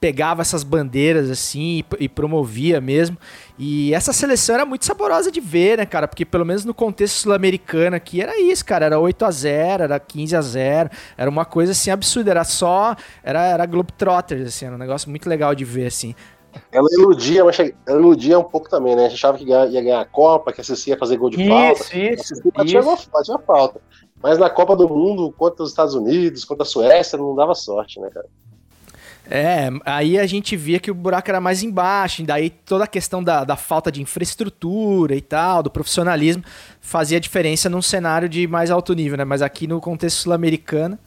pegava 0.00 0.40
essas 0.40 0.62
bandeiras 0.64 1.28
assim 1.30 1.80
e, 2.00 2.04
e 2.04 2.08
promovia 2.08 2.80
mesmo. 2.80 3.18
E 3.58 3.92
essa 3.92 4.12
seleção 4.12 4.54
era 4.54 4.64
muito 4.64 4.84
saborosa 4.86 5.30
de 5.30 5.40
ver, 5.40 5.78
né, 5.78 5.84
cara? 5.86 6.08
Porque 6.08 6.24
pelo 6.24 6.46
menos 6.46 6.64
no 6.64 6.72
contexto 6.72 7.16
sul-americano 7.16 7.94
aqui 7.94 8.22
era 8.22 8.40
isso, 8.40 8.64
cara. 8.64 8.86
Era 8.86 8.98
8 8.98 9.24
a 9.24 9.30
0 9.30 9.82
era 9.84 10.00
15 10.00 10.34
a 10.36 10.40
0 10.40 10.90
Era 11.18 11.28
uma 11.28 11.44
coisa 11.44 11.72
assim 11.72 11.90
absurda. 11.90 12.30
Era 12.30 12.44
só. 12.44 12.96
Era, 13.22 13.44
era 13.44 13.66
Globetrotters, 13.66 14.46
assim. 14.48 14.64
Era 14.66 14.74
um 14.74 14.78
negócio 14.78 15.10
muito 15.10 15.28
legal 15.28 15.54
de 15.54 15.64
ver, 15.64 15.86
assim. 15.86 16.14
Ela 16.72 16.88
iludia, 16.98 17.44
mas 17.44 17.56
ela 17.58 18.00
iludia 18.00 18.36
um 18.38 18.42
pouco 18.44 18.68
também, 18.68 18.96
né? 18.96 19.02
A 19.06 19.08
gente 19.08 19.18
achava 19.18 19.38
que 19.38 19.44
ia 19.44 19.66
ganhar 19.66 20.00
a 20.00 20.04
Copa, 20.04 20.52
que 20.52 20.60
a 20.60 20.64
Cici 20.64 20.90
ia 20.90 20.98
fazer 20.98 21.16
gol 21.16 21.30
de 21.30 21.46
falta. 21.46 21.80
Isso, 21.82 21.94
A 21.94 21.98
isso. 21.98 22.42
Batia, 22.52 22.78
isso. 22.80 22.88
gol- 22.88 22.98
batia 23.12 23.38
falta. 23.46 23.80
Mas 24.22 24.36
na 24.38 24.50
Copa 24.50 24.74
do 24.74 24.88
Mundo, 24.88 25.32
contra 25.36 25.62
os 25.62 25.70
Estados 25.70 25.94
Unidos, 25.94 26.44
contra 26.44 26.62
a 26.64 26.66
Suécia, 26.66 27.16
não 27.18 27.34
dava 27.36 27.54
sorte, 27.54 28.00
né, 28.00 28.10
cara? 28.12 28.26
É, 29.32 29.68
aí 29.84 30.18
a 30.18 30.26
gente 30.26 30.56
via 30.56 30.80
que 30.80 30.90
o 30.90 30.94
buraco 30.94 31.30
era 31.30 31.40
mais 31.40 31.62
embaixo, 31.62 32.24
daí 32.24 32.50
toda 32.50 32.82
a 32.82 32.88
questão 32.88 33.22
da, 33.22 33.44
da 33.44 33.54
falta 33.54 33.90
de 33.92 34.02
infraestrutura 34.02 35.14
e 35.14 35.20
tal, 35.20 35.62
do 35.62 35.70
profissionalismo, 35.70 36.42
fazia 36.80 37.20
diferença 37.20 37.68
num 37.68 37.80
cenário 37.80 38.28
de 38.28 38.48
mais 38.48 38.72
alto 38.72 38.92
nível, 38.92 39.16
né? 39.16 39.24
Mas 39.24 39.40
aqui 39.40 39.68
no 39.68 39.80
contexto 39.80 40.16
sul-americano. 40.16 40.98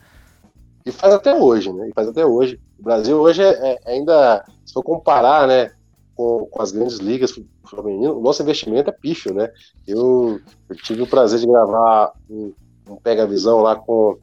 E 0.86 0.90
faz 0.90 1.12
até 1.12 1.34
hoje, 1.34 1.70
né? 1.70 1.90
E 1.90 1.92
faz 1.92 2.08
até 2.08 2.24
hoje. 2.24 2.58
O 2.78 2.82
Brasil 2.82 3.18
hoje 3.18 3.42
é, 3.42 3.72
é 3.72 3.78
ainda, 3.84 4.42
se 4.64 4.72
for 4.72 4.82
comparar, 4.82 5.46
né, 5.46 5.72
com, 6.16 6.46
com 6.50 6.62
as 6.62 6.72
grandes 6.72 6.96
ligas 6.96 7.38
femininas, 7.68 8.16
o 8.16 8.20
nosso 8.20 8.42
investimento 8.42 8.88
é 8.88 8.92
pífio, 8.92 9.34
né? 9.34 9.50
Eu, 9.86 10.40
eu 10.70 10.76
tive 10.76 11.02
o 11.02 11.06
prazer 11.06 11.40
de 11.40 11.46
gravar 11.46 12.12
um, 12.30 12.54
um 12.88 12.96
Pega 12.96 13.26
Visão 13.26 13.60
lá 13.60 13.76
com, 13.76 14.16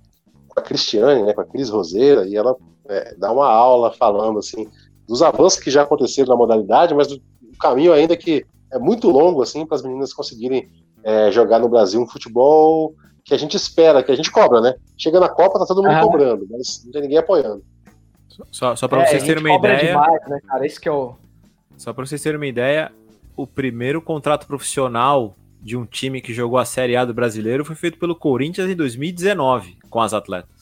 com 0.48 0.60
a 0.60 0.64
Cristiane, 0.64 1.22
né, 1.22 1.34
com 1.34 1.42
a 1.42 1.46
Cris 1.46 1.70
Roseira, 1.70 2.28
e 2.28 2.36
ela 2.36 2.58
é, 2.92 3.16
dá 3.16 3.32
uma 3.32 3.48
aula 3.48 3.92
falando, 3.92 4.40
assim, 4.40 4.68
dos 5.08 5.22
avanços 5.22 5.60
que 5.60 5.72
já 5.72 5.84
aconteceram 5.84 6.30
na 6.30 6.36
modalidade, 6.36 6.94
mas 6.94 7.08
do, 7.08 7.16
do 7.18 7.58
caminho 7.60 7.94
ainda 7.94 8.16
que 8.16 8.46
é 8.72 8.78
muito 8.78 9.10
longo, 9.10 9.42
assim, 9.42 9.66
para 9.66 9.76
as 9.76 9.84
meninas 9.84 10.14
conseguirem 10.14 10.70
é, 11.04 11.32
jogar 11.32 11.60
no 11.60 11.70
Brasil 11.70 12.02
um 12.02 12.08
futebol 12.08 12.94
que 13.24 13.34
a 13.34 13.38
gente 13.38 13.56
espera, 13.56 14.04
que 14.04 14.12
a 14.12 14.16
gente 14.16 14.32
cobra, 14.32 14.62
né? 14.62 14.76
Chega 14.98 15.20
na 15.20 15.30
Copa, 15.30 15.60
tá 15.60 15.66
todo 15.66 15.82
mundo 15.82 15.92
Aham. 15.92 16.02
cobrando, 16.02 16.48
mas 16.50 16.84
não 16.86 16.92
tem 16.92 17.02
ninguém 17.04 17.18
apoiando. 17.18 17.64
Só, 18.52 18.76
só 18.76 18.88
para 18.88 19.04
É, 19.04 19.06
vocês 19.06 19.24
terem 19.24 19.44
uma 19.44 19.54
ideia, 19.54 19.88
demais, 19.90 20.30
né, 20.30 20.40
cara? 20.48 20.66
Esse 20.66 20.80
que 20.80 20.88
é 20.88 20.92
o. 20.92 21.16
só 21.78 21.94
para 21.94 22.06
vocês 22.06 22.22
terem 22.22 22.38
uma 22.38 22.48
ideia, 22.48 22.92
o 23.36 23.46
primeiro 23.46 24.02
contrato 24.02 24.48
profissional 24.48 25.36
de 25.62 25.78
um 25.78 25.86
time 25.86 26.22
que 26.22 26.34
jogou 26.34 26.58
a 26.58 26.66
Série 26.66 26.96
A 26.96 27.06
do 27.06 27.14
Brasileiro 27.14 27.64
foi 27.64 27.76
feito 27.76 28.00
pelo 28.00 28.16
Corinthians 28.16 28.70
em 28.70 28.76
2019 28.76 29.78
com 29.90 30.00
as 30.00 30.14
atletas. 30.14 30.61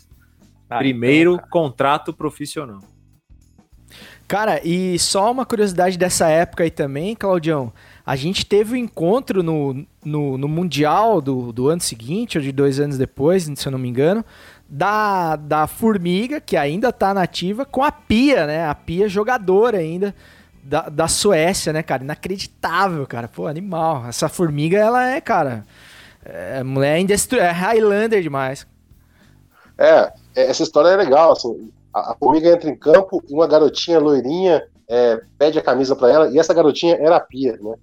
Ah, 0.70 0.78
primeiro 0.78 1.36
então, 1.36 1.48
contrato 1.50 2.14
profissional. 2.14 2.80
Cara, 4.28 4.62
e 4.64 5.00
só 5.00 5.32
uma 5.32 5.44
curiosidade 5.44 5.98
dessa 5.98 6.28
época 6.28 6.64
aí 6.64 6.70
também, 6.70 7.16
Claudião. 7.16 7.74
A 8.06 8.16
gente 8.16 8.46
teve 8.46 8.74
o 8.74 8.76
um 8.76 8.78
encontro 8.78 9.42
no, 9.42 9.86
no, 10.06 10.38
no 10.38 10.48
Mundial 10.48 11.20
do, 11.20 11.52
do 11.52 11.68
ano 11.68 11.82
seguinte, 11.82 12.38
ou 12.38 12.44
de 12.44 12.52
dois 12.52 12.80
anos 12.80 12.96
depois, 12.96 13.44
se 13.44 13.68
eu 13.68 13.72
não 13.72 13.80
me 13.80 13.90
engano, 13.90 14.24
da, 14.70 15.36
da 15.36 15.66
Formiga, 15.66 16.40
que 16.40 16.56
ainda 16.56 16.94
tá 16.94 17.12
nativa, 17.12 17.66
com 17.66 17.84
a 17.84 17.92
Pia, 17.92 18.46
né? 18.46 18.68
A 18.68 18.76
Pia 18.76 19.10
jogadora 19.10 19.80
ainda 19.80 20.14
da, 20.64 20.90
da 20.90 21.08
Suécia, 21.08 21.74
né, 21.74 21.82
cara? 21.82 22.04
Inacreditável, 22.04 23.08
cara. 23.08 23.28
Pô, 23.28 23.48
animal. 23.48 24.06
Essa 24.08 24.30
Formiga, 24.30 24.78
ela 24.78 25.08
é, 25.08 25.20
cara. 25.20 25.66
É, 26.24 26.62
mulher 26.62 27.00
indestru... 27.00 27.40
é 27.40 27.50
Highlander 27.50 28.22
demais. 28.22 28.68
É, 29.76 30.14
essa 30.36 30.64
história 30.64 30.90
é 30.90 30.96
legal, 30.96 31.32
assim, 31.34 31.72
a, 31.94 32.12
a 32.12 32.16
formiga 32.16 32.50
entra 32.50 32.70
em 32.70 32.76
campo 32.76 33.22
e 33.30 33.34
uma 33.34 33.48
garotinha 33.48 34.00
loirinha 34.00 34.64
é, 34.88 35.20
pede 35.38 35.60
a 35.60 35.64
camisa 35.64 35.96
pra 35.96 36.10
ela, 36.12 36.30
e 36.30 36.40
essa 36.40 36.54
garotinha 36.54 36.96
era 37.00 37.18
a 37.18 37.20
Pia, 37.20 37.58
né? 37.62 37.76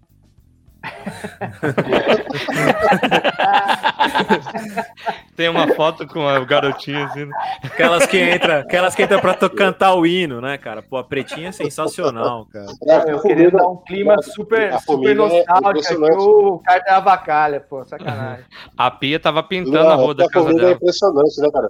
Tem 5.36 5.48
uma 5.48 5.68
foto 5.74 6.06
com 6.06 6.26
a 6.26 6.40
garotinha 6.44 7.06
assim. 7.06 7.24
né? 7.26 7.32
Aquelas 7.64 8.06
que 8.06 8.18
entra, 8.18 8.60
aquelas 8.60 8.94
que 8.94 9.02
entra 9.02 9.20
para 9.20 9.34
to- 9.34 9.50
cantar 9.50 9.94
o 9.94 10.06
hino, 10.06 10.40
né, 10.40 10.56
cara? 10.56 10.82
Pô, 10.82 10.96
a 10.96 11.04
pretinha 11.04 11.48
é 11.48 11.52
sensacional, 11.52 12.46
cara. 12.52 12.66
É, 12.86 13.12
Eu 13.12 13.20
queria 13.20 13.50
dar 13.50 13.66
um 13.68 13.76
clima 13.76 14.16
super, 14.22 14.72
a 14.72 14.78
super 14.78 15.10
é 15.10 15.14
nostálgico 15.14 15.68
aqui, 15.68 15.78
impressionante. 15.78 16.16
o 16.22 16.58
cara 16.64 16.80
da 16.80 16.96
avacalha, 16.96 17.60
pô, 17.60 17.84
sacanagem. 17.84 18.44
A 18.76 18.90
pia 18.90 19.20
tava 19.20 19.42
pintando 19.42 19.88
a 19.88 19.94
rua 19.94 20.14
da 20.14 20.24
a 20.24 20.28
casa 20.30 20.50
é 20.50 20.54
dela. 20.54 20.72
impressionante, 20.72 21.40
né, 21.40 21.50
cara? 21.52 21.68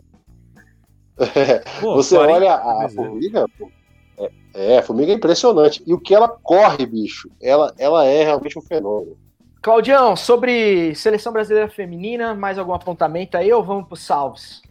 Pô, 1.81 1.95
Você 1.95 2.17
40 2.17 2.35
olha 2.35 2.53
a, 2.53 2.57
a 2.57 2.75
pois 2.81 2.93
é. 2.93 2.95
formiga, 2.95 3.47
pô, 3.59 3.71
é, 4.19 4.31
é, 4.55 4.79
a 4.79 4.83
formiga 4.83 5.13
é 5.13 5.15
impressionante. 5.15 5.83
E 5.87 5.95
o 5.95 6.01
que 6.01 6.15
ela 6.15 6.29
corre, 6.29 6.85
bicho, 6.87 7.31
ela, 7.41 7.75
ela 7.79 8.05
é 8.05 8.25
realmente 8.25 8.59
um 8.59 8.63
fenômeno. 8.63 9.17
Claudião, 9.63 10.15
sobre 10.15 10.95
seleção 10.95 11.33
brasileira 11.33 11.69
feminina, 11.69 12.35
mais 12.35 12.59
algum 12.59 12.73
apontamento 12.73 13.37
aí 13.37 13.53
ou 13.53 13.65
vamos 13.65 13.89
pro 13.89 13.97
salves? 13.97 14.63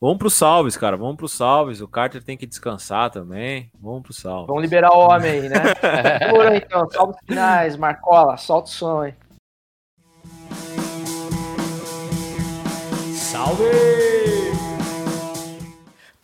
Vamos 0.00 0.16
pro 0.16 0.30
salves, 0.30 0.78
cara. 0.78 0.96
Vamos 0.96 1.16
pro 1.16 1.28
salves. 1.28 1.82
O 1.82 1.88
Carter 1.88 2.22
tem 2.22 2.38
que 2.38 2.46
descansar 2.46 3.10
também. 3.10 3.70
Vamos 3.78 4.02
pro 4.02 4.14
salves. 4.14 4.46
Vamos 4.46 4.62
liberar 4.62 4.92
o 4.92 4.98
homem 4.98 5.30
aí, 5.30 5.48
né? 5.50 5.58
Por 6.30 6.54
então, 6.54 6.88
salves 6.88 7.16
finais, 7.26 7.76
Marcola, 7.76 8.38
solta 8.38 8.70
o 8.70 8.72
som 8.72 9.00
aí. 9.02 9.14
Salve! 13.14 14.29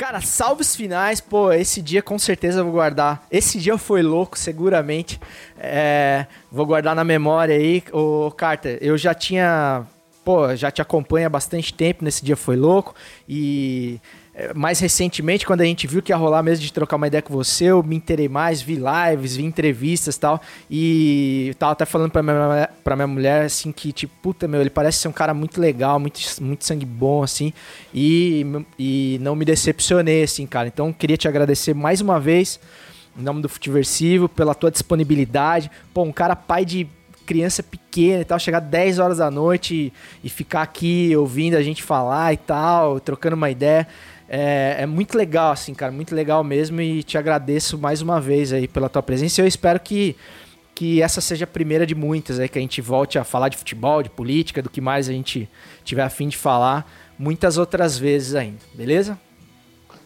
Cara, 0.07 0.21
salves 0.21 0.77
finais, 0.77 1.21
pô, 1.21 1.53
esse 1.53 1.83
dia 1.83 2.01
com 2.01 2.17
certeza 2.17 2.61
eu 2.61 2.65
vou 2.65 2.75
guardar. 2.75 3.27
Esse 3.29 3.59
dia 3.59 3.77
foi 3.77 4.03
louco, 4.03 4.39
seguramente. 4.39 5.19
É, 5.59 6.27
vou 6.49 6.65
guardar 6.65 6.95
na 6.95 7.03
memória 7.03 7.57
aí. 7.57 7.83
Ô, 7.91 8.31
Carter, 8.31 8.79
eu 8.81 8.97
já 8.97 9.13
tinha. 9.13 9.85
Pô, 10.25 10.55
já 10.55 10.71
te 10.71 10.81
acompanho 10.81 11.27
há 11.27 11.29
bastante 11.29 11.75
tempo, 11.75 12.05
nesse 12.05 12.25
dia 12.25 12.37
foi 12.37 12.55
louco. 12.55 12.95
E 13.29 14.01
mais 14.55 14.79
recentemente, 14.81 15.47
quando 15.47 15.63
a 15.63 15.65
gente 15.65 15.87
viu 15.87 16.03
que 16.03 16.13
ia 16.13 16.17
rolar 16.17 16.43
mesmo 16.43 16.63
de 16.63 16.71
trocar 16.71 16.97
uma 16.97 17.07
ideia 17.07 17.23
com 17.23 17.33
você, 17.33 17.67
eu 17.67 17.83
me 17.83 17.97
interei 17.97 18.29
mais, 18.29 18.61
vi 18.61 18.77
lives, 18.77 19.35
vi 19.35 19.45
entrevistas 19.45 20.19
tal. 20.19 20.41
E 20.71 21.55
tava 21.59 21.73
até 21.73 21.87
falando 21.87 22.11
pra 22.11 22.23
minha, 22.23 22.69
pra 22.85 22.95
minha 22.95 23.07
mulher, 23.07 23.47
assim, 23.47 23.73
que, 23.73 23.93
tipo, 23.93 24.13
puta, 24.21 24.47
meu, 24.47 24.61
ele 24.61 24.69
parece 24.69 24.99
ser 24.99 25.09
um 25.09 25.13
cara 25.13 25.33
muito 25.33 25.59
legal, 25.59 25.99
muito, 25.99 26.21
muito 26.43 26.67
sangue 26.67 26.85
bom, 26.85 27.23
assim. 27.23 27.51
E, 27.95 28.45
e 28.79 29.19
não 29.23 29.35
me 29.35 29.45
decepcionei, 29.45 30.25
assim, 30.25 30.47
cara. 30.47 30.69
Então, 30.69 30.93
queria 30.93 31.17
te 31.17 31.27
agradecer 31.27 31.73
mais 31.73 32.03
uma 32.03 32.21
vez, 32.21 32.61
em 33.19 33.23
nome 33.23 33.41
do 33.41 33.49
Futiversivo, 33.49 34.29
pela 34.29 34.55
tua 34.55 34.71
disponibilidade. 34.71 35.71
Pô, 35.95 36.03
um 36.03 36.13
cara 36.13 36.37
pai 36.37 36.67
de 36.67 36.87
criança 37.25 37.63
pequena 37.63 38.21
e 38.21 38.25
tal, 38.25 38.39
chegar 38.39 38.61
10 38.61 38.99
horas 38.99 39.19
da 39.19 39.31
noite 39.31 39.75
e, 40.23 40.27
e 40.27 40.29
ficar 40.29 40.63
aqui 40.63 41.17
ouvindo 41.17 41.57
a 41.57 41.63
gente 41.63 41.83
falar 41.83 42.33
e 42.35 42.37
tal, 42.37 43.01
trocando 43.01 43.35
uma 43.35 43.51
ideia. 43.51 43.89
É, 44.29 44.79
é, 44.81 44.87
muito 44.87 45.17
legal, 45.17 45.53
assim, 45.53 45.73
cara, 45.73 45.93
muito 45.93 46.15
legal 46.15 46.43
mesmo 46.43 46.81
e 46.81 47.03
te 47.03 47.17
agradeço 47.17 47.79
mais 47.79 48.03
uma 48.03 48.21
vez 48.21 48.53
aí 48.53 48.67
pela 48.67 48.89
tua 48.89 49.03
presença. 49.03 49.41
Eu 49.41 49.47
espero 49.47 49.79
que, 49.79 50.17
que 50.75 51.01
essa 51.01 51.21
seja 51.21 51.45
a 51.45 51.49
primeira 51.49 51.87
de 51.87 51.95
muitas 51.95 52.41
aí, 52.41 52.49
que 52.49 52.59
a 52.59 52.61
gente 52.61 52.81
volte 52.81 53.19
a 53.19 53.25
falar 53.25 53.49
de 53.49 53.57
futebol, 53.57 54.03
de 54.03 54.11
política, 54.11 54.61
do 54.61 54.69
que 54.69 54.81
mais 54.81 55.09
a 55.09 55.13
gente 55.13 55.49
tiver 55.85 56.03
a 56.03 56.11
fim 56.11 56.29
de 56.29 56.37
falar 56.37 56.91
muitas 57.19 57.57
outras 57.57 57.97
vezes 57.97 58.35
ainda, 58.35 58.59
beleza? 58.75 59.19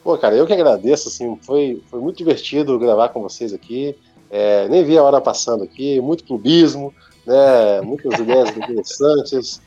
Pô, 0.02 0.16
cara, 0.16 0.34
eu 0.34 0.46
que 0.46 0.52
agradeço, 0.52 1.08
assim, 1.08 1.38
foi, 1.42 1.82
foi 1.90 2.00
muito 2.00 2.16
divertido 2.16 2.78
gravar 2.78 3.10
com 3.10 3.22
vocês 3.22 3.52
aqui. 3.52 3.96
É, 4.30 4.68
nem 4.68 4.84
vi 4.84 4.96
a 4.96 5.02
hora 5.02 5.20
passando 5.20 5.64
aqui, 5.64 6.00
muito 6.00 6.24
clubismo, 6.24 6.94
né, 7.26 7.80
muitas 7.84 8.18
ideias 8.18 8.56
interessantes. 8.56 9.60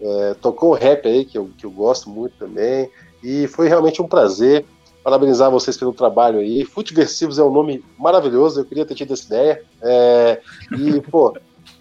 É, 0.00 0.34
tocou 0.34 0.70
o 0.70 0.74
rap 0.74 1.06
aí, 1.08 1.24
que 1.24 1.38
eu, 1.38 1.50
que 1.56 1.64
eu 1.64 1.70
gosto 1.70 2.10
muito 2.10 2.36
também. 2.36 2.90
E 3.24 3.48
foi 3.48 3.68
realmente 3.68 4.02
um 4.02 4.06
prazer. 4.06 4.66
Parabenizar 5.02 5.50
vocês 5.50 5.74
pelo 5.76 5.94
trabalho 5.94 6.38
aí. 6.38 6.64
Futeversivos 6.64 7.38
é 7.38 7.42
um 7.42 7.50
nome 7.50 7.84
maravilhoso, 7.98 8.60
eu 8.60 8.64
queria 8.64 8.86
ter 8.86 8.94
tido 8.94 9.14
essa 9.14 9.24
ideia. 9.24 9.62
É, 9.82 10.40
e, 10.78 11.00
pô, 11.00 11.36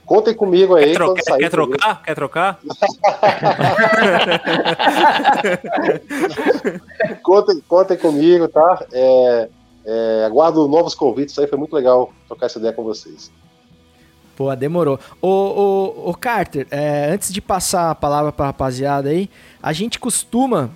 contem 0.06 0.34
comigo 0.34 0.76
aí. 0.76 0.91
Quer, 0.91 0.94
trocar? 0.94 1.24
Quer, 1.24 1.38
quer 1.38 1.50
trocar? 1.50 2.04
Quer 2.04 2.16
trocar? 2.16 2.60
contem, 7.22 7.62
contem 7.68 7.98
comigo, 7.98 8.48
tá? 8.48 8.86
É, 8.91 9.50
é, 9.86 10.24
aguardo 10.26 10.68
novos 10.68 10.96
convites 10.96 11.38
aí, 11.38 11.48
foi 11.48 11.58
muito 11.58 11.76
legal 11.76 12.12
trocar 12.28 12.46
essa 12.46 12.60
ideia 12.60 12.74
com 12.74 12.84
vocês. 12.84 13.32
Pô, 14.36 14.54
demorou. 14.56 15.00
Ô, 15.22 15.28
ô, 15.28 16.10
ô 16.10 16.14
Carter, 16.14 16.68
é, 16.72 17.12
antes 17.12 17.32
de 17.32 17.41
passar 17.41 17.91
a 17.91 17.96
palavra 17.96 18.32
pra 18.32 18.48
rapaziada 18.48 19.10
aí, 19.10 19.30
a 19.62 19.72
gente 19.72 20.00
costuma 20.00 20.72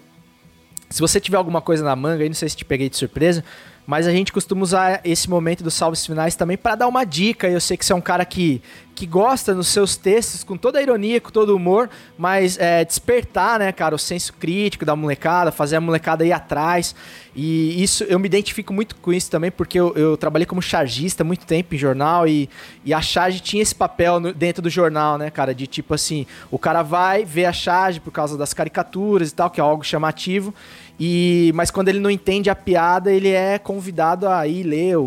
se 0.90 1.00
você 1.00 1.20
tiver 1.20 1.38
alguma 1.38 1.62
coisa 1.62 1.84
na 1.84 1.96
manga 1.96 2.24
aí, 2.24 2.30
não 2.30 2.36
sei 2.36 2.50
se 2.50 2.56
te 2.56 2.66
peguei 2.66 2.90
de 2.90 2.98
surpresa, 2.98 3.44
mas 3.88 4.06
a 4.06 4.12
gente 4.12 4.34
costuma 4.34 4.62
usar 4.62 5.00
esse 5.06 5.30
momento 5.30 5.64
dos 5.64 5.74
salves 5.74 6.06
finais 6.06 6.36
também 6.36 6.58
para 6.58 6.76
dar 6.76 6.90
uma 6.90 7.06
dica. 7.06 7.48
Eu 7.48 7.62
sei 7.62 7.78
que 7.78 7.86
você 7.86 7.94
é 7.94 7.96
um 7.96 8.02
cara 8.02 8.26
que, 8.26 8.62
que 8.94 9.06
gosta 9.06 9.54
nos 9.54 9.70
seus 9.70 9.96
textos, 9.96 10.44
com 10.44 10.58
toda 10.58 10.78
a 10.78 10.82
ironia, 10.82 11.22
com 11.22 11.32
todo 11.32 11.52
o 11.52 11.56
humor, 11.56 11.90
mas 12.18 12.58
é, 12.60 12.84
despertar, 12.84 13.58
né, 13.60 13.72
cara, 13.72 13.96
o 13.96 13.98
senso 13.98 14.34
crítico 14.34 14.84
da 14.84 14.94
molecada, 14.94 15.54
fazer 15.54 15.78
a 15.78 15.82
molecada 15.82 16.26
ir 16.26 16.34
atrás. 16.34 16.94
E 17.34 17.82
isso, 17.82 18.04
eu 18.04 18.20
me 18.20 18.26
identifico 18.26 18.74
muito 18.74 18.94
com 18.98 19.14
isso 19.14 19.32
também, 19.32 19.52
porque 19.52 19.80
eu, 19.80 19.96
eu 19.96 20.18
trabalhei 20.18 20.46
como 20.46 20.62
chargista 20.62 21.24
muito 21.24 21.46
tempo 21.46 21.74
em 21.74 21.78
jornal 21.78 22.28
e, 22.28 22.50
e 22.84 22.94
a 22.94 23.00
charge 23.00 23.40
tinha 23.40 23.64
esse 23.64 23.74
papel 23.76 24.20
no, 24.20 24.34
dentro 24.34 24.62
do 24.62 24.70
jornal, 24.70 25.18
né, 25.18 25.30
cara, 25.32 25.56
de 25.56 25.66
tipo 25.66 25.94
assim, 25.94 26.28
o 26.52 26.60
cara 26.60 26.84
vai 26.84 27.24
ver 27.24 27.46
a 27.46 27.54
charge 27.54 28.02
por 28.02 28.12
causa 28.12 28.38
das 28.38 28.54
caricaturas 28.54 29.30
e 29.30 29.34
tal, 29.34 29.50
que 29.50 29.62
é 29.62 29.64
algo 29.64 29.82
chamativo. 29.82 30.54
E, 31.00 31.52
mas 31.54 31.70
quando 31.70 31.90
ele 31.90 32.00
não 32.00 32.10
entende 32.10 32.50
a 32.50 32.56
piada, 32.56 33.12
ele 33.12 33.30
é 33.30 33.60
convidado 33.60 34.28
a 34.28 34.48
ir 34.48 34.64
ler 34.64 34.98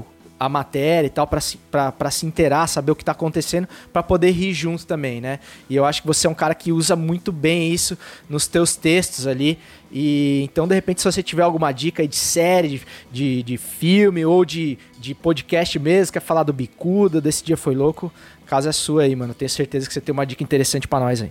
a 0.41 0.49
matéria 0.49 1.07
e 1.07 1.11
tal 1.11 1.27
para 1.27 1.39
se, 1.39 1.59
pra, 1.71 2.11
se 2.11 2.25
inteirar, 2.25 2.67
saber 2.67 2.93
o 2.93 2.97
que 2.97 3.05
tá 3.05 3.13
acontecendo, 3.13 3.69
para 3.93 4.03
poder 4.03 4.31
rir 4.31 4.55
junto 4.55 4.87
também, 4.87 5.21
né? 5.21 5.39
E 5.69 5.77
eu 5.77 5.85
acho 5.85 6.01
que 6.01 6.07
você 6.07 6.27
é 6.27 6.31
um 6.31 6.35
cara 6.35 6.55
que 6.55 6.73
usa 6.73 6.97
muito 6.97 7.31
bem 7.31 7.71
isso 7.71 7.99
nos 8.27 8.47
teus 8.47 8.75
textos 8.75 9.27
ali. 9.27 9.59
E 9.93 10.41
então, 10.45 10.67
de 10.67 10.75
repente, 10.75 11.03
se 11.03 11.05
você 11.05 11.23
tiver 11.23 11.43
alguma 11.43 11.71
dica 11.73 12.09
de 12.09 12.17
série, 12.17 12.69
de, 12.69 12.83
de, 13.13 13.43
de 13.43 13.57
filme 13.59 14.25
ou 14.25 14.43
de, 14.43 14.79
de 14.99 15.15
podcast 15.15 15.79
mesmo, 15.79 16.15
quer 16.15 16.21
falar 16.21 16.43
do 16.43 16.55
Bicuda, 16.55 17.21
desse 17.21 17.45
dia 17.45 17.57
foi 17.57 17.75
louco, 17.75 18.11
casa 18.47 18.71
é 18.71 18.73
sua 18.73 19.03
aí, 19.03 19.15
mano. 19.15 19.35
Tenho 19.35 19.51
certeza 19.51 19.87
que 19.87 19.93
você 19.93 20.01
tem 20.01 20.13
uma 20.15 20.25
dica 20.25 20.43
interessante 20.43 20.89
para 20.89 21.01
nós 21.01 21.21
aí. 21.21 21.31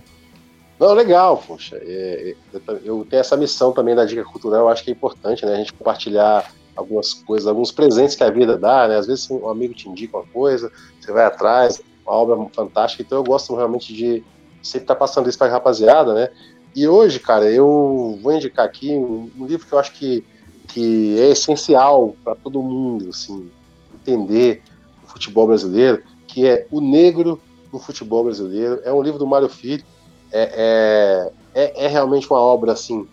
Não, 0.80 0.94
legal, 0.94 1.36
poxa. 1.46 1.76
É, 1.76 2.34
é 2.54 2.60
eu 2.82 3.06
tenho 3.08 3.20
essa 3.20 3.36
missão 3.36 3.70
também 3.70 3.94
da 3.94 4.06
dica 4.06 4.24
cultural, 4.24 4.60
eu 4.60 4.68
acho 4.70 4.82
que 4.82 4.90
é 4.90 4.94
importante, 4.94 5.44
né? 5.44 5.52
A 5.52 5.56
gente 5.56 5.74
compartilhar 5.74 6.50
algumas 6.74 7.12
coisas, 7.12 7.46
alguns 7.46 7.70
presentes 7.70 8.16
que 8.16 8.24
a 8.24 8.30
vida 8.30 8.56
dá, 8.56 8.88
né? 8.88 8.96
Às 8.96 9.06
vezes 9.06 9.30
um 9.30 9.50
amigo 9.50 9.74
te 9.74 9.86
indica 9.86 10.16
uma 10.16 10.26
coisa, 10.26 10.72
você 10.98 11.12
vai 11.12 11.26
atrás, 11.26 11.82
uma 12.06 12.14
obra 12.14 12.48
fantástica, 12.54 13.02
então 13.02 13.18
eu 13.18 13.24
gosto 13.24 13.54
realmente 13.54 13.92
de 13.92 14.24
sempre 14.62 14.84
estar 14.84 14.94
tá 14.94 14.98
passando 14.98 15.28
isso 15.28 15.36
para 15.36 15.48
a 15.48 15.50
rapaziada, 15.50 16.14
né? 16.14 16.30
E 16.74 16.88
hoje, 16.88 17.20
cara, 17.20 17.50
eu 17.50 18.18
vou 18.22 18.32
indicar 18.32 18.64
aqui 18.64 18.92
um, 18.92 19.30
um 19.38 19.44
livro 19.44 19.66
que 19.66 19.74
eu 19.74 19.78
acho 19.78 19.92
que, 19.92 20.24
que 20.68 21.20
é 21.20 21.30
essencial 21.30 22.16
para 22.24 22.34
todo 22.34 22.62
mundo, 22.62 23.10
assim, 23.10 23.50
entender 23.94 24.62
o 25.04 25.08
futebol 25.08 25.46
brasileiro, 25.46 26.02
que 26.26 26.46
é 26.46 26.66
O 26.70 26.80
Negro 26.80 27.38
no 27.70 27.78
Futebol 27.78 28.24
Brasileiro. 28.24 28.80
É 28.82 28.92
um 28.92 29.02
livro 29.02 29.18
do 29.18 29.26
Mário 29.26 29.48
Filho, 29.48 29.84
é, 30.32 31.32
é, 31.54 31.62
é, 31.62 31.84
é, 31.84 31.88
realmente 31.88 32.28
uma 32.30 32.40
obra 32.40 32.72
assim 32.72 33.06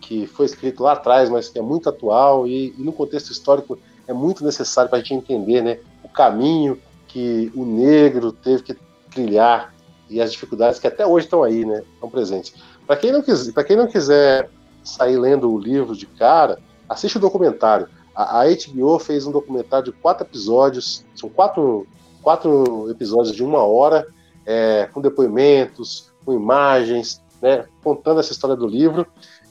que 0.00 0.26
foi 0.26 0.46
escrita 0.46 0.82
lá 0.82 0.92
atrás, 0.92 1.30
mas 1.30 1.48
que 1.48 1.58
é 1.58 1.62
muito 1.62 1.88
atual 1.88 2.46
e, 2.46 2.74
e 2.76 2.82
no 2.82 2.92
contexto 2.92 3.30
histórico 3.30 3.78
é 4.06 4.12
muito 4.12 4.44
necessário 4.44 4.90
para 4.90 4.98
a 4.98 5.02
gente 5.02 5.14
entender 5.14 5.62
né, 5.62 5.78
o 6.02 6.08
caminho 6.08 6.78
que 7.06 7.52
o 7.54 7.64
negro 7.64 8.32
teve 8.32 8.62
que 8.62 8.76
trilhar 9.10 9.72
e 10.08 10.20
as 10.20 10.32
dificuldades 10.32 10.78
que 10.78 10.86
até 10.86 11.06
hoje 11.06 11.26
estão 11.26 11.42
aí, 11.42 11.64
né, 11.64 11.82
estão 11.94 12.10
presentes. 12.10 12.54
Para 12.86 12.96
quem 12.96 13.12
não 13.12 13.22
quem 13.22 13.76
não 13.76 13.86
quiser 13.86 14.50
sair 14.82 15.16
lendo 15.16 15.50
o 15.50 15.58
livro 15.58 15.96
de 15.96 16.06
cara, 16.06 16.58
assiste 16.88 17.16
o 17.16 17.20
documentário. 17.20 17.88
A, 18.14 18.40
a 18.40 18.44
HBO 18.44 18.98
fez 18.98 19.26
um 19.26 19.32
documentário 19.32 19.86
de 19.86 19.92
quatro 19.92 20.26
episódios, 20.26 21.04
são 21.14 21.28
quatro, 21.28 21.86
quatro 22.20 22.90
episódios 22.90 23.34
de 23.34 23.44
uma 23.44 23.62
hora, 23.62 24.06
é, 24.44 24.88
com 24.92 25.00
depoimentos, 25.00 26.11
com 26.24 26.32
imagens, 26.32 27.22
né, 27.40 27.64
contando 27.82 28.20
essa 28.20 28.32
história 28.32 28.56
do 28.56 28.66
livro. 28.66 29.06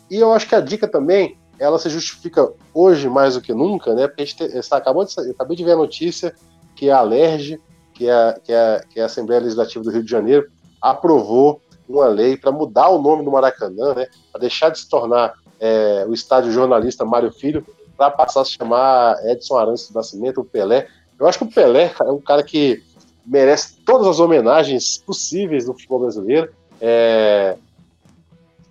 E 0.09 0.17
eu 0.17 0.31
acho 0.33 0.47
que 0.47 0.55
a 0.55 0.61
dica 0.61 0.87
também, 0.87 1.37
ela 1.59 1.77
se 1.77 1.89
justifica 1.89 2.51
hoje 2.73 3.07
mais 3.09 3.35
do 3.35 3.41
que 3.41 3.53
nunca, 3.53 3.93
né? 3.93 4.07
Porque 4.07 4.23
a 4.23 4.25
gente 4.25 4.43
está 4.57 4.77
acabou 4.77 5.05
de, 5.05 5.13
acabei 5.31 5.55
de 5.55 5.63
ver 5.63 5.73
a 5.73 5.77
notícia 5.77 6.33
que 6.75 6.89
a 6.89 6.97
Alerj, 6.97 7.59
que 7.93 8.09
é, 8.09 8.39
que, 8.43 8.51
é, 8.51 8.83
que 8.89 8.99
é 8.99 9.03
a 9.03 9.05
Assembleia 9.05 9.41
Legislativa 9.41 9.83
do 9.83 9.91
Rio 9.91 10.03
de 10.03 10.09
Janeiro, 10.09 10.49
aprovou 10.81 11.61
uma 11.87 12.07
lei 12.07 12.37
para 12.37 12.51
mudar 12.51 12.89
o 12.89 13.01
nome 13.01 13.23
do 13.23 13.31
Maracanã, 13.31 13.93
né? 13.93 14.07
Para 14.31 14.41
deixar 14.41 14.69
de 14.69 14.79
se 14.79 14.89
tornar 14.89 15.33
é, 15.59 16.05
o 16.07 16.13
estádio 16.13 16.51
jornalista 16.51 17.05
Mário 17.05 17.31
Filho, 17.31 17.65
para 17.95 18.09
passar 18.09 18.41
a 18.41 18.45
se 18.45 18.53
chamar 18.53 19.15
Edson 19.27 19.57
Arantes 19.57 19.89
do 19.89 19.95
Nascimento, 19.95 20.41
o 20.41 20.45
Pelé. 20.45 20.87
Eu 21.19 21.27
acho 21.27 21.37
que 21.37 21.43
o 21.43 21.51
Pelé 21.51 21.93
é 21.99 22.11
um 22.11 22.19
cara 22.19 22.41
que 22.41 22.81
merece 23.25 23.77
todas 23.85 24.07
as 24.07 24.19
homenagens 24.19 24.97
possíveis 24.97 25.67
no 25.67 25.73
futebol 25.73 25.99
brasileiro. 25.99 26.51
É, 26.81 27.55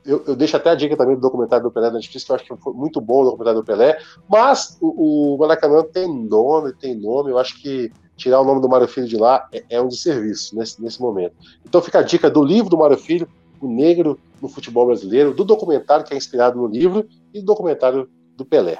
eu, 0.05 0.25
eu, 0.27 0.35
deixo 0.35 0.57
até 0.57 0.71
a 0.71 0.75
dica 0.75 0.97
também 0.97 1.15
do 1.15 1.21
documentário 1.21 1.63
do 1.63 1.71
Pelé 1.71 1.89
da 1.89 1.95
Netflix, 1.95 2.25
que 2.25 2.33
eu 2.33 2.37
acho 2.37 2.45
que 2.45 2.57
foi 2.57 2.73
muito 2.73 3.01
bom 3.01 3.23
o 3.23 3.25
documentário 3.27 3.61
do 3.61 3.65
Pelé, 3.65 3.99
mas 4.29 4.77
o, 4.81 5.35
o 5.35 5.39
Maracanã 5.39 5.85
tem 5.85 6.13
nome, 6.13 6.73
tem 6.73 6.95
nome, 6.95 7.31
eu 7.31 7.39
acho 7.39 7.61
que 7.63 7.93
tirar 8.17 8.41
o 8.41 8.45
nome 8.45 8.61
do 8.61 8.69
Mário 8.69 8.89
Filho 8.89 9.07
de 9.07 9.17
lá 9.17 9.49
é, 9.53 9.63
é 9.71 9.81
um 9.81 9.89
desserviço 9.89 10.57
nesse, 10.57 10.83
nesse 10.83 11.01
momento. 11.01 11.35
Então 11.65 11.81
fica 11.81 12.01
a 12.01 12.03
dica 12.03 12.29
do 12.29 12.43
livro 12.43 12.69
do 12.69 12.77
Mário 12.77 12.97
Filho, 12.97 13.29
O 13.61 13.69
Negro 13.69 14.19
no 14.43 14.49
Futebol 14.49 14.87
Brasileiro, 14.87 15.33
do 15.33 15.45
documentário 15.45 16.05
que 16.05 16.13
é 16.13 16.17
inspirado 16.17 16.59
no 16.59 16.67
livro 16.67 17.07
e 17.33 17.41
do 17.41 17.47
documentário 17.47 18.09
do 18.37 18.45
Pelé. 18.45 18.79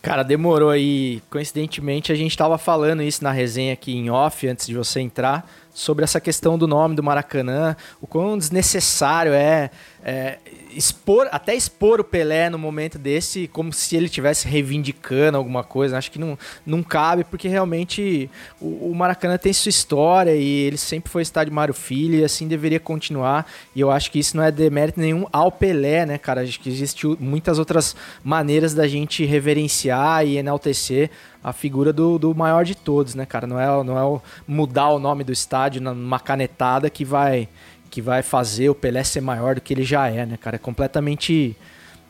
Cara, 0.00 0.22
demorou 0.22 0.68
aí. 0.68 1.22
Coincidentemente, 1.30 2.12
a 2.12 2.14
gente 2.14 2.36
tava 2.36 2.58
falando 2.58 3.02
isso 3.02 3.24
na 3.24 3.32
resenha 3.32 3.72
aqui 3.72 3.96
em 3.96 4.10
off, 4.10 4.46
antes 4.46 4.66
de 4.66 4.74
você 4.74 5.00
entrar 5.00 5.48
sobre 5.74 6.04
essa 6.04 6.20
questão 6.20 6.56
do 6.56 6.68
nome 6.68 6.94
do 6.94 7.02
Maracanã, 7.02 7.76
o 8.00 8.06
quão 8.06 8.38
desnecessário 8.38 9.32
é, 9.32 9.70
é, 10.04 10.38
expor, 10.76 11.28
até 11.32 11.54
expor 11.54 12.00
o 12.00 12.04
Pelé 12.04 12.48
no 12.48 12.58
momento 12.58 12.96
desse, 12.96 13.48
como 13.48 13.72
se 13.72 13.96
ele 13.96 14.08
tivesse 14.08 14.46
reivindicando 14.46 15.36
alguma 15.36 15.64
coisa. 15.64 15.98
Acho 15.98 16.12
que 16.12 16.18
não, 16.18 16.38
não 16.64 16.82
cabe, 16.82 17.24
porque 17.24 17.48
realmente 17.48 18.30
o, 18.60 18.90
o 18.90 18.94
Maracanã 18.94 19.36
tem 19.36 19.52
sua 19.52 19.70
história 19.70 20.36
e 20.36 20.46
ele 20.46 20.76
sempre 20.76 21.10
foi 21.10 21.22
estádio 21.22 21.52
Mário 21.52 21.74
Filho 21.74 22.20
e 22.20 22.24
assim 22.24 22.46
deveria 22.46 22.78
continuar. 22.78 23.50
E 23.74 23.80
eu 23.80 23.90
acho 23.90 24.12
que 24.12 24.20
isso 24.20 24.36
não 24.36 24.44
é 24.44 24.52
demérito 24.52 25.00
nenhum 25.00 25.26
ao 25.32 25.50
Pelé, 25.50 26.06
né, 26.06 26.18
cara? 26.18 26.42
Acho 26.42 26.60
que 26.60 26.68
existem 26.68 27.16
muitas 27.18 27.58
outras 27.58 27.96
maneiras 28.22 28.74
da 28.74 28.86
gente 28.86 29.24
reverenciar 29.24 30.24
e 30.24 30.36
enaltecer 30.36 31.10
a 31.44 31.52
figura 31.52 31.92
do, 31.92 32.18
do 32.18 32.34
maior 32.34 32.64
de 32.64 32.74
todos, 32.74 33.14
né, 33.14 33.26
cara? 33.26 33.46
Não 33.46 33.60
é, 33.60 33.84
não 33.84 34.16
é 34.16 34.20
mudar 34.48 34.88
o 34.88 34.98
nome 34.98 35.22
do 35.22 35.30
estádio 35.30 35.82
numa 35.82 36.18
canetada 36.18 36.88
que 36.88 37.04
vai 37.04 37.46
que 37.90 38.02
vai 38.02 38.22
fazer 38.22 38.68
o 38.68 38.74
Pelé 38.74 39.04
ser 39.04 39.20
maior 39.20 39.54
do 39.54 39.60
que 39.60 39.72
ele 39.72 39.84
já 39.84 40.08
é, 40.08 40.26
né, 40.26 40.36
cara? 40.36 40.56
É 40.56 40.58
completamente 40.58 41.56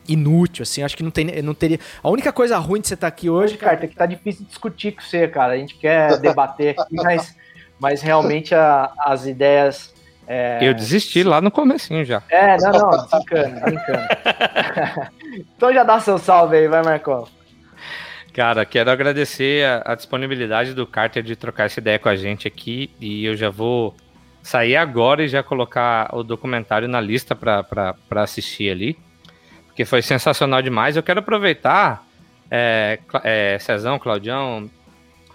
inútil, 0.07 0.63
assim. 0.63 0.81
Acho 0.81 0.97
que 0.97 1.03
não, 1.03 1.11
tem, 1.11 1.25
não 1.43 1.53
teria. 1.53 1.79
A 2.01 2.09
única 2.09 2.33
coisa 2.33 2.57
ruim 2.57 2.81
de 2.81 2.87
você 2.87 2.95
estar 2.95 3.05
tá 3.05 3.13
aqui 3.13 3.29
hoje, 3.29 3.55
cara, 3.55 3.83
é 3.83 3.87
que 3.87 3.95
tá 3.95 4.07
difícil 4.07 4.47
discutir 4.47 4.93
com 4.93 5.01
você, 5.01 5.27
cara. 5.27 5.53
A 5.53 5.57
gente 5.57 5.75
quer 5.75 6.17
debater 6.17 6.75
aqui, 6.79 6.95
mas, 7.03 7.35
mas 7.77 8.01
realmente 8.01 8.55
a, 8.55 8.91
as 8.99 9.27
ideias. 9.27 9.93
É... 10.27 10.57
Eu 10.59 10.73
desisti 10.73 11.21
lá 11.21 11.39
no 11.39 11.51
comecinho 11.51 12.03
já. 12.03 12.23
É, 12.29 12.57
não, 12.57 12.71
não, 12.71 12.89
brincando, 12.89 13.61
brincando. 13.61 14.07
então 15.55 15.71
já 15.71 15.83
dá 15.83 15.99
seu 15.99 16.17
salve 16.17 16.57
aí, 16.57 16.67
vai, 16.67 16.81
Marcão. 16.81 17.27
Cara, 18.35 18.65
quero 18.65 18.91
agradecer 18.91 19.65
a, 19.65 19.93
a, 19.93 19.95
disponibilidade 19.95 20.73
do 20.73 20.85
Carter 20.85 21.23
de 21.23 21.37
trocar 21.37 21.67
essa 21.67 21.79
ideia 21.79 21.97
com 21.97 22.09
a 22.09 22.17
gente 22.17 22.45
aqui 22.45 22.91
e 22.99 23.23
eu 23.23 23.33
já 23.33 23.49
vou 23.49 23.95
sair 24.43 24.75
agora 24.75 25.23
e 25.23 25.29
já 25.29 25.41
colocar 25.41 26.13
o 26.13 26.21
documentário 26.21 26.85
na 26.85 26.99
lista 26.99 27.33
para 27.33 27.95
assistir 28.17 28.69
ali, 28.69 28.97
porque 29.67 29.85
foi 29.85 30.01
sensacional 30.01 30.61
demais. 30.61 30.97
Eu 30.97 31.03
quero 31.03 31.21
aproveitar, 31.21 32.05
é, 32.51 32.99
é, 33.23 33.57
Cezão, 33.57 33.97
Claudião, 33.97 34.69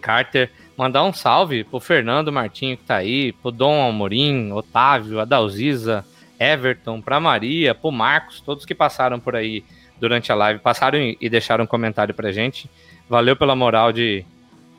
Carter, 0.03 0.51
mandar 0.77 1.03
um 1.03 1.13
salve 1.15 1.65
pro 1.65 1.81
Fernando 1.81 2.31
Martinho 2.31 2.77
que 2.77 2.85
tá 2.85 2.97
aí, 2.97 3.33
pro 3.33 3.51
Dom 3.51 3.81
Almorim, 3.81 4.53
Otávio, 4.53 5.21
Adalziza, 5.21 6.05
Everton, 6.39 7.01
pra 7.01 7.19
Maria, 7.19 7.75
pro 7.75 7.91
Marcos, 7.91 8.43
todos 8.43 8.67
que 8.67 8.75
passaram 8.75 9.19
por 9.19 9.35
aí 9.35 9.65
durante 9.99 10.31
a 10.31 10.35
live, 10.35 10.61
passaram 10.61 10.99
e 11.19 11.29
deixaram 11.31 11.65
um 11.65 11.67
comentário 11.67 12.13
pra 12.13 12.31
gente. 12.31 12.69
Valeu 13.11 13.35
pela 13.35 13.57
moral 13.57 13.93
de, 13.93 14.25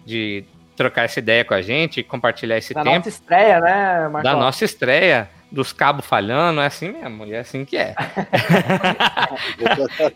de 0.05 0.45
trocar 0.77 1.03
essa 1.03 1.19
ideia 1.19 1.43
com 1.43 1.53
a 1.53 1.61
gente, 1.61 2.01
compartilhar 2.01 2.57
esse 2.57 2.73
da 2.73 2.81
tempo. 2.81 2.93
Da 2.93 2.99
nossa 2.99 3.09
estreia, 3.09 3.59
né, 3.59 4.07
Marcos? 4.07 4.23
Da 4.23 4.35
nossa 4.37 4.63
estreia, 4.63 5.29
dos 5.51 5.73
cabos 5.73 6.05
falhando, 6.05 6.61
é 6.61 6.65
assim 6.65 6.93
mesmo, 6.93 7.25
e 7.25 7.33
é 7.33 7.39
assim 7.39 7.65
que 7.65 7.75
é. 7.75 7.93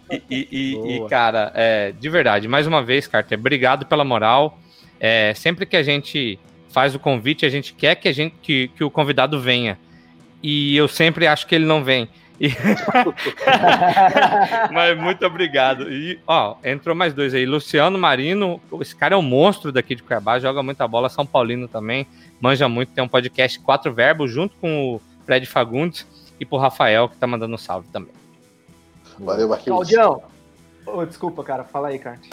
e, 0.32 0.48
e, 0.50 0.96
e, 0.96 1.10
cara, 1.10 1.52
é, 1.54 1.92
de 1.92 2.10
verdade, 2.10 2.48
mais 2.48 2.66
uma 2.66 2.82
vez, 2.82 3.06
Carter, 3.06 3.38
obrigado 3.38 3.86
pela 3.86 4.06
moral. 4.06 4.58
É, 4.98 5.34
sempre 5.34 5.66
que 5.66 5.76
a 5.76 5.84
gente 5.84 6.40
faz 6.70 6.96
o 6.96 7.00
convite, 7.00 7.46
a 7.46 7.50
gente 7.50 7.74
quer 7.74 7.96
que, 7.96 8.08
a 8.08 8.14
gente, 8.14 8.34
que, 8.42 8.70
que 8.70 8.84
o 8.86 8.90
convidado 8.90 9.42
venha. 9.42 9.78
E 10.42 10.78
eu 10.78 10.88
sempre 10.88 11.28
acho 11.28 11.46
que 11.48 11.54
ele 11.54 11.66
não 11.66 11.84
vem. 11.84 12.08
E... 12.40 12.49
Mas 14.72 14.98
muito 14.98 15.26
obrigado. 15.26 15.91
E, 15.91 16.20
ó, 16.28 16.56
entrou 16.64 16.95
mais 16.95 17.14
dois 17.14 17.34
aí. 17.34 17.45
Luciano 17.45 17.98
Marino, 17.98 18.62
esse 18.82 18.95
cara 18.95 19.16
é 19.16 19.18
um 19.18 19.22
monstro 19.22 19.72
daqui 19.72 19.95
de 19.95 20.03
Cuiabá, 20.03 20.40
joga 20.40 20.62
muita 20.62 20.88
bola. 20.88 21.10
São 21.10 21.26
Paulino 21.26 21.68
também, 21.68 22.06
manja 22.40 22.68
muito. 22.68 22.94
Tem 22.94 23.03
um 23.03 23.07
podcast 23.07 23.60
Quatro 23.60 23.94
Verbos, 23.94 24.32
junto 24.32 24.56
com 24.57 24.95
o 24.95 25.02
Fred 25.26 25.45
Fagundes 25.45 26.06
e 26.40 26.45
pro 26.45 26.57
Rafael, 26.57 27.10
que 27.10 27.18
tá 27.18 27.26
mandando 27.26 27.56
um 27.56 27.57
salve 27.57 27.88
também. 27.90 28.14
Valeu, 29.20 29.48
Marquinhos. 29.48 29.78
Claudião. 29.78 30.24
Oh, 30.86 31.06
desculpa, 31.06 31.44
cara. 31.44 31.64
Fala 31.64 31.88
aí, 31.88 31.99
Carte. 31.99 32.30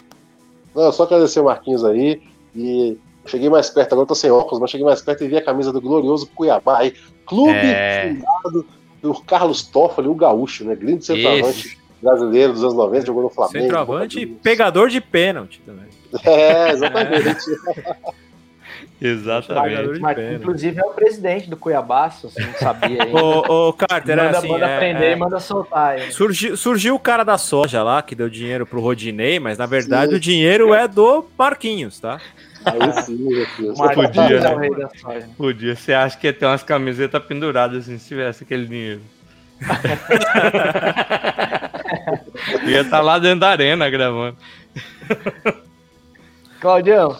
Não, 0.75 0.91
só 0.91 1.03
agradecer 1.03 1.39
o 1.39 1.45
Marquinhos 1.45 1.85
aí. 1.85 2.21
E 2.55 2.97
cheguei 3.25 3.49
mais 3.49 3.69
perto, 3.69 3.93
agora 3.93 4.07
tô 4.07 4.15
sem 4.15 4.29
óculos, 4.29 4.59
mas 4.59 4.69
cheguei 4.69 4.85
mais 4.85 5.01
perto 5.01 5.23
e 5.23 5.27
vi 5.27 5.37
a 5.37 5.43
camisa 5.43 5.71
do 5.71 5.79
glorioso 5.79 6.27
Cuiabá 6.27 6.79
aí. 6.79 6.93
Clube 7.25 7.53
é... 7.53 8.15
fundado 8.15 8.65
o 9.03 9.13
Carlos 9.21 9.63
Toffoli, 9.63 10.07
o 10.07 10.15
gaúcho, 10.15 10.63
né? 10.63 10.75
Grande 10.75 11.05
centroavante 11.05 11.67
Esse. 11.67 11.77
brasileiro 12.01 12.53
dos 12.53 12.63
anos 12.63 12.75
90, 12.75 13.05
jogou 13.05 13.23
no 13.23 13.29
Flamengo. 13.29 13.59
Centroavante 13.59 14.19
e 14.19 14.25
pegador 14.25 14.89
de 14.89 15.01
pênalti 15.01 15.61
também. 15.65 15.87
É, 16.23 16.71
exatamente. 16.71 17.45
Exatamente. 19.01 19.99
Mas, 19.99 20.17
inclusive 20.17 20.79
é 20.79 20.85
o 20.85 20.91
presidente 20.91 21.49
do 21.49 21.57
Cuiabá, 21.57 22.09
se 22.09 22.23
você 22.23 22.41
não 22.41 22.53
sabia. 22.53 23.03
ô, 23.13 23.67
ô, 23.67 23.73
Carter, 23.73 24.15
manda, 24.15 24.37
assim, 24.37 24.47
manda 24.47 24.65
é, 24.65 24.79
prender 24.79 25.03
é, 25.03 25.11
e 25.11 25.15
manda 25.17 25.39
soltar. 25.41 25.99
Surgiu, 26.11 26.55
surgiu 26.55 26.95
o 26.95 26.99
cara 26.99 27.25
da 27.25 27.37
soja 27.37 27.83
lá, 27.83 28.01
que 28.01 28.15
deu 28.15 28.29
dinheiro 28.29 28.65
pro 28.65 28.79
Rodinei, 28.79 29.41
mas 29.41 29.57
na 29.57 29.65
verdade 29.65 30.11
sim. 30.11 30.15
o 30.15 30.19
dinheiro 30.21 30.73
é 30.73 30.87
do 30.87 31.25
Marquinhos, 31.37 31.99
tá? 31.99 32.21
Aí 32.65 33.03
sim, 33.03 33.29
Podia, 33.93 34.55
né? 34.55 34.89
Podia. 35.37 35.75
Você 35.75 35.93
acha 35.93 36.17
que 36.17 36.27
ia 36.27 36.33
ter 36.33 36.45
umas 36.45 36.63
camisetas 36.63 37.23
penduradas 37.23 37.83
assim, 37.83 37.97
se 37.97 38.07
tivesse 38.07 38.43
aquele 38.43 38.65
dinheiro? 38.65 39.01
ia 42.65 42.81
estar 42.81 42.97
tá 42.97 43.01
lá 43.01 43.19
dentro 43.19 43.41
da 43.41 43.49
arena 43.49 43.89
gravando. 43.89 44.37
Claudião. 46.59 47.19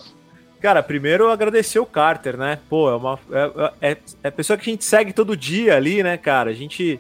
Cara, 0.62 0.82
primeiro 0.82 1.30
agradecer 1.30 1.80
o 1.80 1.86
Carter, 1.86 2.38
né? 2.38 2.60
Pô, 2.70 2.90
é 2.90 2.96
uma 2.96 3.20
é, 3.32 3.92
é, 3.92 3.98
é 4.24 4.32
pessoa 4.32 4.58
que 4.58 4.70
a 4.70 4.74
gente 4.74 4.86
segue 4.86 5.12
todo 5.12 5.36
dia 5.36 5.76
ali, 5.76 6.02
né, 6.02 6.16
cara? 6.16 6.52
A 6.52 6.54
gente 6.54 7.00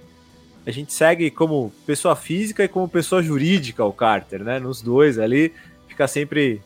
a 0.66 0.72
gente 0.72 0.94
segue 0.94 1.30
como 1.30 1.74
pessoa 1.86 2.16
física 2.16 2.64
e 2.64 2.68
como 2.68 2.88
pessoa 2.88 3.22
jurídica 3.22 3.84
o 3.84 3.94
Carter, 3.94 4.44
né? 4.44 4.60
Nos 4.60 4.82
dois 4.82 5.20
ali, 5.20 5.54
fica 5.88 6.08
sempre 6.08 6.62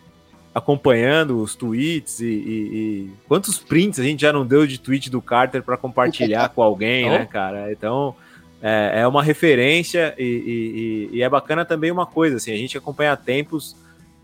acompanhando 0.57 1.39
os 1.39 1.53
tweets 1.53 2.19
e, 2.19 2.25
e, 2.25 2.29
e, 2.29 3.11
quantos 3.27 3.59
prints 3.59 3.99
a 3.99 4.03
gente 4.03 4.21
já 4.21 4.33
não 4.33 4.43
deu 4.43 4.65
de 4.65 4.79
tweet 4.79 5.07
do 5.07 5.21
Carter 5.21 5.61
para 5.61 5.77
compartilhar 5.77 6.49
com 6.55 6.63
alguém, 6.63 7.07
né, 7.07 7.27
cara? 7.27 7.71
Então 7.71 8.15
é, 8.59 9.01
é 9.01 9.07
uma 9.07 9.21
referência 9.21 10.15
e, 10.17 11.09
e, 11.13 11.21
é 11.21 11.29
bacana 11.29 11.63
também 11.63 11.91
uma 11.91 12.07
coisa, 12.07 12.37
assim, 12.37 12.51
a 12.51 12.57
gente 12.57 12.75
acompanha 12.75 13.15
tempos, 13.15 13.75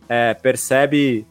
é, 0.10 0.34
percebe 0.34 1.28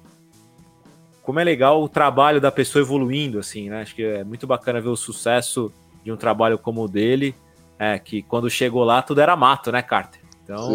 como 1.21 1.41
é 1.41 1.45
legal 1.45 1.83
o 1.83 1.89
trabalho 1.89 2.41
da 2.41 2.53
pessoa 2.53 2.81
evoluindo, 2.81 3.41
assim, 3.41 3.71
né? 3.71 3.83
Acho 3.83 3.97
que 3.97 4.05
é 4.05 4.23
muito 4.23 4.47
bacana 4.47 4.81
ver 4.81 4.89
o 4.89 4.97
sucesso 4.97 5.73
de 6.05 6.13
um 6.13 6.17
trabalho 6.17 6.57
como 6.59 6.81
o 6.81 6.89
dele, 6.89 7.35
é, 7.77 7.99
que 7.99 8.23
quando 8.23 8.49
chegou 8.49 8.85
lá 8.85 9.03
tudo 9.03 9.21
era 9.21 9.35
mato, 9.35 9.73
né, 9.73 9.83
Carter? 9.83 10.23
Então, 10.45 10.71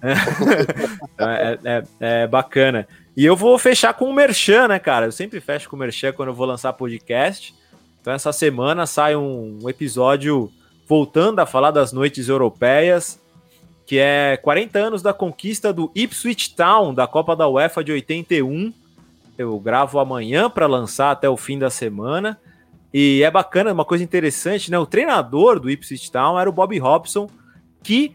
é, 1.18 1.58
é, 1.64 1.84
é, 2.00 2.26
bacana. 2.26 2.86
E 3.18 3.24
eu 3.24 3.34
vou 3.34 3.58
fechar 3.58 3.94
com 3.94 4.04
o 4.04 4.14
Merchan, 4.14 4.68
né, 4.68 4.78
cara? 4.78 5.06
Eu 5.06 5.10
sempre 5.10 5.40
fecho 5.40 5.68
com 5.68 5.74
o 5.74 5.78
Merchan 5.80 6.12
quando 6.12 6.28
eu 6.28 6.34
vou 6.34 6.46
lançar 6.46 6.72
podcast. 6.72 7.52
Então, 8.00 8.12
essa 8.12 8.32
semana 8.32 8.86
sai 8.86 9.16
um, 9.16 9.58
episódio 9.68 10.52
voltando 10.86 11.40
a 11.40 11.44
falar 11.44 11.72
das 11.72 11.92
noites 11.92 12.28
europeias, 12.28 13.20
que 13.84 13.98
é 13.98 14.36
40 14.36 14.78
anos 14.78 15.02
da 15.02 15.12
conquista 15.12 15.72
do 15.72 15.90
Ipswich 15.96 16.54
Town 16.54 16.94
da 16.94 17.08
Copa 17.08 17.34
da 17.34 17.48
UEFA 17.48 17.82
de 17.82 17.90
81. 17.90 18.72
Eu 19.36 19.58
gravo 19.58 19.98
amanhã 19.98 20.48
para 20.48 20.68
lançar 20.68 21.10
até 21.10 21.28
o 21.28 21.36
fim 21.36 21.58
da 21.58 21.70
semana. 21.70 22.38
E 22.94 23.24
é 23.24 23.30
bacana, 23.32 23.72
uma 23.72 23.84
coisa 23.84 24.04
interessante, 24.04 24.70
né? 24.70 24.78
O 24.78 24.86
treinador 24.86 25.58
do 25.58 25.68
Ipswich 25.68 26.12
Town 26.12 26.38
era 26.38 26.48
o 26.48 26.52
Bob 26.52 26.78
Robson, 26.78 27.28
que 27.82 28.14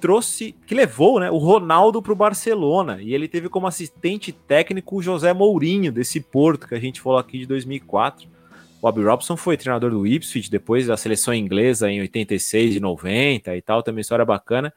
trouxe, 0.00 0.54
que 0.66 0.74
levou 0.74 1.20
né, 1.20 1.30
o 1.30 1.36
Ronaldo 1.36 2.00
para 2.00 2.12
o 2.12 2.16
Barcelona. 2.16 3.00
E 3.00 3.14
ele 3.14 3.28
teve 3.28 3.48
como 3.48 3.66
assistente 3.66 4.32
técnico 4.32 4.96
o 4.96 5.02
José 5.02 5.32
Mourinho, 5.32 5.92
desse 5.92 6.20
Porto 6.20 6.66
que 6.66 6.74
a 6.74 6.80
gente 6.80 7.00
falou 7.00 7.18
aqui 7.18 7.38
de 7.38 7.46
2004. 7.46 8.28
Bob 8.80 9.04
Robson 9.04 9.36
foi 9.36 9.56
treinador 9.56 9.90
do 9.90 10.06
Ipswich, 10.06 10.50
depois 10.50 10.86
da 10.86 10.96
seleção 10.96 11.34
inglesa 11.34 11.90
em 11.90 12.00
86 12.00 12.76
e 12.76 12.80
90 12.80 13.54
e 13.54 13.60
tal, 13.60 13.82
também 13.82 14.00
história 14.00 14.24
bacana. 14.24 14.72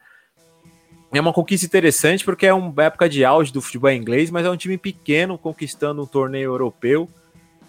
É 1.12 1.20
uma 1.20 1.32
conquista 1.32 1.64
interessante 1.64 2.24
porque 2.24 2.44
é 2.44 2.52
uma 2.52 2.82
época 2.82 3.08
de 3.08 3.24
auge 3.24 3.52
do 3.52 3.62
futebol 3.62 3.90
inglês, 3.90 4.30
mas 4.30 4.44
é 4.44 4.50
um 4.50 4.56
time 4.56 4.76
pequeno 4.76 5.38
conquistando 5.38 6.02
um 6.02 6.06
torneio 6.06 6.46
europeu, 6.46 7.08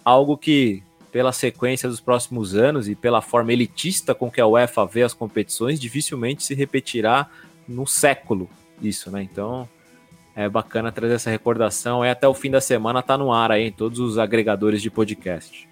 algo 0.04 0.36
que 0.36 0.82
pela 1.16 1.32
sequência 1.32 1.88
dos 1.88 1.98
próximos 1.98 2.54
anos 2.54 2.90
e 2.90 2.94
pela 2.94 3.22
forma 3.22 3.50
elitista 3.50 4.14
com 4.14 4.30
que 4.30 4.38
a 4.38 4.46
UEFA 4.46 4.84
vê 4.84 5.02
as 5.02 5.14
competições, 5.14 5.80
dificilmente 5.80 6.44
se 6.44 6.54
repetirá 6.54 7.26
no 7.66 7.86
século 7.86 8.50
isso, 8.82 9.10
né? 9.10 9.22
Então 9.22 9.66
é 10.36 10.46
bacana 10.46 10.92
trazer 10.92 11.14
essa 11.14 11.30
recordação. 11.30 12.04
É 12.04 12.10
até 12.10 12.28
o 12.28 12.34
fim 12.34 12.50
da 12.50 12.60
semana 12.60 13.02
tá 13.02 13.16
no 13.16 13.32
ar 13.32 13.50
aí 13.50 13.68
em 13.68 13.72
todos 13.72 13.98
os 13.98 14.18
agregadores 14.18 14.82
de 14.82 14.90
podcast. 14.90 15.66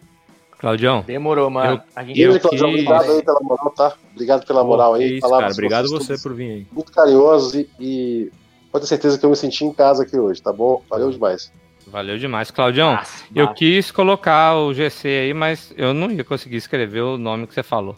Claudião. 0.53 1.03
Demorou, 1.03 1.51
mano. 1.51 1.75
Eu, 1.75 1.81
a 1.95 2.05
gente 2.05 2.19
eu, 2.19 2.41
Claudião, 2.41 2.71
obrigado 2.71 3.12
aí 3.12 3.23
pela 3.23 3.41
moral, 3.43 3.71
tá? 3.77 3.95
Obrigado 4.15 4.47
pela 4.47 4.65
moral 4.65 4.95
aí. 4.95 5.19
Isso, 5.19 5.29
cara, 5.29 5.53
obrigado 5.53 5.91
você 5.91 6.16
por 6.16 6.33
vir 6.33 6.51
aí. 6.51 6.66
Muito 6.73 6.91
carinhosos 6.91 7.55
e, 7.55 7.69
e 7.79 8.33
pode 8.73 8.85
ter 8.85 8.89
certeza 8.89 9.19
que 9.19 9.27
eu 9.27 9.29
me 9.29 9.37
senti 9.37 9.62
em 9.62 9.75
casa 9.75 10.05
aqui 10.05 10.19
hoje, 10.19 10.41
tá 10.41 10.55
bom? 10.55 10.83
Valeu 10.89 11.11
demais. 11.11 11.53
Valeu 11.95 12.19
demais. 12.19 12.51
Claudião, 12.51 12.95
Massa, 12.95 13.25
eu 13.33 13.45
massa. 13.45 13.57
quis 13.57 13.93
colocar 13.93 14.57
o 14.57 14.75
GC 14.75 15.07
aí, 15.07 15.33
mas 15.33 15.73
eu 15.77 15.95
não 15.95 16.11
ia 16.11 16.25
conseguir 16.25 16.57
escrever 16.57 17.03
o 17.03 17.16
nome 17.16 17.47
que 17.47 17.55
você 17.55 17.62
falou. 17.62 17.97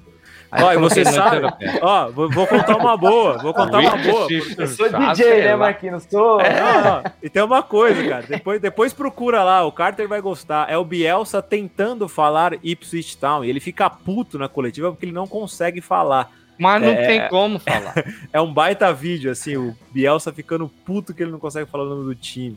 Aí 0.52 0.62
Ó, 0.62 0.72
e 0.74 0.76
você 0.76 1.02
sabe, 1.04 1.46
ó, 1.80 2.08
vou, 2.10 2.30
vou 2.30 2.46
contar 2.46 2.76
uma 2.76 2.94
boa, 2.94 3.38
vou 3.38 3.54
contar 3.54 3.78
uma 3.80 3.96
boa. 3.96 4.28
Eu 4.58 4.66
sou 4.68 4.86
DJ, 4.90 5.42
né. 5.44 5.56
Marquinhos? 5.56 6.04
Sou. 6.10 6.38
Não, 6.38 6.84
não. 6.84 7.02
E 7.22 7.30
tem 7.30 7.42
uma 7.42 7.62
coisa, 7.62 8.06
cara. 8.06 8.24
Depois, 8.28 8.60
depois 8.60 8.92
procura 8.92 9.42
lá, 9.42 9.64
o 9.64 9.72
Carter 9.72 10.06
vai 10.06 10.20
gostar. 10.20 10.70
É 10.70 10.76
o 10.76 10.84
Bielsa 10.84 11.40
tentando 11.40 12.06
falar 12.06 12.52
Ipswich 12.62 13.16
Town. 13.16 13.44
E 13.44 13.48
ele 13.50 13.60
fica 13.60 13.88
puto 13.88 14.38
na 14.38 14.46
coletiva 14.48 14.90
porque 14.92 15.06
ele 15.06 15.12
não 15.12 15.26
consegue 15.26 15.80
falar. 15.80 16.30
Mas 16.58 16.80
não 16.80 16.90
É. 16.92 17.06
tem 17.06 17.28
como 17.28 17.58
falar. 17.58 17.94
É 18.32 18.40
um 18.40 18.52
baita 18.52 18.92
vídeo, 18.92 19.30
assim, 19.30 19.56
o 19.56 19.74
Bielsa 19.90 20.32
ficando 20.32 20.68
puto 20.84 21.12
que 21.14 21.22
ele 21.22 21.32
não 21.32 21.38
consegue 21.40 21.68
falar 21.70 21.84
o 21.84 21.88
nome 21.88 22.04
do 22.04 22.14
time. 22.14 22.56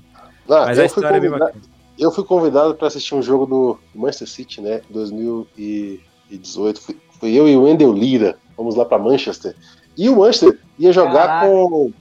Ah, 0.49 0.65
Mas 0.65 0.79
a 0.79 0.83
eu, 0.83 0.89
fui 0.89 1.03
história 1.03 1.17
é 1.17 1.19
bem 1.19 1.29
convidado, 1.29 1.53
bacana. 1.53 1.73
eu 1.97 2.11
fui 2.11 2.23
convidado 2.23 2.75
para 2.75 2.87
assistir 2.87 3.15
um 3.15 3.21
jogo 3.21 3.45
do 3.45 3.79
Manchester 3.93 4.27
City, 4.27 4.61
né? 4.61 4.81
2018. 4.89 6.81
Fui, 6.81 6.97
fui 7.19 7.33
eu 7.33 7.47
e 7.47 7.55
o 7.55 7.63
Wendel 7.63 7.93
Lira. 7.93 8.37
Vamos 8.57 8.75
lá 8.75 8.85
para 8.85 8.97
Manchester. 8.99 9.55
E 9.97 10.09
o 10.09 10.17
Manchester 10.17 10.57
ia 10.77 10.91
jogar 10.91 11.27
Caraca. 11.27 11.47
com. 11.47 11.91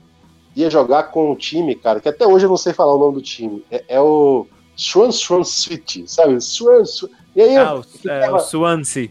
Ia 0.57 0.70
jogar 0.70 1.05
com 1.05 1.31
um 1.33 1.37
time, 1.37 1.75
cara, 1.77 2.01
que 2.01 2.09
até 2.09 2.27
hoje 2.27 2.47
eu 2.47 2.51
não 2.51 2.57
sei 2.57 2.73
falar 2.73 2.93
o 2.95 2.99
nome 2.99 3.15
do 3.15 3.23
time. 3.23 3.65
É, 3.70 3.85
é 3.89 4.01
o 4.01 4.45
Swan 4.75 5.12
Swan 5.12 5.45
City, 5.45 6.03
sabe? 6.09 6.41
Swan, 6.41 6.85
Swan. 6.85 7.09
E 7.37 7.43
aí 7.43 7.57
Ah, 7.57 7.75
eu 7.77 7.81
o, 7.81 8.09
é, 8.11 8.31
o 8.33 8.39
Swansea. 8.41 9.09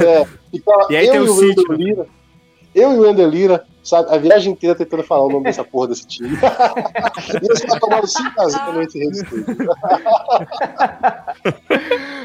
É, 0.00 0.24
ficava 0.50 0.86
E 0.92 0.96
aí 0.96 1.06
eu 1.06 1.12
tem 1.12 1.20
o 1.20 1.26
e 1.26 1.28
o 1.28 1.34
City, 1.34 1.60
Wendel 1.70 1.76
Lira. 1.86 2.06
Eu 2.74 2.92
e 2.92 2.96
o 2.96 3.00
Wendel 3.02 3.28
Lira, 3.28 3.66
sabe, 3.84 4.12
a 4.12 4.18
viagem 4.18 4.52
inteira 4.52 4.74
tentando 4.74 5.02
falar 5.02 5.26
o 5.26 5.28
nome 5.28 5.44
dessa 5.44 5.62
porra 5.62 5.88
desse 5.88 6.06
time. 6.06 6.30
e 6.36 7.36
eles 7.36 7.60
estavam 7.60 7.80
tomando 7.80 8.06
5x0 8.06 8.78
nesse 8.78 8.98
respeito. 8.98 9.68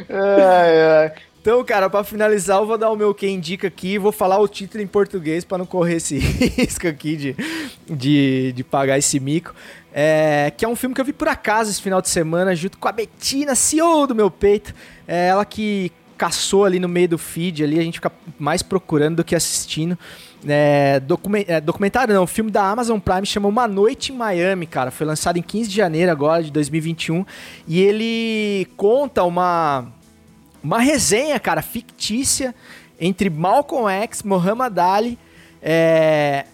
Ai, 0.10 0.82
ai. 0.82 1.14
Então, 1.42 1.64
cara, 1.64 1.90
pra 1.90 2.04
finalizar, 2.04 2.60
eu 2.60 2.66
vou 2.66 2.78
dar 2.78 2.92
o 2.92 2.98
meu 2.98 3.14
quem 3.14 3.36
indica 3.36 3.68
aqui 3.68 3.94
e 3.94 3.98
vou 3.98 4.12
falar 4.12 4.40
o 4.40 4.48
título 4.48 4.84
em 4.84 4.88
português 4.88 5.46
pra 5.46 5.58
não 5.58 5.66
correr 5.66 5.96
esse 5.96 6.18
risco 6.20 6.86
aqui 6.88 7.16
de, 7.16 7.36
de, 7.90 8.52
de 8.54 8.64
pagar 8.64 8.98
esse 8.98 9.20
mico. 9.20 9.56
É, 9.94 10.52
que 10.56 10.66
é 10.66 10.68
um 10.68 10.76
filme 10.76 10.94
que 10.94 11.00
eu 11.00 11.06
vi 11.06 11.14
por 11.14 11.28
acaso 11.28 11.72
esse 11.72 11.82
final 11.82 12.02
de 12.02 12.10
semana, 12.10 12.56
junto 12.56 12.78
com 12.78 12.88
a 12.88 12.92
Betina, 12.92 13.56
CEO 13.56 14.06
do 14.06 14.14
meu 14.14 14.30
peito. 14.30 14.74
É 15.08 15.30
ela 15.30 15.46
que 15.46 15.92
caçou 16.18 16.66
ali 16.66 16.80
no 16.80 16.90
meio 16.90 17.08
do 17.08 17.18
feed, 17.18 17.64
ali 17.64 17.80
a 17.80 17.84
gente 17.84 17.96
fica 17.96 18.12
mais 18.38 18.62
procurando 18.62 19.18
do 19.18 19.24
que 19.24 19.34
assistindo. 19.34 19.98
É, 20.48 21.02
é, 21.48 21.62
documentário 21.62 22.14
não, 22.14 22.26
filme 22.26 22.50
da 22.50 22.64
Amazon 22.64 22.98
Prime 23.00 23.26
chama 23.26 23.48
Uma 23.48 23.68
Noite 23.68 24.14
em 24.14 24.16
Miami, 24.16 24.66
cara. 24.66 24.90
Foi 24.92 25.06
lançado 25.06 25.38
em 25.38 25.42
15 25.42 25.70
de 25.70 25.76
janeiro 25.76 26.12
agora 26.12 26.42
de 26.42 26.52
2021 26.52 27.26
e 27.68 27.82
ele 27.82 28.68
conta 28.78 29.24
uma 29.24 29.88
uma 30.64 30.80
resenha, 30.80 31.40
cara, 31.40 31.62
fictícia 31.62 32.54
entre 33.00 33.30
Malcolm 33.30 33.90
X, 33.90 34.24
Muhammad 34.24 34.78
Ali, 34.78 35.18
é, 35.62 36.46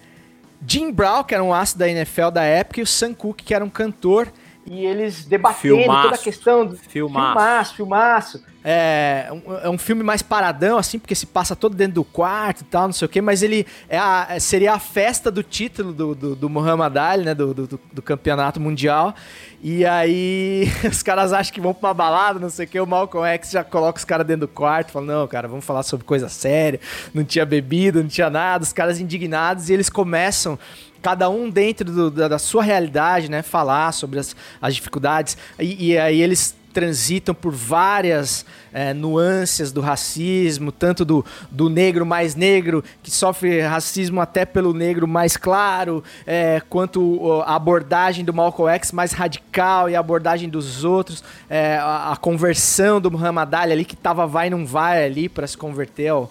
Jim 0.65 0.91
Brown, 0.91 1.23
que 1.23 1.33
era 1.33 1.43
um 1.43 1.53
aço 1.53 1.77
da 1.77 1.89
NFL 1.89 2.29
da 2.31 2.43
época, 2.43 2.79
e 2.79 2.83
o 2.83 2.87
Sam 2.87 3.13
Cooke, 3.13 3.43
que 3.43 3.53
era 3.53 3.65
um 3.65 3.69
cantor. 3.69 4.31
E 4.65 4.85
eles 4.85 5.25
debatendo 5.25 5.77
Filmaço. 5.77 6.03
toda 6.03 6.15
a 6.15 6.19
questão 6.19 6.65
do 6.65 6.77
Filmaço. 6.77 7.33
filmaço, 7.33 7.75
filmaço. 7.75 8.43
É 8.67 9.27
um, 9.31 9.57
é 9.57 9.69
um 9.69 9.77
filme 9.77 10.01
mais 10.01 10.23
paradão, 10.23 10.79
assim, 10.79 10.97
porque 10.97 11.13
se 11.13 11.27
passa 11.27 11.55
todo 11.55 11.75
dentro 11.75 11.93
do 11.93 12.03
quarto 12.03 12.61
e 12.61 12.63
tal, 12.63 12.87
não 12.87 12.93
sei 12.93 13.05
o 13.05 13.09
quê, 13.09 13.21
mas 13.21 13.43
ele 13.43 13.63
é 13.87 13.99
a- 13.99 14.25
é- 14.31 14.39
seria 14.39 14.73
a 14.73 14.79
festa 14.79 15.29
do 15.29 15.43
título 15.43 15.93
do, 15.93 16.15
do, 16.15 16.35
do 16.35 16.49
Muhammad 16.49 16.97
Ali, 16.97 17.25
né, 17.25 17.35
do, 17.35 17.53
do, 17.53 17.79
do 17.93 18.01
campeonato 18.01 18.59
mundial. 18.59 19.13
E 19.61 19.85
aí 19.85 20.67
os 20.89 21.03
caras 21.03 21.31
acham 21.31 21.53
que 21.53 21.61
vão 21.61 21.75
pra 21.75 21.89
uma 21.89 21.93
balada, 21.93 22.39
não 22.39 22.49
sei 22.49 22.65
o 22.65 22.67
quê, 22.69 22.79
o 22.79 22.87
Malcolm 22.87 23.27
X 23.35 23.51
já 23.51 23.63
coloca 23.63 23.99
os 23.99 24.05
caras 24.05 24.25
dentro 24.25 24.47
do 24.47 24.51
quarto, 24.51 24.91
fala, 24.91 25.05
não, 25.05 25.27
cara, 25.27 25.47
vamos 25.47 25.63
falar 25.63 25.83
sobre 25.83 26.03
coisa 26.03 26.27
séria, 26.27 26.79
não 27.13 27.23
tinha 27.23 27.45
bebida, 27.45 28.01
não 28.01 28.09
tinha 28.09 28.31
nada, 28.31 28.63
os 28.63 28.73
caras 28.73 28.99
indignados, 28.99 29.69
e 29.69 29.73
eles 29.73 29.91
começam 29.91 30.57
cada 31.03 31.29
um 31.29 31.51
dentro 31.51 31.85
do- 31.91 32.09
da, 32.09 32.27
da 32.27 32.39
sua 32.39 32.63
realidade, 32.63 33.29
né? 33.29 33.43
Falar 33.43 33.91
sobre 33.91 34.17
as, 34.19 34.35
as 34.59 34.73
dificuldades. 34.73 35.37
E, 35.59 35.91
e 35.91 35.97
aí 35.99 36.19
eles 36.19 36.55
transitam 36.75 37.33
por 37.33 37.53
várias 37.53 38.45
é, 38.73 38.93
nuances 38.93 39.71
do 39.71 39.79
racismo, 39.79 40.73
tanto 40.73 41.05
do, 41.05 41.25
do 41.49 41.69
negro 41.69 42.05
mais 42.05 42.35
negro, 42.35 42.83
que 43.01 43.09
sofre 43.09 43.61
racismo 43.61 44.19
até 44.19 44.45
pelo 44.45 44.73
negro 44.73 45.07
mais 45.07 45.37
claro, 45.37 46.03
é, 46.27 46.61
quanto 46.69 47.41
a 47.45 47.55
abordagem 47.55 48.25
do 48.25 48.33
Malcolm 48.33 48.69
X 48.73 48.91
mais 48.91 49.13
radical 49.13 49.89
e 49.89 49.95
a 49.95 50.01
abordagem 50.01 50.49
dos 50.49 50.83
outros, 50.83 51.23
é, 51.49 51.77
a, 51.77 52.11
a 52.11 52.17
conversão 52.17 52.99
do 52.99 53.09
Muhammad 53.09 53.53
Ali 53.53 53.71
ali, 53.71 53.85
que 53.85 53.95
tava 53.95 54.27
vai 54.27 54.49
não 54.49 54.65
vai 54.65 55.05
ali 55.05 55.29
para 55.29 55.47
se 55.47 55.57
converter 55.57 56.09
ao, 56.09 56.29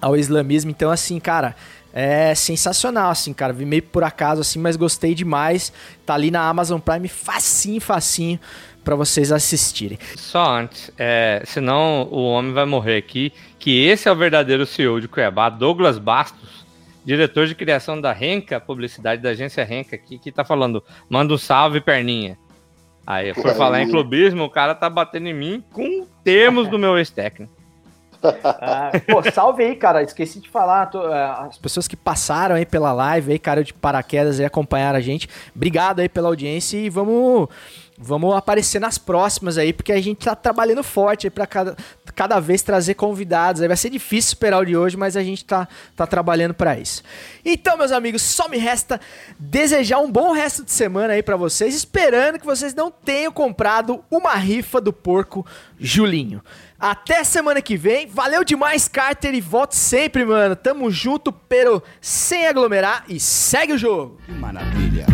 ao 0.00 0.16
islamismo. 0.16 0.70
Então, 0.70 0.90
assim, 0.90 1.20
cara, 1.20 1.54
é 1.92 2.34
sensacional, 2.34 3.10
assim, 3.10 3.34
cara. 3.34 3.52
Vi 3.52 3.66
meio 3.66 3.82
por 3.82 4.02
acaso, 4.02 4.40
assim, 4.40 4.58
mas 4.58 4.76
gostei 4.76 5.14
demais. 5.14 5.72
Tá 6.06 6.14
ali 6.14 6.30
na 6.30 6.48
Amazon 6.48 6.80
Prime, 6.80 7.06
facinho, 7.06 7.80
facinho, 7.80 8.40
pra 8.82 8.96
vocês 8.96 9.32
assistirem. 9.32 9.98
Só 10.16 10.56
antes, 10.56 10.90
é, 10.98 11.42
senão 11.44 12.08
o 12.10 12.24
homem 12.24 12.52
vai 12.52 12.64
morrer 12.64 12.96
aqui, 12.96 13.32
que 13.58 13.84
esse 13.86 14.08
é 14.08 14.12
o 14.12 14.16
verdadeiro 14.16 14.66
CEO 14.66 15.00
de 15.00 15.08
Cuiabá, 15.08 15.48
Douglas 15.48 15.98
Bastos, 15.98 16.66
diretor 17.04 17.46
de 17.46 17.54
criação 17.54 18.00
da 18.00 18.12
Renca, 18.12 18.60
publicidade 18.60 19.22
da 19.22 19.30
agência 19.30 19.64
Renca 19.64 19.96
aqui, 19.96 20.18
que 20.18 20.32
tá 20.32 20.44
falando, 20.44 20.82
manda 21.08 21.34
um 21.34 21.38
salve, 21.38 21.80
perninha. 21.80 22.38
Aí, 23.06 23.34
por 23.34 23.52
falar 23.54 23.82
em 23.82 23.90
clubismo, 23.90 24.44
o 24.44 24.50
cara 24.50 24.74
tá 24.74 24.88
batendo 24.88 25.26
em 25.26 25.34
mim 25.34 25.64
com 25.72 26.06
termos 26.22 26.68
do 26.68 26.78
meu 26.78 26.96
ex-técnico. 26.96 27.52
Ah, 28.44 28.92
pô, 29.10 29.20
salve 29.32 29.64
aí, 29.64 29.74
cara. 29.74 30.00
Esqueci 30.00 30.38
de 30.38 30.48
falar. 30.48 30.86
tô, 30.86 31.08
é, 31.12 31.24
as 31.24 31.58
pessoas 31.58 31.88
que 31.88 31.96
passaram 31.96 32.54
aí 32.54 32.64
pela 32.64 32.92
live, 32.92 33.32
aí, 33.32 33.38
cara, 33.38 33.64
de 33.64 33.74
paraquedas 33.74 34.38
e 34.38 34.44
acompanharam 34.44 34.96
a 34.96 35.00
gente. 35.00 35.28
Obrigado 35.54 35.98
aí 35.98 36.08
pela 36.08 36.28
audiência 36.28 36.76
e 36.76 36.88
vamos. 36.88 37.48
Vamos 37.98 38.34
aparecer 38.34 38.80
nas 38.80 38.96
próximas 38.96 39.58
aí, 39.58 39.72
porque 39.72 39.92
a 39.92 40.00
gente 40.00 40.24
tá 40.24 40.34
trabalhando 40.34 40.82
forte 40.82 41.26
aí 41.26 41.30
pra 41.30 41.46
cada, 41.46 41.76
cada 42.14 42.40
vez 42.40 42.62
trazer 42.62 42.94
convidados. 42.94 43.60
Aí 43.60 43.68
vai 43.68 43.76
ser 43.76 43.90
difícil 43.90 44.30
esperar 44.30 44.60
o 44.60 44.64
de 44.64 44.76
hoje, 44.76 44.96
mas 44.96 45.16
a 45.16 45.22
gente 45.22 45.44
tá, 45.44 45.68
tá 45.94 46.06
trabalhando 46.06 46.54
pra 46.54 46.78
isso. 46.78 47.02
Então, 47.44 47.76
meus 47.76 47.92
amigos, 47.92 48.22
só 48.22 48.48
me 48.48 48.56
resta 48.56 49.00
desejar 49.38 49.98
um 49.98 50.10
bom 50.10 50.32
resto 50.32 50.64
de 50.64 50.72
semana 50.72 51.12
aí 51.12 51.22
pra 51.22 51.36
vocês, 51.36 51.74
esperando 51.74 52.38
que 52.38 52.46
vocês 52.46 52.74
não 52.74 52.90
tenham 52.90 53.30
comprado 53.30 54.02
uma 54.10 54.34
rifa 54.34 54.80
do 54.80 54.92
porco 54.92 55.46
Julinho. 55.78 56.42
Até 56.80 57.22
semana 57.22 57.62
que 57.62 57.76
vem. 57.76 58.08
Valeu 58.08 58.42
demais, 58.42 58.88
Carter, 58.88 59.34
e 59.34 59.40
volte 59.40 59.76
sempre, 59.76 60.24
mano. 60.24 60.56
Tamo 60.56 60.90
junto, 60.90 61.30
pero 61.30 61.80
sem 62.00 62.48
aglomerar 62.48 63.04
e 63.08 63.20
segue 63.20 63.74
o 63.74 63.78
jogo. 63.78 64.18
Que 64.26 64.32
maravilha. 64.32 65.11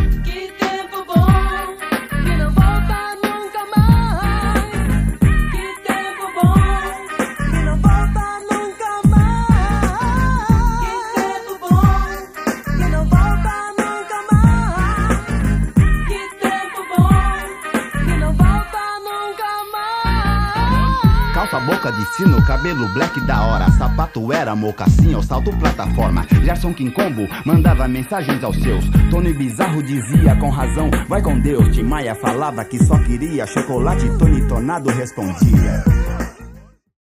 Calça 21.50 21.60
boca 21.64 21.90
de 21.90 22.04
sino, 22.14 22.44
cabelo 22.44 22.86
black 22.88 23.18
da 23.22 23.42
hora. 23.42 23.70
Sapato 23.70 24.32
era 24.32 24.54
mocassim 24.54 25.14
ou 25.14 25.22
salto 25.22 25.50
plataforma. 25.56 26.26
Gerson 26.44 26.74
King 26.74 26.90
Combo 26.90 27.26
mandava 27.44 27.88
mensagens 27.88 28.44
aos 28.44 28.56
seus. 28.60 28.84
Tony 29.10 29.32
Bizarro 29.32 29.82
dizia 29.82 30.36
com 30.36 30.50
razão 30.50 30.90
Vai 31.08 31.22
com 31.22 31.38
Deus, 31.40 31.78
Maia 31.78 32.14
falava 32.14 32.64
que 32.64 32.78
só 32.84 32.98
queria 32.98 33.46
Chocolate 33.46 34.10
Tony 34.18 34.46
Tornado 34.46 34.90
respondia 34.90 35.82